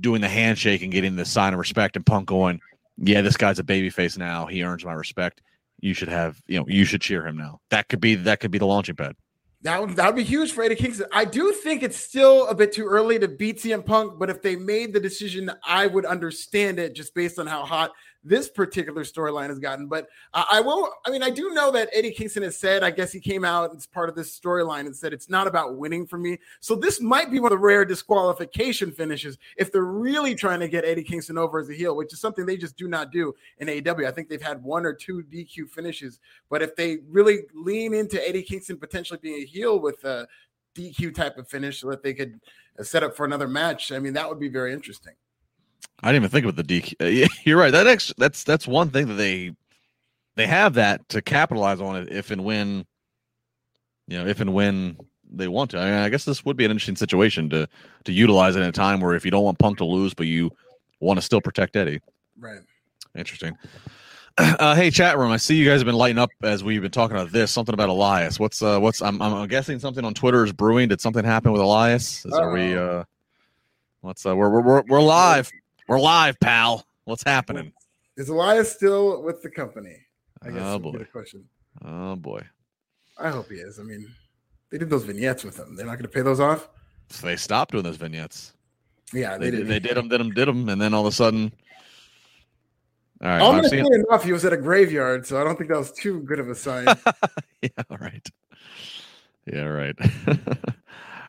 doing 0.00 0.22
the 0.22 0.28
handshake 0.28 0.82
and 0.82 0.92
getting 0.92 1.16
the 1.16 1.24
sign 1.26 1.52
of 1.52 1.58
respect, 1.58 1.96
and 1.96 2.06
Punk 2.06 2.26
going, 2.26 2.60
yeah, 2.98 3.20
this 3.20 3.36
guy's 3.36 3.58
a 3.58 3.64
babyface 3.64 4.18
now. 4.18 4.46
He 4.46 4.62
earns 4.62 4.84
my 4.84 4.92
respect. 4.92 5.42
You 5.80 5.94
should 5.94 6.08
have, 6.08 6.40
you 6.46 6.58
know, 6.58 6.66
you 6.68 6.84
should 6.84 7.02
cheer 7.02 7.26
him 7.26 7.36
now. 7.36 7.60
That 7.70 7.88
could 7.88 8.00
be 8.00 8.14
that 8.14 8.40
could 8.40 8.50
be 8.50 8.58
the 8.58 8.66
launching 8.66 8.96
pad. 8.96 9.14
That 9.66 9.80
would, 9.80 9.96
that 9.96 10.06
would 10.06 10.14
be 10.14 10.22
huge 10.22 10.52
for 10.52 10.62
Eddie 10.62 10.76
Kingston. 10.76 11.08
I 11.12 11.24
do 11.24 11.50
think 11.50 11.82
it's 11.82 11.96
still 11.96 12.46
a 12.46 12.54
bit 12.54 12.70
too 12.70 12.86
early 12.86 13.18
to 13.18 13.26
beat 13.26 13.56
CM 13.56 13.84
Punk, 13.84 14.16
but 14.16 14.30
if 14.30 14.40
they 14.40 14.54
made 14.54 14.92
the 14.92 15.00
decision, 15.00 15.50
I 15.66 15.88
would 15.88 16.04
understand 16.04 16.78
it 16.78 16.94
just 16.94 17.16
based 17.16 17.40
on 17.40 17.48
how 17.48 17.64
hot 17.64 17.90
this 18.26 18.48
particular 18.48 19.04
storyline 19.04 19.48
has 19.48 19.58
gotten. 19.58 19.86
But 19.86 20.08
I, 20.34 20.46
I 20.54 20.60
will, 20.60 20.90
I 21.06 21.10
mean, 21.10 21.22
I 21.22 21.30
do 21.30 21.50
know 21.50 21.70
that 21.70 21.88
Eddie 21.92 22.10
Kingston 22.10 22.42
has 22.42 22.58
said, 22.58 22.82
I 22.82 22.90
guess 22.90 23.12
he 23.12 23.20
came 23.20 23.44
out 23.44 23.74
as 23.74 23.86
part 23.86 24.08
of 24.08 24.16
this 24.16 24.38
storyline 24.38 24.80
and 24.80 24.94
said 24.94 25.12
it's 25.12 25.30
not 25.30 25.46
about 25.46 25.76
winning 25.76 26.06
for 26.06 26.18
me. 26.18 26.38
So 26.60 26.74
this 26.74 27.00
might 27.00 27.30
be 27.30 27.38
one 27.38 27.52
of 27.52 27.58
the 27.58 27.64
rare 27.64 27.84
disqualification 27.84 28.90
finishes 28.90 29.38
if 29.56 29.70
they're 29.70 29.84
really 29.84 30.34
trying 30.34 30.60
to 30.60 30.68
get 30.68 30.84
Eddie 30.84 31.04
Kingston 31.04 31.38
over 31.38 31.60
as 31.60 31.70
a 31.70 31.74
heel, 31.74 31.96
which 31.96 32.12
is 32.12 32.20
something 32.20 32.44
they 32.44 32.56
just 32.56 32.76
do 32.76 32.88
not 32.88 33.12
do 33.12 33.34
in 33.58 33.68
AEW. 33.68 34.06
I 34.06 34.10
think 34.10 34.28
they've 34.28 34.42
had 34.42 34.62
one 34.62 34.84
or 34.84 34.92
two 34.92 35.22
DQ 35.22 35.70
finishes, 35.70 36.18
but 36.50 36.62
if 36.62 36.74
they 36.74 36.98
really 37.08 37.40
lean 37.54 37.94
into 37.94 38.26
Eddie 38.28 38.42
Kingston 38.42 38.76
potentially 38.76 39.20
being 39.22 39.42
a 39.42 39.46
heel 39.46 39.55
with 39.64 40.04
a 40.04 40.26
DQ 40.76 41.14
type 41.14 41.38
of 41.38 41.48
finish 41.48 41.80
so 41.80 41.90
that 41.90 42.02
they 42.02 42.14
could 42.14 42.40
uh, 42.78 42.82
set 42.82 43.02
up 43.02 43.16
for 43.16 43.24
another 43.24 43.48
match, 43.48 43.92
I 43.92 43.98
mean, 43.98 44.12
that 44.14 44.28
would 44.28 44.40
be 44.40 44.48
very 44.48 44.72
interesting. 44.72 45.14
I 46.02 46.12
didn't 46.12 46.24
even 46.24 46.30
think 46.30 46.46
about 46.46 46.66
the 46.66 46.80
DQ. 46.80 47.24
Uh, 47.24 47.28
you're 47.44 47.58
right. 47.58 47.72
That 47.72 47.86
ex- 47.86 48.14
that's 48.18 48.44
that's 48.44 48.66
one 48.66 48.90
thing 48.90 49.08
that 49.08 49.14
they 49.14 49.52
they 50.36 50.46
have 50.46 50.74
that 50.74 51.08
to 51.10 51.22
capitalize 51.22 51.80
on 51.80 51.96
it 51.96 52.12
if 52.12 52.30
and 52.30 52.44
when 52.44 52.84
you 54.06 54.18
know 54.18 54.26
if 54.26 54.40
and 54.40 54.52
when 54.52 54.96
they 55.30 55.48
want 55.48 55.70
to. 55.72 55.78
I, 55.78 55.84
mean, 55.84 55.94
I 55.94 56.08
guess 56.08 56.24
this 56.24 56.44
would 56.44 56.56
be 56.56 56.64
an 56.64 56.70
interesting 56.70 56.96
situation 56.96 57.48
to 57.50 57.68
to 58.04 58.12
utilize 58.12 58.56
in 58.56 58.62
a 58.62 58.72
time 58.72 59.00
where 59.00 59.14
if 59.14 59.24
you 59.24 59.30
don't 59.30 59.44
want 59.44 59.58
Punk 59.58 59.78
to 59.78 59.84
lose, 59.84 60.14
but 60.14 60.26
you 60.26 60.50
want 61.00 61.18
to 61.18 61.22
still 61.22 61.40
protect 61.40 61.76
Eddie. 61.76 62.00
Right. 62.38 62.60
Interesting. 63.16 63.56
Uh, 64.58 64.74
hey, 64.74 64.90
chat 64.90 65.16
room. 65.16 65.32
I 65.32 65.38
see 65.38 65.56
you 65.56 65.66
guys 65.66 65.80
have 65.80 65.86
been 65.86 65.94
lighting 65.94 66.18
up 66.18 66.30
as 66.42 66.62
we've 66.62 66.82
been 66.82 66.90
talking 66.90 67.16
about 67.16 67.32
this. 67.32 67.50
Something 67.50 67.72
about 67.72 67.88
Elias. 67.88 68.38
What's 68.38 68.60
uh, 68.60 68.78
what's? 68.78 69.00
I'm, 69.00 69.20
I'm 69.22 69.48
guessing 69.48 69.78
something 69.78 70.04
on 70.04 70.12
Twitter 70.12 70.44
is 70.44 70.52
brewing. 70.52 70.88
Did 70.88 71.00
something 71.00 71.24
happen 71.24 71.52
with 71.52 71.60
Elias? 71.62 72.24
Is, 72.24 72.32
are 72.34 72.52
we? 72.52 72.76
Uh, 72.76 73.04
what's 74.02 74.26
uh, 74.26 74.36
we're 74.36 74.60
we're 74.60 74.82
we're 74.82 75.00
live. 75.00 75.50
We're 75.88 76.00
live, 76.00 76.38
pal. 76.40 76.84
What's 77.04 77.22
happening? 77.22 77.72
Is 78.16 78.28
Elias 78.28 78.72
still 78.72 79.22
with 79.22 79.40
the 79.42 79.50
company? 79.50 79.96
I 80.42 80.50
guess 80.50 80.62
oh 80.62 80.78
boy. 80.78 81.06
question. 81.12 81.44
Oh 81.84 82.16
boy. 82.16 82.42
I 83.18 83.30
hope 83.30 83.48
he 83.48 83.56
is. 83.56 83.78
I 83.78 83.84
mean, 83.84 84.06
they 84.70 84.76
did 84.76 84.90
those 84.90 85.04
vignettes 85.04 85.44
with 85.44 85.58
him. 85.58 85.76
They're 85.76 85.86
not 85.86 85.94
going 85.94 86.02
to 86.02 86.08
pay 86.08 86.22
those 86.22 86.40
off. 86.40 86.68
So 87.08 87.26
they 87.26 87.36
stopped 87.36 87.72
doing 87.72 87.84
those 87.84 87.96
vignettes. 87.96 88.52
Yeah, 89.14 89.38
They, 89.38 89.50
they, 89.50 89.56
did. 89.58 89.68
They 89.68 89.78
did 89.78 89.96
them. 89.96 90.08
Did 90.08 90.20
them. 90.20 90.30
Did 90.32 90.48
them. 90.48 90.68
And 90.68 90.80
then 90.80 90.92
all 90.92 91.06
of 91.06 91.12
a 91.12 91.16
sudden. 91.16 91.52
All 93.22 93.28
right. 93.28 93.36
I'm 93.40 93.42
I'm 93.42 93.56
gonna 93.56 93.68
seeing- 93.68 93.84
say 93.86 94.00
enough. 94.08 94.24
He 94.24 94.32
was 94.32 94.44
at 94.44 94.52
a 94.52 94.56
graveyard, 94.56 95.26
so 95.26 95.40
I 95.40 95.44
don't 95.44 95.56
think 95.56 95.70
that 95.70 95.78
was 95.78 95.92
too 95.92 96.20
good 96.20 96.38
of 96.38 96.48
a 96.48 96.54
sign. 96.54 96.86
yeah, 97.62 97.68
right. 98.00 98.28
Yeah, 99.46 99.62
right. 99.62 99.94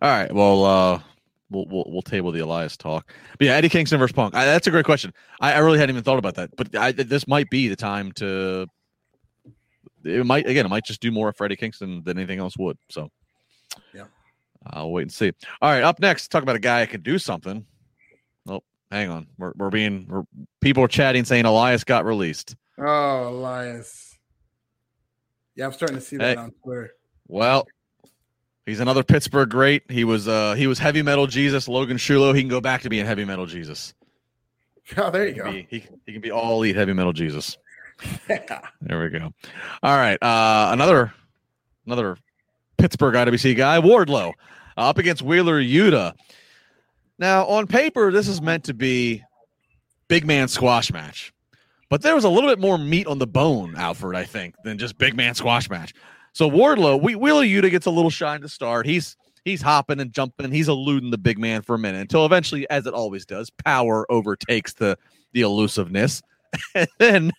All 0.02 0.10
right. 0.10 0.32
Well, 0.34 0.66
uh, 0.66 1.00
we'll, 1.50 1.66
we'll 1.68 1.86
we'll 1.88 2.02
table 2.02 2.32
the 2.32 2.40
Elias 2.40 2.76
talk. 2.78 3.14
But 3.38 3.46
yeah, 3.48 3.54
Eddie 3.54 3.70
Kingston 3.70 4.00
versus 4.00 4.14
Punk. 4.14 4.36
I, 4.36 4.46
that's 4.46 4.68
a 4.68 4.72
great 4.72 4.86
question. 4.86 5.14
I, 5.40 5.54
I 5.54 5.60
really 5.60 5.80
hadn't 5.80 5.96
even 5.96 6.04
thought 6.04 6.20
about 6.20 6.36
that. 6.36 6.56
But 6.56 6.76
I, 6.76 6.92
this 6.92 7.28
might 7.28 7.50
be 7.50 7.68
the 7.68 7.76
time 7.76 8.12
to. 8.14 8.68
It 10.04 10.26
might 10.26 10.48
again. 10.48 10.66
It 10.66 10.70
might 10.70 10.86
just 10.86 11.02
do 11.02 11.12
more 11.12 11.32
for 11.34 11.46
Eddie 11.46 11.56
Kingston 11.56 12.04
than 12.04 12.18
anything 12.18 12.40
else 12.40 12.58
would. 12.58 12.78
So. 12.90 13.10
Yeah. 13.94 14.06
I'll 14.72 14.92
wait 14.92 15.04
and 15.04 15.12
see. 15.12 15.32
All 15.62 15.72
right. 15.72 15.84
Up 15.84 16.00
next, 16.00 16.30
talk 16.30 16.44
about 16.44 16.56
a 16.56 16.60
guy 16.60 16.82
that 16.82 16.90
can 16.90 17.02
do 17.02 17.18
something. 17.18 17.66
Hang 18.92 19.10
on. 19.10 19.28
We're 19.38 19.54
we're 19.56 19.70
being 19.70 20.06
we're, 20.10 20.24
people 20.62 20.84
are 20.84 20.88
chatting 20.88 21.26
saying 21.26 21.46
Elias 21.46 21.84
got 21.84 22.06
released. 22.06 22.56
oh, 22.80 23.30
Elias. 23.30 24.18
Yeah, 25.56 25.66
I'm 25.66 25.74
starting 25.74 25.98
to 25.98 26.02
see 26.02 26.18
that 26.18 26.36
Hey. 26.38 26.42
on 26.42 26.52
Twitter. 26.64 26.92
Well, 27.28 27.68
he's 28.66 28.80
another 28.80 29.04
Pittsburgh 29.04 29.50
great. 29.50 29.84
He 29.90 30.04
was 30.04 30.28
uh 30.28 30.54
he 30.54 30.68
was 30.68 30.80
heavy 30.80 31.02
metal 31.02 31.28
Jesus, 31.28 31.68
Logan 31.68 31.98
Sciullo. 31.98 32.34
He 32.36 32.42
can 32.42 32.50
go 32.50 32.62
back 32.62 32.82
to 32.84 32.90
being 32.90 33.06
heavy 33.06 33.26
metal 33.26 33.46
Jesus. 33.46 33.94
Oh, 34.96 35.12
there 35.12 35.28
you 35.28 35.34
He 35.34 35.40
go. 35.40 35.52
be, 35.52 35.68
he, 35.70 35.84
he 36.06 36.14
can 36.14 36.22
be 36.22 36.32
all 36.32 36.54
elite 36.60 36.78
heavy 36.78 36.94
metal 36.94 37.12
Jesus. 37.12 37.58
There 38.30 39.02
we 39.02 39.10
go. 39.10 39.34
All 39.84 39.98
right. 39.98 40.18
Uh 40.24 40.70
another 40.72 41.14
another 41.86 42.18
Pittsburgh 42.78 43.16
IWC 43.16 43.58
guy, 43.58 43.80
Wardlow, 43.82 44.30
uh, 44.78 44.82
up 44.90 44.98
against 44.98 45.22
Wheeler 45.24 45.62
Yuta. 45.62 46.14
Now, 47.20 47.46
on 47.46 47.68
paper, 47.68 48.12
this 48.12 48.28
is 48.28 48.42
meant 48.42 48.66
to 48.66 48.74
be 48.74 49.24
big 50.08 50.26
man 50.26 50.48
squash 50.48 50.92
match. 50.92 51.34
But 51.90 52.02
there 52.02 52.16
was 52.16 52.26
a 52.26 52.30
little 52.30 52.50
bit 52.50 52.60
more 52.60 52.78
meat 52.78 53.08
on 53.08 53.18
the 53.18 53.28
bone, 53.28 53.76
Alfred, 53.78 54.16
I 54.16 54.26
think, 54.26 54.56
than 54.64 54.78
just 54.78 54.98
big 54.98 55.16
man 55.16 55.36
squash 55.36 55.70
match. 55.70 55.94
So 56.34 56.50
Wardlow, 56.50 57.02
we, 57.02 57.16
Wheeler 57.16 57.46
Yuta 57.46 57.72
gets 57.72 57.86
a 57.86 57.92
little 57.92 58.10
shine 58.10 58.42
to 58.42 58.50
start. 58.50 58.86
He's 58.86 59.16
he's 59.46 59.62
hopping 59.62 60.00
and 60.00 60.12
jumping. 60.12 60.52
He's 60.52 60.68
eluding 60.68 61.12
the 61.12 61.18
big 61.18 61.40
man 61.40 61.62
for 61.62 61.76
a 61.76 61.80
minute 61.80 62.02
until 62.02 62.26
eventually, 62.26 62.70
as 62.70 62.86
it 62.86 62.94
always 62.94 63.26
does, 63.26 63.50
power 63.50 64.06
overtakes 64.12 64.74
the 64.74 64.98
the 65.34 65.42
elusiveness. 65.42 66.22
And 66.74 66.88
then 66.98 67.32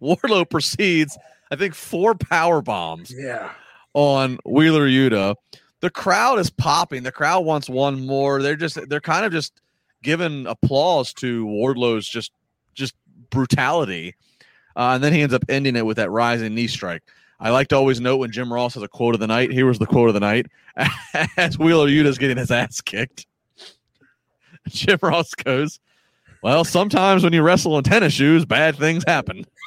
Wardlow 0.00 0.48
proceeds, 0.48 1.16
I 1.50 1.56
think, 1.56 1.74
four 1.74 2.14
power 2.14 2.62
bombs 2.62 3.12
yeah. 3.14 3.52
on 3.92 4.38
Wheeler 4.44 4.88
Yuta. 4.88 5.36
The 5.80 5.90
crowd 5.90 6.38
is 6.38 6.50
popping. 6.50 7.02
The 7.02 7.12
crowd 7.12 7.40
wants 7.40 7.68
one 7.68 8.06
more. 8.06 8.42
They're 8.42 8.56
just 8.56 8.88
they're 8.88 9.00
kind 9.00 9.24
of 9.24 9.32
just 9.32 9.60
giving 10.02 10.46
applause 10.46 11.12
to 11.14 11.46
Wardlow's 11.46 12.06
just 12.06 12.32
just 12.74 12.94
brutality. 13.30 14.14
Uh, 14.76 14.92
and 14.94 15.04
then 15.04 15.12
he 15.12 15.22
ends 15.22 15.34
up 15.34 15.44
ending 15.48 15.76
it 15.76 15.86
with 15.86 15.96
that 15.96 16.10
rising 16.10 16.54
knee 16.54 16.66
strike. 16.66 17.02
I 17.40 17.50
like 17.50 17.68
to 17.68 17.76
always 17.76 18.00
note 18.00 18.18
when 18.18 18.30
Jim 18.30 18.52
Ross 18.52 18.74
has 18.74 18.82
a 18.82 18.88
quote 18.88 19.14
of 19.14 19.20
the 19.20 19.26
night. 19.26 19.50
Here 19.50 19.66
was 19.66 19.78
the 19.78 19.86
quote 19.86 20.08
of 20.08 20.14
the 20.14 20.20
night 20.20 20.46
as 21.36 21.58
Wheeler 21.58 21.88
Yuta's 21.88 22.18
getting 22.18 22.36
his 22.36 22.50
ass 22.50 22.80
kicked. 22.80 23.26
Jim 24.68 24.98
Ross 25.02 25.34
goes, 25.34 25.80
Well, 26.42 26.64
sometimes 26.64 27.24
when 27.24 27.32
you 27.32 27.42
wrestle 27.42 27.78
in 27.78 27.84
tennis 27.84 28.12
shoes, 28.12 28.44
bad 28.44 28.76
things 28.76 29.04
happen. 29.06 29.46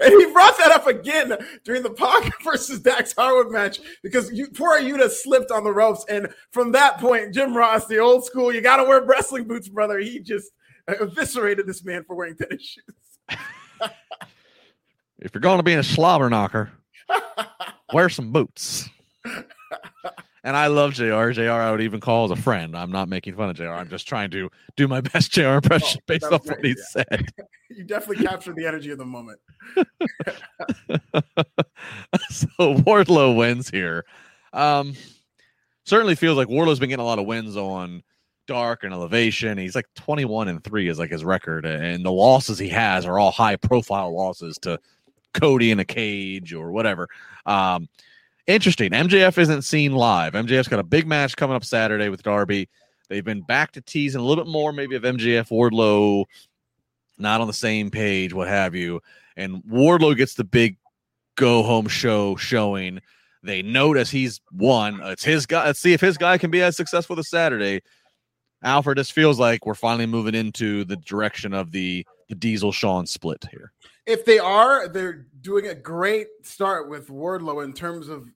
and 0.00 0.12
he 0.20 0.32
brought 0.32 0.56
that 0.58 0.72
up 0.72 0.86
again 0.86 1.36
during 1.64 1.82
the 1.82 1.90
Pac 1.90 2.32
versus 2.44 2.80
Dax 2.80 3.14
Harwood 3.14 3.50
match 3.50 3.80
because 4.02 4.32
you, 4.32 4.48
poor 4.48 4.80
Yuta 4.80 5.10
slipped 5.10 5.50
on 5.50 5.64
the 5.64 5.72
ropes. 5.72 6.04
And 6.08 6.28
from 6.50 6.72
that 6.72 6.98
point, 6.98 7.34
Jim 7.34 7.56
Ross, 7.56 7.86
the 7.86 7.98
old 7.98 8.24
school, 8.24 8.52
you 8.52 8.60
got 8.60 8.76
to 8.76 8.84
wear 8.84 9.02
wrestling 9.02 9.44
boots, 9.44 9.68
brother. 9.68 9.98
He 9.98 10.20
just 10.20 10.50
eviscerated 10.88 11.66
this 11.66 11.84
man 11.84 12.04
for 12.04 12.16
wearing 12.16 12.36
tennis 12.36 12.62
shoes. 12.62 13.90
If 15.18 15.32
you're 15.32 15.40
going 15.40 15.58
to 15.58 15.62
be 15.62 15.74
a 15.74 15.84
slobber 15.84 16.28
knocker, 16.28 16.72
wear 17.92 18.08
some 18.08 18.32
boots. 18.32 18.88
And 20.44 20.56
I 20.56 20.66
love 20.66 20.94
JR. 20.94 21.30
JR, 21.30 21.50
I 21.50 21.70
would 21.70 21.80
even 21.80 22.00
call 22.00 22.24
as 22.24 22.32
a 22.32 22.42
friend. 22.42 22.76
I'm 22.76 22.90
not 22.90 23.08
making 23.08 23.36
fun 23.36 23.50
of 23.50 23.56
JR. 23.56 23.68
I'm 23.68 23.88
just 23.88 24.08
trying 24.08 24.30
to 24.32 24.50
do 24.76 24.88
my 24.88 25.00
best 25.00 25.30
JR 25.30 25.54
impression 25.54 26.00
Oh, 26.02 26.04
based 26.06 26.24
off 26.24 26.42
was 26.42 26.50
what 26.50 26.60
great, 26.60 26.76
he 26.76 26.82
said. 26.90 27.28
you 27.70 27.84
definitely 27.84 28.24
captured 28.24 28.56
the 28.56 28.66
energy 28.66 28.90
of 28.90 28.98
the 28.98 29.04
moment. 29.04 29.38
so 32.30 32.48
Wardlow 32.58 33.36
wins 33.36 33.70
here. 33.70 34.04
Um, 34.52 34.94
certainly 35.84 36.16
feels 36.16 36.36
like 36.36 36.48
Wardlow's 36.48 36.80
been 36.80 36.88
getting 36.88 37.02
a 37.02 37.06
lot 37.06 37.20
of 37.20 37.26
wins 37.26 37.56
on 37.56 38.02
Dark 38.48 38.82
and 38.82 38.92
Elevation. 38.92 39.58
He's 39.58 39.76
like 39.76 39.86
21 39.94 40.48
and 40.48 40.62
three 40.64 40.88
is 40.88 40.98
like 40.98 41.10
his 41.10 41.24
record, 41.24 41.64
and 41.64 42.04
the 42.04 42.12
losses 42.12 42.58
he 42.58 42.68
has 42.68 43.06
are 43.06 43.18
all 43.18 43.30
high 43.30 43.56
profile 43.56 44.14
losses 44.14 44.58
to 44.62 44.78
Cody 45.34 45.70
in 45.70 45.80
a 45.80 45.84
cage 45.84 46.52
or 46.52 46.72
whatever. 46.72 47.08
Um, 47.46 47.88
interesting. 48.46 48.90
MJF 48.90 49.38
isn't 49.38 49.62
seen 49.62 49.92
live. 49.92 50.34
MJF's 50.34 50.68
got 50.68 50.80
a 50.80 50.84
big 50.84 51.06
match 51.06 51.36
coming 51.36 51.56
up 51.56 51.64
Saturday 51.64 52.08
with 52.08 52.22
Darby. 52.22 52.68
They've 53.08 53.24
been 53.24 53.42
back 53.42 53.72
to 53.72 53.80
teasing 53.80 54.20
a 54.20 54.24
little 54.24 54.44
bit 54.44 54.50
more, 54.50 54.72
maybe 54.72 54.96
of 54.96 55.02
MJF 55.02 55.50
Wardlow 55.50 56.24
not 57.18 57.40
on 57.40 57.46
the 57.46 57.52
same 57.52 57.90
page, 57.90 58.34
what 58.34 58.48
have 58.48 58.74
you. 58.74 59.00
And 59.36 59.62
Wardlow 59.64 60.16
gets 60.16 60.34
the 60.34 60.44
big 60.44 60.76
go 61.36 61.62
home 61.62 61.88
show 61.88 62.36
showing. 62.36 63.00
They 63.42 63.62
notice 63.62 64.10
he's 64.10 64.40
won. 64.52 65.00
It's 65.04 65.24
his 65.24 65.46
guy. 65.46 65.66
Let's 65.66 65.80
see 65.80 65.92
if 65.92 66.00
his 66.00 66.18
guy 66.18 66.38
can 66.38 66.50
be 66.50 66.62
as 66.62 66.76
successful 66.76 67.16
this 67.16 67.30
Saturday. 67.30 67.82
Alfred, 68.62 68.98
this 68.98 69.10
feels 69.10 69.40
like 69.40 69.66
we're 69.66 69.74
finally 69.74 70.06
moving 70.06 70.34
into 70.34 70.84
the 70.84 70.96
direction 70.96 71.52
of 71.52 71.72
the 71.72 72.06
the 72.28 72.34
Diesel 72.34 72.72
Shawn 72.72 73.06
split 73.06 73.44
here. 73.50 73.72
If 74.06 74.24
they 74.24 74.38
are, 74.38 74.88
they're 74.88 75.26
doing 75.42 75.68
a 75.68 75.74
great 75.74 76.28
start 76.42 76.88
with 76.88 77.08
Wardlow 77.08 77.64
in 77.64 77.72
terms 77.72 78.08
of 78.08 78.28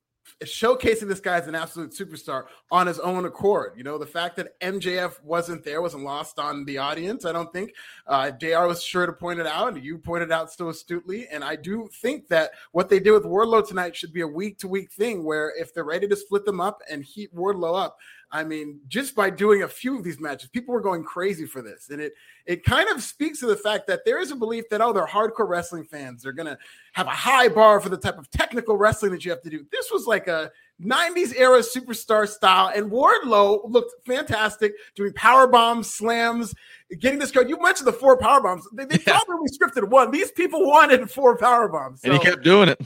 showcasing 0.44 1.08
this 1.08 1.20
guy 1.20 1.38
as 1.38 1.46
an 1.46 1.54
absolute 1.54 1.92
superstar 1.92 2.44
on 2.70 2.86
his 2.86 2.98
own 2.98 3.24
accord. 3.24 3.72
You 3.76 3.84
know, 3.84 3.96
the 3.96 4.06
fact 4.06 4.36
that 4.36 4.58
MJF 4.60 5.22
wasn't 5.22 5.64
there 5.64 5.80
wasn't 5.80 6.04
lost 6.04 6.38
on 6.38 6.64
the 6.64 6.78
audience. 6.78 7.24
I 7.24 7.32
don't 7.32 7.52
think 7.52 7.72
uh, 8.06 8.30
JR 8.32 8.66
was 8.66 8.82
sure 8.82 9.06
to 9.06 9.12
point 9.12 9.40
it 9.40 9.46
out, 9.46 9.74
and 9.74 9.84
you 9.84 9.98
pointed 9.98 10.32
out 10.32 10.52
so 10.52 10.68
astutely. 10.68 11.26
And 11.28 11.42
I 11.42 11.56
do 11.56 11.88
think 12.00 12.28
that 12.28 12.50
what 12.72 12.88
they 12.88 13.00
did 13.00 13.12
with 13.12 13.24
Wardlow 13.24 13.66
tonight 13.66 13.96
should 13.96 14.12
be 14.12 14.22
a 14.22 14.26
week 14.26 14.58
to 14.58 14.68
week 14.68 14.92
thing 14.92 15.24
where 15.24 15.52
if 15.58 15.72
they're 15.72 15.84
ready 15.84 16.08
to 16.08 16.16
split 16.16 16.44
them 16.44 16.60
up 16.60 16.82
and 16.90 17.04
heat 17.04 17.34
Wardlow 17.34 17.80
up, 17.80 17.96
I 18.32 18.42
mean, 18.42 18.80
just 18.88 19.14
by 19.14 19.30
doing 19.30 19.62
a 19.62 19.68
few 19.68 19.96
of 19.96 20.02
these 20.02 20.20
matches, 20.20 20.48
people 20.48 20.74
were 20.74 20.80
going 20.80 21.04
crazy 21.04 21.46
for 21.46 21.62
this, 21.62 21.90
and 21.90 22.00
it 22.00 22.12
it 22.44 22.64
kind 22.64 22.88
of 22.90 23.02
speaks 23.02 23.40
to 23.40 23.46
the 23.46 23.56
fact 23.56 23.86
that 23.86 24.04
there 24.04 24.20
is 24.20 24.30
a 24.30 24.36
belief 24.36 24.68
that, 24.70 24.80
oh, 24.80 24.92
they're 24.92 25.06
hardcore 25.06 25.48
wrestling 25.48 25.84
fans. 25.84 26.22
They're 26.22 26.32
going 26.32 26.46
to 26.46 26.58
have 26.92 27.06
a 27.06 27.10
high 27.10 27.48
bar 27.48 27.80
for 27.80 27.88
the 27.88 27.96
type 27.96 28.18
of 28.18 28.30
technical 28.30 28.76
wrestling 28.76 29.10
that 29.12 29.24
you 29.24 29.32
have 29.32 29.42
to 29.42 29.50
do. 29.50 29.66
This 29.72 29.90
was 29.90 30.06
like 30.06 30.28
a 30.28 30.52
90s 30.80 31.34
era 31.36 31.60
superstar 31.60 32.28
style, 32.28 32.72
and 32.74 32.90
Wardlow 32.90 33.70
looked 33.70 33.94
fantastic 34.06 34.74
doing 34.94 35.12
power 35.14 35.46
bombs, 35.46 35.92
slams, 35.92 36.54
getting 37.00 37.18
this 37.18 37.32
card. 37.32 37.48
You 37.48 37.60
mentioned 37.60 37.86
the 37.86 37.92
four 37.92 38.16
power 38.16 38.40
bombs. 38.40 38.66
They, 38.72 38.84
they 38.84 38.98
yeah. 39.06 39.18
probably 39.24 39.48
scripted 39.50 39.88
one. 39.88 40.10
These 40.10 40.32
people 40.32 40.66
wanted 40.66 41.10
four 41.10 41.36
power 41.36 41.68
bombs. 41.68 42.02
So. 42.02 42.10
And 42.10 42.18
he 42.18 42.24
kept 42.24 42.42
doing 42.42 42.68
it. 42.68 42.80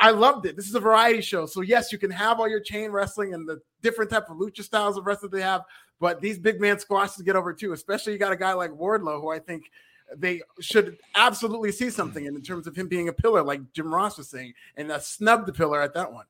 I 0.00 0.10
loved 0.10 0.46
it. 0.46 0.56
This 0.56 0.68
is 0.68 0.74
a 0.74 0.80
variety 0.80 1.20
show. 1.20 1.46
So 1.46 1.60
yes, 1.60 1.92
you 1.92 1.98
can 1.98 2.10
have 2.10 2.40
all 2.40 2.48
your 2.48 2.60
chain 2.60 2.90
wrestling 2.90 3.34
and 3.34 3.48
the 3.48 3.60
different 3.82 4.10
type 4.10 4.30
of 4.30 4.36
lucha 4.36 4.62
styles 4.62 4.96
of 4.96 5.06
wrestling 5.06 5.32
they 5.32 5.42
have, 5.42 5.62
but 6.00 6.20
these 6.20 6.38
big 6.38 6.60
man 6.60 6.78
squashes 6.78 7.22
get 7.22 7.36
over 7.36 7.52
too. 7.52 7.72
Especially 7.72 8.12
you 8.12 8.18
got 8.18 8.32
a 8.32 8.36
guy 8.36 8.52
like 8.52 8.70
Wardlow, 8.70 9.20
who 9.20 9.30
I 9.30 9.38
think 9.38 9.70
they 10.16 10.42
should 10.60 10.98
absolutely 11.14 11.72
see 11.72 11.90
something 11.90 12.26
in, 12.26 12.34
in 12.34 12.42
terms 12.42 12.66
of 12.66 12.76
him 12.76 12.88
being 12.88 13.08
a 13.08 13.12
pillar, 13.12 13.42
like 13.42 13.60
Jim 13.72 13.92
Ross 13.92 14.18
was 14.18 14.28
saying, 14.28 14.54
and 14.76 14.92
snub 15.00 15.46
the 15.46 15.52
pillar 15.52 15.80
at 15.80 15.94
that 15.94 16.12
one. 16.12 16.26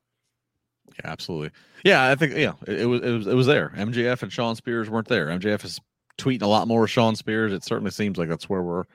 Yeah, 1.03 1.11
absolutely. 1.11 1.51
Yeah, 1.83 2.09
I 2.09 2.15
think 2.15 2.35
yeah, 2.35 2.53
it, 2.67 2.81
it, 2.81 2.85
was 2.85 3.01
it 3.01 3.11
was 3.11 3.27
it 3.27 3.33
was 3.33 3.47
there. 3.47 3.73
MJF 3.75 4.23
and 4.23 4.31
Shawn 4.31 4.55
Spears 4.55 4.89
weren't 4.89 5.07
there. 5.07 5.27
MJF 5.27 5.65
is 5.65 5.79
tweeting 6.17 6.43
a 6.43 6.47
lot 6.47 6.67
more 6.67 6.87
Shawn 6.87 7.15
Spears. 7.15 7.51
It 7.51 7.63
certainly 7.63 7.91
seems 7.91 8.17
like 8.17 8.29
that's 8.29 8.49
where 8.49 8.61
we're 8.61 8.85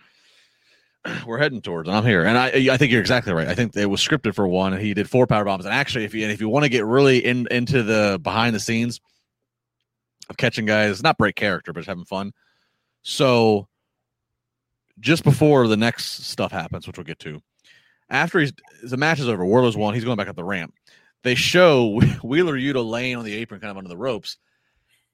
we're 1.26 1.38
heading 1.38 1.60
towards, 1.60 1.88
and 1.88 1.96
I'm 1.96 2.04
here. 2.04 2.24
And 2.24 2.36
I, 2.36 2.72
I 2.72 2.76
think 2.76 2.92
you're 2.92 3.00
exactly 3.00 3.32
right. 3.32 3.48
I 3.48 3.54
think 3.54 3.76
it 3.76 3.86
was 3.86 4.00
scripted 4.00 4.34
for 4.34 4.46
one, 4.46 4.72
and 4.72 4.82
he 4.82 4.94
did 4.94 5.08
four 5.08 5.26
power 5.26 5.44
bombs. 5.44 5.64
And 5.64 5.74
actually, 5.74 6.04
if 6.04 6.14
you 6.14 6.28
if 6.28 6.40
you 6.40 6.48
want 6.48 6.64
to 6.64 6.68
get 6.68 6.84
really 6.84 7.24
in 7.24 7.46
into 7.50 7.82
the 7.82 8.20
behind 8.22 8.54
the 8.54 8.60
scenes 8.60 9.00
of 10.28 10.36
catching 10.36 10.66
guys, 10.66 11.02
not 11.02 11.18
break 11.18 11.36
character, 11.36 11.72
but 11.72 11.84
having 11.86 12.04
fun. 12.04 12.32
So, 13.02 13.68
just 14.98 15.24
before 15.24 15.66
the 15.68 15.76
next 15.76 16.26
stuff 16.26 16.52
happens, 16.52 16.86
which 16.86 16.98
we'll 16.98 17.04
get 17.04 17.18
to, 17.20 17.40
after 18.10 18.40
he's 18.40 18.52
the 18.82 18.96
match 18.96 19.20
is 19.20 19.28
over, 19.28 19.44
Wardlow's 19.44 19.76
won. 19.76 19.94
He's 19.94 20.04
going 20.04 20.16
back 20.16 20.28
up 20.28 20.36
the 20.36 20.44
ramp. 20.44 20.74
They 21.22 21.34
show 21.34 22.00
Wheeler 22.22 22.58
Yuta 22.58 22.88
laying 22.88 23.16
on 23.16 23.24
the 23.24 23.34
apron, 23.34 23.60
kind 23.60 23.70
of 23.70 23.78
under 23.78 23.88
the 23.88 23.96
ropes, 23.96 24.36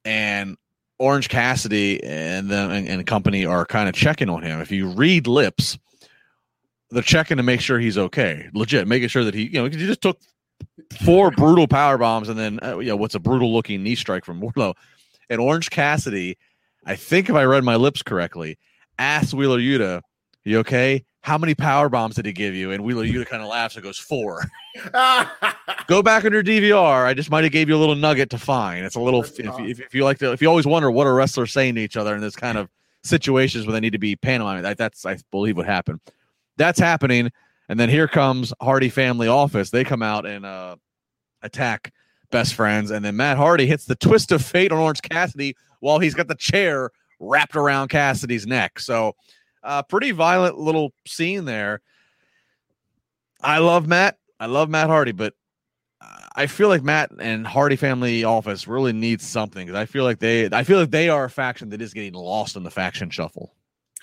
and 0.05 0.57
Orange 0.99 1.29
Cassidy 1.29 2.03
and 2.03 2.51
them 2.51 2.71
and, 2.71 2.89
and 2.89 3.07
company 3.07 3.45
are 3.45 3.67
kind 3.67 3.89
of 3.89 3.95
checking 3.95 4.31
on 4.31 4.43
him. 4.43 4.61
If 4.61 4.71
you 4.71 4.89
read 4.89 5.27
lips, 5.27 5.79
they're 6.91 7.03
checking 7.03 7.37
to 7.37 7.43
make 7.43 7.61
sure 7.61 7.79
he's 7.79 7.99
okay, 7.99 8.49
legit, 8.55 8.89
making 8.89 9.09
sure 9.09 9.25
that 9.25 9.35
he, 9.35 9.45
you 9.45 9.55
know, 9.55 9.65
he 9.65 9.71
just 9.71 10.01
took 10.01 10.19
four 11.05 11.31
brutal 11.31 11.67
power 11.67 11.99
bombs 11.99 12.29
and 12.29 12.39
then, 12.39 12.59
uh, 12.63 12.79
you 12.79 12.89
know, 12.89 12.97
what's 12.97 13.15
a 13.15 13.21
brutal 13.21 13.53
looking 13.53 13.83
knee 13.83 13.95
strike 13.95 14.25
from 14.25 14.41
Wardlow. 14.41 14.75
And 15.29 15.41
Orange 15.41 15.71
Cassidy, 15.71 16.39
I 16.85 16.97
think 16.97 17.29
if 17.29 17.35
I 17.35 17.45
read 17.45 17.65
my 17.65 17.77
lips 17.77 18.03
correctly, 18.03 18.59
asked 18.99 19.35
Wheeler 19.35 19.59
Yuta, 19.59 20.03
"You 20.45 20.61
okay? 20.61 21.05
How 21.27 21.37
many 21.37 21.57
power 21.57 21.89
bombs 21.89 22.15
did 22.15 22.25
he 22.25 22.33
give 22.33 22.55
you?" 22.55 22.71
And 22.71 22.85
Wheeler 22.85 23.05
Yuta 23.05 23.27
kind 23.27 23.43
of 23.43 23.49
laughs 23.49 23.75
and 23.75 23.83
goes, 23.83 23.99
four. 23.99 24.45
Go 25.89 26.01
back 26.01 26.25
under 26.25 26.41
DVR. 26.41 27.05
I 27.05 27.15
just 27.15 27.31
might 27.31 27.43
have 27.43 27.53
gave 27.53 27.69
you 27.69 27.75
a 27.75 27.79
little 27.79 27.97
nugget 27.97 28.31
to 28.31 28.39
find. 28.39 28.87
It's 28.87 28.95
a 28.95 29.01
little 29.01 29.25
if, 29.25 29.41
if, 29.41 29.81
if, 29.81 29.95
you 29.95 30.05
like 30.05 30.19
to 30.19 30.31
if 30.31 30.41
you 30.41 30.49
always 30.49 30.69
wonder 30.69 30.89
what 30.89 31.09
a 31.09 31.13
wrestler 31.13 31.47
saying 31.47 31.75
to 31.75 31.81
each 31.81 31.97
other 31.97 32.15
in 32.15 32.21
this 32.21 32.37
kind 32.37 32.57
of 32.57 32.69
situations 33.03 33.67
where 33.67 33.73
they 33.73 33.81
need 33.81 33.93
to 33.93 33.99
be 33.99 34.15
pantomiming. 34.15 34.63
That, 34.63 34.79
that's 34.79 35.05
I 35.05 35.19
believe 35.33 35.57
what 35.57 35.67
happened. 35.67 36.01
That's 36.59 36.79
happening, 36.79 37.33
and 37.69 37.79
then 37.79 37.89
here 37.89 38.07
comes 38.07 38.53
Hardy 38.63 38.89
Family 38.89 39.27
Office. 39.27 39.71
They 39.71 39.83
come 39.83 40.03
out 40.03 40.27
and 40.27 40.47
uh, 40.47 40.77
attack 41.43 41.93
best 42.31 42.55
friends, 42.55 42.93
and 42.93 43.05
then 43.05 43.17
Matt 43.17 43.37
Hardy 43.37 43.67
hits 43.67 43.85
the 43.85 43.97
twist 43.97 44.31
of 44.31 44.45
fate 44.45 44.71
on 44.71 44.79
Orange 44.79 45.03
Cassidy 45.03 45.57
while 45.81 45.99
he's 45.99 46.15
got 46.15 46.29
the 46.29 46.37
chair 46.37 46.91
wrapped 47.19 47.57
around 47.57 47.89
Cassidy's 47.89 48.47
neck. 48.47 48.79
So, 48.79 49.15
uh, 49.67 49.83
pretty 49.83 50.13
violent 50.13 50.59
little 50.59 50.93
scene 51.07 51.45
there. 51.45 51.83
I 53.43 53.59
love 53.59 53.87
Matt. 53.87 54.19
I 54.41 54.47
love 54.47 54.71
Matt 54.71 54.89
Hardy, 54.89 55.13
but 55.13 55.35
I 56.35 56.47
feel 56.47 56.69
like 56.69 56.83
Matt 56.83 57.11
and 57.19 57.47
Hardy 57.47 57.77
Family 57.77 58.23
Office 58.23 58.69
really 58.69 58.93
needs 58.93 59.27
something 59.27 59.67
because 59.67 59.79
I 59.79 59.87
feel 59.87 60.05
like 60.05 60.19
they, 60.19 60.47
I 60.53 60.65
feel 60.65 60.79
like 60.79 60.91
they 60.91 61.09
are 61.09 61.25
a 61.25 61.31
faction 61.31 61.71
that 61.71 61.81
is 61.81 61.95
getting 61.95 62.13
lost 62.13 62.57
in 62.57 62.63
the 62.63 62.71
faction 62.71 63.09
shuffle. 63.09 63.55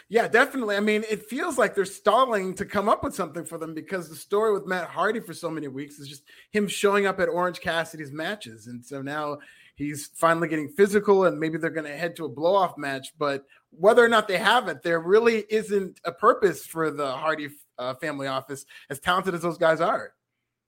Yeah, 0.09 0.27
definitely. 0.27 0.75
I 0.75 0.79
mean, 0.79 1.03
it 1.09 1.25
feels 1.25 1.57
like 1.57 1.75
they're 1.75 1.85
stalling 1.85 2.55
to 2.55 2.65
come 2.65 2.89
up 2.89 3.03
with 3.03 3.15
something 3.15 3.45
for 3.45 3.57
them 3.57 3.73
because 3.73 4.09
the 4.09 4.15
story 4.15 4.51
with 4.51 4.67
Matt 4.67 4.89
Hardy 4.89 5.19
for 5.19 5.33
so 5.33 5.49
many 5.49 5.67
weeks 5.67 5.99
is 5.99 6.07
just 6.07 6.23
him 6.51 6.67
showing 6.67 7.05
up 7.05 7.19
at 7.19 7.29
Orange 7.29 7.61
Cassidy's 7.61 8.11
matches, 8.11 8.67
and 8.67 8.83
so 8.83 9.01
now 9.01 9.37
he's 9.75 10.07
finally 10.15 10.47
getting 10.47 10.69
physical, 10.69 11.25
and 11.25 11.39
maybe 11.39 11.57
they're 11.57 11.69
going 11.69 11.89
to 11.89 11.97
head 11.97 12.15
to 12.17 12.25
a 12.25 12.29
blow 12.29 12.55
off 12.55 12.77
match. 12.77 13.13
But 13.17 13.45
whether 13.71 14.03
or 14.03 14.09
not 14.09 14.27
they 14.27 14.37
have 14.37 14.67
it, 14.67 14.83
there 14.83 14.99
really 14.99 15.45
isn't 15.49 15.99
a 16.05 16.11
purpose 16.11 16.65
for 16.65 16.91
the 16.91 17.11
Hardy 17.11 17.49
uh, 17.77 17.95
Family 17.95 18.27
Office, 18.27 18.65
as 18.89 18.99
talented 18.99 19.33
as 19.33 19.41
those 19.41 19.57
guys 19.57 19.81
are. 19.81 20.13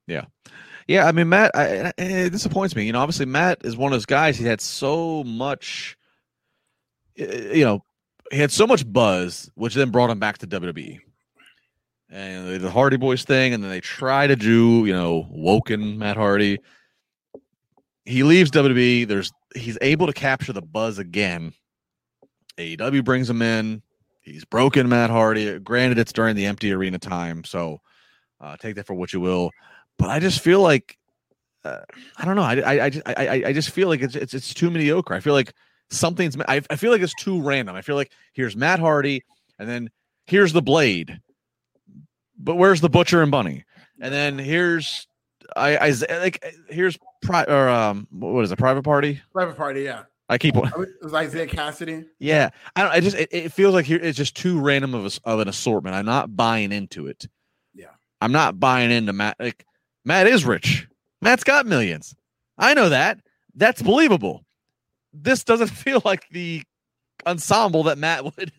Yeah. 0.06 0.24
Yeah, 0.88 1.06
I 1.06 1.12
mean 1.12 1.28
Matt, 1.28 1.50
I, 1.54 1.92
it 1.98 2.30
disappoints 2.30 2.76
me. 2.76 2.86
You 2.86 2.92
know, 2.92 3.00
obviously 3.00 3.26
Matt 3.26 3.62
is 3.64 3.76
one 3.76 3.92
of 3.92 3.96
those 3.96 4.06
guys. 4.06 4.36
He 4.36 4.44
had 4.44 4.60
so 4.60 5.24
much, 5.24 5.96
you 7.16 7.64
know, 7.64 7.82
he 8.30 8.38
had 8.38 8.52
so 8.52 8.68
much 8.68 8.90
buzz, 8.90 9.50
which 9.54 9.74
then 9.74 9.90
brought 9.90 10.10
him 10.10 10.20
back 10.20 10.38
to 10.38 10.46
WWE. 10.46 11.00
And 12.08 12.60
the 12.60 12.70
Hardy 12.70 12.96
Boys 12.96 13.24
thing, 13.24 13.52
and 13.52 13.64
then 13.64 13.70
they 13.70 13.80
try 13.80 14.28
to 14.28 14.36
do, 14.36 14.84
you 14.86 14.92
know, 14.92 15.26
Woken 15.30 15.98
Matt 15.98 16.16
Hardy. 16.16 16.60
He 18.06 18.22
leaves 18.22 18.50
WWE. 18.50 19.06
There's 19.06 19.32
he's 19.54 19.78
able 19.80 20.06
to 20.06 20.12
capture 20.12 20.52
the 20.52 20.62
buzz 20.62 20.98
again. 20.98 21.52
AEW 22.58 23.04
brings 23.04 23.28
him 23.28 23.42
in. 23.42 23.82
He's 24.22 24.44
broken 24.44 24.88
Matt 24.88 25.10
Hardy. 25.10 25.58
Granted, 25.58 25.98
it's 25.98 26.12
during 26.12 26.36
the 26.36 26.46
empty 26.46 26.72
arena 26.72 26.98
time, 26.98 27.44
so 27.44 27.80
uh, 28.40 28.56
take 28.56 28.76
that 28.76 28.86
for 28.86 28.94
what 28.94 29.12
you 29.12 29.20
will 29.20 29.50
but 29.98 30.10
I 30.10 30.20
just 30.20 30.40
feel 30.40 30.60
like 30.60 30.96
uh, 31.64 31.80
I 32.16 32.24
don't 32.24 32.36
know. 32.36 32.42
I 32.42 32.54
I 32.54 32.90
I, 33.06 33.14
I 33.16 33.42
I 33.46 33.52
just 33.52 33.70
feel 33.70 33.88
like 33.88 34.02
it's 34.02 34.14
it's 34.14 34.34
it's 34.34 34.54
too 34.54 34.70
mediocre. 34.70 35.14
I 35.14 35.20
feel 35.20 35.32
like 35.32 35.52
something's. 35.90 36.36
I, 36.48 36.62
I 36.70 36.76
feel 36.76 36.92
like 36.92 37.00
it's 37.00 37.14
too 37.14 37.40
random. 37.42 37.74
I 37.74 37.82
feel 37.82 37.96
like 37.96 38.12
here's 38.32 38.56
Matt 38.56 38.78
Hardy, 38.78 39.24
and 39.58 39.68
then 39.68 39.90
here's 40.26 40.52
the 40.52 40.62
Blade, 40.62 41.20
but 42.38 42.56
where's 42.56 42.80
the 42.80 42.90
Butcher 42.90 43.22
and 43.22 43.30
Bunny? 43.30 43.64
And 44.00 44.12
then 44.12 44.38
here's 44.38 45.08
I 45.56 45.76
I 45.76 45.94
like 46.20 46.44
here's 46.68 46.98
pri- 47.26 47.44
or 47.44 47.68
um 47.68 48.06
what 48.10 48.42
is 48.44 48.52
it? 48.52 48.58
Private 48.58 48.82
Party. 48.82 49.20
Private 49.32 49.56
Party. 49.56 49.82
Yeah. 49.82 50.04
I 50.28 50.38
keep. 50.38 50.56
It 50.56 50.64
was 51.02 51.12
Isiah 51.12 51.46
Kassidy. 51.46 52.04
Yeah, 52.18 52.50
I 52.74 52.82
don't. 52.82 52.92
I 52.92 53.00
just 53.00 53.16
it, 53.16 53.28
it 53.30 53.52
feels 53.52 53.74
like 53.74 53.86
here 53.86 54.00
it's 54.02 54.18
just 54.18 54.34
too 54.36 54.60
random 54.60 54.92
of 54.92 55.04
a, 55.04 55.28
of 55.28 55.38
an 55.38 55.48
assortment. 55.48 55.94
I'm 55.94 56.06
not 56.06 56.34
buying 56.34 56.72
into 56.72 57.06
it. 57.06 57.28
Yeah, 57.74 57.90
I'm 58.20 58.32
not 58.32 58.58
buying 58.58 58.90
into 58.90 59.12
Matt. 59.12 59.36
Like 59.38 59.64
Matt 60.04 60.26
is 60.26 60.44
rich. 60.44 60.88
Matt's 61.22 61.44
got 61.44 61.64
millions. 61.66 62.14
I 62.58 62.74
know 62.74 62.88
that. 62.88 63.20
That's 63.54 63.82
believable. 63.82 64.44
This 65.12 65.44
doesn't 65.44 65.68
feel 65.70 66.02
like 66.04 66.28
the 66.30 66.64
ensemble 67.24 67.84
that 67.84 67.98
Matt 67.98 68.24
would 68.24 68.52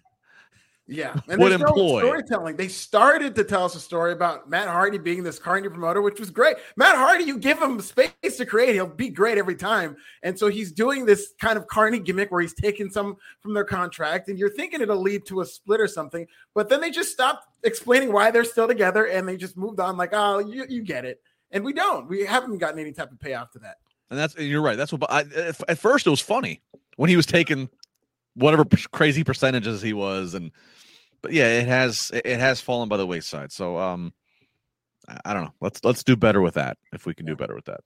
yeah, 0.87 1.15
and 1.27 1.41
would 1.41 1.51
employ. 1.51 2.01
Storytelling. 2.01 2.55
They 2.55 2.67
started 2.67 3.35
to 3.35 3.43
tell 3.43 3.65
us 3.65 3.75
a 3.75 3.79
story 3.79 4.13
about 4.13 4.49
Matt 4.49 4.67
Hardy 4.67 4.97
being 4.97 5.23
this 5.23 5.39
carny 5.39 5.67
promoter, 5.69 6.01
which 6.01 6.19
was 6.19 6.29
great. 6.29 6.57
Matt 6.75 6.95
Hardy, 6.95 7.25
you 7.25 7.37
give 7.37 7.61
him 7.61 7.79
space 7.81 8.11
to 8.37 8.45
create, 8.45 8.73
he'll 8.73 8.87
be 8.87 9.09
great 9.09 9.37
every 9.37 9.55
time. 9.55 9.97
And 10.23 10.37
so 10.37 10.47
he's 10.47 10.71
doing 10.71 11.05
this 11.05 11.33
kind 11.39 11.57
of 11.57 11.67
carny 11.67 11.99
gimmick 11.99 12.31
where 12.31 12.41
he's 12.41 12.53
taking 12.53 12.89
some 12.89 13.17
from 13.41 13.53
their 13.53 13.65
contract, 13.65 14.29
and 14.29 14.39
you're 14.39 14.53
thinking 14.53 14.81
it'll 14.81 15.01
lead 15.01 15.25
to 15.27 15.41
a 15.41 15.45
split 15.45 15.81
or 15.81 15.87
something. 15.87 16.25
But 16.53 16.69
then 16.69 16.81
they 16.81 16.91
just 16.91 17.11
stopped 17.11 17.47
explaining 17.63 18.11
why 18.11 18.31
they're 18.31 18.43
still 18.43 18.67
together, 18.67 19.05
and 19.05 19.27
they 19.27 19.37
just 19.37 19.57
moved 19.57 19.79
on, 19.79 19.97
like, 19.97 20.11
oh, 20.13 20.39
you, 20.39 20.65
you 20.69 20.83
get 20.83 21.05
it 21.05 21.21
and 21.51 21.63
we 21.63 21.73
don't. 21.73 22.07
We 22.07 22.25
haven't 22.25 22.57
gotten 22.57 22.79
any 22.79 22.91
type 22.91 23.11
of 23.11 23.19
payoff 23.19 23.51
to 23.51 23.59
that. 23.59 23.77
And 24.09 24.17
that's 24.17 24.37
you're 24.37 24.61
right. 24.61 24.77
That's 24.77 24.91
what 24.91 25.09
I, 25.11 25.25
at 25.67 25.77
first 25.77 26.07
it 26.07 26.09
was 26.09 26.21
funny 26.21 26.61
when 26.95 27.09
he 27.09 27.15
was 27.15 27.25
taking 27.25 27.69
whatever 28.37 28.65
crazy 28.91 29.23
percentages 29.23 29.81
he 29.81 29.93
was, 29.93 30.33
and 30.33 30.51
but 31.21 31.33
yeah, 31.33 31.47
it 31.47 31.67
has 31.67 32.11
it 32.13 32.39
has 32.39 32.61
fallen 32.61 32.87
by 32.87 32.97
the 32.97 33.07
wayside. 33.07 33.51
So 33.51 33.77
um, 33.77 34.13
I 35.25 35.33
don't 35.33 35.45
know. 35.45 35.53
Let's 35.59 35.83
let's 35.83 36.03
do 36.03 36.15
better 36.15 36.41
with 36.41 36.53
that 36.53 36.77
if 36.93 37.05
we 37.05 37.13
can 37.13 37.25
do 37.25 37.35
better 37.35 37.55
with 37.55 37.65
that. 37.65 37.81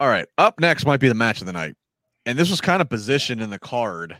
All 0.00 0.08
right, 0.08 0.26
up 0.38 0.58
next 0.58 0.86
might 0.86 1.00
be 1.00 1.08
the 1.08 1.14
match 1.14 1.40
of 1.40 1.46
the 1.46 1.52
night, 1.52 1.76
and 2.26 2.38
this 2.38 2.50
was 2.50 2.60
kind 2.60 2.82
of 2.82 2.88
positioned 2.88 3.40
in 3.40 3.50
the 3.50 3.58
card 3.58 4.16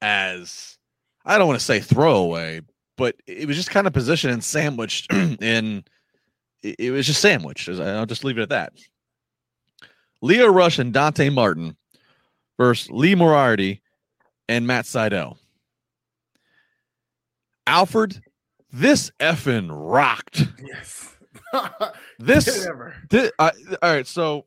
as 0.00 0.78
I 1.24 1.38
don't 1.38 1.46
want 1.46 1.60
to 1.60 1.64
say 1.64 1.80
throwaway, 1.80 2.60
but 2.96 3.16
it 3.26 3.46
was 3.46 3.56
just 3.56 3.70
kind 3.70 3.86
of 3.86 3.92
positioned 3.92 4.32
and 4.32 4.42
sandwiched 4.42 5.12
in 5.12 5.84
it, 6.62 6.92
was 6.92 7.06
just 7.06 7.20
sandwiched. 7.20 7.68
I'll 7.68 8.06
just 8.06 8.24
leave 8.24 8.38
it 8.38 8.42
at 8.42 8.48
that. 8.50 8.72
Lio 10.20 10.46
Rush 10.46 10.78
and 10.78 10.92
Dante 10.92 11.28
Martin 11.28 11.76
versus 12.58 12.90
Lee 12.90 13.14
Moriarty 13.14 13.82
and 14.48 14.66
Matt 14.66 14.84
Sydal. 14.84 15.36
Alfred, 17.66 18.20
this 18.72 19.10
effing 19.20 19.68
rocked. 19.70 20.46
Yes. 20.64 21.16
this, 22.18 22.66
this 23.10 23.30
uh, 23.38 23.50
all 23.82 23.94
right. 23.94 24.06
So 24.06 24.46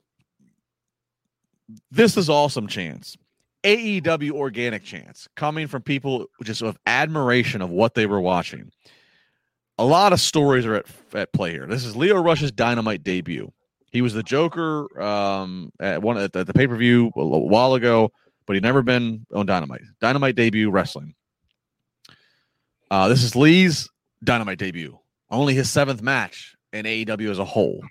this 1.91 2.17
is 2.17 2.29
awesome 2.29 2.67
chance. 2.67 3.15
AEW 3.63 4.31
organic 4.31 4.83
chants 4.83 5.27
coming 5.35 5.65
from 5.67 5.81
people 5.81 6.27
just 6.43 6.61
of 6.61 6.77
admiration 6.85 7.61
of 7.61 7.71
what 7.71 7.95
they 7.95 8.05
were 8.05 8.21
watching. 8.21 8.71
A 9.77 9.85
lot 9.85 10.13
of 10.13 10.19
stories 10.19 10.65
are 10.65 10.75
at, 10.75 10.85
at 11.13 11.33
play 11.33 11.51
here. 11.51 11.65
This 11.65 11.83
is 11.83 11.95
Lio 11.95 12.21
Rush's 12.21 12.51
Dynamite 12.51 13.03
debut. 13.03 13.51
He 13.95 14.01
was 14.01 14.13
the 14.13 14.23
Joker 14.23 15.01
um, 15.01 15.71
at 15.79 16.01
one 16.01 16.17
at 16.17 16.33
the, 16.33 16.43
the 16.43 16.53
pay 16.53 16.67
per 16.67 16.75
view 16.75 17.13
a, 17.15 17.21
a 17.21 17.39
while 17.39 17.75
ago, 17.75 18.11
but 18.45 18.57
he'd 18.57 18.61
never 18.61 18.81
been 18.81 19.25
on 19.33 19.45
Dynamite. 19.45 19.83
Dynamite 20.01 20.35
debut 20.35 20.69
wrestling. 20.69 21.15
Uh, 22.91 23.07
this 23.07 23.23
is 23.23 23.37
Lee's 23.37 23.87
Dynamite 24.21 24.57
debut. 24.57 24.99
Only 25.31 25.53
his 25.53 25.69
seventh 25.69 26.01
match 26.01 26.57
in 26.73 26.85
AEW 26.85 27.31
as 27.31 27.39
a 27.39 27.45
whole. 27.45 27.85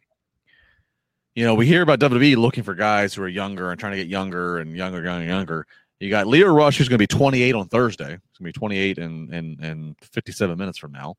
You 1.35 1.47
know, 1.47 1.55
we 1.55 1.65
hear 1.65 1.81
about 1.81 2.01
WWE 2.01 2.37
looking 2.37 2.65
for 2.65 2.75
guys 2.75 3.15
who 3.15 3.23
are 3.23 3.29
younger 3.29 3.71
and 3.71 3.81
trying 3.81 3.93
to 3.93 3.99
get 3.99 4.09
younger 4.09 4.59
and 4.59 4.77
younger, 4.77 5.03
younger, 5.03 5.25
younger. 5.25 5.67
You 6.01 6.11
got 6.11 6.27
Lio 6.27 6.53
Rush, 6.53 6.77
who's 6.77 6.91
going 6.91 6.99
to 6.99 7.03
be 7.03 7.07
28 7.07 7.55
on 7.55 7.69
Thursday. 7.69 8.11
He's 8.11 8.39
going 8.39 8.41
to 8.41 8.45
be 8.45 8.53
28 8.53 8.99
in, 8.99 9.33
in, 9.33 9.65
in 9.65 9.97
57 10.03 10.59
minutes 10.59 10.77
from 10.77 10.93
now. 10.93 11.15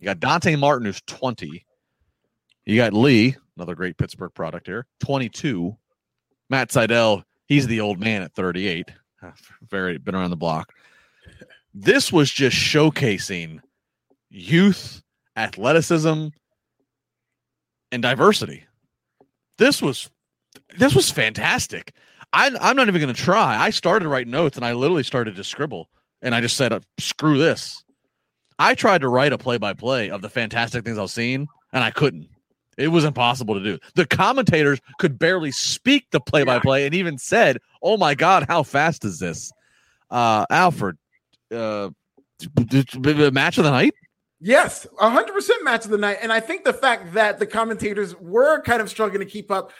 You 0.00 0.06
got 0.06 0.18
Dante 0.18 0.56
Martin, 0.56 0.86
who's 0.86 1.00
20. 1.06 1.64
You 2.64 2.76
got 2.76 2.92
Lee, 2.92 3.36
another 3.56 3.74
great 3.74 3.96
Pittsburgh 3.96 4.32
product 4.34 4.66
here, 4.66 4.86
22. 5.00 5.76
Matt 6.50 6.70
Sydal, 6.70 7.24
he's 7.46 7.66
the 7.66 7.80
old 7.80 7.98
man 7.98 8.22
at 8.22 8.32
38. 8.34 8.90
Very 9.68 9.98
been 9.98 10.14
around 10.14 10.30
the 10.30 10.36
block. 10.36 10.72
This 11.74 12.12
was 12.12 12.30
just 12.30 12.56
showcasing 12.56 13.60
youth, 14.30 15.02
athleticism, 15.36 16.28
and 17.92 18.02
diversity. 18.02 18.64
This 19.58 19.82
was 19.82 20.10
this 20.78 20.94
was 20.94 21.10
fantastic. 21.10 21.92
I, 22.32 22.50
I'm 22.60 22.76
not 22.76 22.88
even 22.88 23.00
going 23.00 23.14
to 23.14 23.20
try. 23.20 23.56
I 23.56 23.70
started 23.70 24.08
writing 24.08 24.32
notes 24.32 24.56
and 24.56 24.64
I 24.64 24.72
literally 24.72 25.02
started 25.02 25.36
to 25.36 25.44
scribble 25.44 25.88
and 26.22 26.34
I 26.34 26.40
just 26.40 26.56
said, 26.56 26.72
uh, 26.72 26.80
"Screw 26.98 27.38
this." 27.38 27.84
I 28.58 28.74
tried 28.74 29.02
to 29.02 29.08
write 29.08 29.32
a 29.32 29.38
play-by-play 29.38 30.10
of 30.10 30.22
the 30.22 30.30
fantastic 30.30 30.84
things 30.84 30.96
I've 30.96 31.10
seen, 31.10 31.46
and 31.72 31.84
I 31.84 31.90
couldn't. 31.90 32.28
It 32.76 32.88
was 32.88 33.04
impossible 33.04 33.54
to 33.54 33.62
do. 33.62 33.78
The 33.94 34.06
commentators 34.06 34.80
could 34.98 35.18
barely 35.18 35.50
speak 35.50 36.06
the 36.10 36.20
play-by-play, 36.20 36.84
and 36.86 36.94
even 36.94 37.18
said, 37.18 37.58
"Oh 37.82 37.96
my 37.96 38.14
God, 38.14 38.44
how 38.48 38.62
fast 38.62 39.04
is 39.04 39.18
this?" 39.18 39.50
Uh, 40.10 40.44
Alfred, 40.50 40.96
uh, 41.50 41.90
match 43.32 43.58
of 43.58 43.64
the 43.64 43.70
night. 43.70 43.94
Yes, 44.38 44.86
100% 45.00 45.48
match 45.62 45.86
of 45.86 45.90
the 45.90 45.96
night. 45.96 46.18
And 46.20 46.30
I 46.30 46.40
think 46.40 46.64
the 46.64 46.72
fact 46.74 47.14
that 47.14 47.38
the 47.38 47.46
commentators 47.46 48.14
were 48.16 48.60
kind 48.62 48.82
of 48.82 48.90
struggling 48.90 49.20
to 49.20 49.26
keep 49.26 49.50
up 49.50 49.72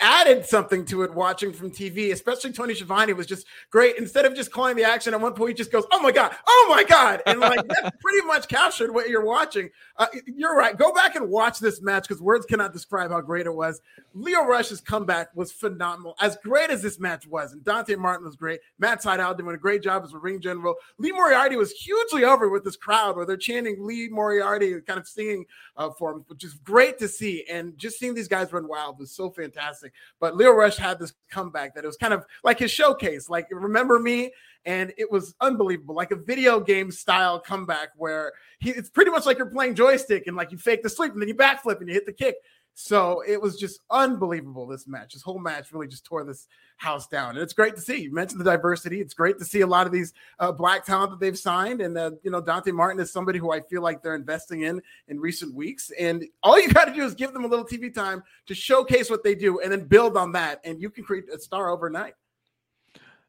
added 0.00 0.44
something 0.44 0.84
to 0.84 1.02
it 1.02 1.14
watching 1.14 1.52
from 1.52 1.70
TV, 1.70 2.12
especially 2.12 2.52
Tony 2.52 2.74
Schiavone 2.74 3.12
was 3.14 3.26
just 3.26 3.46
great. 3.70 3.96
Instead 3.96 4.26
of 4.26 4.34
just 4.34 4.52
calling 4.52 4.76
the 4.76 4.84
action, 4.84 5.14
at 5.14 5.20
one 5.20 5.32
point 5.32 5.50
he 5.50 5.54
just 5.54 5.72
goes, 5.72 5.84
Oh 5.92 6.02
my 6.02 6.10
God, 6.10 6.34
oh 6.46 6.66
my 6.68 6.84
God. 6.84 7.22
And 7.24 7.40
like 7.40 7.66
that 7.68 7.94
pretty 8.00 8.26
much 8.26 8.48
captured 8.48 8.92
what 8.92 9.08
you're 9.08 9.24
watching. 9.24 9.70
Uh, 9.96 10.08
you're 10.26 10.56
right. 10.56 10.76
Go 10.76 10.92
back 10.92 11.14
and 11.14 11.30
watch 11.30 11.58
this 11.58 11.80
match 11.80 12.06
because 12.06 12.20
words 12.20 12.44
cannot 12.44 12.72
describe 12.72 13.12
how 13.12 13.20
great 13.20 13.46
it 13.46 13.54
was. 13.54 13.80
Lio 14.12 14.44
Rush's 14.44 14.80
comeback 14.80 15.28
was 15.34 15.52
phenomenal. 15.52 16.16
As 16.20 16.36
great 16.44 16.70
as 16.70 16.82
this 16.82 16.98
match 16.98 17.26
was, 17.26 17.52
and 17.52 17.64
Dante 17.64 17.94
Martin 17.94 18.26
was 18.26 18.36
great. 18.36 18.60
Matt 18.78 19.02
Sydal 19.02 19.38
doing 19.38 19.54
a 19.54 19.58
great 19.58 19.82
job 19.82 20.02
as 20.04 20.12
a 20.12 20.18
ring 20.18 20.40
general. 20.40 20.74
Lee 20.98 21.12
Moriarty 21.12 21.56
was 21.56 21.70
hugely 21.70 22.24
over 22.24 22.48
with 22.48 22.64
this 22.64 22.76
crowd 22.76 23.16
where 23.16 23.24
they're 23.24 23.36
chanting 23.36 23.86
Lee 23.86 24.01
Moriarty, 24.08 24.80
kind 24.82 24.98
of 24.98 25.06
singing 25.06 25.44
uh, 25.76 25.90
for 25.98 26.12
him, 26.12 26.24
which 26.28 26.44
is 26.44 26.54
great 26.54 26.98
to 26.98 27.08
see. 27.08 27.44
And 27.50 27.76
just 27.76 27.98
seeing 27.98 28.14
these 28.14 28.28
guys 28.28 28.52
run 28.52 28.68
wild 28.68 28.98
was 28.98 29.12
so 29.12 29.30
fantastic. 29.30 29.92
But 30.20 30.36
Lio 30.36 30.52
Rush 30.52 30.76
had 30.76 30.98
this 30.98 31.12
comeback 31.30 31.74
that 31.74 31.84
it 31.84 31.86
was 31.86 31.96
kind 31.96 32.14
of 32.14 32.24
like 32.44 32.58
his 32.58 32.70
showcase, 32.70 33.28
like 33.28 33.48
remember 33.50 33.98
me, 33.98 34.32
and 34.64 34.92
it 34.96 35.10
was 35.10 35.34
unbelievable, 35.40 35.94
like 35.94 36.12
a 36.12 36.16
video 36.16 36.60
game 36.60 36.90
style 36.90 37.40
comeback 37.40 37.88
where 37.96 38.32
he, 38.60 38.70
it's 38.70 38.90
pretty 38.90 39.10
much 39.10 39.26
like 39.26 39.38
you're 39.38 39.46
playing 39.46 39.74
joystick 39.74 40.26
and 40.26 40.36
like 40.36 40.52
you 40.52 40.58
fake 40.58 40.82
the 40.82 40.88
sleep 40.88 41.12
and 41.12 41.20
then 41.20 41.28
you 41.28 41.34
backflip 41.34 41.80
and 41.80 41.88
you 41.88 41.94
hit 41.94 42.06
the 42.06 42.12
kick. 42.12 42.36
So 42.74 43.22
it 43.26 43.40
was 43.40 43.58
just 43.58 43.80
unbelievable. 43.90 44.66
This 44.66 44.86
match, 44.86 45.12
this 45.12 45.22
whole 45.22 45.38
match, 45.38 45.72
really 45.72 45.86
just 45.86 46.04
tore 46.04 46.24
this 46.24 46.48
house 46.78 47.06
down, 47.06 47.30
and 47.30 47.38
it's 47.38 47.52
great 47.52 47.74
to 47.76 47.82
see. 47.82 48.02
You 48.02 48.14
mentioned 48.14 48.40
the 48.40 48.44
diversity; 48.44 49.00
it's 49.00 49.12
great 49.12 49.38
to 49.38 49.44
see 49.44 49.60
a 49.60 49.66
lot 49.66 49.86
of 49.86 49.92
these 49.92 50.14
uh, 50.38 50.52
black 50.52 50.84
talent 50.84 51.10
that 51.10 51.20
they've 51.20 51.38
signed, 51.38 51.82
and 51.82 51.96
uh, 51.98 52.12
you 52.22 52.30
know 52.30 52.40
Dante 52.40 52.70
Martin 52.70 53.00
is 53.00 53.12
somebody 53.12 53.38
who 53.38 53.52
I 53.52 53.60
feel 53.60 53.82
like 53.82 54.02
they're 54.02 54.14
investing 54.14 54.62
in 54.62 54.80
in 55.08 55.20
recent 55.20 55.54
weeks. 55.54 55.90
And 55.98 56.24
all 56.42 56.58
you 56.58 56.68
got 56.72 56.86
to 56.86 56.94
do 56.94 57.04
is 57.04 57.14
give 57.14 57.32
them 57.34 57.44
a 57.44 57.48
little 57.48 57.66
TV 57.66 57.92
time 57.92 58.22
to 58.46 58.54
showcase 58.54 59.10
what 59.10 59.22
they 59.22 59.34
do, 59.34 59.60
and 59.60 59.70
then 59.70 59.84
build 59.84 60.16
on 60.16 60.32
that, 60.32 60.60
and 60.64 60.80
you 60.80 60.88
can 60.88 61.04
create 61.04 61.24
a 61.32 61.38
star 61.38 61.68
overnight. 61.68 62.14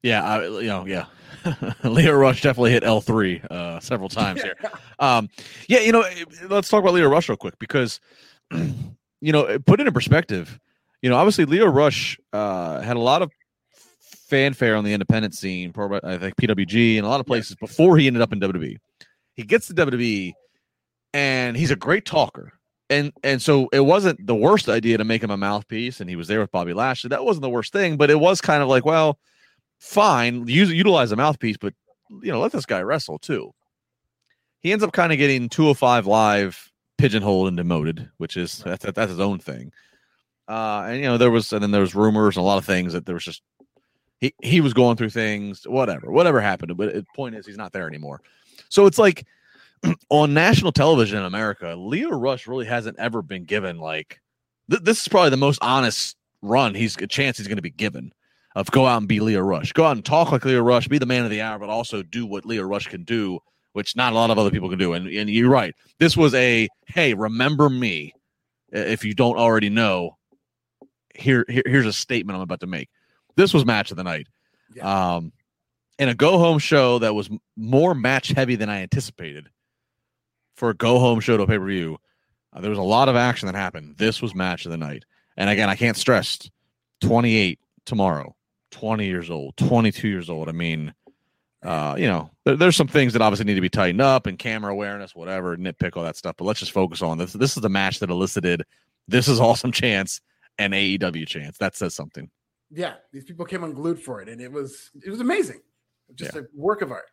Yeah, 0.04 0.24
I, 0.24 0.46
you 0.46 0.68
know, 0.68 0.86
yeah. 0.86 1.06
Lio 1.84 2.14
Rush 2.14 2.42
definitely 2.42 2.72
hit 2.72 2.84
L 2.84 3.02
three 3.02 3.42
uh, 3.50 3.80
several 3.80 4.10
times 4.10 4.42
here. 4.42 4.56
Um, 5.00 5.30
yeah, 5.68 5.80
you 5.80 5.92
know, 5.92 6.04
let's 6.50 6.70
talk 6.70 6.82
about 6.82 6.94
Lio 6.94 7.10
Rush 7.10 7.30
real 7.30 7.38
quick 7.38 7.58
because 7.58 8.00
you 9.24 9.32
know, 9.32 9.58
put 9.60 9.80
it 9.80 9.88
in 9.88 9.94
perspective, 9.94 10.60
you 11.02 11.10
know, 11.10 11.16
obviously 11.16 11.46
Lio 11.46 11.66
Rush 11.68 12.20
uh, 12.34 12.82
had 12.82 12.98
a 12.98 13.00
lot 13.00 13.22
of 13.22 13.32
fanfare 14.28 14.76
on 14.76 14.84
the 14.84 14.92
independent 14.92 15.34
scene, 15.34 15.72
probably 15.72 16.02
I 16.04 16.18
think 16.18 16.36
PWG 16.36 16.98
and 16.98 17.06
a 17.06 17.10
lot 17.10 17.22
of 17.22 17.26
places 17.26 17.56
before 17.56 17.98
he 17.98 18.08
ended 18.08 18.22
up 18.22 18.34
in 18.34 18.42
WWE. 18.42 18.76
He 19.36 19.44
gets 19.44 19.68
to 19.68 19.74
WWE 19.74 20.34
and 21.14 21.56
he's 21.56 21.72
a 21.72 21.78
great 21.78 22.06
talker. 22.06 22.52
And 22.90 23.14
and 23.24 23.42
so 23.42 23.70
it 23.72 23.80
wasn't 23.80 24.28
the 24.28 24.36
worst 24.36 24.68
idea 24.68 24.98
to 24.98 25.06
make 25.06 25.24
him 25.24 25.32
a 25.32 25.38
mouthpiece, 25.38 26.02
and 26.02 26.10
he 26.10 26.18
was 26.18 26.28
there 26.28 26.42
with 26.42 26.52
Bobby 26.52 26.74
Lashley. 26.74 27.08
That 27.08 27.24
wasn't 27.24 27.44
the 27.44 27.50
worst 27.50 27.72
thing, 27.72 27.96
but 27.96 28.12
it 28.12 28.20
was 28.20 28.42
kind 28.42 28.62
of 28.62 28.68
like, 28.68 28.86
well, 28.86 29.18
fine, 29.80 30.48
use 30.48 30.70
utilize 30.70 31.14
a 31.14 31.16
mouthpiece, 31.16 31.56
but 31.58 31.74
you 32.22 32.32
know, 32.32 32.42
let 32.42 32.52
this 32.52 32.66
guy 32.66 32.82
wrestle 32.82 33.20
too. 33.20 33.52
He 34.60 34.74
ends 34.74 34.84
up 34.84 34.92
kind 34.92 35.14
of 35.14 35.18
getting 35.18 35.48
205 35.48 36.08
live 36.08 36.73
pigeonholed 37.04 37.50
and 37.50 37.58
demoted, 37.58 38.10
which 38.16 38.38
is 38.38 38.60
that's 38.60 38.86
that's 38.86 39.12
his 39.12 39.20
own 39.20 39.38
thing. 39.38 39.74
Uh, 40.48 40.86
and 40.88 41.02
you 41.02 41.04
know 41.04 41.18
there 41.18 41.32
was 41.32 41.52
and 41.52 41.62
then 41.62 41.72
there 41.72 41.82
was 41.82 41.94
rumors 41.94 42.38
and 42.38 42.44
a 42.46 42.46
lot 42.46 42.58
of 42.58 42.64
things 42.64 42.94
that 42.94 43.06
there 43.06 43.16
was 43.16 43.26
just 43.26 43.42
he 44.22 44.34
he 44.42 44.62
was 44.62 44.74
going 44.74 44.96
through 44.96 45.10
things, 45.10 45.68
whatever, 45.68 46.10
whatever 46.10 46.40
happened. 46.40 46.78
But 46.78 46.94
the 46.94 47.06
point 47.14 47.36
is 47.36 47.46
he's 47.46 47.58
not 47.58 47.74
there 47.74 47.90
anymore. 47.90 48.22
So 48.70 48.86
it's 48.86 48.98
like 48.98 49.26
on 50.10 50.34
national 50.34 50.72
television 50.72 51.20
in 51.20 51.26
America, 51.26 51.76
Lio 51.76 52.12
Rush 52.12 52.48
really 52.48 52.66
hasn't 52.66 52.98
ever 52.98 53.22
been 53.22 53.44
given 53.44 53.80
like 53.80 54.22
th- 54.72 54.84
this 54.84 55.02
is 55.02 55.10
probably 55.10 55.32
the 55.32 55.36
most 55.36 55.60
honest 55.62 56.16
run 56.42 56.74
he's 56.74 56.96
a 56.98 57.08
chance 57.08 57.38
he's 57.38 57.50
going 57.50 57.58
to 57.58 57.62
be 57.62 57.70
given 57.70 58.14
of 58.56 58.72
go 58.72 58.86
out 58.86 59.00
and 59.00 59.10
be 59.10 59.20
Lio 59.20 59.42
Rush, 59.42 59.74
go 59.74 59.84
out 59.84 59.98
and 59.98 60.06
talk 60.06 60.32
like 60.32 60.46
Lio 60.46 60.62
Rush, 60.62 60.88
be 60.88 61.00
the 61.00 61.06
man 61.06 61.26
of 61.26 61.32
the 61.32 61.42
hour, 61.42 61.60
but 61.60 61.68
also 61.68 62.02
do 62.02 62.26
what 62.26 62.46
Lio 62.46 62.64
Rush 62.64 62.88
can 62.88 63.04
do 63.04 63.42
which 63.74 63.96
not 63.96 64.14
a 64.14 64.16
lot 64.16 64.30
of 64.30 64.40
other 64.40 64.52
people 64.52 64.70
can 64.70 64.80
do. 64.80 64.94
And, 64.94 65.08
and 65.08 65.30
you're 65.30 65.50
right. 65.50 65.76
This 66.00 66.16
was 66.16 66.34
a 66.34 66.68
hey, 66.88 67.14
remember 67.14 67.70
me. 67.70 68.14
If 68.70 69.06
you 69.06 69.14
don't 69.14 69.38
already 69.38 69.70
know, 69.70 70.18
here, 71.14 71.46
here 71.48 71.64
here's 71.66 71.86
a 71.86 71.94
statement 71.94 72.36
I'm 72.38 72.42
about 72.42 72.62
to 72.62 72.68
make. 72.68 72.90
This 73.36 73.54
was 73.54 73.66
match 73.66 73.92
of 73.92 73.98
the 73.98 74.04
night. 74.04 74.28
Yeah. 74.74 75.16
Um, 75.16 75.32
in 76.00 76.10
a 76.10 76.16
go 76.16 76.40
home 76.40 76.60
show 76.60 77.00
that 77.00 77.14
was 77.14 77.30
more 77.56 77.94
match 77.94 78.30
heavy 78.30 78.56
than 78.56 78.70
I 78.70 78.82
anticipated 78.82 79.50
for 80.56 80.70
a 80.70 80.74
go 80.74 81.00
home 81.00 81.20
show 81.20 81.38
to 81.38 81.46
pay 81.46 81.58
per 81.58 81.66
view. 81.66 81.98
Uh, 82.52 82.62
there 82.62 82.70
was 82.70 82.80
a 82.80 82.84
lot 82.84 83.10
of 83.10 83.16
action 83.16 83.48
that 83.48 83.56
happened. 83.56 83.98
This 83.98 84.22
was 84.22 84.34
match 84.34 84.66
of 84.66 84.72
the 84.72 84.78
night. 84.78 85.04
And 85.38 85.50
again, 85.50 85.70
I 85.70 85.76
can't 85.76 85.98
stress 85.98 86.40
28 87.02 87.60
tomorrow, 87.86 88.36
20 88.72 89.06
years 89.06 89.30
old, 89.30 89.58
22 89.58 90.08
years 90.08 90.30
old. 90.30 90.50
I 90.50 90.52
mean, 90.52 90.94
uh, 91.64 91.96
you 91.98 92.08
know, 92.08 92.30
there, 92.46 92.56
there's 92.56 92.76
some 92.76 92.88
things 92.88 93.14
that 93.14 93.22
obviously 93.22 93.46
need 93.46 93.56
to 93.56 93.62
be 93.62 93.70
tightened 93.70 94.02
up 94.02 94.28
and 94.28 94.38
camera 94.38 94.72
awareness, 94.72 95.16
whatever, 95.16 95.56
nitpick 95.58 95.96
all 95.96 96.04
that 96.04 96.18
stuff. 96.18 96.36
But 96.38 96.46
let's 96.46 96.60
just 96.60 96.72
focus 96.72 97.02
on 97.02 97.18
this. 97.18 97.34
This 97.34 97.56
is 97.56 97.62
the 97.62 97.70
match 97.70 98.00
that 98.00 98.10
elicited 98.10 98.64
this 99.08 99.28
is 99.28 99.40
awesome 99.40 99.72
chance 99.72 100.22
and 100.58 100.74
AEW 100.74 101.28
chance. 101.28 101.58
That 101.58 101.76
says 101.76 101.94
something. 101.94 102.30
Yeah, 102.72 102.96
these 103.12 103.24
people 103.24 103.46
came 103.46 103.64
unglued 103.64 104.02
for 104.02 104.22
it, 104.22 104.30
and 104.30 104.42
it 104.42 104.52
was 104.52 104.92
it 105.06 105.10
was 105.10 105.20
amazing. 105.20 105.62
Just 106.16 106.36
yeah. 106.36 106.42
a 106.42 106.44
work 106.54 106.82
of 106.82 106.92
art. 106.92 107.06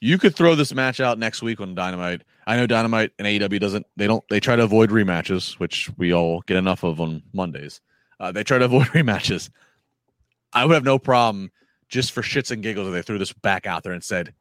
You 0.00 0.18
could 0.18 0.36
throw 0.36 0.54
this 0.54 0.74
match 0.74 1.00
out 1.00 1.18
next 1.18 1.42
week 1.42 1.60
on 1.60 1.74
Dynamite. 1.74 2.22
I 2.46 2.56
know 2.56 2.66
Dynamite 2.66 3.12
and 3.18 3.26
AEW 3.26 3.58
doesn't. 3.58 3.86
They 3.96 4.06
don't. 4.06 4.22
They 4.28 4.40
try 4.40 4.56
to 4.56 4.62
avoid 4.62 4.90
rematches, 4.90 5.54
which 5.54 5.90
we 5.96 6.12
all 6.12 6.42
get 6.42 6.56
enough 6.56 6.84
of 6.84 7.00
on 7.00 7.22
Mondays. 7.32 7.80
Uh, 8.20 8.30
they 8.30 8.44
try 8.44 8.58
to 8.58 8.66
avoid 8.66 8.86
rematches. 8.88 9.50
I 10.52 10.64
would 10.64 10.74
have 10.74 10.84
no 10.84 10.98
problem 10.98 11.50
just 11.88 12.12
for 12.12 12.22
shits 12.22 12.50
and 12.50 12.62
giggles, 12.62 12.92
they 12.92 13.02
threw 13.02 13.18
this 13.18 13.32
back 13.32 13.66
out 13.66 13.82
there 13.82 13.92
and 13.92 14.02
said, 14.02 14.34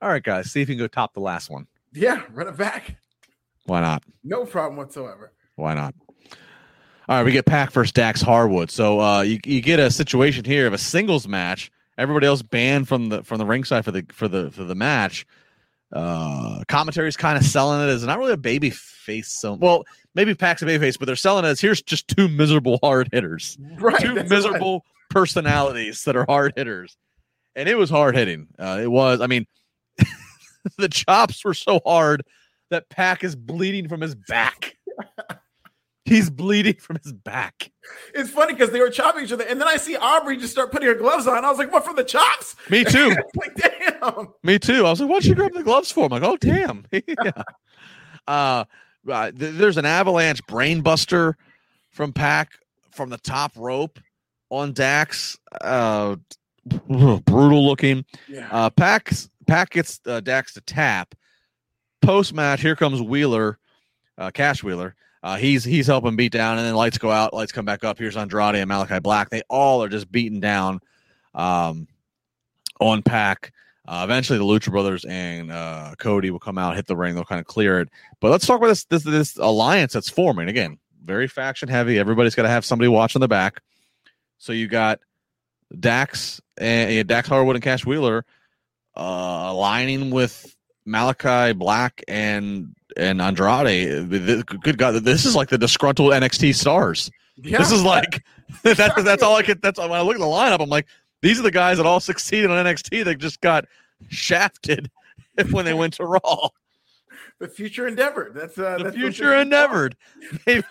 "All 0.00 0.08
right, 0.08 0.22
guys, 0.22 0.50
see 0.50 0.62
if 0.62 0.68
you 0.68 0.76
can 0.76 0.84
go 0.84 0.88
top 0.88 1.14
the 1.14 1.20
last 1.20 1.50
one." 1.50 1.66
Yeah, 1.92 2.22
run 2.32 2.48
it 2.48 2.56
back. 2.56 2.96
Why 3.64 3.80
not? 3.80 4.02
No 4.24 4.44
problem 4.44 4.76
whatsoever. 4.76 5.32
Why 5.56 5.74
not? 5.74 5.94
All 7.08 7.16
right, 7.16 7.24
we 7.24 7.32
get 7.32 7.46
Pac 7.46 7.72
versus 7.72 7.92
Dax 7.92 8.20
Harwood. 8.20 8.70
So 8.70 9.00
uh, 9.00 9.22
you 9.22 9.40
you 9.44 9.60
get 9.60 9.78
a 9.78 9.90
situation 9.90 10.44
here 10.44 10.66
of 10.66 10.72
a 10.72 10.78
singles 10.78 11.26
match. 11.26 11.70
Everybody 11.96 12.26
else 12.26 12.42
banned 12.42 12.86
from 12.86 13.08
the 13.08 13.22
from 13.22 13.38
the 13.38 13.46
ringside 13.46 13.84
for 13.84 13.90
the 13.90 14.04
for 14.12 14.28
the 14.28 14.50
for 14.50 14.64
the 14.64 14.74
match. 14.74 15.26
Uh, 15.90 16.62
commentary's 16.68 17.16
kind 17.16 17.38
of 17.38 17.44
selling 17.44 17.80
it 17.80 17.90
as 17.90 18.04
not 18.04 18.18
really 18.18 18.32
a 18.32 18.36
baby 18.36 18.68
face. 18.68 19.28
So 19.28 19.54
well, 19.54 19.84
maybe 20.14 20.34
Pac's 20.34 20.60
a 20.60 20.66
baby 20.66 20.84
face, 20.84 20.98
but 20.98 21.06
they're 21.06 21.16
selling 21.16 21.46
it 21.46 21.48
as 21.48 21.60
here's 21.60 21.80
just 21.80 22.08
two 22.08 22.28
miserable 22.28 22.78
hard 22.82 23.08
hitters, 23.10 23.56
right? 23.78 23.98
Two 24.00 24.14
miserable 24.24 24.84
personalities 25.10 26.04
that 26.04 26.16
are 26.16 26.24
hard 26.28 26.52
hitters, 26.56 26.96
and 27.54 27.68
it 27.68 27.76
was 27.76 27.90
hard 27.90 28.16
hitting. 28.16 28.48
Uh, 28.58 28.78
it 28.82 28.90
was. 28.90 29.20
I 29.20 29.26
mean, 29.26 29.46
the 30.78 30.88
chops 30.88 31.44
were 31.44 31.54
so 31.54 31.80
hard 31.84 32.24
that 32.70 32.88
Pac 32.88 33.24
is 33.24 33.34
bleeding 33.36 33.88
from 33.88 34.00
his 34.00 34.14
back. 34.14 34.76
He's 36.04 36.30
bleeding 36.30 36.76
from 36.76 36.98
his 37.02 37.12
back. 37.12 37.70
It's 38.14 38.30
funny 38.30 38.54
because 38.54 38.70
they 38.70 38.80
were 38.80 38.88
chopping 38.88 39.24
each 39.24 39.32
other, 39.32 39.44
and 39.44 39.60
then 39.60 39.68
I 39.68 39.76
see 39.76 39.94
Aubrey 39.94 40.38
just 40.38 40.52
start 40.52 40.72
putting 40.72 40.88
her 40.88 40.94
gloves 40.94 41.26
on. 41.26 41.44
I 41.44 41.50
was 41.50 41.58
like, 41.58 41.70
"What 41.70 41.84
from 41.84 41.96
the 41.96 42.04
chops?" 42.04 42.56
Me 42.70 42.82
too. 42.88 43.14
like, 43.36 43.54
damn. 43.54 44.28
Me 44.42 44.58
too. 44.58 44.86
I 44.86 44.90
was 44.90 45.00
like, 45.00 45.10
"What'd 45.10 45.24
she 45.24 45.34
grab 45.34 45.52
the 45.52 45.62
gloves 45.62 45.92
for?" 45.92 46.06
I'm 46.06 46.10
like, 46.10 46.22
"Oh, 46.22 46.38
damn." 46.38 46.86
yeah. 46.92 47.42
Uh, 48.26 48.64
uh, 49.06 49.30
th- 49.32 49.54
there's 49.54 49.76
an 49.76 49.84
avalanche 49.84 50.42
brainbuster 50.44 51.34
from 51.90 52.12
Pac 52.14 52.52
from 52.90 53.10
the 53.10 53.18
top 53.18 53.52
rope 53.56 53.98
on 54.50 54.72
Dax. 54.72 55.38
Uh, 55.60 56.16
brutal 56.88 57.66
looking. 57.66 58.04
Yeah. 58.28 58.48
Uh, 58.50 58.70
Pac 58.70 59.12
Pac 59.46 59.70
gets 59.70 60.00
uh, 60.06 60.20
Dax 60.20 60.54
to 60.54 60.60
tap. 60.60 61.14
Post 62.02 62.32
match, 62.32 62.60
here 62.60 62.76
comes 62.76 63.02
Wheeler, 63.02 63.58
uh, 64.16 64.30
Cash 64.30 64.62
Wheeler. 64.62 64.94
Uh, 65.22 65.36
he's 65.36 65.64
he's 65.64 65.86
helping 65.86 66.16
beat 66.16 66.32
down, 66.32 66.58
and 66.58 66.66
then 66.66 66.74
lights 66.74 66.98
go 66.98 67.10
out, 67.10 67.34
lights 67.34 67.50
come 67.50 67.64
back 67.64 67.82
up. 67.82 67.98
Here's 67.98 68.16
Andrade 68.16 68.54
and 68.54 68.68
Malachi 68.68 69.00
Black. 69.00 69.30
They 69.30 69.42
all 69.48 69.82
are 69.82 69.88
just 69.88 70.10
beaten 70.12 70.38
down 70.38 70.80
um, 71.34 71.88
on 72.80 73.02
Pac. 73.02 73.52
Uh, 73.86 74.02
eventually, 74.04 74.38
the 74.38 74.44
Lucha 74.44 74.70
Brothers 74.70 75.04
and 75.06 75.50
uh, 75.50 75.94
Cody 75.98 76.30
will 76.30 76.38
come 76.38 76.58
out, 76.58 76.76
hit 76.76 76.86
the 76.86 76.96
ring. 76.96 77.14
They'll 77.14 77.24
kind 77.24 77.40
of 77.40 77.46
clear 77.46 77.80
it. 77.80 77.88
But 78.20 78.30
let's 78.30 78.46
talk 78.46 78.58
about 78.58 78.68
this 78.68 78.84
this 78.84 79.02
this 79.02 79.36
alliance 79.38 79.92
that's 79.92 80.10
forming 80.10 80.48
again. 80.48 80.78
Very 81.02 81.26
faction 81.26 81.68
heavy. 81.68 81.98
Everybody's 81.98 82.34
got 82.34 82.42
to 82.42 82.50
have 82.50 82.64
somebody 82.64 82.88
watching 82.88 83.20
the 83.20 83.28
back. 83.28 83.62
So 84.38 84.52
you 84.52 84.68
got 84.68 85.00
Dax 85.78 86.40
and 86.56 86.92
yeah, 86.92 87.02
Dax 87.02 87.28
Harwood 87.28 87.56
and 87.56 87.62
Cash 87.62 87.84
Wheeler 87.84 88.24
uh, 88.96 89.46
aligning 89.50 90.10
with 90.10 90.54
Malakai 90.86 91.56
Black 91.56 92.02
and 92.08 92.74
and 92.96 93.20
Andrade. 93.20 94.08
Good 94.62 94.78
God, 94.78 94.94
this 95.04 95.24
is 95.24 95.36
like 95.36 95.48
the 95.48 95.58
disgruntled 95.58 96.12
NXT 96.12 96.54
stars. 96.54 97.10
yeah. 97.36 97.58
This 97.58 97.70
is 97.70 97.82
like 97.84 98.24
that's 98.62 99.02
that's 99.02 99.22
all 99.22 99.36
I 99.36 99.42
could. 99.42 99.62
That's 99.62 99.78
when 99.78 99.92
I 99.92 100.00
look 100.00 100.14
at 100.14 100.20
the 100.20 100.24
lineup, 100.24 100.60
I'm 100.60 100.68
like, 100.68 100.86
these 101.22 101.38
are 101.38 101.42
the 101.42 101.50
guys 101.50 101.76
that 101.76 101.86
all 101.86 102.00
succeeded 102.00 102.50
on 102.50 102.64
NXT 102.64 103.04
that 103.04 103.18
just 103.18 103.40
got 103.40 103.66
shafted 104.08 104.90
when 105.50 105.64
they 105.64 105.74
went 105.74 105.94
to 105.94 106.04
Raw. 106.04 106.48
The 107.38 107.48
future 107.48 107.86
endeavored. 107.86 108.34
That's 108.34 108.58
uh, 108.58 108.78
The 108.78 108.84
that's 108.84 108.96
future 108.96 109.34
endeavored. 109.34 109.96
Maybe. 110.46 110.64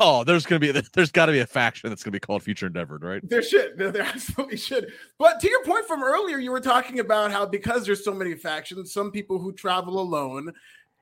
Oh, 0.00 0.24
there's 0.24 0.44
gonna 0.44 0.58
be 0.58 0.72
there's 0.92 1.12
got 1.12 1.26
to 1.26 1.32
be 1.32 1.38
a 1.38 1.46
faction 1.46 1.88
that's 1.88 2.02
gonna 2.02 2.12
be 2.12 2.20
called 2.20 2.42
Future 2.42 2.66
Endeavored, 2.66 3.04
right? 3.04 3.28
There 3.28 3.42
should. 3.42 3.78
There, 3.78 3.92
there 3.92 4.02
absolutely 4.14 4.56
should. 4.56 4.92
But 5.18 5.38
to 5.40 5.48
your 5.48 5.62
point 5.64 5.86
from 5.86 6.02
earlier, 6.02 6.38
you 6.38 6.50
were 6.50 6.60
talking 6.60 6.98
about 6.98 7.30
how 7.30 7.46
because 7.46 7.86
there's 7.86 8.04
so 8.04 8.12
many 8.12 8.34
factions, 8.34 8.92
some 8.92 9.12
people 9.12 9.38
who 9.38 9.52
travel 9.52 10.00
alone 10.00 10.52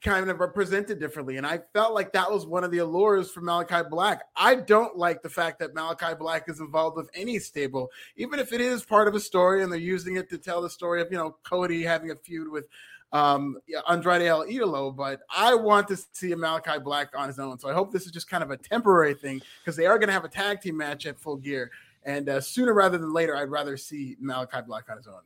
kind 0.02 0.28
of 0.28 0.40
represented 0.40 1.00
differently. 1.00 1.36
And 1.38 1.46
I 1.46 1.60
felt 1.72 1.94
like 1.94 2.12
that 2.12 2.30
was 2.30 2.46
one 2.46 2.64
of 2.64 2.70
the 2.70 2.78
allures 2.78 3.30
for 3.30 3.40
Malakai 3.40 3.88
Black. 3.88 4.22
I 4.36 4.56
don't 4.56 4.96
like 4.96 5.22
the 5.22 5.30
fact 5.30 5.58
that 5.60 5.74
Malakai 5.74 6.18
Black 6.18 6.48
is 6.48 6.60
involved 6.60 6.96
with 6.96 7.08
any 7.14 7.38
stable, 7.38 7.90
even 8.16 8.38
if 8.38 8.52
it 8.52 8.60
is 8.60 8.84
part 8.84 9.08
of 9.08 9.14
a 9.14 9.20
story 9.20 9.62
and 9.62 9.72
they're 9.72 9.78
using 9.78 10.16
it 10.16 10.28
to 10.30 10.38
tell 10.38 10.60
the 10.60 10.70
story 10.70 11.00
of, 11.00 11.10
you 11.10 11.16
know, 11.16 11.36
Cody 11.44 11.82
having 11.82 12.10
a 12.10 12.16
feud 12.16 12.50
with 12.50 12.68
um 13.12 13.56
Andrade 13.88 14.22
El 14.22 14.44
Idolo, 14.46 14.94
but 14.94 15.20
I 15.34 15.54
want 15.54 15.88
to 15.88 15.96
see 15.96 16.34
Malakai 16.34 16.82
Black 16.82 17.08
on 17.16 17.28
his 17.28 17.38
own. 17.38 17.58
So 17.58 17.68
I 17.68 17.72
hope 17.72 17.92
this 17.92 18.06
is 18.06 18.12
just 18.12 18.28
kind 18.28 18.42
of 18.42 18.50
a 18.50 18.56
temporary 18.56 19.14
thing 19.14 19.40
because 19.62 19.76
they 19.76 19.86
are 19.86 19.98
going 19.98 20.08
to 20.08 20.12
have 20.12 20.24
a 20.24 20.28
tag 20.28 20.60
team 20.60 20.76
match 20.76 21.06
at 21.06 21.18
Full 21.18 21.36
Gear. 21.36 21.70
And 22.04 22.28
uh, 22.28 22.40
sooner 22.40 22.72
rather 22.72 22.98
than 22.98 23.12
later, 23.12 23.36
I'd 23.36 23.50
rather 23.50 23.76
see 23.76 24.16
Malakai 24.22 24.66
Black 24.66 24.84
on 24.90 24.96
his 24.96 25.06
own. 25.06 25.20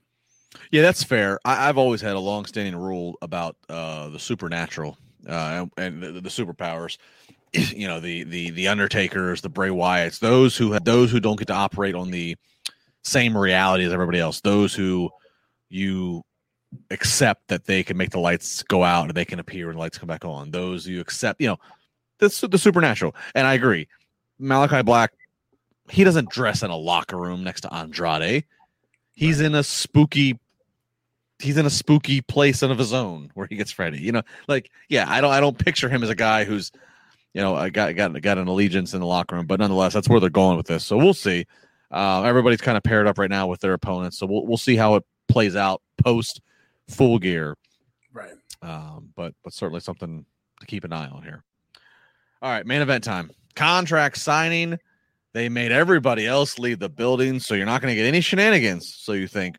Yeah, 0.71 0.83
that's 0.83 1.05
fair. 1.05 1.39
I, 1.45 1.69
I've 1.69 1.79
always 1.79 2.01
had 2.01 2.17
a 2.17 2.21
long-standing 2.21 2.77
rule 2.77 3.17
about 3.23 3.57
uh, 3.69 4.09
the 4.09 4.19
supernatural 4.19 4.97
uh, 5.29 5.67
and, 5.77 6.03
and 6.03 6.17
the, 6.17 6.21
the 6.21 6.31
superpowers. 6.31 6.99
You 7.53 7.89
know, 7.89 7.99
the 7.99 8.23
the 8.23 8.51
the 8.51 8.69
Undertakers, 8.69 9.41
the 9.41 9.49
Bray 9.49 9.71
Wyatts, 9.71 10.21
those 10.21 10.57
who 10.57 10.71
have 10.71 10.85
those 10.85 11.11
who 11.11 11.19
don't 11.19 11.37
get 11.37 11.49
to 11.49 11.53
operate 11.53 11.97
on 11.97 12.13
the 12.13 12.37
same 13.03 13.37
reality 13.37 13.85
as 13.85 13.93
everybody 13.93 14.21
else. 14.21 14.41
Those 14.41 14.73
who 14.73 15.11
you 15.69 16.23
accept 16.91 17.49
that 17.49 17.65
they 17.65 17.83
can 17.83 17.97
make 17.97 18.11
the 18.11 18.21
lights 18.21 18.63
go 18.65 18.85
out 18.85 19.09
and 19.09 19.15
they 19.15 19.25
can 19.25 19.39
appear 19.39 19.69
and 19.69 19.77
the 19.77 19.81
lights 19.81 19.99
come 19.99 20.07
back 20.07 20.25
on. 20.25 20.51
Those 20.51 20.87
you 20.87 21.01
accept, 21.01 21.41
you 21.41 21.49
know, 21.49 21.59
that's 22.19 22.41
the 22.41 22.59
supernatural. 22.59 23.15
And 23.35 23.47
I 23.47 23.55
agree. 23.55 23.89
Malakai 24.41 24.85
Black, 24.85 25.13
he 25.89 26.05
doesn't 26.05 26.31
dress 26.31 26.63
in 26.63 26.71
a 26.71 26.77
locker 26.77 27.17
room 27.17 27.43
next 27.43 27.63
to 27.63 27.75
Andrade. 27.75 28.45
He's 29.13 29.41
in 29.41 29.55
a 29.55 29.63
spooky 29.63 30.39
he's 31.39 31.57
in 31.57 31.65
a 31.65 31.71
spooky 31.71 32.21
place 32.21 32.63
of 32.63 32.77
his 32.77 32.93
own 32.93 33.31
where 33.35 33.47
he 33.47 33.57
gets 33.57 33.73
Freddy. 33.73 33.99
You 33.99 34.13
know, 34.13 34.23
like 34.47 34.71
yeah, 34.89 35.07
I 35.09 35.21
don't 35.21 35.33
I 35.33 35.41
don't 35.41 35.59
picture 35.59 35.89
him 35.89 36.03
as 36.03 36.11
a 36.11 36.15
guy 36.15 36.45
who's 36.45 36.71
you 37.35 37.41
know, 37.41 37.55
I 37.55 37.71
got 37.71 37.95
got 37.97 38.21
got 38.23 38.39
an 38.39 38.49
allegiance 38.49 38.95
in 38.95 39.01
the 39.01 39.07
locker 39.07 39.37
room, 39.37 39.47
but 39.47 39.61
nonetheless, 39.61 39.93
that's 39.93 40.09
where 40.09 40.21
they're 40.21 40.31
going 40.31 40.57
with 40.57 40.67
this. 40.67 40.85
So 40.85 40.97
we'll 40.97 41.15
see. 41.15 41.47
Uh, 41.91 42.23
everybody's 42.23 42.61
kind 42.61 42.77
of 42.77 42.83
paired 42.83 43.07
up 43.07 43.19
right 43.19 43.31
now 43.31 43.47
with 43.47 43.61
their 43.61 43.73
opponents, 43.73 44.19
so 44.19 44.27
we'll 44.27 44.47
we'll 44.47 44.59
see 44.59 44.77
how 44.77 44.97
it 44.97 45.05
plays 45.29 45.57
out 45.57 45.83
post 46.03 46.41
full 46.91 47.19
gear. 47.19 47.57
Right. 48.13 48.33
Um, 48.63 49.11
but 49.15 49.35
but 49.43 49.53
certainly 49.53 49.81
something 49.81 50.25
to 50.61 50.67
keep 50.67 50.85
an 50.85 50.93
eye 50.93 51.09
on 51.09 51.23
here. 51.23 51.43
All 52.43 52.51
right, 52.51 52.67
main 52.67 52.83
event 52.83 53.05
time. 53.05 53.31
Contract 53.55 54.17
signing. 54.17 54.79
They 55.33 55.49
made 55.49 55.71
everybody 55.71 56.27
else 56.27 56.59
leave 56.59 56.81
the 56.81 56.89
building, 56.89 57.39
so 57.39 57.55
you're 57.55 57.67
not 57.67 57.81
going 57.81 57.93
to 57.93 57.97
get 57.97 58.07
any 58.07 58.21
shenanigans. 58.21 58.95
So 58.99 59.13
you 59.13 59.29
think 59.29 59.57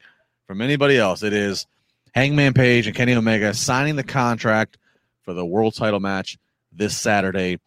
from 0.47 0.61
anybody 0.61 0.97
else, 0.97 1.23
it 1.23 1.32
is 1.32 1.65
Hangman 2.13 2.53
Page 2.53 2.88
and 2.88 2.95
Kenny 2.95 3.13
Omega 3.13 3.53
signing 3.53 3.95
the 3.95 4.03
contract 4.03 4.77
for 5.21 5.34
the 5.34 5.45
world 5.45 5.75
title 5.75 5.99
match 5.99 6.38
this 6.73 6.97
Saturday 6.97 7.59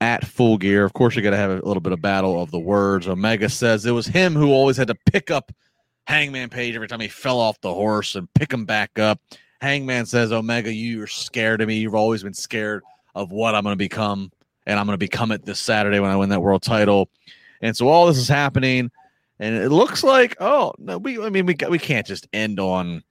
at 0.00 0.26
Full 0.26 0.58
Gear. 0.58 0.84
Of 0.84 0.94
course, 0.94 1.14
you're 1.14 1.22
going 1.22 1.32
to 1.32 1.38
have 1.38 1.50
a 1.50 1.66
little 1.66 1.80
bit 1.80 1.92
of 1.92 2.00
battle 2.00 2.42
of 2.42 2.50
the 2.50 2.58
words. 2.58 3.06
Omega 3.06 3.48
says 3.48 3.86
it 3.86 3.92
was 3.92 4.06
him 4.06 4.34
who 4.34 4.50
always 4.50 4.76
had 4.76 4.88
to 4.88 4.96
pick 5.12 5.30
up 5.30 5.52
Hangman 6.06 6.50
Page 6.50 6.74
every 6.74 6.88
time 6.88 7.00
he 7.00 7.08
fell 7.08 7.40
off 7.40 7.60
the 7.60 7.72
horse 7.72 8.14
and 8.14 8.32
pick 8.34 8.52
him 8.52 8.64
back 8.64 8.98
up. 8.98 9.20
Hangman 9.60 10.06
says, 10.06 10.32
Omega, 10.32 10.72
you're 10.72 11.06
scared 11.06 11.60
of 11.60 11.68
me. 11.68 11.76
You've 11.76 11.94
always 11.94 12.22
been 12.22 12.34
scared 12.34 12.82
of 13.14 13.30
what 13.30 13.54
I'm 13.54 13.62
going 13.62 13.72
to 13.72 13.76
become, 13.76 14.30
and 14.66 14.78
I'm 14.78 14.86
going 14.86 14.94
to 14.94 14.98
become 14.98 15.32
it 15.32 15.44
this 15.44 15.60
Saturday 15.60 16.00
when 16.00 16.10
I 16.10 16.16
win 16.16 16.28
that 16.30 16.42
world 16.42 16.62
title. 16.62 17.08
And 17.62 17.76
so 17.76 17.88
all 17.88 18.06
this 18.06 18.18
is 18.18 18.28
happening, 18.28 18.90
and 19.38 19.56
it 19.56 19.70
looks 19.70 20.04
like, 20.04 20.36
oh 20.40 20.74
no, 20.78 20.98
we 20.98 21.22
I 21.22 21.30
mean 21.30 21.46
we 21.46 21.56
we 21.68 21.78
can't 21.78 22.06
just 22.06 22.28
end 22.32 22.60
on 22.60 23.02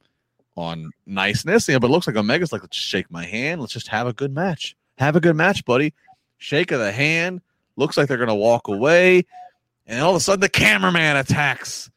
on 0.56 0.91
niceness, 1.08 1.68
you 1.68 1.74
know, 1.74 1.80
but 1.80 1.88
it 1.88 1.91
looks 1.91 2.06
like 2.06 2.16
Omega's 2.16 2.52
like, 2.52 2.62
let's 2.62 2.78
shake 2.78 3.10
my 3.10 3.26
hand, 3.26 3.60
let's 3.62 3.74
just 3.74 3.88
have 3.88 4.06
a 4.06 4.14
good 4.14 4.34
match. 4.34 4.76
Have 5.00 5.16
a 5.16 5.20
good 5.20 5.36
match, 5.36 5.66
buddy. 5.66 5.94
Shake 6.38 6.72
of 6.72 6.80
the 6.80 6.91
hand. 6.91 7.41
Looks 7.78 7.98
like 7.98 8.08
they're 8.08 8.18
gonna 8.18 8.36
walk 8.36 8.68
away, 8.68 9.26
and 9.88 10.02
all 10.02 10.12
of 10.12 10.18
a 10.18 10.20
sudden 10.20 10.41
the 10.41 10.50
cameraman 10.50 11.18
attacks 11.18 11.89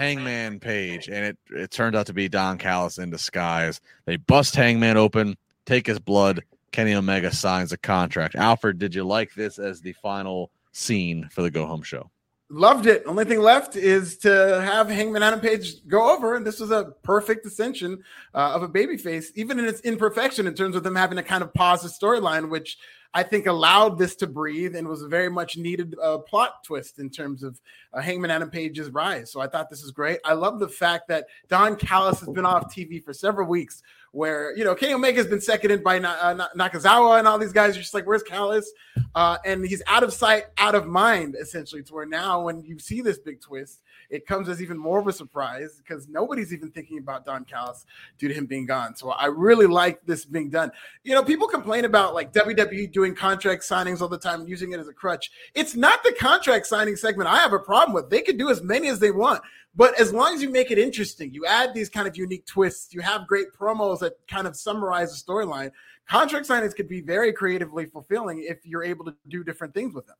Hangman 0.00 0.60
Page, 0.60 1.08
and 1.08 1.26
it 1.26 1.38
it 1.50 1.70
turned 1.70 1.94
out 1.94 2.06
to 2.06 2.14
be 2.14 2.26
Don 2.26 2.56
Callis 2.56 2.96
in 2.96 3.10
disguise. 3.10 3.82
They 4.06 4.16
bust 4.16 4.56
Hangman 4.56 4.96
open, 4.96 5.36
take 5.66 5.86
his 5.86 5.98
blood. 5.98 6.42
Kenny 6.72 6.94
Omega 6.94 7.30
signs 7.34 7.72
a 7.72 7.76
contract. 7.76 8.34
Alfred, 8.34 8.78
did 8.78 8.94
you 8.94 9.04
like 9.04 9.34
this 9.34 9.58
as 9.58 9.82
the 9.82 9.92
final 9.92 10.50
scene 10.72 11.28
for 11.30 11.42
the 11.42 11.50
go 11.50 11.66
home 11.66 11.82
show? 11.82 12.10
Loved 12.48 12.86
it. 12.86 13.02
Only 13.06 13.26
thing 13.26 13.40
left 13.40 13.76
is 13.76 14.16
to 14.18 14.28
have 14.64 14.88
Hangman 14.88 15.22
Adam 15.22 15.38
Page 15.38 15.86
go 15.86 16.16
over, 16.16 16.34
and 16.34 16.46
this 16.46 16.60
was 16.60 16.70
a 16.70 16.94
perfect 17.02 17.44
ascension 17.44 18.02
uh, 18.34 18.52
of 18.54 18.62
a 18.62 18.68
babyface, 18.68 19.26
even 19.34 19.58
in 19.58 19.66
its 19.66 19.82
imperfection 19.82 20.46
in 20.46 20.54
terms 20.54 20.76
of 20.76 20.82
them 20.82 20.96
having 20.96 21.16
to 21.16 21.22
kind 21.22 21.42
of 21.42 21.52
pause 21.52 21.82
the 21.82 21.88
storyline, 21.88 22.48
which 22.48 22.78
I 23.12 23.24
think 23.24 23.46
allowed 23.46 23.98
this 23.98 24.14
to 24.16 24.26
breathe 24.26 24.76
and 24.76 24.86
was 24.86 25.02
a 25.02 25.08
very 25.08 25.28
much 25.28 25.56
needed 25.56 25.96
uh, 26.00 26.18
plot 26.18 26.62
twist 26.64 27.00
in 27.00 27.10
terms 27.10 27.42
of 27.42 27.60
uh, 27.92 28.00
Hangman 28.00 28.30
Adam 28.30 28.50
Page's 28.50 28.90
rise. 28.90 29.32
So 29.32 29.40
I 29.40 29.48
thought 29.48 29.68
this 29.68 29.82
is 29.82 29.90
great. 29.90 30.20
I 30.24 30.34
love 30.34 30.60
the 30.60 30.68
fact 30.68 31.08
that 31.08 31.26
Don 31.48 31.74
Callis 31.74 32.20
has 32.20 32.28
been 32.28 32.46
off 32.46 32.72
TV 32.72 33.02
for 33.02 33.12
several 33.12 33.48
weeks, 33.48 33.82
where 34.12 34.56
you 34.56 34.64
know 34.64 34.76
Kenny 34.76 34.92
Omega 34.92 35.18
has 35.18 35.26
been 35.26 35.40
seconded 35.40 35.82
by 35.82 35.98
Na- 35.98 36.18
uh, 36.20 36.48
Nakazawa 36.56 37.18
and 37.18 37.26
all 37.26 37.38
these 37.38 37.52
guys. 37.52 37.74
You're 37.74 37.82
just 37.82 37.94
like, 37.94 38.06
where's 38.06 38.22
Callis? 38.22 38.70
Uh, 39.16 39.38
and 39.44 39.66
he's 39.66 39.82
out 39.88 40.04
of 40.04 40.12
sight, 40.12 40.44
out 40.58 40.76
of 40.76 40.86
mind, 40.86 41.36
essentially. 41.40 41.82
To 41.82 41.94
where 41.94 42.06
now, 42.06 42.42
when 42.42 42.62
you 42.62 42.78
see 42.78 43.00
this 43.00 43.18
big 43.18 43.40
twist, 43.40 43.80
it 44.10 44.26
comes 44.26 44.48
as 44.48 44.60
even 44.60 44.76
more 44.76 44.98
of 44.98 45.06
a 45.06 45.12
surprise 45.12 45.80
because 45.82 46.08
nobody's 46.08 46.52
even 46.52 46.70
thinking 46.70 46.98
about 46.98 47.24
Don 47.24 47.44
Callis 47.44 47.86
due 48.18 48.28
to 48.28 48.34
him 48.34 48.46
being 48.46 48.66
gone. 48.66 48.96
So 48.96 49.10
I 49.10 49.26
really 49.26 49.66
like 49.66 50.04
this 50.04 50.24
being 50.24 50.50
done. 50.50 50.72
You 51.04 51.14
know, 51.14 51.22
people 51.22 51.46
complain 51.46 51.84
about 51.84 52.14
like 52.14 52.32
WWE 52.32 52.92
doing 52.92 53.14
contract 53.14 53.62
signings 53.62 54.00
all 54.00 54.08
the 54.08 54.18
time, 54.18 54.46
using 54.46 54.72
it 54.72 54.80
as 54.80 54.88
a 54.88 54.92
crutch. 54.92 55.30
It's 55.54 55.74
not 55.74 56.02
the 56.02 56.12
contract 56.18 56.66
signing 56.66 56.96
segment 56.96 57.28
I 57.28 57.36
have 57.36 57.52
a 57.52 57.58
problem 57.58 57.94
with. 57.94 58.10
They 58.10 58.20
can 58.20 58.36
do 58.36 58.50
as 58.50 58.62
many 58.62 58.88
as 58.88 58.98
they 58.98 59.12
want. 59.12 59.42
But 59.76 59.98
as 60.00 60.12
long 60.12 60.34
as 60.34 60.42
you 60.42 60.50
make 60.50 60.72
it 60.72 60.78
interesting, 60.78 61.32
you 61.32 61.46
add 61.46 61.72
these 61.72 61.88
kind 61.88 62.08
of 62.08 62.16
unique 62.16 62.44
twists, 62.44 62.92
you 62.92 63.00
have 63.02 63.28
great 63.28 63.52
promos 63.52 64.00
that 64.00 64.14
kind 64.26 64.48
of 64.48 64.56
summarize 64.56 65.10
the 65.12 65.32
storyline. 65.32 65.70
Contract 66.08 66.48
signings 66.48 66.74
could 66.74 66.88
be 66.88 67.00
very 67.00 67.32
creatively 67.32 67.86
fulfilling 67.86 68.42
if 68.42 68.66
you're 68.66 68.82
able 68.82 69.04
to 69.04 69.14
do 69.28 69.44
different 69.44 69.72
things 69.72 69.94
with 69.94 70.06
them. 70.06 70.16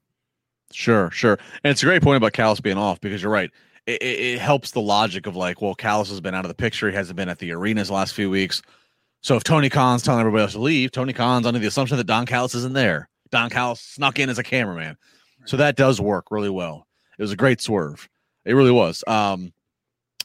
Sure, 0.72 1.10
sure. 1.10 1.36
And 1.64 1.72
it's 1.72 1.82
a 1.82 1.86
great 1.86 2.00
point 2.00 2.16
about 2.16 2.32
Callis 2.32 2.60
being 2.60 2.78
off 2.78 3.00
because 3.00 3.22
you're 3.22 3.32
right. 3.32 3.50
It, 3.86 4.02
it, 4.02 4.38
helps 4.38 4.70
the 4.70 4.80
logic 4.80 5.26
of 5.26 5.36
like, 5.36 5.60
well, 5.60 5.74
Callis 5.74 6.10
has 6.10 6.20
been 6.20 6.34
out 6.34 6.44
of 6.44 6.48
the 6.48 6.54
picture. 6.54 6.88
He 6.88 6.94
hasn't 6.94 7.16
been 7.16 7.28
at 7.28 7.38
the 7.38 7.52
arenas 7.52 7.88
the 7.88 7.94
last 7.94 8.14
few 8.14 8.30
weeks. 8.30 8.62
So 9.22 9.36
if 9.36 9.44
Tony 9.44 9.68
Khan's 9.68 10.02
telling 10.02 10.20
everybody 10.20 10.42
else 10.42 10.52
to 10.52 10.60
leave, 10.60 10.92
Tony 10.92 11.12
Khan's 11.12 11.46
under 11.46 11.58
the 11.58 11.66
assumption 11.66 11.96
that 11.96 12.06
Don 12.06 12.26
Callis 12.26 12.54
isn't 12.54 12.74
there. 12.74 13.08
Don 13.30 13.50
Callis 13.50 13.80
snuck 13.80 14.18
in 14.18 14.28
as 14.28 14.38
a 14.38 14.42
cameraman. 14.42 14.96
So 15.44 15.56
that 15.56 15.76
does 15.76 16.00
work 16.00 16.30
really 16.30 16.50
well. 16.50 16.86
It 17.18 17.22
was 17.22 17.32
a 17.32 17.36
great 17.36 17.60
swerve. 17.60 18.08
It 18.44 18.54
really 18.54 18.70
was. 18.70 19.04
Um, 19.06 19.52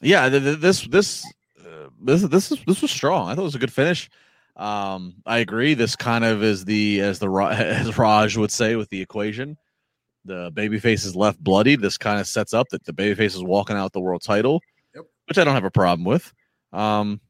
yeah, 0.00 0.28
th- 0.28 0.42
th- 0.42 0.58
this 0.58 0.82
this 0.86 1.26
uh, 1.60 1.88
this 2.00 2.22
this 2.22 2.52
is 2.52 2.58
this 2.66 2.82
was 2.82 2.90
strong. 2.90 3.28
I 3.28 3.34
thought 3.34 3.42
it 3.42 3.44
was 3.44 3.54
a 3.54 3.60
good 3.60 3.72
finish. 3.72 4.08
Um, 4.56 5.16
I 5.26 5.38
agree. 5.38 5.74
This 5.74 5.96
kind 5.96 6.24
of 6.24 6.42
is 6.42 6.64
the 6.64 7.00
as 7.00 7.18
the 7.18 7.30
as 7.50 7.96
Raj 7.96 8.36
would 8.36 8.50
say 8.50 8.76
with 8.76 8.88
the 8.88 9.00
equation. 9.00 9.58
The 10.26 10.52
babyface 10.52 11.04
is 11.04 11.16
left 11.16 11.42
bloodied. 11.42 11.80
This 11.80 11.98
kind 11.98 12.20
of 12.20 12.26
sets 12.26 12.52
up 12.52 12.68
that 12.70 12.84
the 12.84 12.92
babyface 12.92 13.34
is 13.34 13.42
walking 13.42 13.76
out 13.76 13.92
the 13.92 14.00
world 14.00 14.22
title, 14.22 14.60
yep. 14.94 15.04
which 15.28 15.38
I 15.38 15.44
don't 15.44 15.54
have 15.54 15.64
a 15.64 15.70
problem 15.70 16.04
with. 16.04 16.32
Um, 16.72 17.20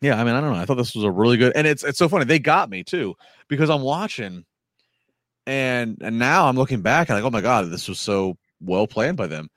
yeah, 0.00 0.18
I 0.18 0.24
mean, 0.24 0.34
I 0.34 0.40
don't 0.40 0.52
know. 0.52 0.58
I 0.58 0.64
thought 0.64 0.76
this 0.76 0.94
was 0.94 1.04
a 1.04 1.10
really 1.10 1.36
good, 1.36 1.52
and 1.54 1.66
it's 1.66 1.84
it's 1.84 1.98
so 1.98 2.08
funny. 2.08 2.24
They 2.24 2.38
got 2.38 2.70
me 2.70 2.82
too 2.82 3.14
because 3.48 3.68
I'm 3.68 3.82
watching, 3.82 4.44
and 5.46 5.98
and 6.00 6.18
now 6.18 6.46
I'm 6.46 6.56
looking 6.56 6.80
back 6.80 7.08
and 7.08 7.16
like, 7.16 7.24
oh 7.24 7.30
my 7.30 7.42
god, 7.42 7.70
this 7.70 7.88
was 7.88 8.00
so 8.00 8.36
well 8.60 8.86
planned 8.86 9.16
by 9.16 9.26
them. 9.26 9.48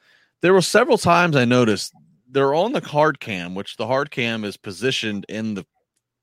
There 0.42 0.54
were 0.54 0.62
several 0.62 0.98
times 0.98 1.36
I 1.36 1.46
noticed 1.46 1.94
they're 2.30 2.54
on 2.54 2.74
the 2.74 2.82
hard 2.82 3.20
cam, 3.20 3.56
which 3.56 3.78
the 3.78 3.88
hard 3.88 4.12
cam 4.12 4.44
is 4.44 4.58
positioned 4.58 5.26
in 5.30 5.54
the 5.54 5.66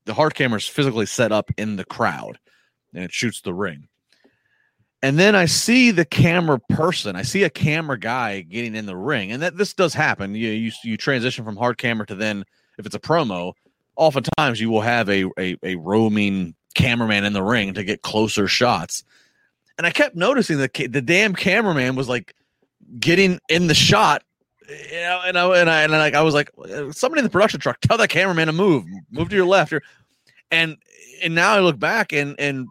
the 0.05 0.13
hard 0.13 0.35
camera 0.35 0.57
is 0.57 0.67
physically 0.67 1.05
set 1.05 1.31
up 1.31 1.49
in 1.57 1.75
the 1.75 1.85
crowd, 1.85 2.37
and 2.93 3.03
it 3.03 3.11
shoots 3.11 3.41
the 3.41 3.53
ring. 3.53 3.87
And 5.03 5.17
then 5.17 5.35
I 5.35 5.45
see 5.45 5.91
the 5.91 6.05
camera 6.05 6.59
person. 6.69 7.15
I 7.15 7.23
see 7.23 7.43
a 7.43 7.49
camera 7.49 7.97
guy 7.97 8.41
getting 8.41 8.75
in 8.75 8.85
the 8.85 8.95
ring, 8.95 9.31
and 9.31 9.41
that 9.41 9.57
this 9.57 9.73
does 9.73 9.93
happen. 9.93 10.35
You 10.35 10.49
you 10.49 10.71
you 10.83 10.97
transition 10.97 11.43
from 11.43 11.57
hard 11.57 11.77
camera 11.77 12.05
to 12.07 12.15
then 12.15 12.45
if 12.77 12.85
it's 12.85 12.95
a 12.95 12.99
promo. 12.99 13.53
Oftentimes 13.95 14.61
you 14.61 14.69
will 14.69 14.81
have 14.81 15.09
a, 15.09 15.25
a 15.39 15.57
a 15.63 15.75
roaming 15.75 16.55
cameraman 16.75 17.23
in 17.23 17.33
the 17.33 17.43
ring 17.43 17.73
to 17.73 17.83
get 17.83 18.03
closer 18.03 18.47
shots. 18.47 19.03
And 19.77 19.87
I 19.87 19.91
kept 19.91 20.15
noticing 20.15 20.59
that 20.59 20.73
the 20.73 21.01
damn 21.01 21.33
cameraman 21.33 21.95
was 21.95 22.07
like 22.07 22.35
getting 22.99 23.39
in 23.49 23.67
the 23.67 23.73
shot 23.73 24.23
you 24.69 25.01
know, 25.01 25.21
and 25.25 25.37
I 25.37 25.57
and 25.57 25.69
I 25.69 25.81
and 25.83 25.91
like 25.91 26.13
I 26.13 26.21
was 26.21 26.33
like, 26.33 26.49
somebody 26.91 27.19
in 27.19 27.23
the 27.23 27.29
production 27.29 27.59
truck, 27.59 27.79
tell 27.81 27.97
that 27.97 28.09
cameraman 28.09 28.47
to 28.47 28.53
move, 28.53 28.85
move 29.09 29.29
to 29.29 29.35
your 29.35 29.45
left. 29.45 29.73
And 30.49 30.77
and 31.21 31.35
now 31.35 31.53
I 31.53 31.59
look 31.59 31.79
back 31.79 32.13
and 32.13 32.35
and 32.39 32.67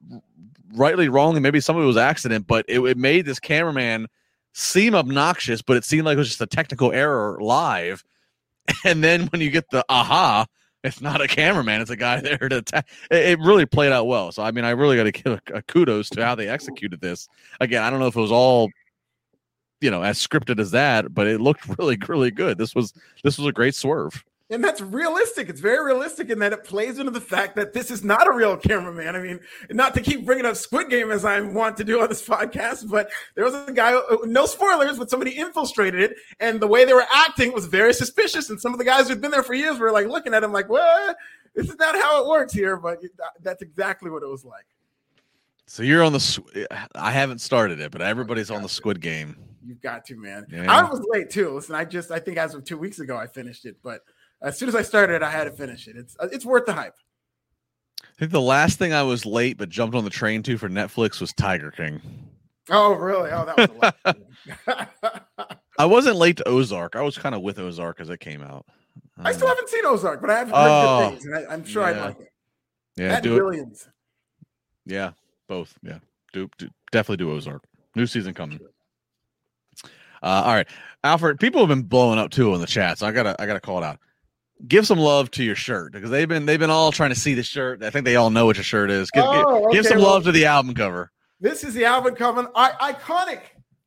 rightly, 0.75 1.09
wrongly, 1.09 1.41
maybe 1.41 1.61
some 1.61 1.77
of 1.77 1.83
it 1.83 1.87
was 1.87 1.97
accident, 1.97 2.47
but 2.47 2.65
it, 2.69 2.81
it 2.81 2.97
made 2.97 3.27
this 3.27 3.41
cameraman 3.41 4.07
seem 4.53 4.95
obnoxious, 4.95 5.63
but 5.63 5.77
it 5.77 5.85
seemed 5.85 6.05
like 6.05 6.15
it 6.15 6.19
was 6.19 6.29
just 6.29 6.41
a 6.41 6.47
technical 6.47 6.93
error 6.93 7.39
live. 7.41 8.05
And 8.85 9.03
then 9.03 9.27
when 9.29 9.41
you 9.41 9.51
get 9.51 9.69
the 9.71 9.85
aha, 9.89 10.47
it's 10.85 11.01
not 11.01 11.21
a 11.21 11.27
cameraman; 11.27 11.81
it's 11.81 11.91
a 11.91 11.97
guy 11.97 12.21
there 12.21 12.37
to 12.37 12.59
attack. 12.59 12.89
It, 13.11 13.39
really 13.41 13.67
played 13.67 13.93
out 13.93 14.07
well. 14.07 14.33
So 14.33 14.43
I 14.43 14.51
mean, 14.53 14.65
I 14.65 14.71
really 14.71 14.97
got 14.97 15.05
to 15.05 15.13
give 15.13 15.41
a 15.53 15.63
kudos 15.63 16.09
to 16.11 16.25
how 16.25 16.35
they 16.35 16.49
executed 16.49 17.01
this. 17.01 17.29
Again, 17.61 17.83
I 17.83 17.91
don't 17.91 17.99
know 17.99 18.07
if 18.07 18.17
it 18.17 18.21
was 18.21 18.33
all 18.33 18.71
you 19.81 19.91
know 19.91 20.03
as 20.03 20.25
scripted 20.25 20.61
as 20.61 20.71
that, 20.71 21.13
but 21.13 21.27
it 21.27 21.41
looked 21.41 21.67
really 21.79 21.99
really 22.09 22.31
good. 22.31 22.59
This 22.59 22.75
was 22.75 22.93
this 23.25 23.39
was 23.39 23.47
a 23.47 23.53
great 23.53 23.75
swerve. 23.75 24.25
And 24.51 24.65
that's 24.65 24.81
realistic. 24.81 25.49
It's 25.49 25.61
very 25.61 25.85
realistic 25.85 26.29
in 26.29 26.41
that 26.41 26.53
it 26.53 26.65
plays 26.65 26.99
into 26.99 27.13
the 27.13 27.21
fact 27.21 27.55
that 27.55 27.73
this 27.73 27.89
is 27.89 28.03
not 28.03 28.27
a 28.27 28.33
real 28.33 28.57
cameraman. 28.57 29.15
I 29.15 29.21
mean, 29.21 29.41
not 29.71 29.95
to 29.95 30.01
keep 30.01 30.27
bringing 30.27 30.45
up 30.45 30.57
Squid 30.57 30.91
Game 30.91 31.13
as 31.13 31.25
I 31.25 31.41
want 31.41 31.77
to 31.77 31.85
do 31.85 32.01
on 32.01 32.09
this 32.09 32.27
podcast, 32.27 32.91
but 32.91 33.11
there 33.37 33.45
was 33.45 33.55
a 33.55 33.73
guy, 33.73 33.95
uh, 33.95 34.17
no 34.25 34.47
spoilers, 34.47 34.99
but 34.99 35.09
somebody 35.09 35.39
infiltrated 35.39 36.01
it, 36.01 36.17
and 36.41 36.61
the 36.61 36.67
way 36.67 36.85
they 36.85 36.93
were 36.93 37.07
acting 37.13 37.53
was 37.53 37.67
very 37.67 37.95
suspicious. 37.95 38.51
And 38.51 38.61
some 38.61 38.73
of 38.73 38.79
the 38.79 38.85
guys 38.85 39.09
who'd 39.09 39.21
been 39.21 39.31
there 39.31 39.45
for 39.45 39.55
years 39.55 39.79
were 39.79 39.93
like 39.93 40.09
looking 40.09 40.35
at 40.35 40.43
him 40.43 40.53
like, 40.53 40.69
"What? 40.69 41.17
This 41.55 41.69
is 41.69 41.77
not 41.77 41.95
how 41.95 42.25
it 42.25 42.29
works 42.29 42.53
here." 42.53 42.77
But 42.77 42.99
uh, 42.99 43.29
that's 43.43 43.63
exactly 43.63 44.11
what 44.11 44.25
it 44.25 44.29
was 44.29 44.45
like. 44.45 44.67
So 45.67 45.85
you're 45.85 46.03
on 46.03 46.13
the. 46.13 46.67
Uh, 46.69 46.87
I 46.97 47.13
haven't 47.13 47.41
started 47.41 47.79
it, 47.79 47.93
but 47.93 48.03
everybody's 48.03 48.51
on 48.51 48.63
the 48.63 48.69
Squid 48.69 49.01
Game. 49.01 49.37
You've 49.65 49.81
got 49.81 50.05
to, 50.07 50.17
man. 50.17 50.47
Yeah. 50.51 50.67
I 50.69 50.83
was 50.91 51.07
late 51.09 51.31
too. 51.31 51.51
Listen, 51.51 51.77
I 51.77 51.85
just 51.85 52.11
I 52.11 52.19
think 52.19 52.37
as 52.39 52.55
of 52.55 52.65
two 52.65 52.79
weeks 52.79 52.99
ago 52.99 53.17
I 53.17 53.29
finished 53.29 53.65
it, 53.65 53.77
but 53.81 54.01
as 54.43 54.59
soon 54.59 54.69
as 54.69 54.75
I 54.75 54.83
started, 54.83 55.23
I 55.23 55.31
had 55.31 55.45
to 55.45 55.51
finish 55.51 55.87
it. 55.89 55.97
It's 55.97 56.17
it's 56.21 56.45
worth 56.45 56.67
the 56.67 56.73
hype. 56.73 56.95
I 58.03 58.19
think 58.19 58.33
the 58.33 58.41
last 58.41 58.79
thing 58.79 58.93
I 58.93 59.03
was 59.03 59.25
late 59.25 59.59
but 59.59 59.69
jumped 59.69 59.95
on 59.95 60.05
the 60.05 60.11
train 60.11 60.43
to 60.45 60.59
for 60.59 60.69
Netflix 60.69 61.21
was 61.21 61.33
Tiger 61.33 61.71
King. 61.71 62.01
Oh, 62.69 62.93
really? 62.95 63.31
Oh, 63.31 63.45
that 63.45 64.05
was. 64.07 64.17
I 65.79 65.87
wasn't 65.87 66.17
late 66.17 66.37
to 66.39 66.49
Ozark. 66.49 66.97
I 66.97 67.03
was 67.03 67.17
kind 67.17 67.35
of 67.35 67.43
with 67.43 67.59
Ozark 67.59 68.01
as 68.01 68.11
it 68.11 68.21
came 68.21 68.43
out. 68.43 68.67
I 69.19 69.33
still 69.33 69.49
um, 69.49 69.57
haven't 69.57 69.69
seen 69.69 69.85
Ozark, 69.85 70.21
but 70.21 70.31
I 70.31 70.39
have 70.39 70.49
heard 70.49 70.55
oh, 70.55 70.99
good 70.99 71.11
things, 71.11 71.25
and 71.27 71.49
I, 71.49 71.55
am 71.55 71.65
sure 71.65 71.83
yeah. 71.83 71.89
I'd 71.89 71.97
like 71.97 72.21
it. 72.21 72.33
Yeah, 72.97 73.21
do. 73.21 73.49
It. 73.51 73.87
Yeah, 74.87 75.13
both. 75.49 75.75
Yeah, 75.83 75.99
do, 76.33 76.49
do 76.59 76.69
definitely 76.93 77.25
do 77.25 77.33
Ozark. 77.33 77.65
New 77.95 78.07
season 78.07 78.35
coming. 78.35 78.61
Uh, 80.23 80.43
all 80.45 80.55
right, 80.55 80.69
Alfred. 81.03 81.41
People 81.41 81.61
have 81.61 81.69
been 81.69 81.83
blowing 81.83 82.19
up 82.19 82.31
too 82.31 82.55
in 82.55 82.61
the 82.61 82.67
chat, 82.67 82.99
so 82.99 83.07
I 83.07 83.13
gotta 83.13 83.41
I 83.41 83.47
gotta 83.47 83.61
call 83.61 83.79
it 83.79 83.85
out. 83.85 83.99
Give 84.67 84.87
some 84.87 84.99
love 84.99 85.31
to 85.33 85.45
your 85.45 85.55
shirt 85.55 85.93
because 85.93 86.11
they've 86.11 86.29
been 86.29 86.47
they've 86.47 86.59
been 86.59 86.71
all 86.71 86.93
trying 86.93 87.11
to 87.11 87.19
see 87.19 87.35
the 87.35 87.43
shirt. 87.43 87.83
I 87.83 87.91
think 87.91 88.05
they 88.05 88.17
all 88.17 88.31
know 88.31 88.47
what 88.47 88.57
your 88.57 88.65
shirt 88.65 88.91
is. 88.91 89.11
Give, 89.11 89.25
oh, 89.25 89.67
okay, 89.67 89.77
give 89.77 89.87
some 89.87 89.99
well, 89.99 90.09
love 90.09 90.25
to 90.25 90.33
the 90.33 90.47
album 90.47 90.75
cover. 90.75 91.11
This 91.41 91.65
is 91.65 91.75
the 91.75 91.85
album 91.85 92.15
cover. 92.15 92.51
I, 92.55 92.93
iconic. 92.93 93.41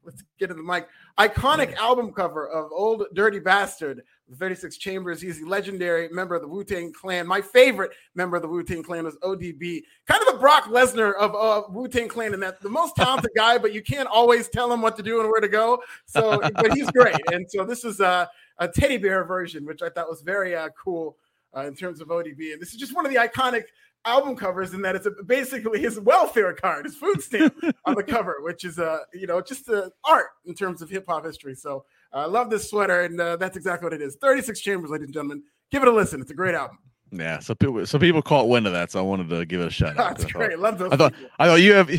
Let's 0.03 0.23
get 0.39 0.47
to 0.47 0.53
the 0.53 0.63
mic. 0.63 0.87
Iconic 1.19 1.75
album 1.75 2.11
cover 2.11 2.47
of 2.47 2.71
Old 2.71 3.05
Dirty 3.13 3.39
Bastard 3.39 4.01
36 4.35 4.77
Chambers. 4.77 5.21
He's 5.21 5.41
a 5.41 5.45
legendary 5.45 6.09
member 6.09 6.35
of 6.35 6.41
the 6.41 6.47
Wu 6.47 6.63
Tang 6.63 6.91
Clan. 6.91 7.27
My 7.27 7.41
favorite 7.41 7.91
member 8.15 8.35
of 8.35 8.41
the 8.41 8.47
Wu 8.47 8.63
Tang 8.63 8.83
Clan 8.83 9.05
is 9.05 9.15
ODB, 9.17 9.83
kind 10.07 10.21
of 10.21 10.33
the 10.33 10.39
Brock 10.39 10.65
Lesnar 10.65 11.13
of 11.15 11.35
uh, 11.35 11.67
Wu 11.69 11.87
Tang 11.87 12.07
Clan, 12.07 12.33
and 12.33 12.41
that 12.41 12.61
the 12.61 12.69
most 12.69 12.95
talented 12.95 13.31
guy, 13.35 13.57
but 13.57 13.73
you 13.73 13.81
can't 13.81 14.07
always 14.07 14.49
tell 14.49 14.71
him 14.71 14.81
what 14.81 14.95
to 14.97 15.03
do 15.03 15.19
and 15.19 15.29
where 15.29 15.41
to 15.41 15.47
go. 15.47 15.81
So, 16.05 16.39
but 16.55 16.73
he's 16.73 16.89
great. 16.91 17.15
And 17.31 17.45
so 17.49 17.63
this 17.63 17.83
is 17.83 17.99
a, 17.99 18.29
a 18.57 18.67
teddy 18.67 18.97
bear 18.97 19.23
version, 19.23 19.65
which 19.65 19.81
I 19.81 19.89
thought 19.89 20.09
was 20.09 20.21
very 20.21 20.55
uh, 20.55 20.69
cool 20.81 21.17
uh, 21.55 21.65
in 21.65 21.75
terms 21.75 22.01
of 22.01 22.09
ODB. 22.09 22.53
And 22.53 22.61
this 22.61 22.73
is 22.73 22.79
just 22.79 22.95
one 22.95 23.05
of 23.05 23.11
the 23.11 23.17
iconic 23.17 23.63
album 24.05 24.35
covers 24.35 24.73
in 24.73 24.81
that 24.81 24.95
it's 24.95 25.05
a, 25.05 25.11
basically 25.25 25.79
his 25.79 25.99
welfare 25.99 26.53
card, 26.53 26.85
his 26.85 26.95
food 26.95 27.21
stamp 27.21 27.55
on 27.85 27.95
the 27.95 28.03
cover, 28.03 28.37
which 28.41 28.63
is 28.63 28.79
a 28.79 28.91
uh, 28.91 28.99
you 29.13 29.27
know 29.27 29.41
just 29.41 29.67
a 29.69 29.91
art 30.05 30.27
in 30.45 30.53
terms 30.53 30.81
of 30.81 30.89
hip 30.89 31.05
hop 31.07 31.25
history. 31.25 31.55
So 31.55 31.85
I 32.11 32.25
love 32.25 32.49
this 32.49 32.69
sweater, 32.69 33.01
and 33.01 33.19
uh, 33.19 33.37
that's 33.37 33.57
exactly 33.57 33.85
what 33.85 33.93
it 33.93 34.01
is. 34.01 34.15
Thirty 34.15 34.41
Six 34.41 34.59
Chambers, 34.59 34.91
ladies 34.91 35.05
and 35.05 35.13
gentlemen. 35.13 35.43
Give 35.71 35.81
it 35.81 35.87
a 35.87 35.91
listen. 35.91 36.21
It's 36.21 36.29
a 36.29 36.35
great 36.35 36.53
album. 36.53 36.77
Yeah, 37.11 37.39
so 37.39 37.53
people, 37.53 37.85
so 37.85 37.99
people 37.99 38.21
caught 38.21 38.47
wind 38.47 38.65
of 38.65 38.73
that, 38.73 38.91
so 38.91 38.99
I 38.99 39.01
wanted 39.03 39.29
to 39.29 39.45
give 39.45 39.61
it 39.61 39.67
a 39.67 39.71
shout 39.71 39.97
out. 39.97 40.17
That's 40.17 40.31
great. 40.31 40.57
Love 40.57 40.77
those. 40.77 40.91
I 40.91 40.97
thought, 40.97 41.13
people. 41.13 41.29
I 41.39 41.47
thought 41.47 41.61
you 41.61 41.73
have 41.73 41.89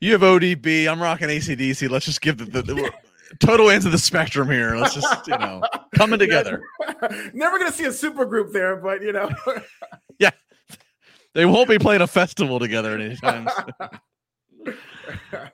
you 0.00 0.12
have 0.12 0.22
ODB. 0.22 0.88
I'm 0.88 1.02
rocking 1.02 1.28
ACDC. 1.28 1.88
Let's 1.90 2.06
just 2.06 2.20
give 2.20 2.38
the, 2.38 2.44
the, 2.44 2.62
the 2.62 2.92
total 3.40 3.70
ends 3.70 3.86
of 3.86 3.92
the 3.92 3.98
spectrum 3.98 4.50
here. 4.50 4.76
Let's 4.76 4.94
just 4.94 5.26
you 5.26 5.36
know 5.38 5.62
coming 5.94 6.18
together. 6.20 6.62
Never 7.32 7.58
gonna 7.58 7.72
see 7.72 7.84
a 7.84 7.92
super 7.92 8.24
group 8.24 8.52
there, 8.52 8.76
but 8.76 9.02
you 9.02 9.12
know. 9.12 9.30
yeah, 10.18 10.30
they 11.34 11.46
won't 11.46 11.68
be 11.68 11.78
playing 11.78 12.02
a 12.02 12.06
festival 12.06 12.58
together 12.58 12.94
anytime. 12.98 13.48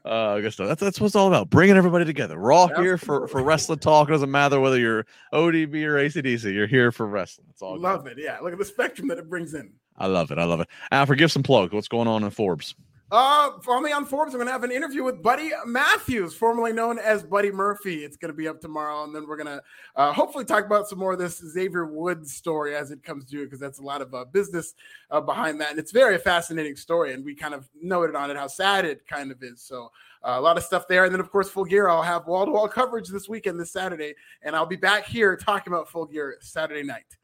uh, 0.05 0.35
I 0.35 0.41
guess 0.41 0.57
that's 0.57 0.81
that's 0.81 1.01
what 1.01 1.07
it's 1.07 1.17
all 1.17 1.29
about. 1.29 1.51
Bringing 1.51 1.77
everybody 1.77 2.05
together. 2.05 2.39
We're 2.39 2.53
all 2.53 2.65
Absolutely. 2.65 2.85
here 2.85 2.99
for 2.99 3.29
for 3.29 3.43
wrestling 3.43 3.79
talk. 3.79 4.09
It 4.09 4.13
doesn't 4.13 4.31
matter 4.31 4.61
whether 4.61 4.79
you're 4.79 5.07
ODB 5.33 5.85
or 5.85 5.97
ACDC. 5.97 6.53
You're 6.53 6.67
here 6.67 6.93
for 6.93 7.07
wrestling. 7.07 7.47
It's 7.51 7.63
all 7.63 7.79
love 7.79 8.05
good. 8.05 8.19
it. 8.19 8.25
Yeah, 8.25 8.39
look 8.41 8.53
at 8.53 8.59
the 8.59 8.65
spectrum 8.65 9.09
that 9.09 9.19
it 9.19 9.29
brings 9.29 9.55
in. 9.55 9.73
I 9.97 10.07
love 10.07 10.31
it. 10.31 10.39
I 10.39 10.45
love 10.45 10.61
it. 10.61 10.69
Alfred, 10.93 11.19
give 11.19 11.31
some 11.31 11.43
plug. 11.43 11.73
What's 11.75 11.89
going 11.89 12.09
on 12.09 12.25
in 12.25 12.31
Forbes? 12.31 12.75
Uh, 13.11 13.51
me 13.81 13.91
on 13.91 14.07
Forbes. 14.07 14.35
I'm 14.35 14.39
going 14.39 14.47
to 14.47 14.53
have 14.53 14.63
an 14.63 14.71
interview 14.71 15.03
with 15.03 15.21
Buddy 15.21 15.51
Matthews, 15.67 16.33
formerly 16.33 16.73
known 16.73 16.99
as 16.99 17.25
Buddy 17.25 17.51
Murphy. 17.51 18.05
It's 18.05 18.17
going 18.17 18.31
to 18.31 18.37
be 18.37 18.47
up 18.47 18.61
tomorrow, 18.61 19.03
and 19.03 19.13
then 19.13 19.27
we're 19.27 19.37
going 19.37 19.49
to 19.49 19.63
uh, 19.97 20.13
hopefully 20.13 20.45
talk 20.45 20.65
about 20.65 20.89
some 20.89 21.01
more 21.01 21.15
of 21.15 21.19
this 21.19 21.39
Xavier 21.39 21.87
Woods 21.87 22.33
story 22.33 22.77
as 22.77 22.93
it 22.93 23.03
comes 23.03 23.25
to 23.27 23.43
it, 23.43 23.47
because 23.47 23.59
that's 23.59 23.81
a 23.81 23.83
lot 23.83 24.01
of 24.01 24.15
uh, 24.15 24.27
business 24.27 24.75
uh, 25.11 25.21
behind 25.21 25.61
that, 25.61 25.71
and 25.71 25.79
it's 25.81 25.91
very 25.91 26.19
fascinating 26.19 26.77
story. 26.77 27.13
And 27.13 27.25
we 27.25 27.35
kind 27.35 27.53
of 27.53 27.69
noted 27.83 28.15
on 28.15 28.31
it 28.31 28.37
how 28.37 28.47
sad 28.47 28.85
it 28.85 29.05
kind 29.09 29.33
of 29.33 29.43
is. 29.43 29.61
So 29.61 29.91
uh, 30.23 30.37
a 30.37 30.41
lot 30.41 30.57
of 30.57 30.63
stuff 30.63 30.87
there, 30.87 31.05
and 31.05 31.13
then 31.13 31.21
of 31.21 31.33
course 31.33 31.51
Full 31.51 31.65
Gear. 31.65 31.89
I'll 31.89 32.03
have 32.03 32.29
wall 32.29 32.47
to 32.47 32.53
wall 32.53 32.69
coverage 32.69 33.09
this 33.09 33.29
weekend, 33.29 33.59
this 33.59 33.73
Saturday, 33.73 34.15
and 34.43 34.55
I'll 34.55 34.67
be 34.67 34.77
back 34.77 35.05
here 35.05 35.37
talking 35.37 35.73
about 35.73 35.89
Full 35.89 36.07
Gear 36.07 36.37
Saturday 36.41 36.85
night. 36.85 37.17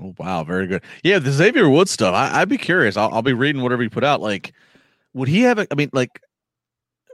Oh, 0.00 0.14
wow, 0.18 0.44
very 0.44 0.66
good. 0.66 0.82
Yeah, 1.02 1.18
the 1.18 1.32
Xavier 1.32 1.68
Woods 1.68 1.90
stuff. 1.90 2.14
I, 2.14 2.40
would 2.40 2.48
be 2.48 2.58
curious. 2.58 2.96
I'll, 2.96 3.12
I'll 3.12 3.22
be 3.22 3.32
reading 3.32 3.62
whatever 3.62 3.82
you 3.82 3.90
put 3.90 4.04
out, 4.04 4.20
like 4.20 4.52
would 5.16 5.28
he 5.28 5.40
have? 5.40 5.58
A, 5.58 5.66
I 5.70 5.74
mean, 5.74 5.90
like, 5.92 6.20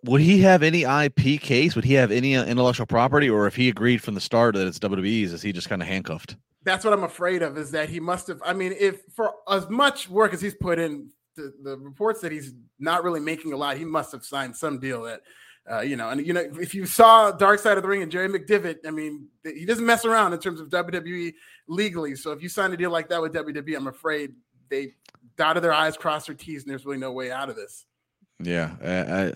would 0.05 0.21
he 0.21 0.41
have 0.41 0.63
any 0.63 0.83
IP 0.83 1.41
case? 1.41 1.77
Would 1.77 1.85
he 1.85 1.95
have 1.95 2.11
any 2.11 2.37
uh, 2.37 2.45
intellectual 2.45 2.87
property, 2.87 3.31
or 3.31 3.47
if 3.47 3.55
he 3.55 3.69
agreed 3.69 4.03
from 4.03 4.15
the 4.15 4.21
start 4.21 4.57
that 4.57 4.67
it's 4.67 4.79
WWE's, 4.81 5.33
is 5.33 5.41
he 5.41 5.53
just 5.53 5.69
kind 5.69 5.81
of 5.81 5.87
handcuffed? 5.87 6.37
That's 6.65 6.85
what 6.85 6.93
I'm 6.93 7.05
afraid 7.05 7.43
of. 7.43 7.57
Is 7.57 7.71
that 7.71 7.89
he 7.89 8.01
must 8.01 8.27
have? 8.27 8.41
I 8.45 8.53
mean, 8.53 8.75
if 8.79 9.03
for 9.15 9.33
as 9.49 9.69
much 9.71 10.11
work 10.11 10.35
as 10.35 10.41
he's 10.41 10.55
put 10.55 10.79
in, 10.79 11.11
the, 11.37 11.53
the 11.63 11.79
reports 11.79 12.21
that 12.21 12.33
he's 12.33 12.53
not 12.79 13.05
really 13.05 13.21
making 13.21 13.53
a 13.53 13.57
lot, 13.57 13.77
he 13.77 13.85
must 13.85 14.13
have 14.13 14.25
signed 14.25 14.57
some 14.57 14.79
deal 14.79 15.03
that 15.03 15.23
Uh, 15.71 15.81
you 15.81 15.95
know, 15.95 16.11
and 16.11 16.27
you 16.27 16.33
know, 16.33 16.41
if 16.61 16.75
you 16.75 16.85
saw 16.87 17.31
Dark 17.31 17.61
Side 17.61 17.77
of 17.77 17.85
the 17.85 17.89
Ring 17.89 18.03
and 18.03 18.11
Jerry 18.11 18.29
McDevitt, 18.29 18.79
I 18.85 18.91
mean, 18.91 19.29
he 19.45 19.65
doesn't 19.65 19.87
mess 19.87 20.05
around 20.05 20.33
in 20.33 20.41
terms 20.41 20.61
of 20.61 20.69
WWE 20.71 21.35
legally. 21.69 22.17
So 22.17 22.33
if 22.33 22.43
you 22.43 22.49
sign 22.49 22.73
a 22.73 22.77
deal 22.77 22.91
like 22.91 23.09
that 23.11 23.23
with 23.23 23.33
WWE, 23.33 23.77
I'm 23.77 23.87
afraid 23.87 24.35
they 24.69 24.95
dotted 25.37 25.63
their 25.63 25.73
I's, 25.73 25.97
crossed 25.97 26.27
their 26.27 26.35
T's, 26.35 26.63
and 26.63 26.71
there's 26.71 26.85
really 26.85 26.99
no 26.99 27.13
way 27.13 27.31
out 27.31 27.49
of 27.49 27.55
this. 27.55 27.87
Yeah, 28.43 29.33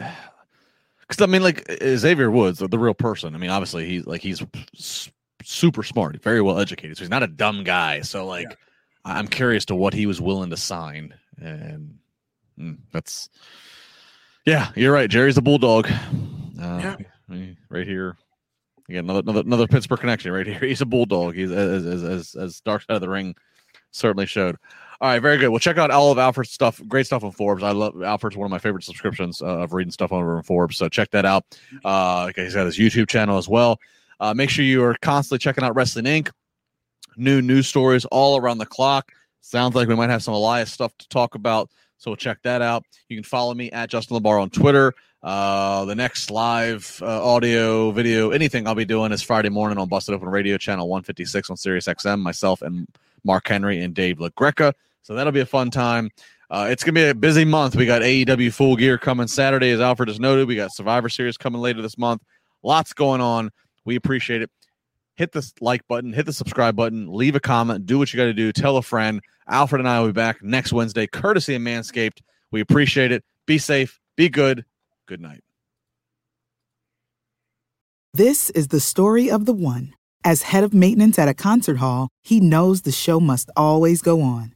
because 1.00 1.20
I, 1.20 1.24
I, 1.24 1.26
mean, 1.26 1.42
like 1.42 1.70
Xavier 1.82 2.30
Woods, 2.30 2.58
the, 2.58 2.68
the 2.68 2.78
real 2.78 2.94
person. 2.94 3.34
I 3.34 3.38
mean, 3.38 3.50
obviously 3.50 3.86
he's 3.86 4.06
like 4.06 4.20
he's 4.20 4.42
super 5.44 5.82
smart, 5.82 6.22
very 6.22 6.42
well 6.42 6.58
educated, 6.58 6.96
so 6.96 7.04
he's 7.04 7.10
not 7.10 7.22
a 7.22 7.28
dumb 7.28 7.64
guy. 7.64 8.00
So 8.00 8.26
like, 8.26 8.48
yeah. 8.50 8.56
I'm 9.04 9.28
curious 9.28 9.64
to 9.66 9.74
what 9.74 9.94
he 9.94 10.06
was 10.06 10.20
willing 10.20 10.50
to 10.50 10.56
sign, 10.56 11.14
and 11.38 11.98
mm, 12.58 12.78
that's 12.92 13.28
yeah, 14.44 14.70
you're 14.74 14.92
right. 14.92 15.10
Jerry's 15.10 15.36
a 15.36 15.42
bulldog. 15.42 15.88
Uh, 16.60 16.96
yeah. 17.30 17.46
right 17.68 17.86
here. 17.86 18.16
Again, 18.88 19.04
another, 19.04 19.20
another 19.20 19.40
another 19.40 19.66
Pittsburgh 19.66 20.00
connection 20.00 20.32
right 20.32 20.46
here. 20.46 20.58
He's 20.60 20.80
a 20.80 20.86
bulldog. 20.86 21.34
He's 21.34 21.50
as 21.50 21.84
as 21.84 22.04
as, 22.04 22.34
as 22.34 22.60
Dark 22.60 22.82
Side 22.82 22.94
of 22.94 23.00
the 23.00 23.08
Ring 23.08 23.34
certainly 23.90 24.26
showed. 24.26 24.56
All 25.00 25.10
right, 25.10 25.20
very 25.20 25.36
good. 25.36 25.48
Well, 25.50 25.58
check 25.58 25.76
out 25.76 25.90
all 25.90 26.10
of 26.10 26.18
Alfred's 26.18 26.50
stuff. 26.50 26.80
Great 26.88 27.06
stuff 27.06 27.22
on 27.22 27.32
Forbes. 27.32 27.62
I 27.62 27.72
love 27.72 28.02
Alfred's 28.02 28.36
one 28.36 28.46
of 28.46 28.50
my 28.50 28.58
favorite 28.58 28.84
subscriptions 28.84 29.42
uh, 29.42 29.46
of 29.46 29.74
reading 29.74 29.90
stuff 29.90 30.12
over 30.12 30.36
on 30.36 30.42
Forbes. 30.42 30.78
So 30.78 30.88
check 30.88 31.10
that 31.10 31.26
out. 31.26 31.44
Uh, 31.84 32.30
he's 32.34 32.54
got 32.54 32.64
his 32.64 32.78
YouTube 32.78 33.08
channel 33.08 33.36
as 33.36 33.48
well. 33.48 33.78
Uh, 34.20 34.32
make 34.32 34.48
sure 34.48 34.64
you 34.64 34.82
are 34.84 34.96
constantly 35.02 35.38
checking 35.38 35.64
out 35.64 35.74
Wrestling 35.74 36.06
Inc. 36.06 36.30
New 37.16 37.42
news 37.42 37.66
stories 37.66 38.04
all 38.06 38.38
around 38.38 38.58
the 38.58 38.66
clock. 38.66 39.12
Sounds 39.42 39.74
like 39.74 39.86
we 39.86 39.94
might 39.94 40.10
have 40.10 40.22
some 40.22 40.34
Elias 40.34 40.72
stuff 40.72 40.96
to 40.98 41.08
talk 41.08 41.34
about. 41.34 41.70
So 41.98 42.10
we'll 42.10 42.16
check 42.16 42.42
that 42.42 42.62
out. 42.62 42.84
You 43.08 43.16
can 43.16 43.24
follow 43.24 43.54
me 43.54 43.70
at 43.70 43.90
Justin 43.90 44.18
LaBar 44.18 44.40
on 44.40 44.50
Twitter. 44.50 44.94
Uh, 45.22 45.84
the 45.86 45.94
next 45.94 46.30
live 46.30 47.00
uh, 47.02 47.24
audio, 47.24 47.90
video, 47.90 48.30
anything 48.30 48.66
I'll 48.66 48.74
be 48.74 48.84
doing 48.84 49.12
is 49.12 49.22
Friday 49.22 49.48
morning 49.48 49.78
on 49.78 49.88
Busted 49.88 50.14
Open 50.14 50.28
Radio, 50.28 50.56
channel 50.56 50.88
156 50.88 51.50
on 51.50 51.56
Sirius 51.56 51.86
XM. 51.86 52.20
Myself 52.20 52.62
and 52.62 52.86
Mark 53.24 53.48
Henry 53.48 53.82
and 53.82 53.94
Dave 53.94 54.18
LaGreca. 54.18 54.72
So 55.06 55.14
that'll 55.14 55.32
be 55.32 55.38
a 55.38 55.46
fun 55.46 55.70
time. 55.70 56.10
Uh, 56.50 56.66
it's 56.68 56.82
gonna 56.82 56.94
be 56.94 57.04
a 57.04 57.14
busy 57.14 57.44
month. 57.44 57.76
We 57.76 57.86
got 57.86 58.02
AEW 58.02 58.52
Full 58.52 58.74
Gear 58.74 58.98
coming 58.98 59.28
Saturday, 59.28 59.70
as 59.70 59.80
Alfred 59.80 60.08
has 60.08 60.18
noted. 60.18 60.48
We 60.48 60.56
got 60.56 60.72
Survivor 60.72 61.08
Series 61.08 61.36
coming 61.36 61.60
later 61.60 61.80
this 61.80 61.96
month. 61.96 62.22
Lots 62.64 62.92
going 62.92 63.20
on. 63.20 63.50
We 63.84 63.94
appreciate 63.94 64.42
it. 64.42 64.50
Hit 65.14 65.30
the 65.30 65.48
like 65.60 65.86
button, 65.86 66.12
hit 66.12 66.26
the 66.26 66.32
subscribe 66.32 66.74
button, 66.74 67.06
leave 67.12 67.36
a 67.36 67.40
comment, 67.40 67.86
do 67.86 68.00
what 68.00 68.12
you 68.12 68.16
got 68.16 68.24
to 68.24 68.32
do. 68.32 68.50
Tell 68.52 68.78
a 68.78 68.82
friend. 68.82 69.20
Alfred 69.48 69.80
and 69.80 69.88
I 69.88 70.00
will 70.00 70.08
be 70.08 70.12
back 70.12 70.42
next 70.42 70.72
Wednesday, 70.72 71.06
courtesy 71.06 71.54
of 71.54 71.62
Manscaped. 71.62 72.18
We 72.50 72.60
appreciate 72.60 73.12
it. 73.12 73.24
Be 73.46 73.58
safe. 73.58 74.00
Be 74.16 74.28
good. 74.28 74.64
Good 75.06 75.20
night. 75.20 75.44
This 78.12 78.50
is 78.50 78.68
the 78.68 78.80
story 78.80 79.30
of 79.30 79.46
the 79.46 79.52
one. 79.52 79.94
As 80.24 80.42
head 80.42 80.64
of 80.64 80.74
maintenance 80.74 81.16
at 81.16 81.28
a 81.28 81.34
concert 81.34 81.76
hall, 81.76 82.08
he 82.22 82.40
knows 82.40 82.82
the 82.82 82.90
show 82.90 83.20
must 83.20 83.50
always 83.56 84.02
go 84.02 84.20
on. 84.20 84.55